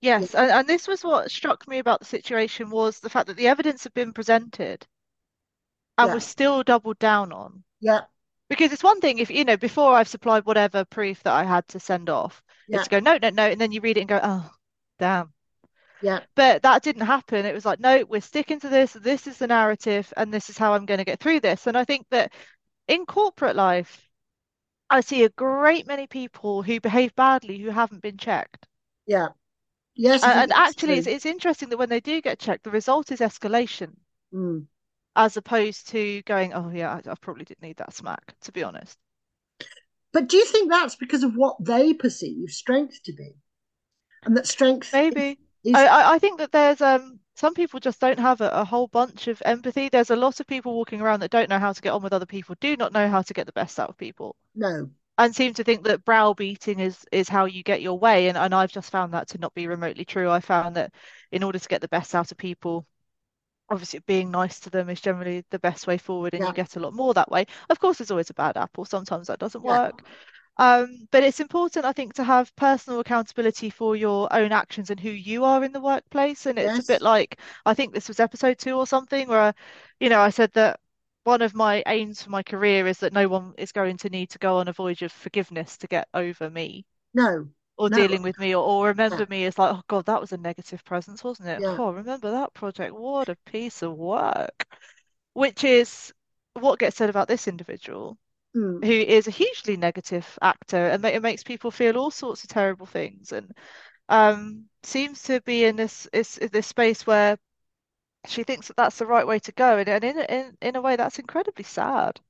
Yes, 0.00 0.34
and, 0.34 0.50
and 0.52 0.68
this 0.68 0.86
was 0.86 1.02
what 1.02 1.28
struck 1.30 1.66
me 1.66 1.78
about 1.78 1.98
the 1.98 2.06
situation 2.06 2.70
was 2.70 3.00
the 3.00 3.10
fact 3.10 3.26
that 3.26 3.36
the 3.36 3.48
evidence 3.48 3.82
had 3.82 3.94
been 3.94 4.12
presented 4.12 4.86
and 5.96 6.08
yeah. 6.08 6.14
was 6.14 6.24
still 6.24 6.62
doubled 6.62 7.00
down 7.00 7.32
on. 7.32 7.64
yeah 7.80 8.02
Because 8.48 8.72
it's 8.72 8.82
one 8.82 9.00
thing 9.00 9.18
if, 9.18 9.30
you 9.30 9.44
know, 9.44 9.56
before 9.56 9.94
I've 9.94 10.08
supplied 10.08 10.46
whatever 10.46 10.84
proof 10.84 11.22
that 11.22 11.34
I 11.34 11.44
had 11.44 11.66
to 11.68 11.80
send 11.80 12.08
off, 12.10 12.42
yeah 12.68 12.76
it's 12.76 12.88
to 12.88 12.90
go, 12.90 13.00
no, 13.00 13.18
no, 13.20 13.30
no, 13.30 13.46
and 13.46 13.60
then 13.60 13.72
you 13.72 13.80
read 13.80 13.96
it 13.96 14.00
and 14.00 14.08
go, 14.08 14.20
oh, 14.22 14.50
damn. 14.98 15.32
yeah 16.02 16.20
But 16.34 16.62
that 16.62 16.82
didn't 16.82 17.06
happen. 17.06 17.44
It 17.44 17.54
was 17.54 17.64
like, 17.64 17.80
no, 17.80 18.04
we're 18.08 18.20
sticking 18.20 18.60
to 18.60 18.68
this. 18.68 18.92
This 18.92 19.26
is 19.26 19.38
the 19.38 19.46
narrative, 19.46 20.12
and 20.16 20.32
this 20.32 20.48
is 20.48 20.56
how 20.56 20.72
I'm 20.72 20.86
going 20.86 20.98
to 20.98 21.04
get 21.04 21.20
through 21.20 21.40
this. 21.40 21.66
And 21.66 21.76
I 21.76 21.84
think 21.84 22.06
that 22.10 22.32
in 22.86 23.04
corporate 23.06 23.56
life, 23.56 24.08
I 24.90 25.00
see 25.02 25.24
a 25.24 25.28
great 25.28 25.86
many 25.86 26.06
people 26.06 26.62
who 26.62 26.80
behave 26.80 27.14
badly 27.14 27.58
who 27.58 27.70
haven't 27.70 28.02
been 28.02 28.16
checked. 28.16 28.66
yeah 29.06 29.28
yes 29.94 30.22
And, 30.24 30.52
actually, 30.52 30.94
it's, 30.94 31.06
it's 31.06 31.26
interesting 31.26 31.68
that 31.68 31.78
when 31.78 31.88
they 31.88 32.00
do 32.00 32.20
get 32.22 32.38
checked, 32.38 32.64
the 32.64 32.70
result 32.70 33.10
is 33.12 33.20
escalation 33.20 33.96
mm. 34.32 34.66
As 35.18 35.36
opposed 35.36 35.88
to 35.90 36.22
going, 36.22 36.54
oh, 36.54 36.70
yeah, 36.70 36.94
I, 37.06 37.12
I 37.12 37.16
probably 37.16 37.44
didn't 37.44 37.62
need 37.62 37.78
that 37.78 37.94
smack, 37.94 38.34
to 38.42 38.52
be 38.52 38.64
honest. 38.64 38.98
But 40.12 40.28
do 40.28 40.36
you 40.36 40.44
think 40.44 40.68
that's 40.70 40.96
because 40.96 41.22
of 41.22 41.34
what 41.34 41.56
they 41.64 41.94
perceive 41.94 42.50
strength 42.50 43.02
to 43.04 43.12
be? 43.14 43.36
And 44.24 44.36
that 44.36 44.46
strength 44.46 44.92
Maybe. 44.92 45.38
is 45.64 45.74
I, 45.74 45.86
I, 45.86 46.14
I 46.14 46.18
think 46.18 46.38
that 46.38 46.52
there's 46.52 46.80
um 46.80 47.20
some 47.36 47.54
people 47.54 47.78
just 47.80 48.00
don't 48.00 48.18
have 48.18 48.40
a, 48.40 48.48
a 48.50 48.64
whole 48.64 48.88
bunch 48.88 49.28
of 49.28 49.42
empathy. 49.44 49.88
There's 49.88 50.10
a 50.10 50.16
lot 50.16 50.40
of 50.40 50.46
people 50.46 50.74
walking 50.74 51.00
around 51.00 51.20
that 51.20 51.30
don't 51.30 51.48
know 51.48 51.58
how 51.58 51.72
to 51.72 51.80
get 51.82 51.92
on 51.92 52.02
with 52.02 52.12
other 52.12 52.26
people, 52.26 52.56
do 52.60 52.76
not 52.76 52.92
know 52.92 53.08
how 53.08 53.22
to 53.22 53.34
get 53.34 53.46
the 53.46 53.52
best 53.52 53.78
out 53.78 53.88
of 53.90 53.96
people, 53.96 54.36
no, 54.54 54.90
and 55.18 55.34
seem 55.36 55.54
to 55.54 55.64
think 55.64 55.84
that 55.84 56.04
browbeating 56.04 56.80
is 56.80 57.06
is 57.12 57.28
how 57.28 57.46
you 57.46 57.62
get 57.64 57.82
your 57.82 57.98
way. 57.98 58.28
And 58.28 58.38
and 58.38 58.54
I've 58.54 58.72
just 58.72 58.90
found 58.92 59.14
that 59.14 59.28
to 59.30 59.38
not 59.38 59.54
be 59.54 59.68
remotely 59.68 60.04
true. 60.06 60.30
I 60.30 60.40
found 60.40 60.76
that 60.76 60.94
in 61.32 61.42
order 61.44 61.58
to 61.58 61.68
get 61.68 61.80
the 61.82 61.88
best 61.88 62.14
out 62.14 62.32
of 62.32 62.38
people, 62.38 62.86
obviously 63.70 64.00
being 64.06 64.30
nice 64.30 64.60
to 64.60 64.70
them 64.70 64.88
is 64.88 65.00
generally 65.00 65.44
the 65.50 65.58
best 65.58 65.86
way 65.86 65.98
forward, 65.98 66.34
and 66.34 66.42
yeah, 66.42 66.48
you 66.48 66.54
get 66.54 66.76
a 66.76 66.80
lot 66.80 66.94
more 66.94 67.14
that 67.14 67.30
way. 67.30 67.46
Of 67.70 67.80
course, 67.80 67.98
there's 67.98 68.10
always 68.10 68.30
a 68.30 68.34
bad 68.34 68.56
apple. 68.56 68.84
Sometimes 68.84 69.26
that 69.26 69.38
doesn't 69.38 69.64
yeah, 69.64 69.84
work. 69.84 70.02
Um, 70.60 71.06
but 71.12 71.22
it's 71.22 71.38
important, 71.40 71.84
I 71.84 71.92
think, 71.92 72.14
to 72.14 72.24
have 72.24 72.54
personal 72.56 73.00
accountability 73.00 73.70
for 73.70 73.94
your 73.94 74.32
own 74.32 74.50
actions 74.50 74.90
and 74.90 74.98
who 74.98 75.10
you 75.10 75.44
are 75.44 75.62
in 75.62 75.72
the 75.72 75.80
workplace. 75.80 76.46
And 76.46 76.58
it's 76.58 76.80
a 76.80 76.92
bit 76.92 77.00
like, 77.00 77.38
I 77.64 77.74
think 77.74 77.94
this 77.94 78.08
was 78.08 78.18
episode 78.18 78.58
two 78.58 78.76
or 78.76 78.86
something, 78.86 79.28
where, 79.28 79.54
you 80.00 80.08
know, 80.08 80.20
I 80.20 80.30
said 80.30 80.50
that 80.54 80.80
one 81.22 81.42
of 81.42 81.54
my 81.54 81.82
aims 81.86 82.22
for 82.22 82.30
my 82.30 82.42
career 82.42 82.86
is 82.86 82.98
that 82.98 83.12
no 83.12 83.28
one 83.28 83.54
is 83.56 83.70
going 83.70 83.98
to 83.98 84.08
need 84.08 84.30
to 84.30 84.38
go 84.38 84.56
on 84.56 84.68
a 84.68 84.72
voyage 84.72 85.02
of 85.02 85.12
forgiveness 85.12 85.76
to 85.78 85.86
get 85.86 86.08
over 86.14 86.50
me 86.50 86.86
no, 87.14 87.48
or 87.78 87.88
no, 87.88 87.90
dealing 87.90 88.22
with 88.22 88.38
me 88.38 88.54
or, 88.54 88.64
or 88.64 88.86
yeah, 89.10 89.20
remember 89.20 89.26
me 89.26 89.44
as 89.46 89.58
like, 89.58 89.74
oh 89.74 89.82
God, 89.88 90.06
that 90.06 90.20
was 90.20 90.32
a 90.32 90.36
negative 90.38 90.84
presence, 90.84 91.24
wasn't 91.24 91.48
it? 91.48 91.62
yeah, 91.62 91.78
Oh, 91.78 91.92
remember 91.92 92.30
that 92.32 92.54
project? 92.54 92.94
What 92.94 93.28
a 93.30 93.36
piece 93.46 93.82
of 93.82 93.94
work. 93.96 94.66
Which 95.34 95.64
is 95.64 96.12
what 96.54 96.78
gets 96.80 96.96
said 96.98 97.10
about 97.10 97.28
this 97.28 97.48
individual 97.48 98.18
mm, 98.54 98.82
who 98.82 98.92
is 98.92 99.26
a 99.28 99.32
hugely 99.32 99.76
negative 99.76 100.38
actor 100.42 100.88
and 100.88 101.04
it 101.04 101.22
makes 101.22 101.44
people 101.44 101.70
feel 101.70 101.96
all 101.98 102.10
sorts 102.12 102.44
of 102.44 102.50
terrible 102.50 102.86
things 102.86 103.32
and 103.32 103.52
um 104.10 104.68
seems 104.84 105.22
to 105.24 105.40
be 105.42 105.64
in 105.64 105.76
this 105.76 106.06
is 106.12 106.36
this 106.52 106.66
space 106.68 107.06
where 107.06 107.38
she 108.26 108.44
thinks 108.44 108.68
that 108.68 108.76
that's 108.76 108.98
the 108.98 109.06
right 109.06 109.26
way 109.26 109.40
to 109.40 109.50
go 109.52 109.76
and, 109.78 109.88
and 109.88 110.04
in, 110.04 110.18
in 110.20 110.58
in 110.62 110.76
a 110.76 110.80
way 110.80 110.94
that's 110.96 111.18
incredibly 111.18 111.64
sad. 111.64 112.20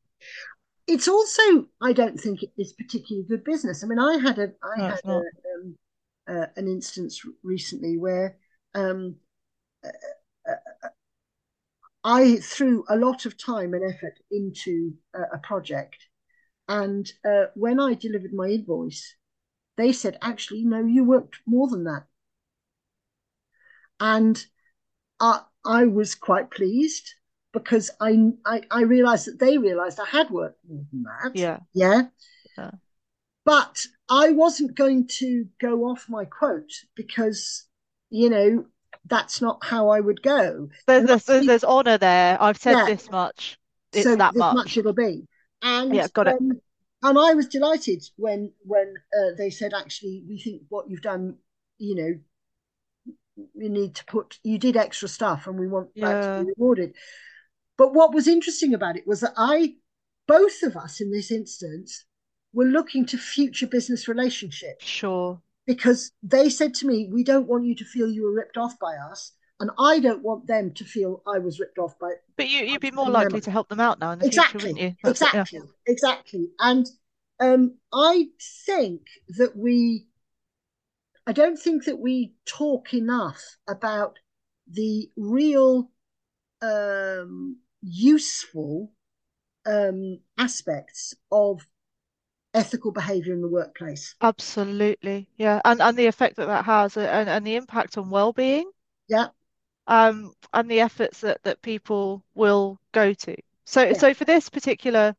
It's 0.89 1.07
also, 1.07 1.69
I 1.81 1.93
don't 1.93 2.19
think 2.19 2.43
it 2.43 2.51
is 2.59 2.73
particularly 2.73 3.29
good 3.29 3.45
business. 3.45 3.85
I 3.85 3.87
mean, 3.87 3.99
I 3.99 4.17
had 4.17 4.39
a, 4.39 4.53
I 4.63 4.79
No, 4.79 4.89
had 4.89 5.01
a, 5.07 5.17
um, 5.17 5.77
uh, 6.27 6.47
an 6.57 6.67
instance 6.67 7.23
recently 7.43 7.99
where 7.99 8.39
um, 8.75 9.17
uh, 9.85 9.89
uh, 10.51 10.89
I 12.03 12.39
threw 12.39 12.85
a 12.89 12.97
lot 12.97 13.25
of 13.25 13.37
time 13.39 13.73
and 13.73 13.85
effort 13.85 14.19
into 14.33 14.95
a, 15.15 15.37
a 15.37 15.39
project, 15.39 16.09
and 16.69 17.13
uh, 17.25 17.47
when 17.55 17.81
I 17.81 17.95
delivered 17.95 18.33
my 18.35 18.49
invoice, 18.49 19.17
they 19.77 19.93
said, 19.93 20.19
"Actually, 20.23 20.65
no, 20.65 20.85
you 20.87 21.05
worked 21.05 21.41
more 21.47 21.69
than 21.69 21.85
that," 21.85 22.07
and 24.01 24.47
I, 25.21 25.43
I 25.65 25.87
was 25.87 26.15
quite 26.15 26.51
pleased 26.51 27.15
because 27.59 27.91
I, 28.01 28.33
I 28.45 28.63
I 28.71 28.83
realized 28.83 29.27
that 29.27 29.39
they 29.39 29.59
realized 29.59 29.99
I 30.01 30.07
had 30.07 30.31
worked 30.31 30.59
more 30.69 30.85
than 30.91 31.05
that. 31.05 31.33
Yeah. 31.35 31.59
Yeah. 31.75 32.03
Yeah. 32.57 32.71
But 33.45 33.87
I 34.11 34.31
wasn't 34.31 34.75
going 34.75 35.07
to 35.19 35.47
go 35.61 35.85
off 35.85 36.07
my 36.09 36.25
quote 36.27 36.71
because, 36.95 37.65
you 38.11 38.29
know, 38.31 38.67
that's 39.07 39.41
not 39.41 39.65
how 39.65 39.89
I 39.89 40.01
would 40.01 40.23
go. 40.23 40.69
There's 40.87 41.25
there's, 41.25 41.47
there's 41.47 41.65
honor 41.65 41.99
there. 41.99 42.37
I've 42.41 42.59
said 42.59 42.77
Yeah. 42.77 42.87
this 42.87 43.11
much. 43.11 43.59
It's 43.93 44.05
so 44.05 44.17
that 44.17 44.35
much. 44.37 44.55
much 44.55 44.77
it'll 44.77 44.93
be. 44.93 45.27
And 45.63 45.95
Yeah, 45.95 46.09
got 46.13 46.29
it. 46.29 46.37
um, 46.39 46.61
and 47.03 47.19
I 47.19 47.35
was 47.35 47.47
delighted 47.47 48.05
when 48.17 48.53
when 48.65 48.95
uh, 49.19 49.35
they 49.37 49.51
said 49.51 49.73
actually 49.73 50.25
we 50.29 50.39
think 50.39 50.63
what 50.69 50.91
you've 50.91 51.03
done, 51.03 51.37
you 51.79 51.95
know, 51.95 52.19
you 53.55 53.69
need 53.69 53.95
to 53.95 54.05
put 54.05 54.39
you 54.43 54.59
did 54.59 54.77
extra 54.77 55.09
stuff 55.09 55.47
and 55.47 55.59
we 55.59 55.69
want 55.69 55.89
that 55.97 56.23
to 56.23 56.43
be 56.43 56.53
rewarded. 56.57 56.95
But 57.79 57.95
what 57.95 58.13
was 58.13 58.29
interesting 58.29 58.75
about 58.75 58.97
it 58.97 59.07
was 59.07 59.21
that 59.21 59.33
I, 59.37 59.77
both 60.27 60.63
of 60.63 60.77
us 60.77 61.01
in 61.01 61.11
this 61.11 61.31
instance, 61.31 62.05
were 62.53 62.67
looking 62.67 63.07
to 63.07 63.17
future 63.17 63.67
business 63.67 64.09
relationships 64.09 64.85
Sure. 64.85 65.41
because 65.67 66.13
they 66.23 66.51
said 66.51 66.75
to 66.75 66.87
me, 66.87 67.09
"We 67.11 67.25
don't 67.25 67.47
want 67.47 67.65
you 67.65 67.75
to 67.77 67.85
feel 67.85 68.11
you 68.11 68.25
were 68.25 68.35
ripped 68.35 68.59
off 68.59 68.79
by 68.79 68.97
us." 68.97 69.33
And 69.61 69.71
I 69.79 69.99
don't 69.99 70.23
want 70.23 70.47
them 70.47 70.73
to 70.75 70.85
feel 70.85 71.23
I 71.27 71.39
was 71.39 71.59
ripped 71.59 71.79
off 71.79 71.99
by 71.99 72.13
But 72.37 72.49
you 72.49 72.65
you'd 72.65 72.81
be 72.81 72.91
more 72.93 73.11
likely 73.11 73.41
to 73.41 73.51
help 73.51 73.69
them 73.69 73.81
out 73.81 73.99
now 73.99 74.13
in 74.13 74.19
the 74.21 74.27
exactly, 74.27 74.61
future, 74.61 74.75
wouldn't 74.75 74.83
you? 74.83 74.89
It, 74.89 74.97
yeah. 75.05 75.11
exactly, 75.11 75.61
exactly. 75.87 76.49
And 76.61 76.87
um, 77.41 77.77
I 77.93 78.29
think 78.67 79.03
that 79.37 79.57
we, 79.57 80.07
I 81.27 81.33
don't 81.33 81.59
think 81.59 81.85
that 81.85 81.99
we 81.99 82.35
talk 82.47 82.95
enough 82.95 83.57
about 83.69 84.19
the 84.69 85.11
real 85.17 85.91
um, 86.63 87.57
useful 87.83 88.93
um, 89.67 90.21
aspects 90.39 91.15
of 91.33 91.67
ethical 92.55 92.93
behavior 92.93 93.35
in 93.35 93.43
the 93.43 93.49
workplace. 93.49 94.15
Absolutely. 94.21 95.29
Yeah. 95.37 95.61
And 95.65 95.83
and 95.83 95.97
the 95.99 96.07
effect 96.07 96.37
that 96.37 96.47
that 96.47 96.65
has 96.67 96.97
uh, 96.97 97.01
and, 97.01 97.29
and 97.29 97.45
the 97.47 97.57
impact 97.57 97.99
on 97.99 98.11
well-being. 98.11 98.71
Yeah, 99.09 99.29
um, 99.87 100.33
and 100.53 100.71
the 100.71 100.81
efforts 100.81 101.21
that, 101.21 101.43
that 101.45 101.63
people 101.63 102.23
will 102.35 102.79
go 102.93 103.13
to. 103.15 103.37
So, 103.65 103.87
Yeah. 103.87 103.95
so 103.95 104.15
for 104.15 104.25
this 104.25 104.49
particular 104.49 105.17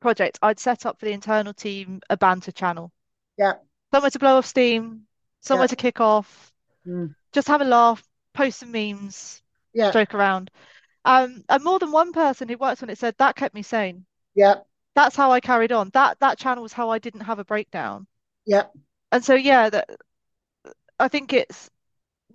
project, 0.00 0.38
I'd 0.42 0.60
set 0.60 0.86
up 0.86 0.98
for 0.98 1.06
the 1.06 1.12
internal 1.12 1.54
team 1.54 2.00
a 2.10 2.16
banter 2.16 2.52
channel, 2.52 2.92
yeah, 3.38 3.54
somewhere 3.92 4.10
to 4.10 4.18
blow 4.18 4.36
off 4.38 4.46
steam, 4.46 5.06
somewhere 5.40 5.68
Yeah. 5.68 5.74
to 5.74 5.76
kick 5.76 6.00
off, 6.00 6.52
Mm. 6.86 7.14
just 7.32 7.48
have 7.48 7.60
a 7.60 7.64
laugh, 7.64 8.02
post 8.34 8.60
some 8.60 8.72
memes, 8.72 9.42
yeah, 9.72 9.92
joke 9.92 10.14
around. 10.14 10.50
Um, 11.06 11.42
and 11.48 11.64
more 11.64 11.78
than 11.78 11.90
one 11.92 12.12
person 12.12 12.48
who 12.50 12.58
worked 12.58 12.82
on 12.82 12.90
it 12.90 12.98
said 12.98 13.16
that 13.18 13.36
kept 13.36 13.54
me 13.54 13.62
sane. 13.62 14.06
yeah, 14.34 14.62
That's 14.94 15.16
how 15.16 15.32
I 15.32 15.40
carried 15.40 15.72
on. 15.72 15.90
That 15.90 16.20
that 16.20 16.38
channel 16.38 16.62
was 16.64 16.72
how 16.74 16.90
I 16.90 16.98
didn't 17.00 17.22
have 17.22 17.38
a 17.40 17.44
breakdown. 17.46 18.08
yeah, 18.46 18.66
And 19.12 19.24
so, 19.24 19.34
yeah, 19.34 19.70
that 19.70 19.88
I 20.98 21.08
think 21.08 21.32
it's 21.32 21.70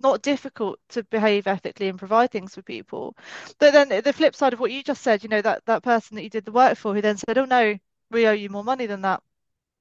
not 0.00 0.22
difficult 0.22 0.80
to 0.90 1.04
behave 1.04 1.46
ethically 1.46 1.88
and 1.88 1.98
provide 1.98 2.30
things 2.32 2.54
for 2.54 2.62
people. 2.62 3.16
But 3.58 3.72
then 3.72 3.88
the 4.02 4.12
flip 4.12 4.36
side 4.36 4.52
of 4.54 4.60
what 4.60 4.72
you 4.72 4.82
just 4.82 5.02
said, 5.02 5.22
you 5.22 5.28
know, 5.30 5.42
that 5.42 5.64
that 5.66 5.82
person 5.84 6.16
that 6.16 6.24
you 6.24 6.30
did 6.30 6.44
the 6.46 6.52
work 6.52 6.78
for 6.78 6.94
who 6.94 7.02
then 7.02 7.18
said, 7.18 7.38
"Oh 7.38 7.44
no, 7.46 7.78
we 8.10 8.26
owe 8.28 8.32
you 8.32 8.50
more 8.50 8.64
money 8.64 8.86
than 8.86 9.02
that," 9.02 9.22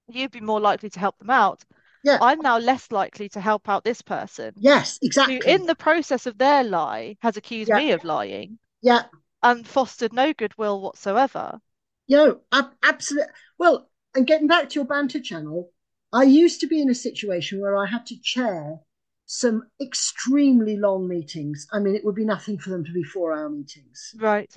you'd 0.10 0.32
be 0.32 0.42
more 0.42 0.62
likely 0.62 0.90
to 0.92 1.00
help 1.00 1.18
them 1.20 1.32
out. 1.32 1.66
Yeah. 2.04 2.22
I'm 2.22 2.42
now 2.42 2.60
less 2.60 2.92
likely 2.92 3.30
to 3.30 3.42
help 3.42 3.70
out 3.70 3.84
this 3.84 4.02
person 4.04 4.56
yes, 4.56 5.00
exactly. 5.02 5.28
who, 5.28 5.40
in 5.42 5.66
the 5.68 5.76
process 5.76 6.28
of 6.28 6.38
their 6.40 6.64
lie, 6.64 7.18
has 7.22 7.38
accused 7.38 7.72
Yeah. 7.72 7.76
me 7.76 7.92
of 7.94 8.04
lying 8.06 8.60
yeah, 8.82 9.04
and 9.44 9.68
fostered 9.68 10.14
no 10.14 10.34
goodwill 10.34 10.82
whatsoever. 10.82 11.60
know, 12.08 12.42
absolutely. 12.84 13.32
Well, 13.58 13.90
and 14.16 14.28
getting 14.28 14.48
back 14.48 14.70
to 14.70 14.76
your 14.76 14.86
banter 14.86 15.20
channel, 15.20 15.72
I 16.14 16.24
used 16.24 16.60
to 16.62 16.68
be 16.68 16.82
in 16.82 16.90
a 16.90 16.96
situation 16.96 17.62
where 17.62 17.78
I 17.78 17.86
had 17.86 18.06
to 18.08 18.20
chair 18.22 18.80
some 19.26 19.64
extremely 19.82 20.76
long 20.78 21.08
meetings. 21.08 21.68
I 21.72 21.80
mean, 21.80 21.96
it 21.96 22.04
would 22.04 22.16
be 22.16 22.26
nothing 22.26 22.60
for 22.60 22.70
them 22.70 22.84
to 22.84 22.92
be 22.92 23.04
four-hour 23.04 23.50
meetings, 23.50 24.16
Right. 24.20 24.54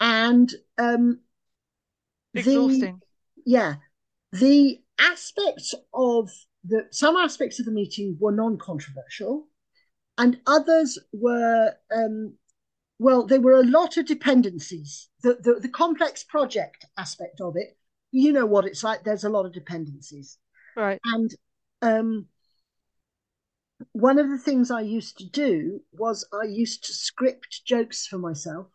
and 0.00 0.52
um, 0.78 1.20
the 2.32 2.40
Exhausting. 2.40 3.02
yeah, 3.44 3.74
the 4.32 4.80
aspects 4.98 5.74
of 5.92 6.30
the 6.64 6.86
some 6.90 7.16
aspects 7.16 7.58
of 7.60 7.66
the 7.66 7.72
meeting 7.72 8.16
were 8.20 8.32
non-controversial, 8.32 9.46
and 10.16 10.40
others 10.46 10.98
were 11.12 11.74
um, 11.94 12.34
well, 12.98 13.26
there 13.26 13.40
were 13.40 13.60
a 13.60 13.62
lot 13.64 13.96
of 13.96 14.06
dependencies. 14.06 15.08
The, 15.22 15.34
the 15.40 15.60
the 15.60 15.68
complex 15.68 16.24
project 16.24 16.86
aspect 16.96 17.40
of 17.40 17.54
it, 17.56 17.76
you 18.10 18.32
know 18.32 18.46
what 18.46 18.64
it's 18.64 18.82
like. 18.84 19.04
There's 19.04 19.24
a 19.24 19.30
lot 19.30 19.46
of 19.46 19.52
dependencies, 19.52 20.38
Right. 20.76 20.98
and 21.04 21.34
um, 21.82 22.26
one 23.92 24.18
of 24.18 24.28
the 24.28 24.38
things 24.38 24.70
I 24.70 24.80
used 24.80 25.18
to 25.18 25.26
do 25.28 25.80
was 25.92 26.26
I 26.32 26.46
used 26.46 26.84
to 26.84 26.92
script 26.92 27.62
jokes 27.64 28.06
for 28.06 28.18
myself 28.18 28.66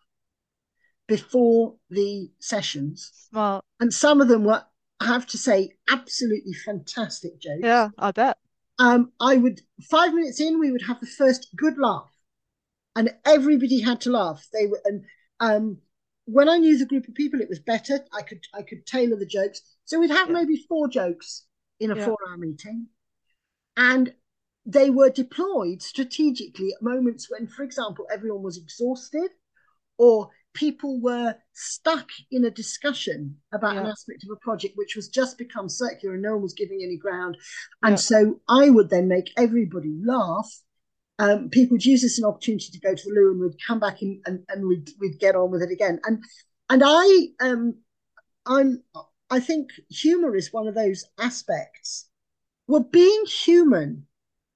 before 1.08 1.76
the 1.90 2.32
sessions, 2.40 3.12
Smart. 3.30 3.66
and 3.80 3.94
some 3.94 4.22
of 4.22 4.30
them 4.30 4.46
were, 4.46 4.64
I 5.00 5.08
have 5.08 5.28
to 5.28 5.38
say, 5.38 5.72
absolutely 5.90 6.54
fantastic 6.54 7.40
jokes. 7.42 7.60
Yeah, 7.62 7.90
I 7.98 8.12
bet. 8.12 8.38
Um, 8.80 9.12
I 9.20 9.36
would 9.36 9.62
five 9.90 10.14
minutes 10.14 10.40
in, 10.40 10.60
we 10.60 10.72
would 10.72 10.84
have 10.84 11.00
the 11.02 11.06
first 11.08 11.50
good 11.58 11.78
laugh, 11.78 12.10
and 12.96 13.14
everybody 13.26 13.80
had 13.82 14.02
to 14.02 14.12
laugh. 14.12 14.48
They 14.54 14.68
were, 14.68 14.82
and 14.86 15.06
um, 15.40 15.78
when 16.26 16.50
I 16.50 16.58
knew 16.58 16.78
the 16.78 16.86
group 16.86 17.08
of 17.08 17.16
people, 17.16 17.42
it 17.42 17.50
was 17.50 17.60
better. 17.60 18.00
I 18.14 18.22
could 18.22 18.42
I 18.54 18.62
could 18.62 18.86
tailor 18.86 19.18
the 19.18 19.26
jokes, 19.26 19.62
so 19.86 20.00
we'd 20.00 20.12
have 20.12 20.30
Yeah. 20.30 20.34
maybe 20.34 20.58
four 20.70 20.88
jokes 20.88 21.46
in 21.80 21.92
a 21.92 21.96
Yeah. 21.96 22.06
four-hour 22.06 22.38
meeting, 22.38 22.88
and 23.76 24.14
they 24.66 24.90
were 24.90 25.10
deployed 25.10 25.82
strategically 25.82 26.72
at 26.74 26.82
moments 26.82 27.30
when, 27.30 27.48
for 27.48 27.64
example, 27.64 28.08
everyone 28.12 28.44
was 28.44 28.58
exhausted, 28.58 29.32
or 29.98 30.30
people 30.54 31.02
were 31.02 31.36
stuck 31.54 32.10
in 32.32 32.46
a 32.46 32.52
discussion 32.52 33.42
about 33.52 33.76
an 33.78 33.88
aspect 33.88 34.24
of 34.24 34.30
a 34.32 34.40
project 34.40 34.78
which 34.78 34.96
was 34.96 35.08
just 35.10 35.38
become 35.38 35.68
circular 35.68 36.14
and 36.14 36.24
no 36.24 36.34
one 36.34 36.44
was 36.44 36.54
giving 36.54 36.82
any 36.84 36.96
ground. 36.96 37.36
And 37.82 37.94
Yeah. 37.94 37.98
so 37.98 38.42
I 38.48 38.70
would 38.70 38.90
then 38.90 39.08
make 39.08 39.32
everybody 39.36 40.00
laugh. 40.06 40.62
Um, 41.20 41.50
people 41.50 41.76
would 41.76 41.86
use 41.86 42.02
this 42.02 42.14
as 42.14 42.24
an 42.24 42.26
opportunity 42.26 42.70
to 42.72 42.80
go 42.80 42.96
to 42.96 43.04
the 43.04 43.14
loo 43.14 43.32
and 43.32 43.40
we'd 43.40 43.66
come 43.66 43.80
back 43.80 44.02
and, 44.02 44.20
and 44.50 44.68
we'd, 44.68 44.90
we'd 45.00 45.20
get 45.20 45.36
on 45.36 45.52
with 45.52 45.62
it 45.62 45.72
again. 45.72 46.00
And 46.06 46.24
and 46.70 46.82
I 46.84 47.28
um 47.42 47.76
I'm 48.46 48.84
I 49.30 49.40
think 49.40 49.70
humor 49.90 50.36
is 50.36 50.52
one 50.52 50.68
of 50.68 50.76
those 50.76 51.06
aspects. 51.20 52.10
Well, 52.68 52.88
being 52.92 53.26
human 53.26 54.08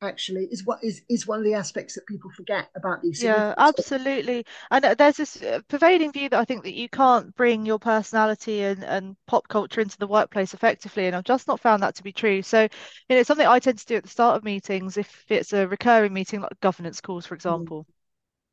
actually 0.01 0.45
is 0.51 0.65
what 0.65 0.83
is 0.83 1.01
is 1.09 1.27
one 1.27 1.39
of 1.39 1.45
the 1.45 1.53
aspects 1.53 1.95
that 1.95 2.05
people 2.07 2.31
forget 2.31 2.69
about 2.75 3.01
these 3.01 3.19
Yeah, 3.19 3.55
absolutely. 3.57 4.45
And 4.69 4.85
uh, 4.85 4.93
there's 4.93 5.17
this 5.17 5.41
uh, 5.41 5.61
pervading 5.67 6.11
view 6.11 6.29
that 6.29 6.39
I 6.39 6.45
think 6.45 6.63
that 6.63 6.75
you 6.75 6.87
can't 6.87 7.35
bring 7.35 7.65
your 7.65 7.79
personality 7.79 8.61
and, 8.63 8.83
and 8.83 9.17
pop 9.25 9.47
culture 9.47 9.81
into 9.81 9.97
the 9.97 10.05
workplace 10.07 10.53
effectively, 10.53 11.07
and 11.07 11.15
I've 11.15 11.23
just 11.23 11.47
not 11.47 11.59
found 11.59 11.81
that 11.81 11.95
to 11.95 12.03
be 12.03 12.11
true. 12.13 12.43
So, 12.43 12.61
you 12.63 12.67
know, 13.09 13.17
it's 13.17 13.27
something 13.27 13.47
I 13.47 13.57
tend 13.59 13.79
to 13.79 13.85
do 13.87 13.95
at 13.95 14.03
the 14.03 14.09
start 14.09 14.37
of 14.37 14.43
meetings 14.43 14.97
if 14.97 15.25
it's 15.29 15.51
a 15.53 15.67
recurring 15.67 16.13
meeting, 16.13 16.41
like 16.41 16.59
governance 16.59 17.01
calls, 17.01 17.25
for 17.25 17.33
example, 17.33 17.87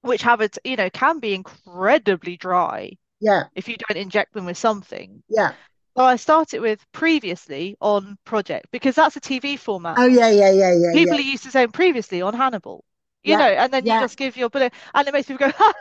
which 0.02 0.22
have 0.22 0.40
it, 0.42 0.58
you 0.64 0.76
know, 0.76 0.90
can 0.90 1.20
be 1.20 1.34
incredibly 1.34 2.36
dry 2.36 2.92
Yeah, 3.20 3.48
if 3.54 3.68
you 3.68 3.76
don't 3.88 3.98
inject 3.98 4.34
them 4.34 4.46
with 4.46 4.58
something. 4.58 5.22
yeah. 5.28 5.54
So 5.96 6.04
I 6.04 6.14
start 6.16 6.54
it 6.54 6.60
with 6.60 6.86
previously 6.92 7.76
on 7.80 8.16
project 8.24 8.66
because 8.70 8.94
that's 8.94 9.16
a 9.16 9.20
TV 9.20 9.56
format. 9.56 10.02
Oh 10.02 10.06
yeah, 10.06 10.28
yeah, 10.30 10.50
yeah, 10.50 10.72
yeah, 10.72 10.92
People 10.92 11.16
yeah. 11.16 11.18
are 11.18 11.22
used 11.22 11.44
to 11.44 11.50
saying 11.52 11.72
previously 11.72 12.22
on 12.22 12.34
Hannibal, 12.34 12.84
you 13.24 13.36
Yeah, 13.36 13.38
know, 13.38 13.48
and 13.48 13.72
then 13.72 13.86
you 13.86 13.98
just 13.98 14.16
give 14.18 14.36
your 14.36 14.50
bullet, 14.50 14.74
and 14.94 15.08
it 15.08 15.14
makes 15.14 15.28
people 15.28 15.48
go, 15.48 15.54
ha! 15.58 15.74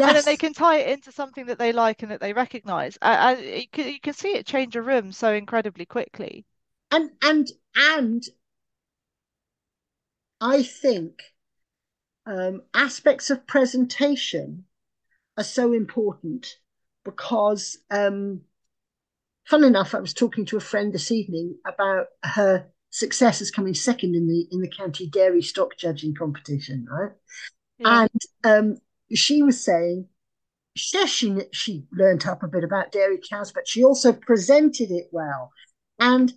and 0.00 0.16
then 0.16 0.24
they 0.24 0.36
can 0.36 0.52
tie 0.52 0.78
it 0.78 0.88
into 0.90 1.12
something 1.12 1.46
that 1.46 1.56
they 1.58 1.72
like 1.72 2.02
and 2.02 2.10
that 2.10 2.18
they 2.20 2.32
recognize. 2.32 2.98
And, 3.00 3.38
and 3.38 3.60
you 3.60 3.68
can, 3.68 3.86
you 3.88 4.00
can 4.00 4.12
see 4.14 4.32
it 4.34 4.44
change 4.46 4.74
a 4.76 4.82
room 4.82 5.12
so 5.12 5.32
incredibly 5.32 5.86
quickly. 5.86 6.44
and 6.90 7.12
and 7.22 7.48
and 7.74 8.24
I 10.40 10.64
think 10.64 11.22
um, 12.26 12.62
aspects 12.74 13.30
of 13.30 13.46
presentation 13.46 14.66
are 15.38 15.44
so 15.44 15.72
important 15.74 16.58
because, 17.04 17.78
um, 17.90 18.42
fun 19.48 19.64
enough, 19.64 19.94
I 19.94 20.00
was 20.00 20.12
talking 20.12 20.44
to 20.46 20.58
a 20.58 20.60
friend 20.60 20.92
this 20.92 21.10
evening 21.10 21.56
about 21.66 22.06
her 22.22 22.66
success 22.90 23.40
as 23.40 23.50
coming 23.50 23.74
second 23.74 24.14
in 24.14 24.28
the 24.28 24.46
in 24.50 24.60
the 24.60 24.70
county 24.70 25.08
dairy 25.08 25.42
stock 25.42 25.76
judging 25.78 26.14
competition, 26.14 26.86
right? 26.90 27.12
Yeah. 27.78 28.02
And 28.02 28.20
um, 28.44 28.78
she 29.14 29.42
was 29.42 29.64
saying, 29.64 30.06
yes, 30.92 31.08
she 31.08 31.34
she 31.52 31.86
learned 31.92 32.26
up 32.26 32.42
a 32.42 32.48
bit 32.48 32.62
about 32.62 32.92
dairy 32.92 33.18
cows, 33.28 33.52
but 33.52 33.66
she 33.66 33.82
also 33.82 34.12
presented 34.12 34.90
it 34.90 35.08
well. 35.12 35.50
And 35.98 36.32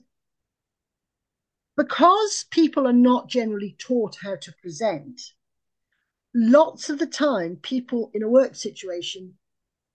because 1.76 2.46
people 2.50 2.88
are 2.88 2.94
not 2.94 3.28
generally 3.28 3.76
taught 3.78 4.18
how 4.24 4.36
to 4.38 4.54
present, 4.62 5.22
lots 6.34 6.90
of 6.90 7.00
the 7.00 7.08
time, 7.08 7.58
people 7.58 8.10
in 8.14 8.24
a 8.24 8.30
work 8.30 8.56
situation, 8.56 9.34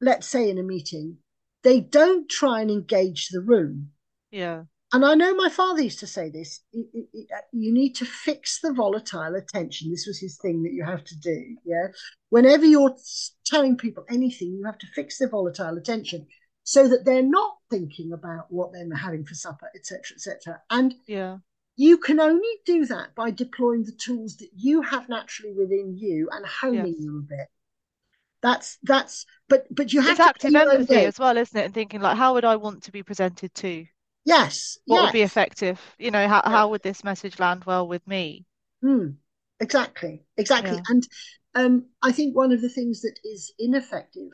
let's 0.00 0.26
say 0.26 0.50
in 0.50 0.58
a 0.58 0.62
meeting, 0.62 1.18
they 1.66 1.80
don't 1.80 2.28
try 2.30 2.60
and 2.60 2.70
engage 2.70 3.28
the 3.28 3.40
room. 3.40 3.90
Yeah. 4.30 4.62
And 4.92 5.04
I 5.04 5.14
know 5.16 5.34
my 5.34 5.48
father 5.48 5.82
used 5.82 5.98
to 5.98 6.06
say 6.06 6.30
this 6.30 6.60
you 6.72 7.72
need 7.72 7.96
to 7.96 8.04
fix 8.04 8.60
the 8.60 8.72
volatile 8.72 9.34
attention. 9.34 9.90
This 9.90 10.06
was 10.06 10.20
his 10.20 10.38
thing 10.38 10.62
that 10.62 10.72
you 10.72 10.84
have 10.84 11.02
to 11.02 11.18
do. 11.18 11.56
Yeah. 11.64 11.88
Whenever 12.30 12.64
you're 12.64 12.96
telling 13.44 13.76
people 13.76 14.04
anything, 14.08 14.54
you 14.56 14.64
have 14.64 14.78
to 14.78 14.86
fix 14.94 15.18
the 15.18 15.26
volatile 15.26 15.76
attention 15.76 16.28
so 16.62 16.86
that 16.86 17.04
they're 17.04 17.20
not 17.22 17.56
thinking 17.68 18.12
about 18.12 18.46
what 18.48 18.72
they're 18.72 18.96
having 18.96 19.24
for 19.24 19.34
supper, 19.34 19.68
etc., 19.74 20.02
etc. 20.14 20.60
And 20.70 20.94
yeah. 21.08 21.38
You 21.78 21.98
can 21.98 22.20
only 22.20 22.54
do 22.64 22.86
that 22.86 23.14
by 23.14 23.30
deploying 23.32 23.84
the 23.84 23.92
tools 23.92 24.36
that 24.38 24.48
you 24.56 24.80
have 24.80 25.10
naturally 25.10 25.52
within 25.52 25.94
you 25.98 26.26
and 26.32 26.46
honing 26.46 26.94
yes. 26.96 27.04
them 27.04 27.26
a 27.26 27.28
bit. 27.36 27.48
That's 28.46 28.78
that's 28.84 29.26
but 29.48 29.66
but 29.74 29.92
you 29.92 30.00
have 30.00 30.10
it's 30.10 30.18
to 30.18 30.24
active 30.24 30.54
empathy 30.54 31.04
as 31.04 31.18
well, 31.18 31.36
isn't 31.36 31.58
it? 31.58 31.64
And 31.64 31.74
thinking 31.74 32.00
like, 32.00 32.16
how 32.16 32.34
would 32.34 32.44
I 32.44 32.54
want 32.54 32.84
to 32.84 32.92
be 32.92 33.02
presented 33.02 33.52
to? 33.56 33.84
Yes. 34.24 34.78
What 34.86 34.98
yes. 34.98 35.02
would 35.02 35.12
be 35.12 35.22
effective? 35.22 35.80
You 35.98 36.12
know, 36.12 36.28
how, 36.28 36.42
yeah. 36.44 36.50
how 36.50 36.68
would 36.68 36.82
this 36.84 37.02
message 37.02 37.40
land 37.40 37.64
well 37.64 37.88
with 37.88 38.06
me? 38.06 38.44
Mm, 38.84 39.16
exactly. 39.58 40.22
Exactly. 40.36 40.76
Yeah. 40.76 40.82
And 40.88 41.08
um, 41.56 41.86
I 42.04 42.12
think 42.12 42.36
one 42.36 42.52
of 42.52 42.60
the 42.60 42.68
things 42.68 43.00
that 43.00 43.18
is 43.24 43.52
ineffective 43.58 44.30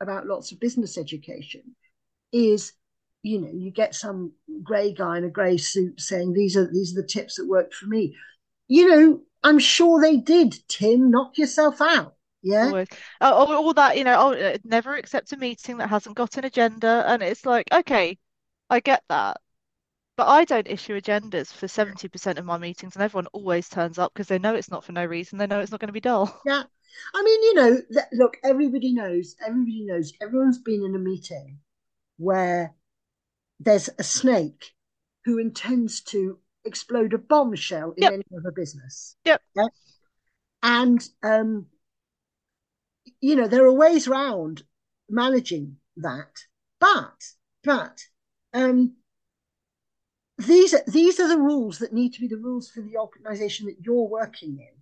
about 0.00 0.28
lots 0.28 0.52
of 0.52 0.60
business 0.60 0.96
education 0.96 1.74
is, 2.32 2.72
you 3.24 3.40
know, 3.40 3.50
you 3.52 3.72
get 3.72 3.96
some 3.96 4.30
grey 4.62 4.92
guy 4.92 5.18
in 5.18 5.24
a 5.24 5.28
grey 5.28 5.56
suit 5.56 6.00
saying 6.00 6.34
these 6.34 6.56
are 6.56 6.70
these 6.72 6.96
are 6.96 7.02
the 7.02 7.08
tips 7.08 7.34
that 7.34 7.48
worked 7.48 7.74
for 7.74 7.86
me. 7.86 8.14
You 8.68 8.88
know, 8.88 9.22
I'm 9.42 9.58
sure 9.58 10.00
they 10.00 10.18
did. 10.18 10.54
Tim, 10.68 11.10
knock 11.10 11.36
yourself 11.36 11.80
out. 11.80 12.15
Yeah. 12.46 12.66
Always. 12.66 12.88
Oh, 13.20 13.56
all 13.56 13.74
that, 13.74 13.98
you 13.98 14.04
know, 14.04 14.16
oh, 14.16 14.32
uh, 14.32 14.56
never 14.62 14.94
accept 14.94 15.32
a 15.32 15.36
meeting 15.36 15.78
that 15.78 15.90
hasn't 15.90 16.16
got 16.16 16.36
an 16.36 16.44
agenda. 16.44 17.04
And 17.08 17.20
it's 17.20 17.44
like, 17.44 17.66
okay, 17.72 18.18
I 18.70 18.78
get 18.78 19.02
that. 19.08 19.38
But 20.16 20.28
I 20.28 20.44
don't 20.44 20.68
issue 20.68 20.98
agendas 20.98 21.52
for 21.52 21.66
70% 21.66 22.38
of 22.38 22.44
my 22.44 22.56
meetings, 22.56 22.94
and 22.94 23.02
everyone 23.02 23.26
always 23.32 23.68
turns 23.68 23.98
up 23.98 24.14
because 24.14 24.28
they 24.28 24.38
know 24.38 24.54
it's 24.54 24.70
not 24.70 24.84
for 24.84 24.92
no 24.92 25.04
reason. 25.04 25.38
They 25.38 25.48
know 25.48 25.58
it's 25.58 25.72
not 25.72 25.80
going 25.80 25.88
to 25.88 25.92
be 25.92 26.00
dull. 26.00 26.40
Yeah. 26.46 26.62
I 27.14 27.22
mean, 27.22 27.42
you 27.42 27.54
know, 27.54 27.82
look, 28.12 28.38
everybody 28.42 28.94
knows, 28.94 29.34
everybody 29.44 29.84
knows, 29.84 30.14
everyone's 30.22 30.62
been 30.62 30.82
in 30.82 30.94
a 30.94 30.98
meeting 30.98 31.58
where 32.16 32.74
there's 33.60 33.90
a 33.98 34.02
snake 34.02 34.72
who 35.26 35.38
intends 35.38 36.00
to 36.02 36.38
explode 36.64 37.12
a 37.12 37.18
bombshell 37.18 37.92
in 37.98 38.04
yep. 38.04 38.12
any 38.14 38.24
other 38.38 38.50
business. 38.50 39.16
Yep. 39.26 39.42
Yeah? 39.54 39.66
And, 40.62 41.06
um, 41.22 41.66
you 43.20 43.36
know, 43.36 43.48
there 43.48 43.64
are 43.64 43.72
ways 43.72 44.08
around 44.08 44.62
managing 45.08 45.76
that. 45.96 46.32
But, 46.80 47.22
but, 47.64 48.00
um, 48.52 48.96
these 50.38 50.74
are 50.74 50.82
these 50.86 51.18
are 51.18 51.28
the 51.28 51.38
rules 51.38 51.78
that 51.78 51.92
need 51.92 52.12
to 52.12 52.20
be 52.20 52.28
the 52.28 52.36
rules 52.36 52.70
for 52.70 52.82
the 52.82 52.96
organization 52.96 53.66
that 53.66 53.76
you're 53.80 54.08
working 54.08 54.58
in 54.60 54.76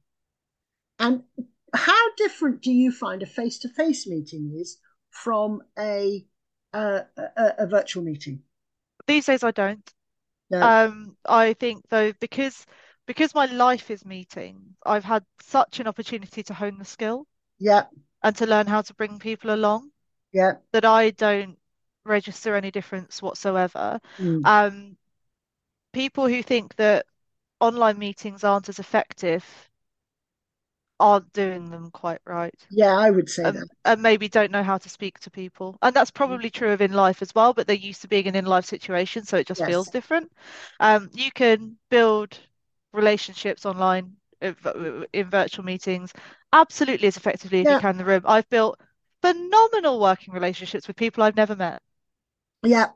and 0.99 1.23
how 1.75 2.15
different 2.17 2.61
do 2.61 2.73
you 2.73 2.91
find 2.91 3.23
a 3.23 3.27
face-to-face 3.27 4.07
meeting 4.07 4.53
is 4.57 4.79
from 5.11 5.63
a 5.79 6.25
a, 6.73 7.03
a 7.37 7.67
virtual 7.67 8.03
meeting 8.03 8.41
these 9.07 9.27
days 9.27 9.45
i 9.45 9.53
don't 9.53 9.93
no. 10.51 10.61
um 10.61 11.17
i 11.25 11.53
think 11.53 11.85
though 11.89 12.13
because 12.21 12.67
because 13.07 13.33
my 13.35 13.47
life 13.47 13.93
is 13.93 14.05
meetings 14.05 14.75
i've 14.85 15.05
had 15.05 15.25
such 15.41 15.79
an 15.79 15.87
opportunity 15.87 16.43
to 16.43 16.53
hone 16.53 16.79
the 16.79 16.85
skill 16.85 17.27
yeah 17.61 17.85
and 18.25 18.35
to 18.37 18.47
learn 18.47 18.67
how 18.67 18.83
to 18.83 18.95
bring 18.95 19.21
people 19.21 19.55
along 19.55 19.91
yeah 20.33 20.55
that 20.73 20.85
i 20.85 21.11
don't 21.11 21.57
register 22.05 22.57
any 22.57 22.71
difference 22.71 23.23
whatsoever 23.23 24.01
mm. 24.19 24.45
um 24.45 24.97
people 25.93 26.27
who 26.27 26.43
think 26.43 26.75
that 26.75 27.07
online 27.61 27.99
meetings 27.99 28.43
aren't 28.43 28.69
as 28.69 28.81
effective 28.81 29.45
aren't 31.01 31.33
doing 31.33 31.71
them 31.71 31.91
quite 31.91 32.21
right. 32.25 32.55
Yeah, 32.71 32.97
I 32.97 33.11
would 33.11 33.29
say 33.29 33.45
um, 33.45 33.55
that. 33.55 33.69
And 33.85 34.03
maybe 34.03 34.29
don't 34.29 34.51
know 34.51 34.63
how 34.63 34.79
to 34.79 34.89
speak 34.89 35.19
to 35.21 35.31
people. 35.31 35.77
And 35.83 35.95
that's 35.95 36.11
probably 36.11 36.51
true 36.51 36.71
of 36.71 36.81
in 36.81 36.93
life 36.93 37.23
as 37.23 37.35
well, 37.35 37.53
but 37.53 37.67
they're 37.67 37.77
used 37.77 38.03
to 38.03 38.09
being 38.09 38.27
in 38.27 38.37
in 38.37 38.47
life 38.47 38.65
situation, 38.65 39.25
so 39.25 39.37
it 39.37 39.47
just 39.47 39.61
yes. 39.61 39.69
feels 39.69 39.91
different. 39.91 40.33
Um, 40.81 41.11
you 41.13 41.31
can 41.33 41.77
build 41.91 42.39
relationships 42.93 43.67
online 43.67 44.13
in 44.41 45.31
virtual 45.31 45.65
meetings 45.65 46.13
absolutely 46.55 47.09
as 47.09 47.19
effectively 47.19 47.61
as 47.61 47.67
yeah. 47.67 47.75
you 47.75 47.81
can 47.81 47.91
in 47.91 47.97
the 47.99 48.05
room. 48.05 48.23
I've 48.25 48.49
built 48.49 48.81
phenomenal 49.21 50.01
working 50.01 50.33
relationships 50.33 50.89
with 50.89 50.97
people 50.97 51.23
I've 51.23 51.37
never 51.37 51.55
met. 51.55 51.83
Yeah. 52.63 52.89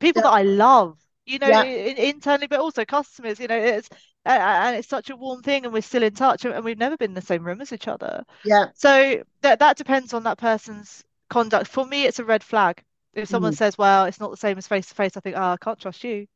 People 0.00 0.22
yeah. 0.22 0.30
that 0.30 0.36
I 0.36 0.42
love 0.42 0.98
you 1.24 1.38
know, 1.38 1.48
yeah. 1.48 1.62
internally, 1.62 2.46
but 2.46 2.60
also 2.60 2.84
customers. 2.84 3.38
You 3.38 3.48
know, 3.48 3.58
it's 3.58 3.88
uh, 4.26 4.30
and 4.30 4.76
it's 4.76 4.88
such 4.88 5.10
a 5.10 5.16
warm 5.16 5.42
thing, 5.42 5.64
and 5.64 5.72
we're 5.72 5.82
still 5.82 6.02
in 6.02 6.14
touch, 6.14 6.44
and 6.44 6.64
we've 6.64 6.78
never 6.78 6.96
been 6.96 7.12
in 7.12 7.14
the 7.14 7.20
same 7.20 7.44
room 7.44 7.60
as 7.60 7.72
each 7.72 7.88
other. 7.88 8.24
Yeah. 8.44 8.66
So 8.74 9.22
that 9.42 9.60
that 9.60 9.76
depends 9.76 10.14
on 10.14 10.24
that 10.24 10.38
person's 10.38 11.04
conduct. 11.30 11.68
For 11.68 11.86
me, 11.86 12.06
it's 12.06 12.18
a 12.18 12.24
red 12.24 12.42
flag. 12.42 12.82
If 13.14 13.28
someone 13.28 13.52
mm. 13.52 13.56
says, 13.56 13.78
"Well, 13.78 14.06
it's 14.06 14.20
not 14.20 14.30
the 14.30 14.36
same 14.36 14.58
as 14.58 14.66
face 14.66 14.88
to 14.88 14.94
face," 14.94 15.16
I 15.16 15.20
think, 15.20 15.36
"Oh, 15.36 15.52
I 15.52 15.56
can't 15.58 15.78
trust 15.78 16.02
you." 16.02 16.26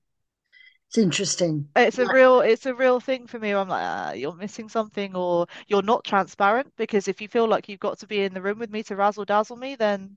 It's 0.89 0.99
interesting. 0.99 1.69
It's 1.75 1.99
a 1.99 2.07
real, 2.07 2.41
it's 2.41 2.67
a 2.67 2.75
real 2.75 3.01
thing 3.01 3.27
for 3.27 3.39
me. 3.39 3.51
I'm 3.51 3.69
like, 3.69 3.83
ah, 3.83 4.13
you're 4.13 4.35
missing 4.35 4.69
something, 4.69 5.15
or 5.17 5.47
you're 5.67 5.83
not 5.83 6.05
transparent. 6.05 6.73
Because 6.77 7.09
if 7.09 7.21
you 7.21 7.29
feel 7.29 7.49
like 7.49 7.69
you've 7.69 7.81
got 7.81 7.99
to 7.99 8.07
be 8.07 8.23
in 8.23 8.35
the 8.35 8.43
room 8.43 8.59
with 8.59 8.71
me 8.71 8.83
to 8.85 8.97
razzle 8.97 9.25
dazzle 9.25 9.57
me, 9.57 9.75
then 9.75 10.17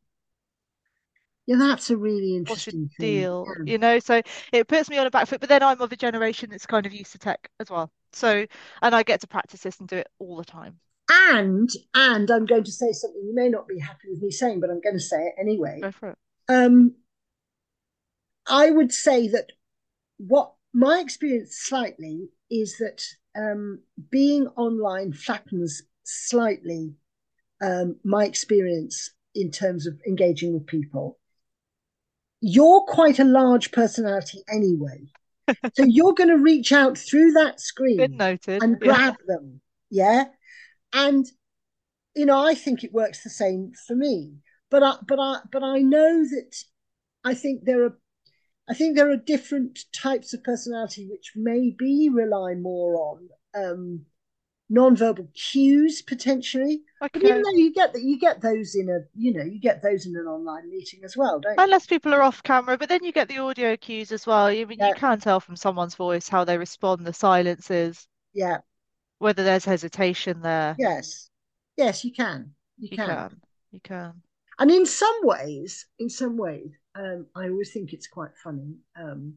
yeah, 1.47 1.57
that's 1.57 1.89
a 1.89 1.97
really 1.97 2.35
interesting 2.35 2.91
deal. 2.99 3.43
Yeah. 3.47 3.71
You 3.71 3.77
know, 3.79 3.97
so 3.97 4.21
it 4.53 4.67
puts 4.67 4.87
me 4.87 4.99
on 4.99 5.07
a 5.07 5.09
back 5.09 5.27
foot. 5.27 5.39
But 5.39 5.49
then 5.49 5.63
I'm 5.63 5.81
of 5.81 5.91
a 5.91 5.95
generation 5.95 6.51
that's 6.51 6.67
kind 6.67 6.85
of 6.85 6.93
used 6.93 7.11
to 7.13 7.17
tech 7.17 7.49
as 7.59 7.71
well. 7.71 7.91
So, 8.13 8.45
and 8.83 8.95
I 8.95 9.01
get 9.01 9.21
to 9.21 9.27
practice 9.27 9.61
this 9.61 9.79
and 9.79 9.87
do 9.89 9.97
it 9.97 10.07
all 10.19 10.37
the 10.37 10.45
time. 10.45 10.79
And 11.09 11.67
and 11.95 12.29
I'm 12.29 12.45
going 12.45 12.65
to 12.65 12.71
say 12.71 12.91
something 12.91 13.23
you 13.25 13.33
may 13.33 13.49
not 13.49 13.67
be 13.67 13.79
happy 13.79 14.09
with 14.11 14.21
me 14.21 14.29
saying, 14.29 14.59
but 14.59 14.69
I'm 14.69 14.79
going 14.79 14.95
to 14.95 15.01
say 15.01 15.17
it 15.17 15.33
anyway. 15.39 15.79
Go 15.81 15.91
for 15.91 16.09
it. 16.09 16.17
Um, 16.47 16.93
I 18.47 18.69
would 18.69 18.91
say 18.91 19.27
that 19.29 19.47
what 20.17 20.53
my 20.73 20.99
experience 20.99 21.57
slightly 21.57 22.29
is 22.49 22.77
that 22.77 23.03
um, 23.35 23.79
being 24.09 24.47
online 24.55 25.13
flattens 25.13 25.83
slightly 26.03 26.93
um, 27.61 27.95
my 28.03 28.25
experience 28.25 29.11
in 29.35 29.51
terms 29.51 29.85
of 29.85 29.99
engaging 30.07 30.53
with 30.53 30.65
people 30.65 31.19
you're 32.41 32.81
quite 32.81 33.19
a 33.19 33.23
large 33.23 33.71
personality 33.71 34.39
anyway. 34.51 35.07
so 35.73 35.83
you're 35.83 36.13
going 36.13 36.29
to 36.29 36.37
reach 36.37 36.71
out 36.71 36.97
through 36.97 37.31
that 37.31 37.59
screen 37.59 37.99
and 38.61 38.79
grab 38.79 39.15
yeah. 39.19 39.35
them. 39.35 39.61
Yeah. 39.89 40.23
And, 40.93 41.25
you 42.15 42.25
know, 42.25 42.39
I 42.39 42.53
think 42.55 42.83
it 42.83 42.93
works 42.93 43.23
the 43.23 43.29
same 43.29 43.73
for 43.87 43.95
me. 43.95 44.35
But 44.69 44.83
I, 44.83 44.95
but 45.07 45.19
I, 45.19 45.39
but 45.51 45.63
I 45.63 45.79
know 45.79 46.23
that 46.23 46.55
I 47.23 47.33
think 47.33 47.63
there 47.63 47.83
are, 47.83 47.97
I 48.69 48.73
think 48.73 48.95
there 48.95 49.09
are 49.09 49.17
different 49.17 49.85
types 49.91 50.33
of 50.33 50.43
personality 50.43 51.07
which 51.09 51.33
maybe 51.35 52.09
rely 52.09 52.53
more 52.53 52.95
on 52.95 53.29
um, 53.55 54.05
non-verbal 54.69 55.27
cues 55.33 56.03
potentially. 56.03 56.81
Okay. 57.01 57.19
But 57.19 57.23
even 57.23 57.41
though 57.41 57.49
you 57.51 57.73
get 57.73 57.93
that, 57.93 58.03
you 58.03 58.19
get 58.19 58.41
those 58.41 58.75
in 58.75 58.89
a, 58.89 58.99
you 59.15 59.33
know, 59.33 59.43
you 59.43 59.59
get 59.59 59.81
those 59.81 60.05
in 60.05 60.15
an 60.15 60.27
online 60.27 60.69
meeting 60.69 61.01
as 61.03 61.17
well, 61.17 61.39
don't 61.39 61.59
Unless 61.59 61.87
people 61.87 62.13
are 62.13 62.21
off 62.21 62.43
camera, 62.43 62.77
but 62.77 62.89
then 62.89 63.03
you 63.03 63.11
get 63.11 63.27
the 63.27 63.39
audio 63.39 63.75
cues 63.75 64.11
as 64.11 64.27
well. 64.27 64.45
I 64.45 64.63
mean, 64.65 64.77
yeah. 64.77 64.89
you 64.89 64.93
can 64.93 65.19
tell 65.19 65.39
from 65.39 65.55
someone's 65.55 65.95
voice 65.95 66.29
how 66.29 66.43
they 66.43 66.57
respond, 66.57 67.05
the 67.05 67.13
silences. 67.13 68.07
Yeah. 68.33 68.59
Whether 69.17 69.43
there's 69.43 69.65
hesitation 69.65 70.41
there. 70.41 70.75
Yes. 70.77 71.29
Yes, 71.75 72.05
you 72.05 72.13
can. 72.13 72.51
You, 72.77 72.89
you 72.91 72.97
can. 72.97 73.07
can. 73.07 73.41
You 73.71 73.79
can. 73.81 74.13
And 74.59 74.69
in 74.69 74.85
some 74.85 75.19
ways, 75.23 75.87
in 75.97 76.09
some 76.09 76.37
ways, 76.37 76.71
um, 76.95 77.27
I 77.35 77.49
always 77.49 77.71
think 77.71 77.93
it's 77.93 78.07
quite 78.07 78.31
funny 78.43 78.75
um, 78.99 79.35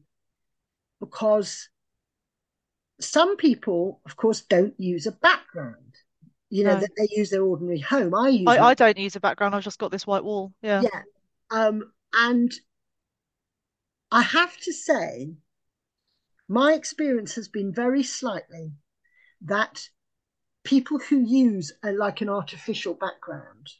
because 0.99 1.69
some 2.99 3.37
people, 3.37 4.01
of 4.05 4.15
course, 4.15 4.41
don't 4.41 4.73
use 4.79 5.07
a 5.07 5.11
background. 5.11 5.77
You 6.49 6.65
know, 6.65 6.75
no. 6.75 6.81
that 6.81 6.91
they 6.95 7.07
use 7.09 7.31
their 7.31 7.41
ordinary 7.41 7.79
home. 7.79 8.13
I 8.13 8.29
use. 8.29 8.47
I, 8.47 8.59
I, 8.59 8.73
don't 8.75 8.97
use 8.97 9.15
a 9.15 9.19
background. 9.19 9.55
I've 9.55 9.63
just 9.63 9.79
got 9.79 9.89
this 9.89 10.05
white 10.05 10.23
wall. 10.23 10.53
Yeah. 10.61 10.81
Yeah. 10.81 11.01
Um, 11.49 11.91
and 12.13 12.51
I 14.11 14.21
have 14.21 14.55
to 14.57 14.71
say, 14.71 15.33
my 16.47 16.73
experience 16.73 17.33
has 17.35 17.47
been 17.47 17.73
very 17.73 18.03
slightly 18.03 18.73
that 19.41 19.89
people 20.63 20.99
who 20.99 21.19
use 21.19 21.73
a, 21.83 21.91
like 21.91 22.21
an 22.21 22.29
artificial 22.29 22.93
background, 22.93 23.71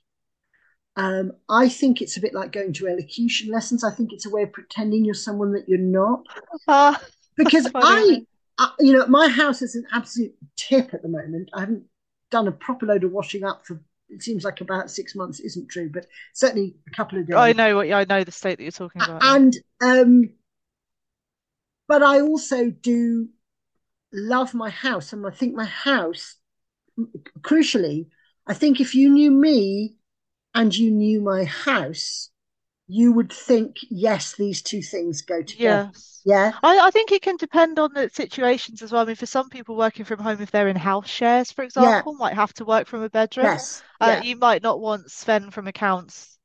um, 0.95 1.31
I 1.49 1.69
think 1.69 2.01
it's 2.01 2.17
a 2.17 2.21
bit 2.21 2.33
like 2.33 2.51
going 2.51 2.73
to 2.73 2.87
elocution 2.87 3.51
lessons. 3.51 3.83
I 3.83 3.91
think 3.91 4.13
it's 4.13 4.25
a 4.25 4.29
way 4.29 4.43
of 4.43 4.53
pretending 4.53 5.05
you're 5.05 5.13
someone 5.13 5.53
that 5.53 5.67
you're 5.67 5.79
not. 5.79 6.23
Uh, 6.67 6.95
because 7.35 7.69
I, 7.73 8.21
you 8.79 8.93
know, 8.93 9.07
my 9.07 9.27
house 9.27 9.61
is 9.61 9.75
an 9.75 9.85
absolute 9.91 10.35
tip 10.55 10.93
at 10.93 11.01
the 11.01 11.09
moment. 11.09 11.49
I 11.53 11.61
haven't 11.61 11.83
done 12.29 12.47
a 12.47 12.51
proper 12.51 12.85
load 12.85 13.03
of 13.03 13.11
washing 13.11 13.43
up 13.43 13.65
for 13.65 13.81
it 14.09 14.21
seems 14.21 14.43
like 14.43 14.61
about 14.61 14.91
six 14.91 15.15
months 15.15 15.39
isn't 15.39 15.69
true, 15.69 15.89
but 15.91 16.05
certainly 16.33 16.75
a 16.87 16.95
couple 16.95 17.17
of 17.17 17.25
days. 17.25 17.35
I 17.35 17.53
know 17.53 17.77
what 17.77 17.91
I 17.91 18.03
know 18.03 18.23
the 18.23 18.31
state 18.31 18.57
that 18.57 18.63
you're 18.63 18.71
talking 18.71 19.01
about. 19.01 19.23
And 19.23 19.57
um, 19.81 20.29
but 21.87 22.03
I 22.03 22.21
also 22.21 22.69
do 22.69 23.29
love 24.11 24.53
my 24.53 24.69
house, 24.69 25.13
and 25.13 25.25
I 25.25 25.31
think 25.31 25.55
my 25.55 25.65
house, 25.65 26.35
crucially, 27.41 28.07
I 28.45 28.53
think 28.53 28.79
if 28.79 28.93
you 28.93 29.09
knew 29.09 29.31
me 29.31 29.95
and 30.55 30.75
you 30.75 30.91
knew 30.91 31.21
my 31.21 31.43
house, 31.45 32.29
you 32.87 33.13
would 33.13 33.33
think, 33.33 33.77
yes, 33.89 34.35
these 34.35 34.61
two 34.61 34.81
things 34.81 35.21
go 35.21 35.41
together. 35.41 35.85
Yes. 35.93 36.21
Yeah. 36.25 36.53
I, 36.63 36.79
I 36.87 36.91
think 36.91 37.11
it 37.11 37.21
can 37.21 37.37
depend 37.37 37.77
on 37.79 37.93
the 37.93 38.09
situations 38.09 38.81
as 38.81 38.91
well. 38.91 39.03
I 39.03 39.05
mean, 39.05 39.15
for 39.15 39.25
some 39.25 39.49
people 39.49 39.75
working 39.75 40.05
from 40.05 40.19
home, 40.19 40.41
if 40.41 40.51
they're 40.51 40.67
in 40.67 40.75
house 40.75 41.09
shares, 41.09 41.51
for 41.51 41.63
example, 41.63 42.13
might 42.15 42.33
have 42.33 42.53
to 42.55 42.65
work 42.65 42.87
from 42.87 43.03
a 43.03 43.09
bedroom. 43.09 43.45
Yes. 43.45 43.83
Uh, 43.99 44.07
Yeah. 44.07 44.23
you 44.23 44.35
might 44.35 44.63
not 44.63 44.79
want 44.79 45.11
Sven 45.11 45.51
from 45.51 45.67
accounts 45.67 46.37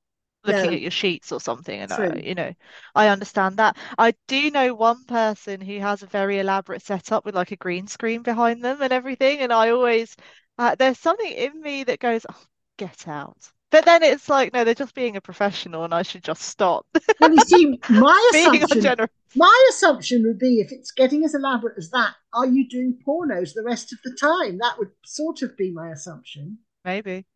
looking 0.45 0.73
No. 0.73 0.75
at 0.75 0.81
your 0.81 0.91
sheets 0.91 1.33
or 1.33 1.41
something. 1.41 1.81
And 1.81 1.93
uh, 1.93 1.97
True. 1.97 2.23
you 2.23 2.35
know, 2.35 2.53
I 2.95 3.09
understand 3.09 3.57
that. 3.59 3.77
I 3.97 4.15
do 4.27 4.51
know 4.51 4.75
one 4.75 5.05
person 5.07 5.61
who 5.61 5.79
has 5.81 6.03
a 6.03 6.07
very 6.07 6.39
elaborate 6.39 6.83
setup 6.83 7.25
with 7.25 7.35
like 7.35 7.53
a 7.53 7.57
green 7.57 7.87
screen 7.87 8.23
behind 8.23 8.65
them 8.65 8.83
and 8.83 8.93
everything. 8.93 9.41
And 9.41 9.53
I 9.53 9.71
always, 9.71 10.15
uh, 10.59 10.75
there's 10.75 10.99
something 10.99 11.31
in 11.33 11.61
me 11.61 11.85
that 11.85 11.99
goes, 12.01 12.27
oh, 12.31 12.43
get 12.77 13.09
out. 13.09 13.51
But 13.71 13.85
then 13.85 14.03
it's 14.03 14.29
like, 14.29 14.53
no, 14.53 14.65
they're 14.65 14.75
just 14.75 14.95
being 14.95 15.17
a 15.17 15.21
professional 15.21 15.85
and 15.85 15.95
I 15.95 16.03
should 16.03 16.25
just 16.25 16.43
stop 16.43 16.87
Well, 17.21 17.33
you 17.33 17.41
see, 17.43 17.79
my 17.89 18.31
assumption, 18.35 18.97
my 19.35 19.67
assumption 19.71 20.23
would 20.27 20.39
be 20.39 20.61
if 20.61 20.73
it's 20.73 20.91
getting 20.91 21.25
as 21.25 21.35
elaborate 21.35 21.77
as 21.79 21.91
that, 21.91 22.15
are 22.33 22.47
you 22.47 22.69
doing 22.69 22.99
pornos 23.07 23.53
the 23.55 23.63
rest 23.63 23.93
of 23.93 23.99
the 24.05 24.17
time? 24.21 24.59
That 24.59 24.79
would 24.79 24.91
sort 25.05 25.43
of 25.43 25.57
be 25.57 25.71
my 25.73 25.91
assumption. 25.91 26.59
Maybe. 26.85 27.27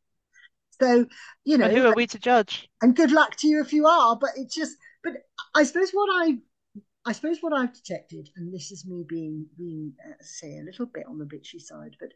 So, 0.81 1.07
you 1.45 1.59
know, 1.59 1.69
But 1.69 1.77
who 1.77 1.87
are 1.87 1.95
we 1.95 2.07
to 2.09 2.19
judge? 2.19 2.69
and 2.81 2.97
good 2.97 3.13
luck 3.13 3.37
to 3.37 3.49
you 3.49 3.61
if 3.61 3.73
you 3.73 3.87
are. 3.87 4.17
But 4.17 4.31
it's 4.37 4.55
just, 4.55 4.77
but 5.05 5.13
I 5.55 5.65
suppose 5.65 5.91
what 5.93 6.09
I, 6.13 6.39
I 7.05 7.13
suppose 7.13 7.39
what 7.41 7.53
I've 7.53 7.75
detected, 7.75 8.31
and 8.37 8.53
this 8.53 8.71
is 8.73 8.87
me 8.87 9.05
being 9.09 9.47
being 9.59 9.93
uh, 10.07 10.13
say 10.21 10.59
a 10.59 10.65
little 10.65 10.87
bit 10.87 11.05
on 11.09 11.19
the 11.19 11.25
bitchy 11.25 11.61
side, 11.61 11.97
but 12.01 12.11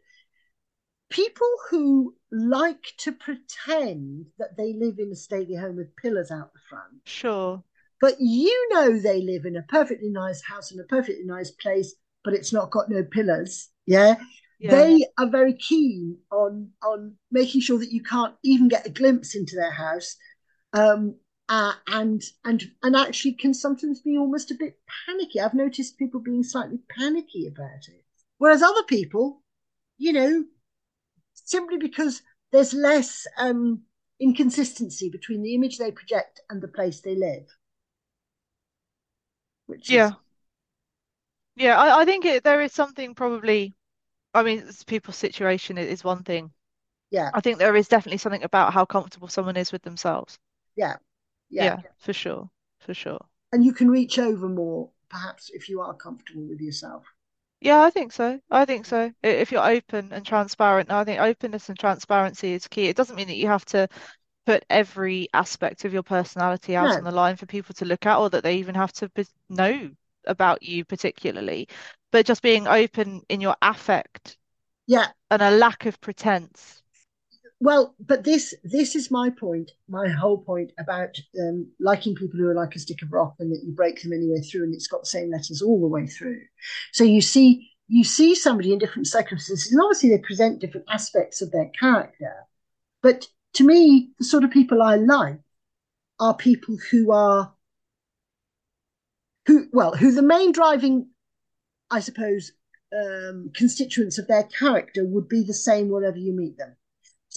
people 1.09 1.47
who 1.69 2.15
like 2.31 2.93
to 2.99 3.11
pretend 3.11 4.25
that 4.37 4.57
they 4.57 4.73
live 4.73 4.99
in 4.99 5.11
a 5.11 5.15
stately 5.15 5.55
home 5.55 5.77
with 5.77 5.95
pillars 5.95 6.31
out 6.31 6.53
the 6.53 6.59
front, 6.69 7.01
Sure. 7.05 7.63
but 8.01 8.15
you 8.19 8.67
know 8.71 8.99
they 8.99 9.21
live 9.21 9.45
in 9.45 9.55
a 9.55 9.63
perfectly 9.63 10.09
nice 10.09 10.41
house 10.43 10.71
in 10.71 10.79
a 10.79 10.83
perfectly 10.83 11.23
nice 11.25 11.51
place, 11.51 11.95
but 12.23 12.33
it's 12.33 12.51
not 12.53 12.71
got 12.71 12.89
no 12.89 13.03
pillars. 13.03 13.69
Yeah. 13.85 14.15
Yeah. 14.59 14.71
They 14.71 15.05
are 15.19 15.29
very 15.29 15.53
keen 15.53 16.17
on 16.31 16.71
on 16.81 17.15
making 17.31 17.61
sure 17.61 17.77
that 17.77 17.91
you 17.91 18.01
can't 18.01 18.33
even 18.43 18.67
get 18.67 18.87
a 18.87 18.89
glimpse 18.89 19.35
into 19.35 19.55
their 19.55 19.71
house, 19.71 20.15
um, 20.73 21.15
uh, 21.47 21.73
and 21.87 22.23
and 22.43 22.63
and 22.81 22.95
actually 22.95 23.33
can 23.33 23.53
sometimes 23.53 24.01
be 24.01 24.17
almost 24.17 24.49
a 24.49 24.55
bit 24.55 24.79
panicky. 25.05 25.39
I've 25.39 25.53
noticed 25.53 25.99
people 25.99 26.21
being 26.21 26.43
slightly 26.43 26.79
panicky 26.89 27.45
about 27.47 27.87
it, 27.87 28.03
whereas 28.39 28.63
other 28.63 28.83
people, 28.83 29.43
you 29.99 30.11
know, 30.11 30.43
simply 31.45 31.77
because 31.77 32.21
there's 32.51 32.73
less 32.73 33.27
um, 33.37 33.83
inconsistency 34.19 35.09
between 35.09 35.41
the 35.43 35.55
image 35.55 35.77
they 35.77 35.91
project 35.91 36.41
and 36.49 36.61
the 36.61 36.67
place 36.67 37.01
they 37.01 37.15
live. 37.15 37.47
Which 39.67 39.91
Yeah. 39.91 39.93
is 39.93 40.15
Yeah, 41.57 41.77
I, 41.77 42.01
I 42.01 42.05
think 42.05 42.23
it, 42.25 42.43
there 42.45 42.61
is 42.61 42.71
something 42.73 43.13
probably, 43.13 43.75
I 44.33 44.43
mean, 44.43 44.59
it's 44.67 44.83
people's 44.83 45.17
situation 45.17 45.77
is 45.77 46.03
one 46.03 46.23
thing. 46.23 46.53
yeah, 47.11 47.33
I 47.33 47.41
think 47.41 47.59
there 47.59 47.75
is 47.75 47.87
definitely 47.89 48.17
something 48.19 48.43
about 48.43 48.73
how 48.73 48.85
comfortable 48.85 49.27
someone 49.29 49.57
is 49.57 49.71
with 49.71 49.83
themselves. 49.83 50.39
yeah, 50.75 50.97
yeah, 51.49 51.75
Yeah, 51.75 51.83
for 51.97 52.13
sure. 52.13 52.49
For 52.79 52.93
sure. 52.93 53.27
And 53.51 53.65
you 53.65 53.73
can 53.73 53.91
reach 53.91 54.17
over 54.17 54.47
more, 54.47 54.91
perhaps, 55.09 55.49
if 55.49 55.67
you 55.67 55.81
are 55.81 55.93
comfortable 55.93 56.43
with 56.47 56.61
yourself. 56.61 57.13
Yeah, 57.59 57.81
I 57.81 57.89
think 57.89 58.11
so. 58.11 58.39
I 58.51 58.65
think 58.65 58.85
so. 58.85 59.11
I- 59.23 59.27
If 59.27 59.51
you're 59.51 59.65
open 59.67 60.11
and 60.13 60.25
transparent, 60.25 60.91
I 60.91 61.03
think 61.03 61.19
openness 61.19 61.69
and 61.69 61.77
transparency 61.77 62.53
is 62.53 62.67
key. 62.67 62.87
It 62.87 62.95
doesn't 62.95 63.15
mean 63.15 63.27
that 63.27 63.37
you 63.37 63.47
have 63.47 63.65
to 63.65 63.87
put 64.45 64.65
every 64.69 65.29
aspect 65.33 65.85
of 65.85 65.93
your 65.93 66.03
personality 66.03 66.75
out 66.75 66.89
No. 66.89 66.97
on 66.97 67.03
the 67.03 67.11
line 67.11 67.35
for 67.37 67.45
people 67.47 67.75
to 67.75 67.85
look 67.85 68.05
at, 68.05 68.17
or 68.17 68.29
that 68.31 68.43
they 68.43 68.57
even 68.57 68.75
have 68.75 68.93
to 68.93 69.11
know 69.49 69.91
about 70.25 70.63
you 70.63 70.85
particularly. 70.85 71.67
But 72.11 72.25
just 72.25 72.41
being 72.41 72.67
open 72.67 73.23
in 73.29 73.41
your 73.41 73.57
affect 73.61 74.37
Yeah, 74.87 75.11
and 75.31 75.41
a 75.41 75.51
lack 75.51 75.85
of 75.85 75.99
pretense. 76.01 76.83
Well, 77.59 77.95
but 77.99 78.23
this 78.23 78.53
this 78.63 78.95
is 78.95 79.09
my 79.09 79.29
point, 79.31 79.71
my 79.89 80.07
whole 80.07 80.37
point 80.37 80.71
about 80.79 81.17
um, 81.39 81.67
liking 81.79 82.13
people 82.13 82.39
who 82.39 82.47
are 82.47 82.55
like 82.55 82.75
a 82.75 82.79
stick 82.79 83.01
of 83.01 83.11
rock 83.11 83.35
and 83.39 83.51
that 83.51 83.63
you 83.63 83.73
break 83.73 84.01
them 84.01 84.13
anyway 84.13 84.41
through, 84.41 84.63
and 84.63 84.75
it's 84.75 84.87
got 84.87 85.01
the 85.01 85.07
same 85.07 85.31
letters 85.31 85.61
all 85.61 85.81
the 85.81 85.87
way 85.87 86.05
through. 86.05 86.39
So 86.93 87.03
you 87.03 87.21
see 87.21 87.71
you 87.87 88.03
see 88.03 88.35
somebody 88.35 88.73
in 88.73 88.79
different 88.79 89.07
circumstances, 89.07 89.71
and 89.71 89.81
obviously 89.81 90.09
they 90.09 90.19
present 90.19 90.59
different 90.59 90.85
aspects 90.89 91.41
of 91.41 91.51
their 91.51 91.69
character. 91.79 92.33
But 93.01 93.27
to 93.53 93.63
me, 93.65 94.11
the 94.19 94.25
sort 94.25 94.43
of 94.43 94.51
people 94.51 94.83
I 94.83 94.95
like 94.97 95.39
are 96.19 96.35
people 96.35 96.77
who 96.91 97.11
are 97.11 97.53
who 99.47 99.67
well, 99.71 99.95
who 99.95 100.11
the 100.11 100.21
main 100.21 100.51
driving, 100.51 101.09
I 101.89 102.01
suppose, 102.01 102.51
um, 102.95 103.51
constituents 103.55 104.19
of 104.19 104.27
their 104.27 104.43
character 104.43 105.03
would 105.03 105.27
be 105.27 105.41
the 105.41 105.55
same 105.55 105.89
wherever 105.89 106.17
you 106.17 106.33
meet 106.33 106.57
them. 106.57 106.76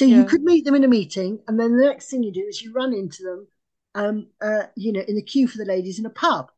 So 0.01 0.07
you 0.07 0.25
could 0.25 0.43
meet 0.43 0.65
them 0.65 0.75
in 0.75 0.85
a 0.85 0.89
meeting, 0.89 1.43
and 1.47 1.61
then 1.61 1.77
the 1.77 1.85
next 1.85 2.11
thing 2.11 2.23
you 2.23 2.33
do 2.33 2.47
is 2.47 2.63
you 2.63 2.73
run 2.73 2.95
into 2.95 3.23
them, 3.23 3.49
um, 3.95 4.31
uh, 4.41 4.67
you 4.75 4.93
know, 4.93 5.01
in 5.01 5.15
the 5.17 5.23
queue 5.23 5.47
for 5.47 5.59
the 5.59 5.65
ladies 5.65 5.99
in 5.99 6.07
a 6.07 6.11
pub, 6.11 6.51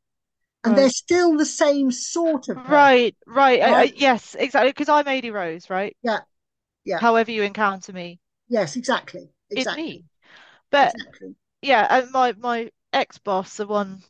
and 0.65 0.77
they're 0.77 0.91
still 0.91 1.37
the 1.37 1.47
same 1.47 1.91
sort 1.93 2.49
of 2.49 2.63
person. 2.65 2.89
Right, 2.95 3.17
right. 3.27 3.61
I, 3.63 3.83
I, 3.83 3.83
yes, 3.95 4.35
exactly. 4.35 4.71
Because 4.71 4.89
I'm 4.89 5.09
Adi 5.09 5.31
Rose, 5.31 5.69
right? 5.71 5.97
Yeah, 6.03 6.21
yeah, 6.85 7.03
However 7.03 7.31
you 7.31 7.43
encounter 7.43 7.93
me, 7.93 8.19
yes, 8.49 8.77
exactly, 8.77 9.31
it's 9.55 9.71
me. 9.71 10.05
But 10.71 10.97
exactly. 10.97 11.35
yeah, 11.63 11.87
and 11.91 12.11
my 12.13 12.33
my 12.35 12.73
ex-boss, 12.93 13.57
the 13.59 13.67
one 13.67 14.05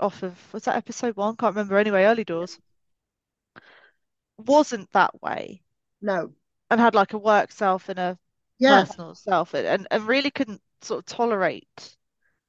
off 0.00 0.22
of, 0.24 0.38
was 0.54 0.64
that 0.64 0.76
episode 0.76 1.16
one? 1.16 1.36
Can't 1.36 1.54
remember. 1.56 1.78
Anyway, 1.78 2.04
early 2.04 2.24
doors, 2.24 2.60
wasn't 4.38 4.90
that 4.92 5.20
way 5.22 5.62
No, 6.00 6.34
and 6.70 6.80
had 6.80 6.94
like 6.94 7.12
a 7.12 7.18
work 7.18 7.50
self 7.50 7.88
and 7.88 7.98
a 7.98 8.18
yeah, 8.58 8.84
personal 8.84 9.14
self 9.14 9.54
and, 9.54 9.86
and, 9.90 10.08
really 10.08 10.30
couldn't 10.30 10.60
sort 10.82 11.00
of 11.00 11.06
tolerate 11.06 11.96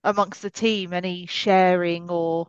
amongst 0.03 0.41
the 0.41 0.49
team 0.49 0.93
any 0.93 1.25
sharing 1.25 2.09
or 2.09 2.47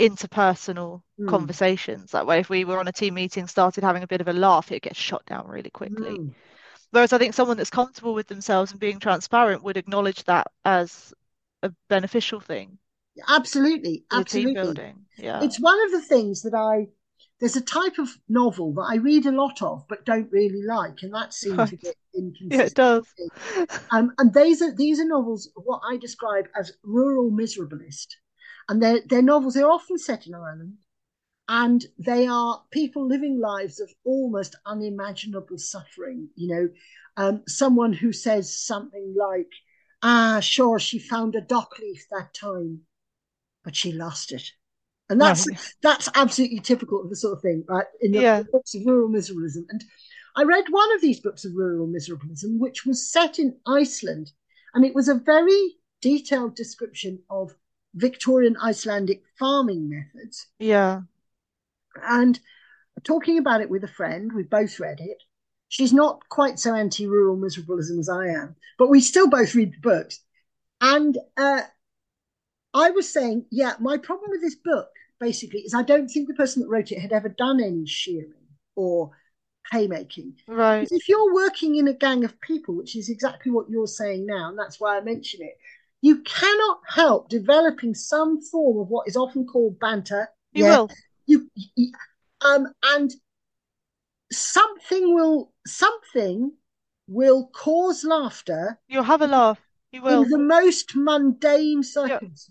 interpersonal 0.00 1.02
mm, 1.20 1.28
conversations. 1.28 2.12
That 2.12 2.26
way, 2.26 2.40
if 2.40 2.48
we 2.48 2.64
were 2.64 2.78
on 2.78 2.88
a 2.88 2.92
team 2.92 3.14
meeting, 3.14 3.46
started 3.46 3.84
having 3.84 4.02
a 4.02 4.08
bit 4.08 4.20
of 4.20 4.28
a 4.28 4.32
laugh, 4.32 4.72
it 4.72 4.82
gets 4.82 4.98
shot 4.98 5.24
down 5.26 5.46
really 5.48 5.70
quickly. 5.70 6.18
mm. 6.18 6.34
Whereas 6.90 7.12
I 7.12 7.18
think 7.18 7.34
someone 7.34 7.58
that's 7.58 7.68
comfortable 7.68 8.14
with 8.14 8.28
themselves 8.28 8.70
and 8.70 8.80
being 8.80 8.98
transparent 8.98 9.62
would 9.62 9.76
acknowledge 9.76 10.24
that 10.24 10.46
as 10.64 11.12
a 11.62 11.70
beneficial 11.88 12.40
thing 12.40 12.78
absolutely, 13.26 14.04
the 14.10 14.16
team 14.16 14.20
absolutely. 14.20 14.54
building. 14.54 15.06
Yeah. 15.16 15.42
It's 15.42 15.58
one 15.58 15.78
of 15.86 15.92
the 15.92 16.02
things 16.02 16.42
that 16.42 16.54
I. 16.54 16.88
There's 17.40 17.56
a 17.56 17.60
type 17.60 17.98
of 17.98 18.18
novel 18.28 18.72
that 18.74 18.88
I 18.90 18.96
read 18.96 19.26
a 19.26 19.32
lot 19.32 19.62
of, 19.62 19.86
but 19.88 20.04
don't 20.04 20.30
really 20.32 20.62
like, 20.62 21.02
and 21.02 21.14
that 21.14 21.34
seems 21.34 21.72
a 21.72 21.76
Right. 21.76 21.80
bit 21.82 21.96
Yeah, 22.50 22.62
it 22.62 22.74
does. 22.74 23.06
Um, 23.90 24.12
and 24.18 24.32
these 24.34 24.62
are 24.62 24.74
these 24.74 24.98
are 25.00 25.04
novels 25.04 25.50
what 25.54 25.80
I 25.88 25.96
describe 25.96 26.48
as 26.58 26.72
rural 26.82 27.30
miserablist, 27.30 28.06
and 28.68 28.82
they're 28.82 29.00
they're 29.06 29.22
novels. 29.22 29.54
They're 29.54 29.70
often 29.70 29.98
set 29.98 30.26
in 30.26 30.34
Ireland, 30.34 30.78
and 31.48 31.86
they 31.98 32.26
are 32.28 32.64
people 32.72 33.06
living 33.06 33.40
lives 33.40 33.80
of 33.80 33.92
almost 34.04 34.56
unimaginable 34.66 35.58
suffering. 35.58 36.30
You 36.36 36.48
know, 36.54 36.68
um, 37.16 37.44
someone 37.48 37.92
who 37.94 38.12
says 38.12 38.58
something 38.58 39.14
like, 39.16 39.52
"Ah, 40.02 40.40
sure, 40.40 40.78
she 40.78 40.98
found 40.98 41.34
a 41.36 41.40
dock 41.42 41.78
leaf 41.78 42.06
that 42.10 42.34
time, 42.34 42.86
but 43.64 43.76
she 43.76 43.92
lost 43.92 44.32
it." 44.32 44.52
And 45.10 45.20
that's 45.20 45.48
Right. 45.48 45.58
that's 45.82 46.08
absolutely 46.14 46.60
typical 46.60 47.02
of 47.02 47.10
the 47.10 47.16
sort 47.16 47.36
of 47.36 47.42
thing, 47.42 47.64
right? 47.68 47.86
In 48.00 48.12
the 48.12 48.20
Yeah. 48.20 48.42
books 48.52 48.74
of 48.74 48.82
rural 48.84 49.08
miserabilism. 49.08 49.64
And 49.70 49.82
I 50.36 50.42
read 50.44 50.64
one 50.70 50.94
of 50.94 51.00
these 51.00 51.20
books 51.20 51.44
of 51.44 51.54
rural 51.54 51.86
miserabilism, 51.86 52.58
which 52.58 52.84
was 52.84 53.10
set 53.10 53.38
in 53.38 53.58
Iceland, 53.66 54.32
and 54.74 54.84
it 54.84 54.94
was 54.94 55.08
a 55.08 55.14
very 55.14 55.78
detailed 56.00 56.54
description 56.54 57.22
of 57.30 57.54
Victorian 57.94 58.56
Icelandic 58.62 59.24
farming 59.38 59.88
methods. 59.88 60.46
Yeah. 60.58 61.02
And 62.02 62.38
talking 63.02 63.38
about 63.38 63.62
it 63.62 63.70
with 63.70 63.84
a 63.84 63.88
friend, 63.88 64.32
we 64.32 64.42
both 64.42 64.78
read 64.78 65.00
it. 65.00 65.22
She's 65.68 65.92
not 65.92 66.28
quite 66.28 66.58
so 66.58 66.74
anti-rural 66.74 67.36
miserabilism 67.36 67.98
as 67.98 68.08
I 68.08 68.28
am, 68.28 68.56
but 68.78 68.88
we 68.88 69.00
still 69.00 69.28
both 69.28 69.54
read 69.54 69.72
the 69.72 69.80
books. 69.80 70.20
And 70.80 71.18
uh, 71.36 71.62
I 72.78 72.90
was 72.90 73.12
saying, 73.12 73.46
yeah, 73.50 73.74
my 73.80 73.96
problem 73.98 74.30
with 74.30 74.40
this 74.40 74.54
book 74.54 74.88
basically 75.20 75.60
is 75.60 75.74
I 75.74 75.82
don't 75.82 76.08
think 76.08 76.28
the 76.28 76.34
person 76.34 76.62
that 76.62 76.68
wrote 76.68 76.92
it 76.92 77.00
had 77.00 77.12
ever 77.12 77.28
done 77.28 77.62
any 77.62 77.86
shearing 77.86 78.32
or 78.76 79.10
haymaking. 79.72 80.34
Right. 80.46 80.80
Because 80.80 80.92
if 80.92 81.08
you're 81.08 81.34
working 81.34 81.76
in 81.76 81.88
a 81.88 81.92
gang 81.92 82.24
of 82.24 82.40
people, 82.40 82.76
which 82.76 82.96
is 82.96 83.08
exactly 83.08 83.50
what 83.50 83.68
you're 83.68 83.86
saying 83.86 84.26
now, 84.26 84.48
and 84.48 84.58
that's 84.58 84.80
why 84.80 84.96
I 84.96 85.00
mention 85.00 85.42
it, 85.42 85.58
you 86.00 86.22
cannot 86.22 86.80
help 86.86 87.28
developing 87.28 87.94
some 87.94 88.40
form 88.40 88.78
of 88.78 88.88
what 88.88 89.08
is 89.08 89.16
often 89.16 89.46
called 89.46 89.80
banter. 89.80 90.28
You 90.52 90.64
yeah? 90.64 90.70
will. 90.70 90.90
You, 91.26 91.50
you 91.54 91.92
um 92.40 92.68
and 92.84 93.12
something 94.30 95.14
will 95.14 95.52
something 95.66 96.52
will 97.08 97.48
cause 97.48 98.04
laughter 98.04 98.78
You'll 98.88 99.02
have 99.02 99.22
a 99.22 99.26
laugh. 99.26 99.58
You 99.92 100.02
will. 100.02 100.22
in 100.22 100.28
the 100.28 100.38
most 100.38 100.94
mundane 100.94 101.82
circumstances. 101.82 102.50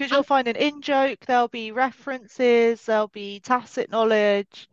Because 0.00 0.12
you'll 0.12 0.22
find 0.22 0.48
an 0.48 0.56
in 0.56 0.80
joke, 0.80 1.26
there'll 1.26 1.48
be 1.48 1.72
references, 1.72 2.86
there'll 2.86 3.08
be 3.08 3.38
tacit 3.40 3.90
knowledge. 3.90 4.66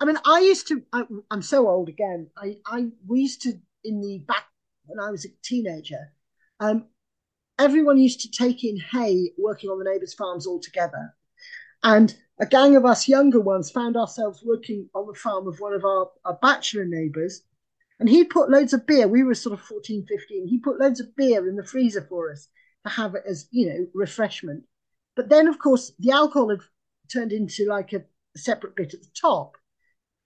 I 0.00 0.04
mean, 0.04 0.18
I 0.24 0.38
used 0.38 0.68
to. 0.68 0.84
I, 0.92 1.02
I'm 1.32 1.42
so 1.42 1.68
old 1.68 1.88
again. 1.88 2.28
I, 2.36 2.58
I 2.64 2.86
we 3.08 3.22
used 3.22 3.42
to 3.42 3.54
in 3.82 4.00
the 4.00 4.18
back 4.18 4.44
when 4.84 5.00
I 5.00 5.10
was 5.10 5.24
a 5.24 5.30
teenager. 5.42 6.12
Um, 6.60 6.84
everyone 7.58 7.98
used 7.98 8.20
to 8.20 8.30
take 8.30 8.62
in 8.62 8.76
hay 8.76 9.32
working 9.36 9.68
on 9.68 9.80
the 9.80 9.90
neighbours' 9.90 10.14
farms 10.14 10.46
all 10.46 10.60
together, 10.60 11.12
and 11.82 12.16
a 12.38 12.46
gang 12.46 12.76
of 12.76 12.84
us 12.84 13.08
younger 13.08 13.40
ones 13.40 13.72
found 13.72 13.96
ourselves 13.96 14.44
working 14.46 14.88
on 14.94 15.08
the 15.08 15.18
farm 15.18 15.48
of 15.48 15.58
one 15.58 15.72
of 15.72 15.84
our, 15.84 16.08
our 16.24 16.38
bachelor 16.40 16.84
neighbours, 16.84 17.42
and 17.98 18.08
he 18.08 18.22
put 18.22 18.48
loads 18.48 18.72
of 18.72 18.86
beer. 18.86 19.08
We 19.08 19.24
were 19.24 19.34
sort 19.34 19.58
of 19.58 19.66
14, 19.66 20.06
15. 20.06 20.46
He 20.46 20.60
put 20.60 20.78
loads 20.78 21.00
of 21.00 21.16
beer 21.16 21.48
in 21.48 21.56
the 21.56 21.66
freezer 21.66 22.06
for 22.08 22.30
us 22.30 22.46
have 22.88 23.14
it 23.14 23.24
as 23.26 23.48
you 23.50 23.68
know 23.68 23.86
refreshment. 23.94 24.64
But 25.14 25.28
then, 25.28 25.48
of 25.48 25.58
course, 25.58 25.92
the 25.98 26.12
alcohol 26.12 26.50
had 26.50 26.60
turned 27.12 27.32
into 27.32 27.66
like 27.66 27.92
a 27.92 28.04
separate 28.36 28.76
bit 28.76 28.94
at 28.94 29.02
the 29.02 29.08
top. 29.20 29.56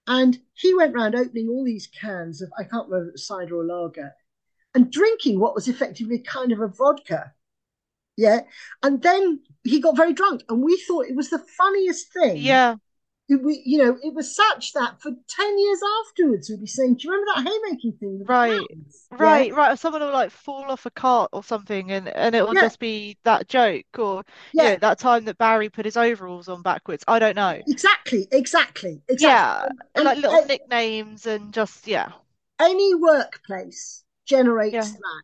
And 0.07 0.39
he 0.53 0.73
went 0.73 0.95
round 0.95 1.15
opening 1.15 1.47
all 1.47 1.63
these 1.63 1.87
cans 1.87 2.41
of, 2.41 2.51
I 2.57 2.63
can't 2.63 2.89
remember 2.89 3.13
cider 3.15 3.55
or 3.55 3.63
lager, 3.63 4.11
and 4.73 4.91
drinking 4.91 5.39
what 5.39 5.53
was 5.53 5.67
effectively 5.67 6.19
kind 6.19 6.51
of 6.51 6.59
a 6.59 6.67
vodka. 6.67 7.33
Yeah. 8.17 8.41
And 8.83 9.01
then 9.01 9.41
he 9.63 9.79
got 9.79 9.95
very 9.95 10.13
drunk, 10.13 10.43
and 10.49 10.63
we 10.63 10.75
thought 10.87 11.05
it 11.05 11.15
was 11.15 11.29
the 11.29 11.39
funniest 11.57 12.11
thing. 12.11 12.37
Yeah. 12.37 12.75
We, 13.37 13.61
you 13.65 13.77
know, 13.77 13.97
it 14.03 14.13
was 14.13 14.35
such 14.35 14.73
that 14.73 15.01
for 15.01 15.11
10 15.27 15.59
years 15.59 15.79
afterwards, 16.09 16.49
we'd 16.49 16.59
be 16.59 16.67
saying, 16.67 16.95
Do 16.95 17.07
you 17.07 17.11
remember 17.13 17.31
that 17.43 17.49
haymaking 17.49 17.93
thing? 17.99 18.23
Right. 18.27 18.59
Yeah? 18.69 19.17
Right, 19.17 19.53
right. 19.53 19.79
Someone 19.79 20.01
will 20.01 20.11
like 20.11 20.31
fall 20.31 20.65
off 20.69 20.85
a 20.85 20.89
cart 20.91 21.29
or 21.31 21.43
something 21.43 21.91
and, 21.91 22.09
and 22.09 22.35
it'll 22.35 22.53
Yeah. 22.53 22.61
just 22.61 22.79
be 22.79 23.17
that 23.23 23.47
joke 23.47 23.85
or 23.97 24.23
you 24.53 24.63
Yeah. 24.63 24.71
know, 24.71 24.77
that 24.81 24.99
time 24.99 25.25
that 25.25 25.37
Barry 25.37 25.69
put 25.69 25.85
his 25.85 25.95
overalls 25.97 26.49
on 26.49 26.61
backwards. 26.61 27.03
I 27.07 27.19
don't 27.19 27.35
know. 27.35 27.61
Exactly. 27.67 28.27
Exactly. 28.31 29.01
Exactly. 29.07 29.27
Yeah. 29.27 29.67
And- 29.95 30.05
Like 30.05 30.17
little 30.17 30.41
uh, 30.41 30.45
nicknames 30.45 31.25
and 31.25 31.53
just 31.53 31.87
yeah. 31.87 32.11
any 32.59 32.95
workplace 32.95 34.03
generates 34.25 34.73
Yeah. 34.73 34.81
that. 34.81 35.23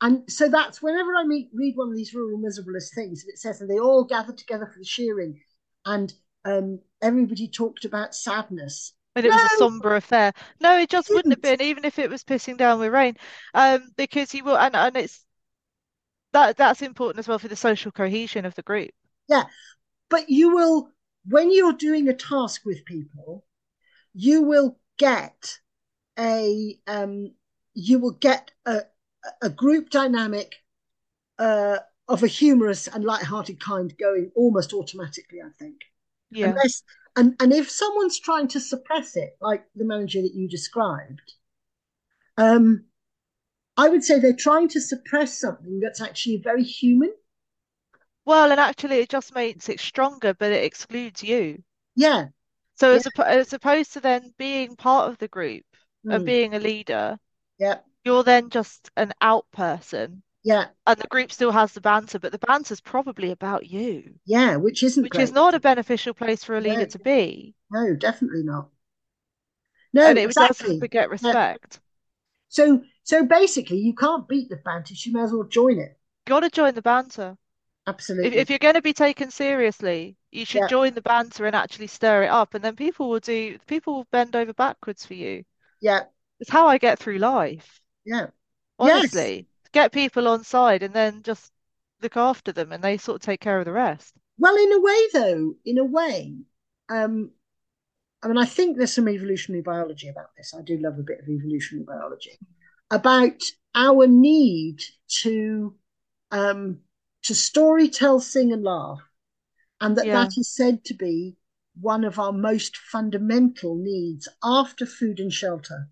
And 0.00 0.30
so 0.30 0.48
that's 0.48 0.80
whenever 0.80 1.10
I 1.16 1.24
meet, 1.24 1.48
read 1.52 1.76
one 1.76 1.88
of 1.90 1.96
these 1.96 2.14
rural 2.14 2.38
miserableist 2.38 2.94
things, 2.94 3.24
and 3.24 3.30
it 3.32 3.38
says 3.38 3.58
that 3.58 3.66
they 3.66 3.80
all 3.80 4.04
gathered 4.04 4.38
together 4.38 4.66
for 4.72 4.78
the 4.78 4.84
shearing, 4.84 5.40
and 5.84 6.12
um, 6.44 6.80
everybody 7.02 7.48
talked 7.48 7.84
about 7.84 8.14
sadness. 8.14 8.94
And 9.16 9.26
it 9.26 9.32
was 9.32 9.52
a 9.52 9.56
somber 9.56 9.96
affair. 9.96 10.32
No, 10.60 10.78
it 10.78 10.90
just 10.90 11.10
wouldn't 11.10 11.34
have 11.34 11.42
been, 11.42 11.60
even 11.60 11.84
if 11.84 11.98
it 11.98 12.08
was 12.08 12.22
pissing 12.22 12.56
down 12.56 12.78
with 12.78 12.92
rain. 12.92 13.16
Um, 13.52 13.88
because 13.96 14.32
you 14.32 14.44
will 14.44 14.56
and, 14.56 14.76
and 14.76 14.96
it's 14.96 15.24
that 16.32 16.56
that's 16.56 16.82
important 16.82 17.18
as 17.18 17.26
well 17.26 17.38
for 17.38 17.48
the 17.48 17.56
social 17.56 17.90
cohesion 17.90 18.44
of 18.44 18.54
the 18.54 18.62
group. 18.62 18.90
Yeah, 19.28 19.44
but 20.08 20.28
you 20.28 20.54
will, 20.54 20.90
when 21.26 21.52
you're 21.52 21.72
doing 21.72 22.08
a 22.08 22.14
task 22.14 22.62
with 22.64 22.84
people, 22.84 23.44
you 24.14 24.42
will 24.42 24.78
get 24.98 25.58
a 26.18 26.78
um, 26.86 27.32
you 27.74 27.98
will 27.98 28.12
get 28.12 28.52
a 28.66 28.82
a 29.42 29.50
group 29.50 29.90
dynamic 29.90 30.54
uh, 31.38 31.78
of 32.08 32.22
a 32.22 32.28
humorous 32.28 32.86
and 32.88 33.04
light-hearted 33.04 33.58
kind 33.58 33.96
going 33.98 34.30
almost 34.36 34.72
automatically. 34.72 35.40
I 35.44 35.50
think. 35.58 35.80
Yeah. 36.30 36.60
unless 36.60 36.82
and 37.16 37.34
and 37.40 37.52
if 37.52 37.70
someone's 37.70 38.18
trying 38.20 38.48
to 38.48 38.60
suppress 38.60 39.16
it 39.16 39.36
like 39.40 39.64
the 39.74 39.84
manager 39.84 40.22
that 40.22 40.34
you 40.34 40.48
described 40.48 41.34
um 42.36 42.84
i 43.78 43.88
would 43.88 44.04
say 44.04 44.18
they're 44.20 44.34
trying 44.34 44.68
to 44.68 44.80
suppress 44.80 45.40
something 45.40 45.80
that's 45.80 46.00
actually 46.02 46.38
very 46.38 46.64
human 46.64 47.12
Well, 48.24 48.52
and 48.52 48.60
actually 48.60 48.98
it 49.00 49.08
just 49.08 49.34
makes 49.34 49.68
it 49.68 49.80
stronger, 49.80 50.32
but 50.32 50.52
it 50.52 50.62
excludes 50.62 51.24
you. 51.24 51.64
yeah 51.96 52.28
So 52.76 52.94
Yeah. 52.94 52.96
as, 52.96 53.06
as 53.18 53.52
opposed 53.52 53.92
to 53.92 54.00
then 54.00 54.32
being 54.38 54.74
part 54.74 55.10
of 55.10 55.18
the 55.18 55.28
group 55.28 55.66
and 56.08 56.24
Mm. 56.24 56.24
being 56.24 56.54
a 56.54 56.58
leader, 56.58 57.18
yeah 57.58 57.78
you're 58.04 58.24
then 58.24 58.50
just 58.50 58.90
an 58.96 59.12
out 59.20 59.50
person. 59.52 60.22
Yeah 60.42 60.68
And 60.86 60.98
the 60.98 61.06
group 61.06 61.30
still 61.30 61.52
has 61.52 61.72
the 61.72 61.80
banter, 61.80 62.18
but 62.18 62.32
the 62.32 62.38
banter's 62.40 62.80
probably 62.80 63.30
about 63.30 63.66
you, 63.66 64.18
yeah 64.26 64.56
which 64.56 64.82
isn't 64.82 65.10
which 65.10 65.18
is 65.18 65.32
not 65.32 65.54
a 65.54 65.60
beneficial 65.60 66.14
place 66.14 66.44
for 66.44 66.56
a 66.56 66.60
leader 66.62 66.84
No. 66.84 66.86
to 66.86 66.98
be. 67.00 67.54
no 67.70 67.94
definitely 67.96 68.42
not 68.44 68.70
no 69.92 70.04
And 70.04 70.18
it 70.18 70.24
exactly 70.24 70.80
beget 70.80 71.08
respect. 71.08 71.78
so 72.48 72.82
so 73.04 73.24
basically 73.24 73.78
you 73.78 73.94
can't 73.94 74.28
beat 74.28 74.48
the 74.48 74.56
banter 74.56 74.94
you 74.94 75.12
may 75.12 75.20
as 75.22 75.32
well 75.32 75.44
join 75.44 75.78
it 75.78 75.98
Got 76.26 76.40
to 76.40 76.50
join 76.50 76.74
the 76.76 76.80
banter. 76.82 77.36
Absolutely 77.88 78.44
if 78.44 78.50
you're 78.50 78.58
going 78.60 78.74
to 78.74 78.82
be 78.82 78.92
taken 78.94 79.30
seriously, 79.30 80.16
you 80.30 80.44
should 80.44 80.64
Yeah. 80.64 80.68
join 80.68 80.94
the 80.94 81.02
banter 81.02 81.46
and 81.46 81.56
actually 81.56 81.88
stir 81.88 82.24
it 82.24 82.28
up, 82.28 82.54
and 82.54 82.64
then 82.64 82.76
people 82.76 83.08
will 83.10 83.20
do, 83.20 83.58
people 83.66 83.94
will 83.94 84.04
bend 84.12 84.36
over 84.36 84.52
backwards 84.54 85.06
for 85.06 85.14
you. 85.14 85.44
yeah 85.80 86.06
It's 86.40 86.50
how 86.50 86.68
I 86.68 86.78
get 86.78 86.98
through 86.98 87.18
life. 87.18 87.80
yeah 88.04 88.30
Yes. 88.80 89.32
Get 89.72 89.92
people 89.92 90.28
on 90.28 90.44
side 90.44 90.82
and 90.82 90.94
then 90.94 91.22
just 91.22 91.52
look 92.02 92.16
after 92.16 92.52
them 92.52 92.72
and 92.72 92.82
they 92.84 92.98
sort 92.98 93.16
of 93.16 93.22
take 93.22 93.40
care 93.40 93.58
of 93.58 93.64
the 93.64 93.72
rest. 93.72 94.14
Well, 94.38 94.56
in 94.56 94.72
a 94.72 94.80
way, 94.80 95.08
though, 95.12 95.56
in 95.64 95.78
a 95.78 95.84
way, 95.84 96.36
um, 96.88 97.32
I 98.22 98.28
mean, 98.28 98.38
I 98.38 98.46
think 98.46 98.76
there's 98.76 98.94
some 98.94 99.08
evolutionary 99.08 99.62
biology 99.62 100.08
about 100.08 100.30
this. 100.36 100.54
I 100.54 100.62
do 100.62 100.78
love 100.78 100.98
a 100.98 101.02
bit 101.02 101.20
of 101.20 101.28
evolutionary 101.28 101.84
biology 101.84 102.40
about 102.90 103.42
our 103.74 104.06
need 104.06 104.80
to 105.22 105.76
um, 106.32 106.80
to 107.24 107.34
story 107.34 107.88
tell, 107.88 108.20
sing, 108.20 108.52
and 108.52 108.64
laugh, 108.64 109.00
and 109.80 109.96
that 109.98 110.10
Yeah. 110.10 110.12
that 110.12 110.38
is 110.38 110.54
said 110.54 110.84
to 110.86 110.94
be 110.94 111.36
one 111.80 112.04
of 112.04 112.18
our 112.18 112.32
most 112.32 112.76
fundamental 112.76 113.76
needs 113.76 114.28
after 114.42 114.86
food 114.86 115.20
and 115.20 115.32
shelter. 115.32 115.88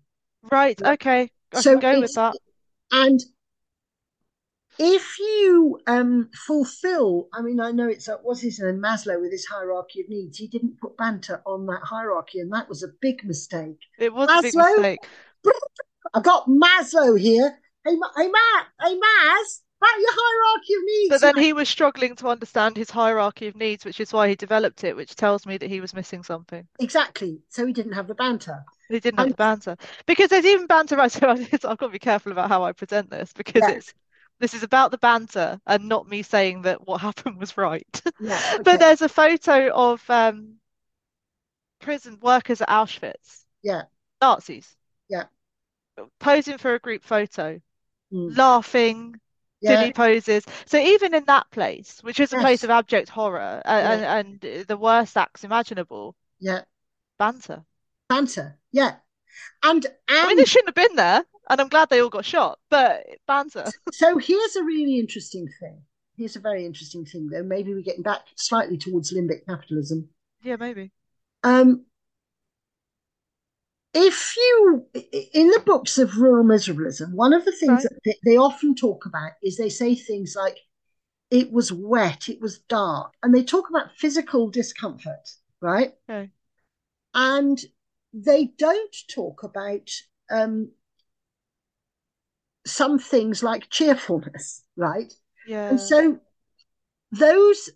Right, 0.51 0.81
okay, 0.81 1.31
I 1.53 1.61
So 1.61 1.77
go 1.79 1.99
with 1.99 2.13
that. 2.13 2.37
And 2.91 3.21
if 4.79 5.17
you 5.19 5.79
um, 5.87 6.29
fulfill, 6.45 7.27
I 7.33 7.41
mean, 7.41 7.59
I 7.59 7.71
know 7.71 7.87
it's 7.87 8.07
uh, 8.07 8.17
what's 8.23 8.41
his 8.41 8.59
name, 8.59 8.81
Maslow, 8.81 9.19
with 9.19 9.31
his 9.31 9.45
hierarchy 9.45 10.01
of 10.01 10.09
needs. 10.09 10.37
He 10.37 10.47
didn't 10.47 10.79
put 10.79 10.97
banter 10.97 11.41
on 11.45 11.65
that 11.67 11.81
hierarchy, 11.83 12.39
and 12.39 12.51
that 12.53 12.69
was 12.69 12.83
a 12.83 12.87
big 13.01 13.23
mistake. 13.25 13.79
It 13.97 14.13
was 14.13 14.29
a 14.29 14.41
big 14.41 14.53
mistake. 14.55 14.99
I've 16.13 16.23
got 16.23 16.47
Maslow 16.47 17.19
here. 17.19 17.57
Hey, 17.85 17.95
Ma- 17.95 18.11
hey, 18.15 18.27
Matt, 18.27 18.67
hey, 18.81 18.95
Maz, 18.95 19.61
about 19.81 19.99
your 19.99 20.11
hierarchy 20.11 20.73
of 20.73 20.81
needs. 20.85 21.09
But 21.09 21.21
then 21.21 21.37
he 21.43 21.53
was 21.53 21.69
struggling 21.69 22.15
to 22.17 22.27
understand 22.27 22.75
his 22.77 22.89
hierarchy 22.89 23.47
of 23.47 23.55
needs, 23.55 23.85
which 23.85 23.99
is 23.99 24.11
why 24.13 24.27
he 24.29 24.35
developed 24.35 24.83
it, 24.83 24.95
which 24.95 25.15
tells 25.15 25.45
me 25.45 25.57
that 25.57 25.69
he 25.69 25.81
was 25.81 25.93
missing 25.93 26.23
something. 26.23 26.67
exactly. 26.79 27.39
So 27.49 27.65
he 27.65 27.73
didn't 27.73 27.93
have 27.93 28.07
the 28.07 28.15
banter. 28.15 28.63
He 28.89 28.99
didn't 28.99 29.19
have 29.19 29.27
And- 29.27 29.33
the 29.33 29.37
banter. 29.37 29.77
Because 30.05 30.29
there's 30.29 30.45
even 30.45 30.65
banter, 30.67 30.95
right? 30.97 31.11
So 31.11 31.27
I've 31.29 31.77
got 31.77 31.79
to 31.79 31.89
be 31.89 31.99
careful 31.99 32.31
about 32.31 32.49
how 32.49 32.63
I 32.63 32.71
present 32.71 33.09
this 33.09 33.31
because 33.33 33.63
Yeah. 33.63 33.75
it's 33.75 33.93
this 34.39 34.53
is 34.53 34.63
about 34.63 34.91
the 34.91 34.97
banter 34.97 35.59
and 35.65 35.87
not 35.89 36.07
me 36.07 36.21
saying 36.23 36.63
that 36.63 36.85
what 36.87 37.01
happened 37.07 37.37
was 37.39 37.57
right. 37.57 38.01
Yeah. 38.19 38.39
But 38.63 38.79
there's 38.79 39.01
a 39.01 39.09
photo 39.09 39.71
of 39.73 40.07
um, 40.09 40.55
prison 41.79 42.19
workers 42.21 42.61
at 42.61 42.69
Auschwitz, 42.69 43.43
Yeah. 43.61 43.83
Nazis, 44.21 44.75
Yeah. 45.09 45.25
posing 46.19 46.57
for 46.57 46.73
a 46.73 46.79
group 46.79 47.03
photo, 47.03 47.61
Mm. 48.13 48.37
laughing, 48.37 49.19
Yeah. 49.59 49.75
silly 49.75 49.91
poses. 49.91 50.45
So 50.65 50.77
even 50.77 51.13
in 51.13 51.25
that 51.25 51.49
place, 51.51 51.99
which 52.03 52.19
is 52.19 52.31
a 52.31 52.37
place 52.37 52.63
of 52.63 52.69
abject 52.69 53.09
horror 53.09 53.61
and, 53.65 54.03
and, 54.03 54.41
and 54.45 54.65
the 54.67 54.77
worst 54.77 55.17
acts 55.17 55.43
imaginable, 55.43 56.15
Yeah. 56.39 56.61
banter. 57.17 57.65
Banter. 58.07 58.57
Yeah. 58.71 58.97
And 59.63 59.85
I 60.07 60.21
mean, 60.21 60.29
and 60.31 60.39
they 60.39 60.45
shouldn't 60.45 60.69
have 60.77 60.87
been 60.87 60.95
there, 60.95 61.25
and 61.49 61.61
I'm 61.61 61.69
glad 61.69 61.89
they 61.89 62.01
all 62.01 62.09
got 62.09 62.25
shot, 62.25 62.59
but 62.69 63.05
banter. 63.27 63.65
So 63.91 64.17
here's 64.17 64.55
a 64.55 64.63
really 64.63 64.99
interesting 64.99 65.47
thing. 65.59 65.81
Here's 66.17 66.35
a 66.35 66.39
very 66.39 66.65
interesting 66.65 67.05
thing, 67.05 67.29
though. 67.29 67.43
Maybe 67.43 67.73
we're 67.73 67.81
getting 67.83 68.03
back 68.03 68.21
slightly 68.35 68.77
towards 68.77 69.13
limbic 69.13 69.45
capitalism. 69.47 70.09
Yeah, 70.41 70.55
maybe. 70.55 70.91
Um, 71.43 71.85
if 73.93 74.35
you, 74.35 74.85
in 75.33 75.49
the 75.49 75.61
books 75.65 75.97
of 75.97 76.17
rural 76.17 76.43
miserablism, 76.43 77.13
one 77.13 77.33
of 77.33 77.45
the 77.45 77.51
things 77.51 77.71
Right. 77.71 77.83
that 77.83 77.99
they, 78.05 78.15
they 78.31 78.37
often 78.37 78.75
talk 78.75 79.05
about 79.05 79.31
is 79.43 79.57
they 79.57 79.69
say 79.69 79.95
things 79.95 80.35
like, 80.35 80.57
it 81.29 81.51
was 81.51 81.71
wet, 81.71 82.29
it 82.29 82.39
was 82.39 82.59
dark, 82.59 83.13
and 83.21 83.33
they 83.33 83.43
talk 83.43 83.69
about 83.69 83.95
physical 83.97 84.49
discomfort, 84.49 85.29
right? 85.61 85.93
Okay. 86.09 86.31
And 87.13 87.59
they 88.13 88.45
don't 88.57 88.95
talk 89.13 89.43
about 89.43 89.89
um, 90.29 90.71
some 92.67 92.99
things 92.99 93.43
like 93.43 93.69
cheerfulness, 93.69 94.63
right? 94.75 95.13
Yeah. 95.47 95.69
And 95.69 95.79
so 95.79 96.19
those 97.11 97.69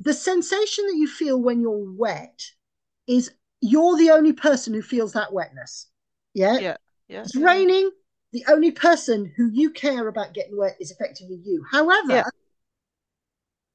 the 0.00 0.14
sensation 0.14 0.86
that 0.86 0.96
you 0.96 1.06
feel 1.06 1.40
when 1.40 1.60
you're 1.60 1.92
wet 1.92 2.42
is 3.06 3.32
you're 3.60 3.96
the 3.96 4.10
only 4.10 4.32
person 4.32 4.74
who 4.74 4.82
feels 4.82 5.12
that 5.12 5.32
wetness. 5.32 5.88
Yeah. 6.34 6.58
Yeah. 6.58 6.76
Yeah. 7.08 7.22
It's 7.22 7.36
yeah. 7.36 7.46
raining. 7.46 7.90
The 8.32 8.44
only 8.48 8.72
person 8.72 9.32
who 9.36 9.48
you 9.50 9.70
care 9.70 10.08
about 10.08 10.34
getting 10.34 10.58
wet 10.58 10.76
is 10.80 10.90
effectively 10.90 11.40
you. 11.44 11.64
However, 11.70 12.16
Yeah. 12.16 12.24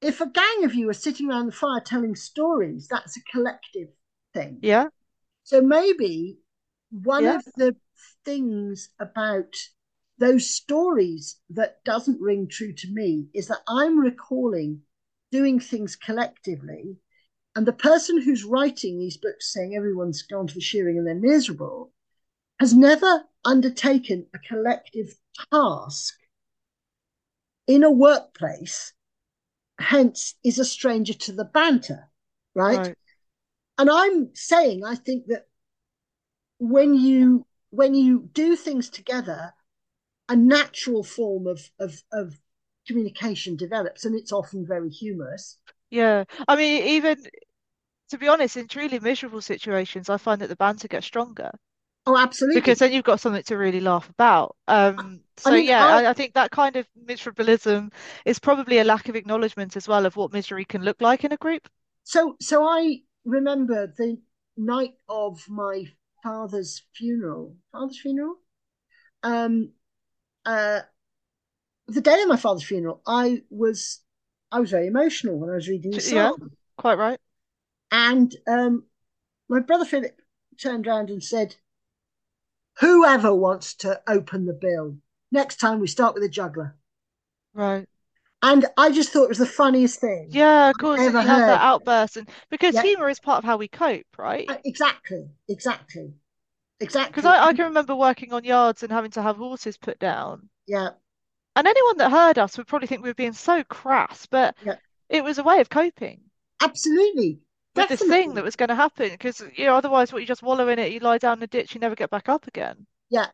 if 0.02 0.20
a 0.20 0.28
gang 0.28 0.66
of 0.66 0.76
you 0.76 0.90
are 0.90 0.94
sitting 0.94 1.30
around 1.30 1.46
the 1.46 1.54
fire 1.54 1.80
telling 1.80 2.16
stories, 2.16 2.88
that's 2.90 3.16
a 3.18 3.22
collective 3.32 3.88
thing. 4.34 4.60
Yeah. 4.62 4.88
So 5.44 5.62
maybe 5.62 6.40
one 6.92 7.26
of 7.26 7.44
the 7.56 7.76
things 8.26 8.90
about 9.00 9.56
those 10.20 10.50
stories 10.50 11.38
that 11.50 11.84
doesn't 11.86 12.22
ring 12.22 12.48
true 12.48 12.74
to 12.74 12.88
me 12.92 13.28
is 13.34 13.48
that 13.48 13.62
I'm 13.68 13.98
recalling 13.98 14.82
doing 15.32 15.60
things 15.60 15.96
collectively. 15.96 16.98
And 17.56 17.66
the 17.66 17.74
person 17.74 18.22
who's 18.22 18.44
writing 18.44 19.00
these 19.00 19.18
books 19.18 19.54
saying 19.54 19.76
everyone's 19.76 20.22
gone 20.22 20.48
to 20.48 20.54
the 20.54 20.62
shearing 20.62 20.98
and 20.98 21.08
they're 21.08 21.16
miserable 21.16 21.92
has 22.60 22.74
never 22.74 23.24
undertaken 23.46 24.28
a 24.34 24.40
collective 24.40 25.16
task 25.52 26.16
in 27.68 27.84
a 27.84 27.92
workplace, 27.92 28.94
hence 29.80 30.36
is 30.44 30.60
a 30.60 30.66
stranger 30.66 31.14
to 31.14 31.32
the 31.32 31.46
banter, 31.46 32.10
right? 32.54 32.78
Right. 32.78 32.96
And 33.78 33.90
I'm 33.90 34.32
saying 34.34 34.84
I 34.84 34.96
think 34.96 35.28
that 35.28 35.48
when 36.58 36.94
you 36.94 37.46
when 37.70 37.94
you 37.94 38.28
do 38.34 38.56
things 38.56 38.90
together, 38.90 39.54
a 40.30 40.36
natural 40.36 41.04
form 41.04 41.48
of 41.48 41.70
of, 41.80 42.02
of 42.14 42.40
communication 42.88 43.58
develops, 43.58 44.06
and 44.06 44.16
it's 44.16 44.32
often 44.32 44.66
very 44.66 44.90
humorous. 44.90 45.58
Yeah. 45.92 46.24
I 46.48 46.56
mean, 46.56 46.84
even 46.84 47.18
to 48.10 48.18
be 48.18 48.28
honest, 48.28 48.58
in 48.58 48.68
truly 48.68 49.00
miserable 49.00 49.42
situations, 49.42 50.10
I 50.10 50.18
find 50.18 50.42
that 50.42 50.48
the 50.50 50.56
banter 50.58 50.88
gets 50.90 51.08
stronger 51.08 51.52
Oh, 52.06 52.18
absolutely. 52.18 52.62
because 52.62 52.80
then 52.80 52.92
you've 52.92 53.04
got 53.04 53.20
something 53.20 53.44
to 53.44 53.58
really 53.58 53.80
laugh 53.80 54.10
about. 54.10 54.56
Um, 54.68 55.22
so 55.38 55.52
mean, 55.52 55.66
yeah, 55.66 55.86
I- 55.86 56.02
I, 56.04 56.10
I 56.10 56.14
think 56.14 56.34
that 56.34 56.52
kind 56.52 56.76
of 56.76 56.88
miserabilism 57.06 57.92
is 58.26 58.40
probably 58.40 58.80
a 58.80 58.84
lack 58.84 59.08
of 59.10 59.16
acknowledgement 59.16 59.76
as 59.78 59.88
well 59.88 60.06
of 60.06 60.16
what 60.16 60.34
misery 60.34 60.66
can 60.66 60.84
look 60.84 61.00
like 61.02 61.24
in 61.24 61.32
a 61.32 61.38
group. 61.38 61.68
so 62.04 62.36
so 62.42 62.64
I 62.68 63.02
remember 63.26 63.88
the 63.98 64.18
night 64.58 64.96
of 65.08 65.48
my 65.50 65.86
father's 66.24 66.84
funeral. 66.96 67.56
Father's 67.72 68.00
funeral? 68.00 68.36
Um 69.24 69.74
uh 70.50 70.82
the 71.88 72.02
day 72.02 72.22
of 72.22 72.28
my 72.30 72.38
father's 72.38 72.64
funeral, 72.64 73.02
I 73.06 73.44
was 73.50 74.00
I 74.52 74.60
was 74.60 74.72
very 74.72 74.88
emotional 74.88 75.38
when 75.38 75.50
I 75.50 75.56
was 75.56 75.68
reading 75.68 75.92
the 75.96 76.00
Yeah. 76.04 76.32
psalm. 76.32 76.52
Quite 76.78 76.98
right. 76.98 77.20
And 77.92 78.36
um 78.48 78.88
my 79.50 79.60
brother 79.60 79.86
Philip 79.86 80.22
turned 80.58 80.88
around 80.88 81.10
and 81.12 81.24
said, 81.24 81.58
Whoever 82.80 83.36
wants 83.36 83.76
to 83.76 84.02
open 84.08 84.48
the 84.48 84.54
bill, 84.54 84.98
next 85.32 85.58
time 85.58 85.80
we 85.80 85.86
start 85.88 86.16
with 86.16 86.24
a 86.24 86.30
juggler. 86.30 86.76
Right. 87.54 87.88
And 88.42 88.66
I 88.78 88.92
just 88.92 89.12
thought 89.12 89.24
it 89.26 89.30
was 89.30 89.38
the 89.38 89.46
funniest 89.46 90.00
thing. 90.02 90.32
Yeah, 90.32 90.70
of 90.70 90.78
course, 90.78 91.06
and 91.08 91.08
ever 91.08 91.22
you 91.22 91.28
have 91.28 91.44
that 91.46 91.62
outburst, 91.62 92.16
and 92.18 92.30
because 92.50 92.76
Yeah. 92.76 92.82
humor 92.82 93.10
is 93.10 93.20
part 93.20 93.40
of 93.40 93.44
how 93.44 93.58
we 93.58 93.68
cope, 93.68 94.18
right? 94.18 94.48
Uh, 94.48 94.58
Exactly, 94.66 95.30
exactly, 95.48 96.14
exactly. 96.80 97.22
Because 97.22 97.26
I, 97.26 97.46
I 97.48 97.54
can 97.54 97.66
remember 97.66 97.96
working 97.96 98.34
on 98.34 98.44
yards 98.44 98.84
and 98.84 98.92
having 98.92 99.12
to 99.12 99.22
have 99.22 99.38
horses 99.38 99.78
put 99.78 100.00
down. 100.00 100.50
Yeah, 100.68 100.92
And 101.56 101.68
anyone 101.68 101.98
that 101.98 102.10
heard 102.10 102.40
us 102.40 102.58
would 102.58 102.66
probably 102.66 102.88
think 102.88 103.04
we 103.04 103.10
were 103.10 103.14
being 103.14 103.34
so 103.34 103.64
crass, 103.64 104.26
but 104.26 104.56
Yeah. 104.62 104.80
it 105.10 105.24
was 105.24 105.38
a 105.38 105.44
way 105.44 105.62
of 105.62 105.70
coping 105.70 106.32
absolutely. 106.62 107.42
with 107.76 107.88
this 107.88 108.04
thing 108.04 108.36
that 108.36 108.44
was 108.44 108.56
going 108.56 108.70
to 108.70 108.76
happen. 108.76 109.10
Because 109.10 109.42
you 109.56 109.66
know, 109.66 109.76
otherwise, 109.76 110.14
what 110.14 110.20
you 110.22 110.28
just 110.28 110.44
wallow 110.44 110.68
in 110.70 110.78
it, 110.80 110.92
you 110.92 111.00
lie 111.00 111.18
down 111.18 111.34
in 111.34 111.40
the 111.40 111.48
ditch, 111.48 111.74
you 111.74 111.82
never 111.82 111.96
get 111.96 112.10
back 112.12 112.30
up 112.30 112.46
again. 112.48 112.86
Yeah. 113.10 113.32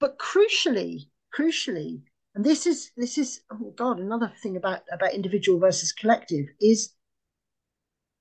But 0.00 0.18
crucially, 0.18 1.08
crucially, 1.32 2.02
and 2.34 2.44
this 2.44 2.66
is 2.66 2.90
this 2.96 3.16
is 3.16 3.42
oh 3.48 3.70
God, 3.76 4.00
another 4.00 4.32
thing 4.42 4.56
about 4.56 4.82
about 4.90 5.14
individual 5.14 5.60
versus 5.60 5.92
collective 5.92 6.48
is 6.60 6.94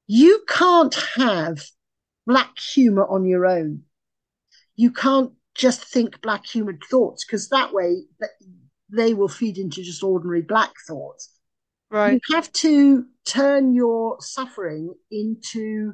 you 0.08 0.44
can't 0.48 0.96
have 1.16 1.60
black 2.28 2.60
humor 2.60 3.08
on 3.08 3.26
your 3.26 3.48
own. 3.48 3.82
You 4.76 4.92
can't 4.92 5.32
just 5.56 5.84
think 5.84 6.22
black 6.22 6.46
humored 6.46 6.84
thoughts 6.92 7.26
because 7.26 7.50
that 7.50 7.74
way 7.74 8.04
they 8.90 9.16
will 9.16 9.30
feed 9.30 9.58
into 9.58 9.82
just 9.82 10.04
ordinary 10.04 10.42
black 10.42 10.74
thoughts. 10.88 11.34
Right. 11.90 12.14
You 12.14 12.36
have 12.36 12.52
to 12.54 13.06
turn 13.26 13.74
your 13.74 14.18
suffering 14.20 14.94
into 15.10 15.94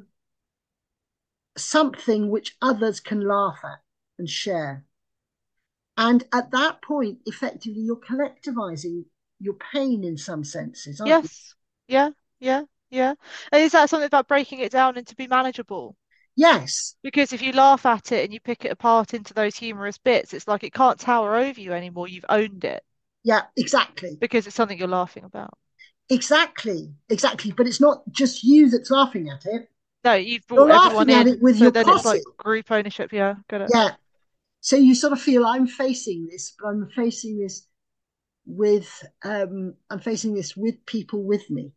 something 1.56 2.30
which 2.30 2.56
others 2.60 3.00
can 3.00 3.26
laugh 3.26 3.60
at 3.64 3.78
and 4.18 4.28
share. 4.28 4.84
And 5.96 6.24
at 6.32 6.50
that 6.50 6.82
point, 6.82 7.18
effectively, 7.24 7.80
you're 7.80 7.96
collectivizing 7.96 9.04
your 9.38 9.54
pain 9.72 10.02
in 10.02 10.18
some 10.18 10.42
senses, 10.42 11.00
aren't 11.00 11.10
you? 11.10 11.16
Yes. 11.16 11.54
Yeah. 11.86 12.10
Yeah. 12.40 12.62
Yeah. 12.90 13.14
And 13.52 13.62
is 13.62 13.72
that 13.72 13.88
something 13.88 14.06
about 14.06 14.28
breaking 14.28 14.58
it 14.58 14.72
down 14.72 14.96
and 14.96 15.06
to 15.06 15.16
be 15.16 15.28
manageable? 15.28 15.96
Yes, 16.36 16.94
Because 17.04 17.32
if 17.32 17.40
you 17.40 17.52
laugh 17.52 17.86
at 17.86 18.10
it 18.10 18.24
and 18.24 18.32
you 18.34 18.40
pick 18.40 18.64
it 18.64 18.72
apart 18.72 19.14
into 19.14 19.32
those 19.32 19.54
humorous 19.56 19.96
bits, 19.96 20.34
it's 20.34 20.48
like 20.48 20.64
it 20.64 20.72
can't 20.72 20.98
tower 20.98 21.36
over 21.36 21.60
you 21.60 21.72
anymore. 21.72 22.08
You've 22.08 22.26
owned 22.28 22.64
it 22.64 22.84
yeah, 23.22 23.42
exactly, 23.56 24.20
because 24.20 24.46
it's 24.46 24.56
something 24.56 24.78
you're 24.78 24.88
laughing 24.88 25.22
about. 25.24 25.56
exactly, 26.08 26.94
exactly. 27.08 27.52
But 27.52 27.66
it's 27.66 27.80
not 27.80 28.02
just 28.10 28.44
you 28.44 28.70
that's 28.70 28.90
laughing 28.90 29.28
at 29.28 29.46
it. 29.46 29.70
No, 30.04 30.14
you've 30.14 30.46
You're 30.54 30.66
brought 30.66 30.70
everyone 30.70 31.08
laughing 31.08 31.12
at 31.12 31.26
in, 31.26 31.28
it 31.28 31.40
with 31.42 31.58
so 31.58 31.70
your 31.70 31.72
then 31.72 31.88
it's 31.88 32.04
like 32.04 32.22
group 32.36 32.70
ownership. 32.70 33.12
Yeah, 33.12 33.36
got 33.48 33.62
it. 33.62 33.72
Yeah. 33.72 33.96
So 34.60 34.76
you 34.76 34.94
sort 34.94 35.12
of 35.14 35.20
feel 35.22 35.46
I'm 35.46 35.66
facing 35.68 36.26
this, 36.28 36.54
but 36.58 36.68
I'm 36.68 36.90
facing 36.90 37.38
this 37.38 37.66
with 38.46 39.04
um 39.24 39.74
I'm 39.90 40.00
facing 40.00 40.34
this 40.34 40.56
with 40.56 40.84
people 40.86 41.24
with 41.24 41.50
me. 41.50 41.72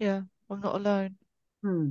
Yeah, 0.00 0.22
I'm 0.50 0.60
not 0.60 0.74
alone. 0.74 1.16
Hmm. 1.62 1.90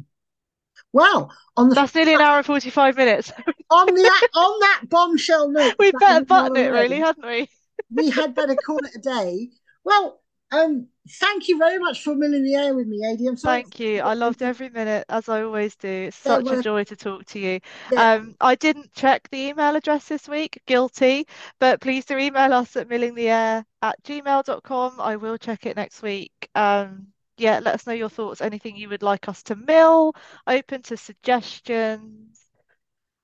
Well, 0.94 1.32
on 1.56 1.70
the 1.70 1.76
That's 1.76 1.94
nearly 1.94 2.16
an 2.16 2.22
hour 2.22 2.38
and 2.38 2.46
45 2.46 2.98
minutes. 2.98 3.32
on 3.70 3.86
the 3.88 4.30
on 4.36 4.60
that 4.60 4.82
bombshell 4.90 5.50
note, 5.50 5.76
We'd 5.80 5.94
better 6.00 6.26
button 6.26 6.58
it, 6.58 6.70
already, 6.70 6.96
really, 6.96 7.02
hadn't 7.02 7.26
we? 7.26 7.50
we 7.96 8.10
had 8.10 8.36
better 8.36 8.56
call 8.56 8.80
it 8.80 8.96
a 8.96 9.00
day. 9.00 9.50
Well, 9.84 10.22
um, 10.52 10.88
thank 11.20 11.48
you 11.48 11.58
very 11.58 11.78
much 11.78 12.04
for 12.04 12.16
milling 12.16 12.44
the 12.44 12.56
air 12.56 12.74
with 12.74 12.88
me, 12.88 13.06
Adi. 13.06 13.28
I'm 13.28 13.38
sorry. 13.38 13.62
Thank 13.62 13.80
you. 13.80 14.02
I 14.02 14.16
loved 14.16 14.42
every 14.42 14.70
minute, 14.70 15.06
as 15.10 15.30
I 15.30 15.44
always 15.44 15.76
do. 15.76 15.88
It's 15.88 16.18
such 16.18 16.48
a 16.48 16.62
joy 16.62 16.84
to 16.86 16.96
talk 16.96 17.26
to 17.28 17.40
you. 17.40 17.60
Yeah. 17.92 18.14
Um, 18.14 18.36
I 18.42 18.56
didn't 18.56 18.92
check 18.94 19.30
the 19.30 19.38
email 19.38 19.76
address 19.76 20.08
this 20.08 20.28
week, 20.28 20.60
guilty, 20.66 21.28
but 21.60 21.82
please 21.82 22.06
do 22.06 22.18
email 22.18 22.54
us 22.54 22.76
at 22.76 22.90
millingtheair 22.90 23.64
at 23.82 24.04
gmail.com. 24.04 25.00
I 25.00 25.16
will 25.18 25.38
check 25.38 25.66
it 25.66 25.76
next 25.76 26.02
week. 26.02 26.50
Um, 26.56 27.08
yeah, 27.40 27.60
let 27.60 27.76
us 27.76 27.88
know 27.88 27.94
your 27.94 28.10
thoughts, 28.10 28.42
anything 28.42 28.76
you 28.76 28.90
would 28.90 29.04
like 29.04 29.28
us 29.30 29.44
to 29.44 29.56
mill, 29.56 30.14
open 30.48 30.82
to 30.84 30.98
suggestions. 30.98 32.46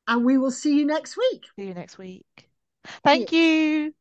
And 0.07 0.23
we 0.23 0.37
will 0.37 0.51
see 0.51 0.77
you 0.77 0.85
next 0.85 1.17
week. 1.17 1.45
See 1.57 1.67
you 1.67 1.73
next 1.73 1.97
week. 1.97 2.49
Thank 3.03 3.31
you. 3.31 3.93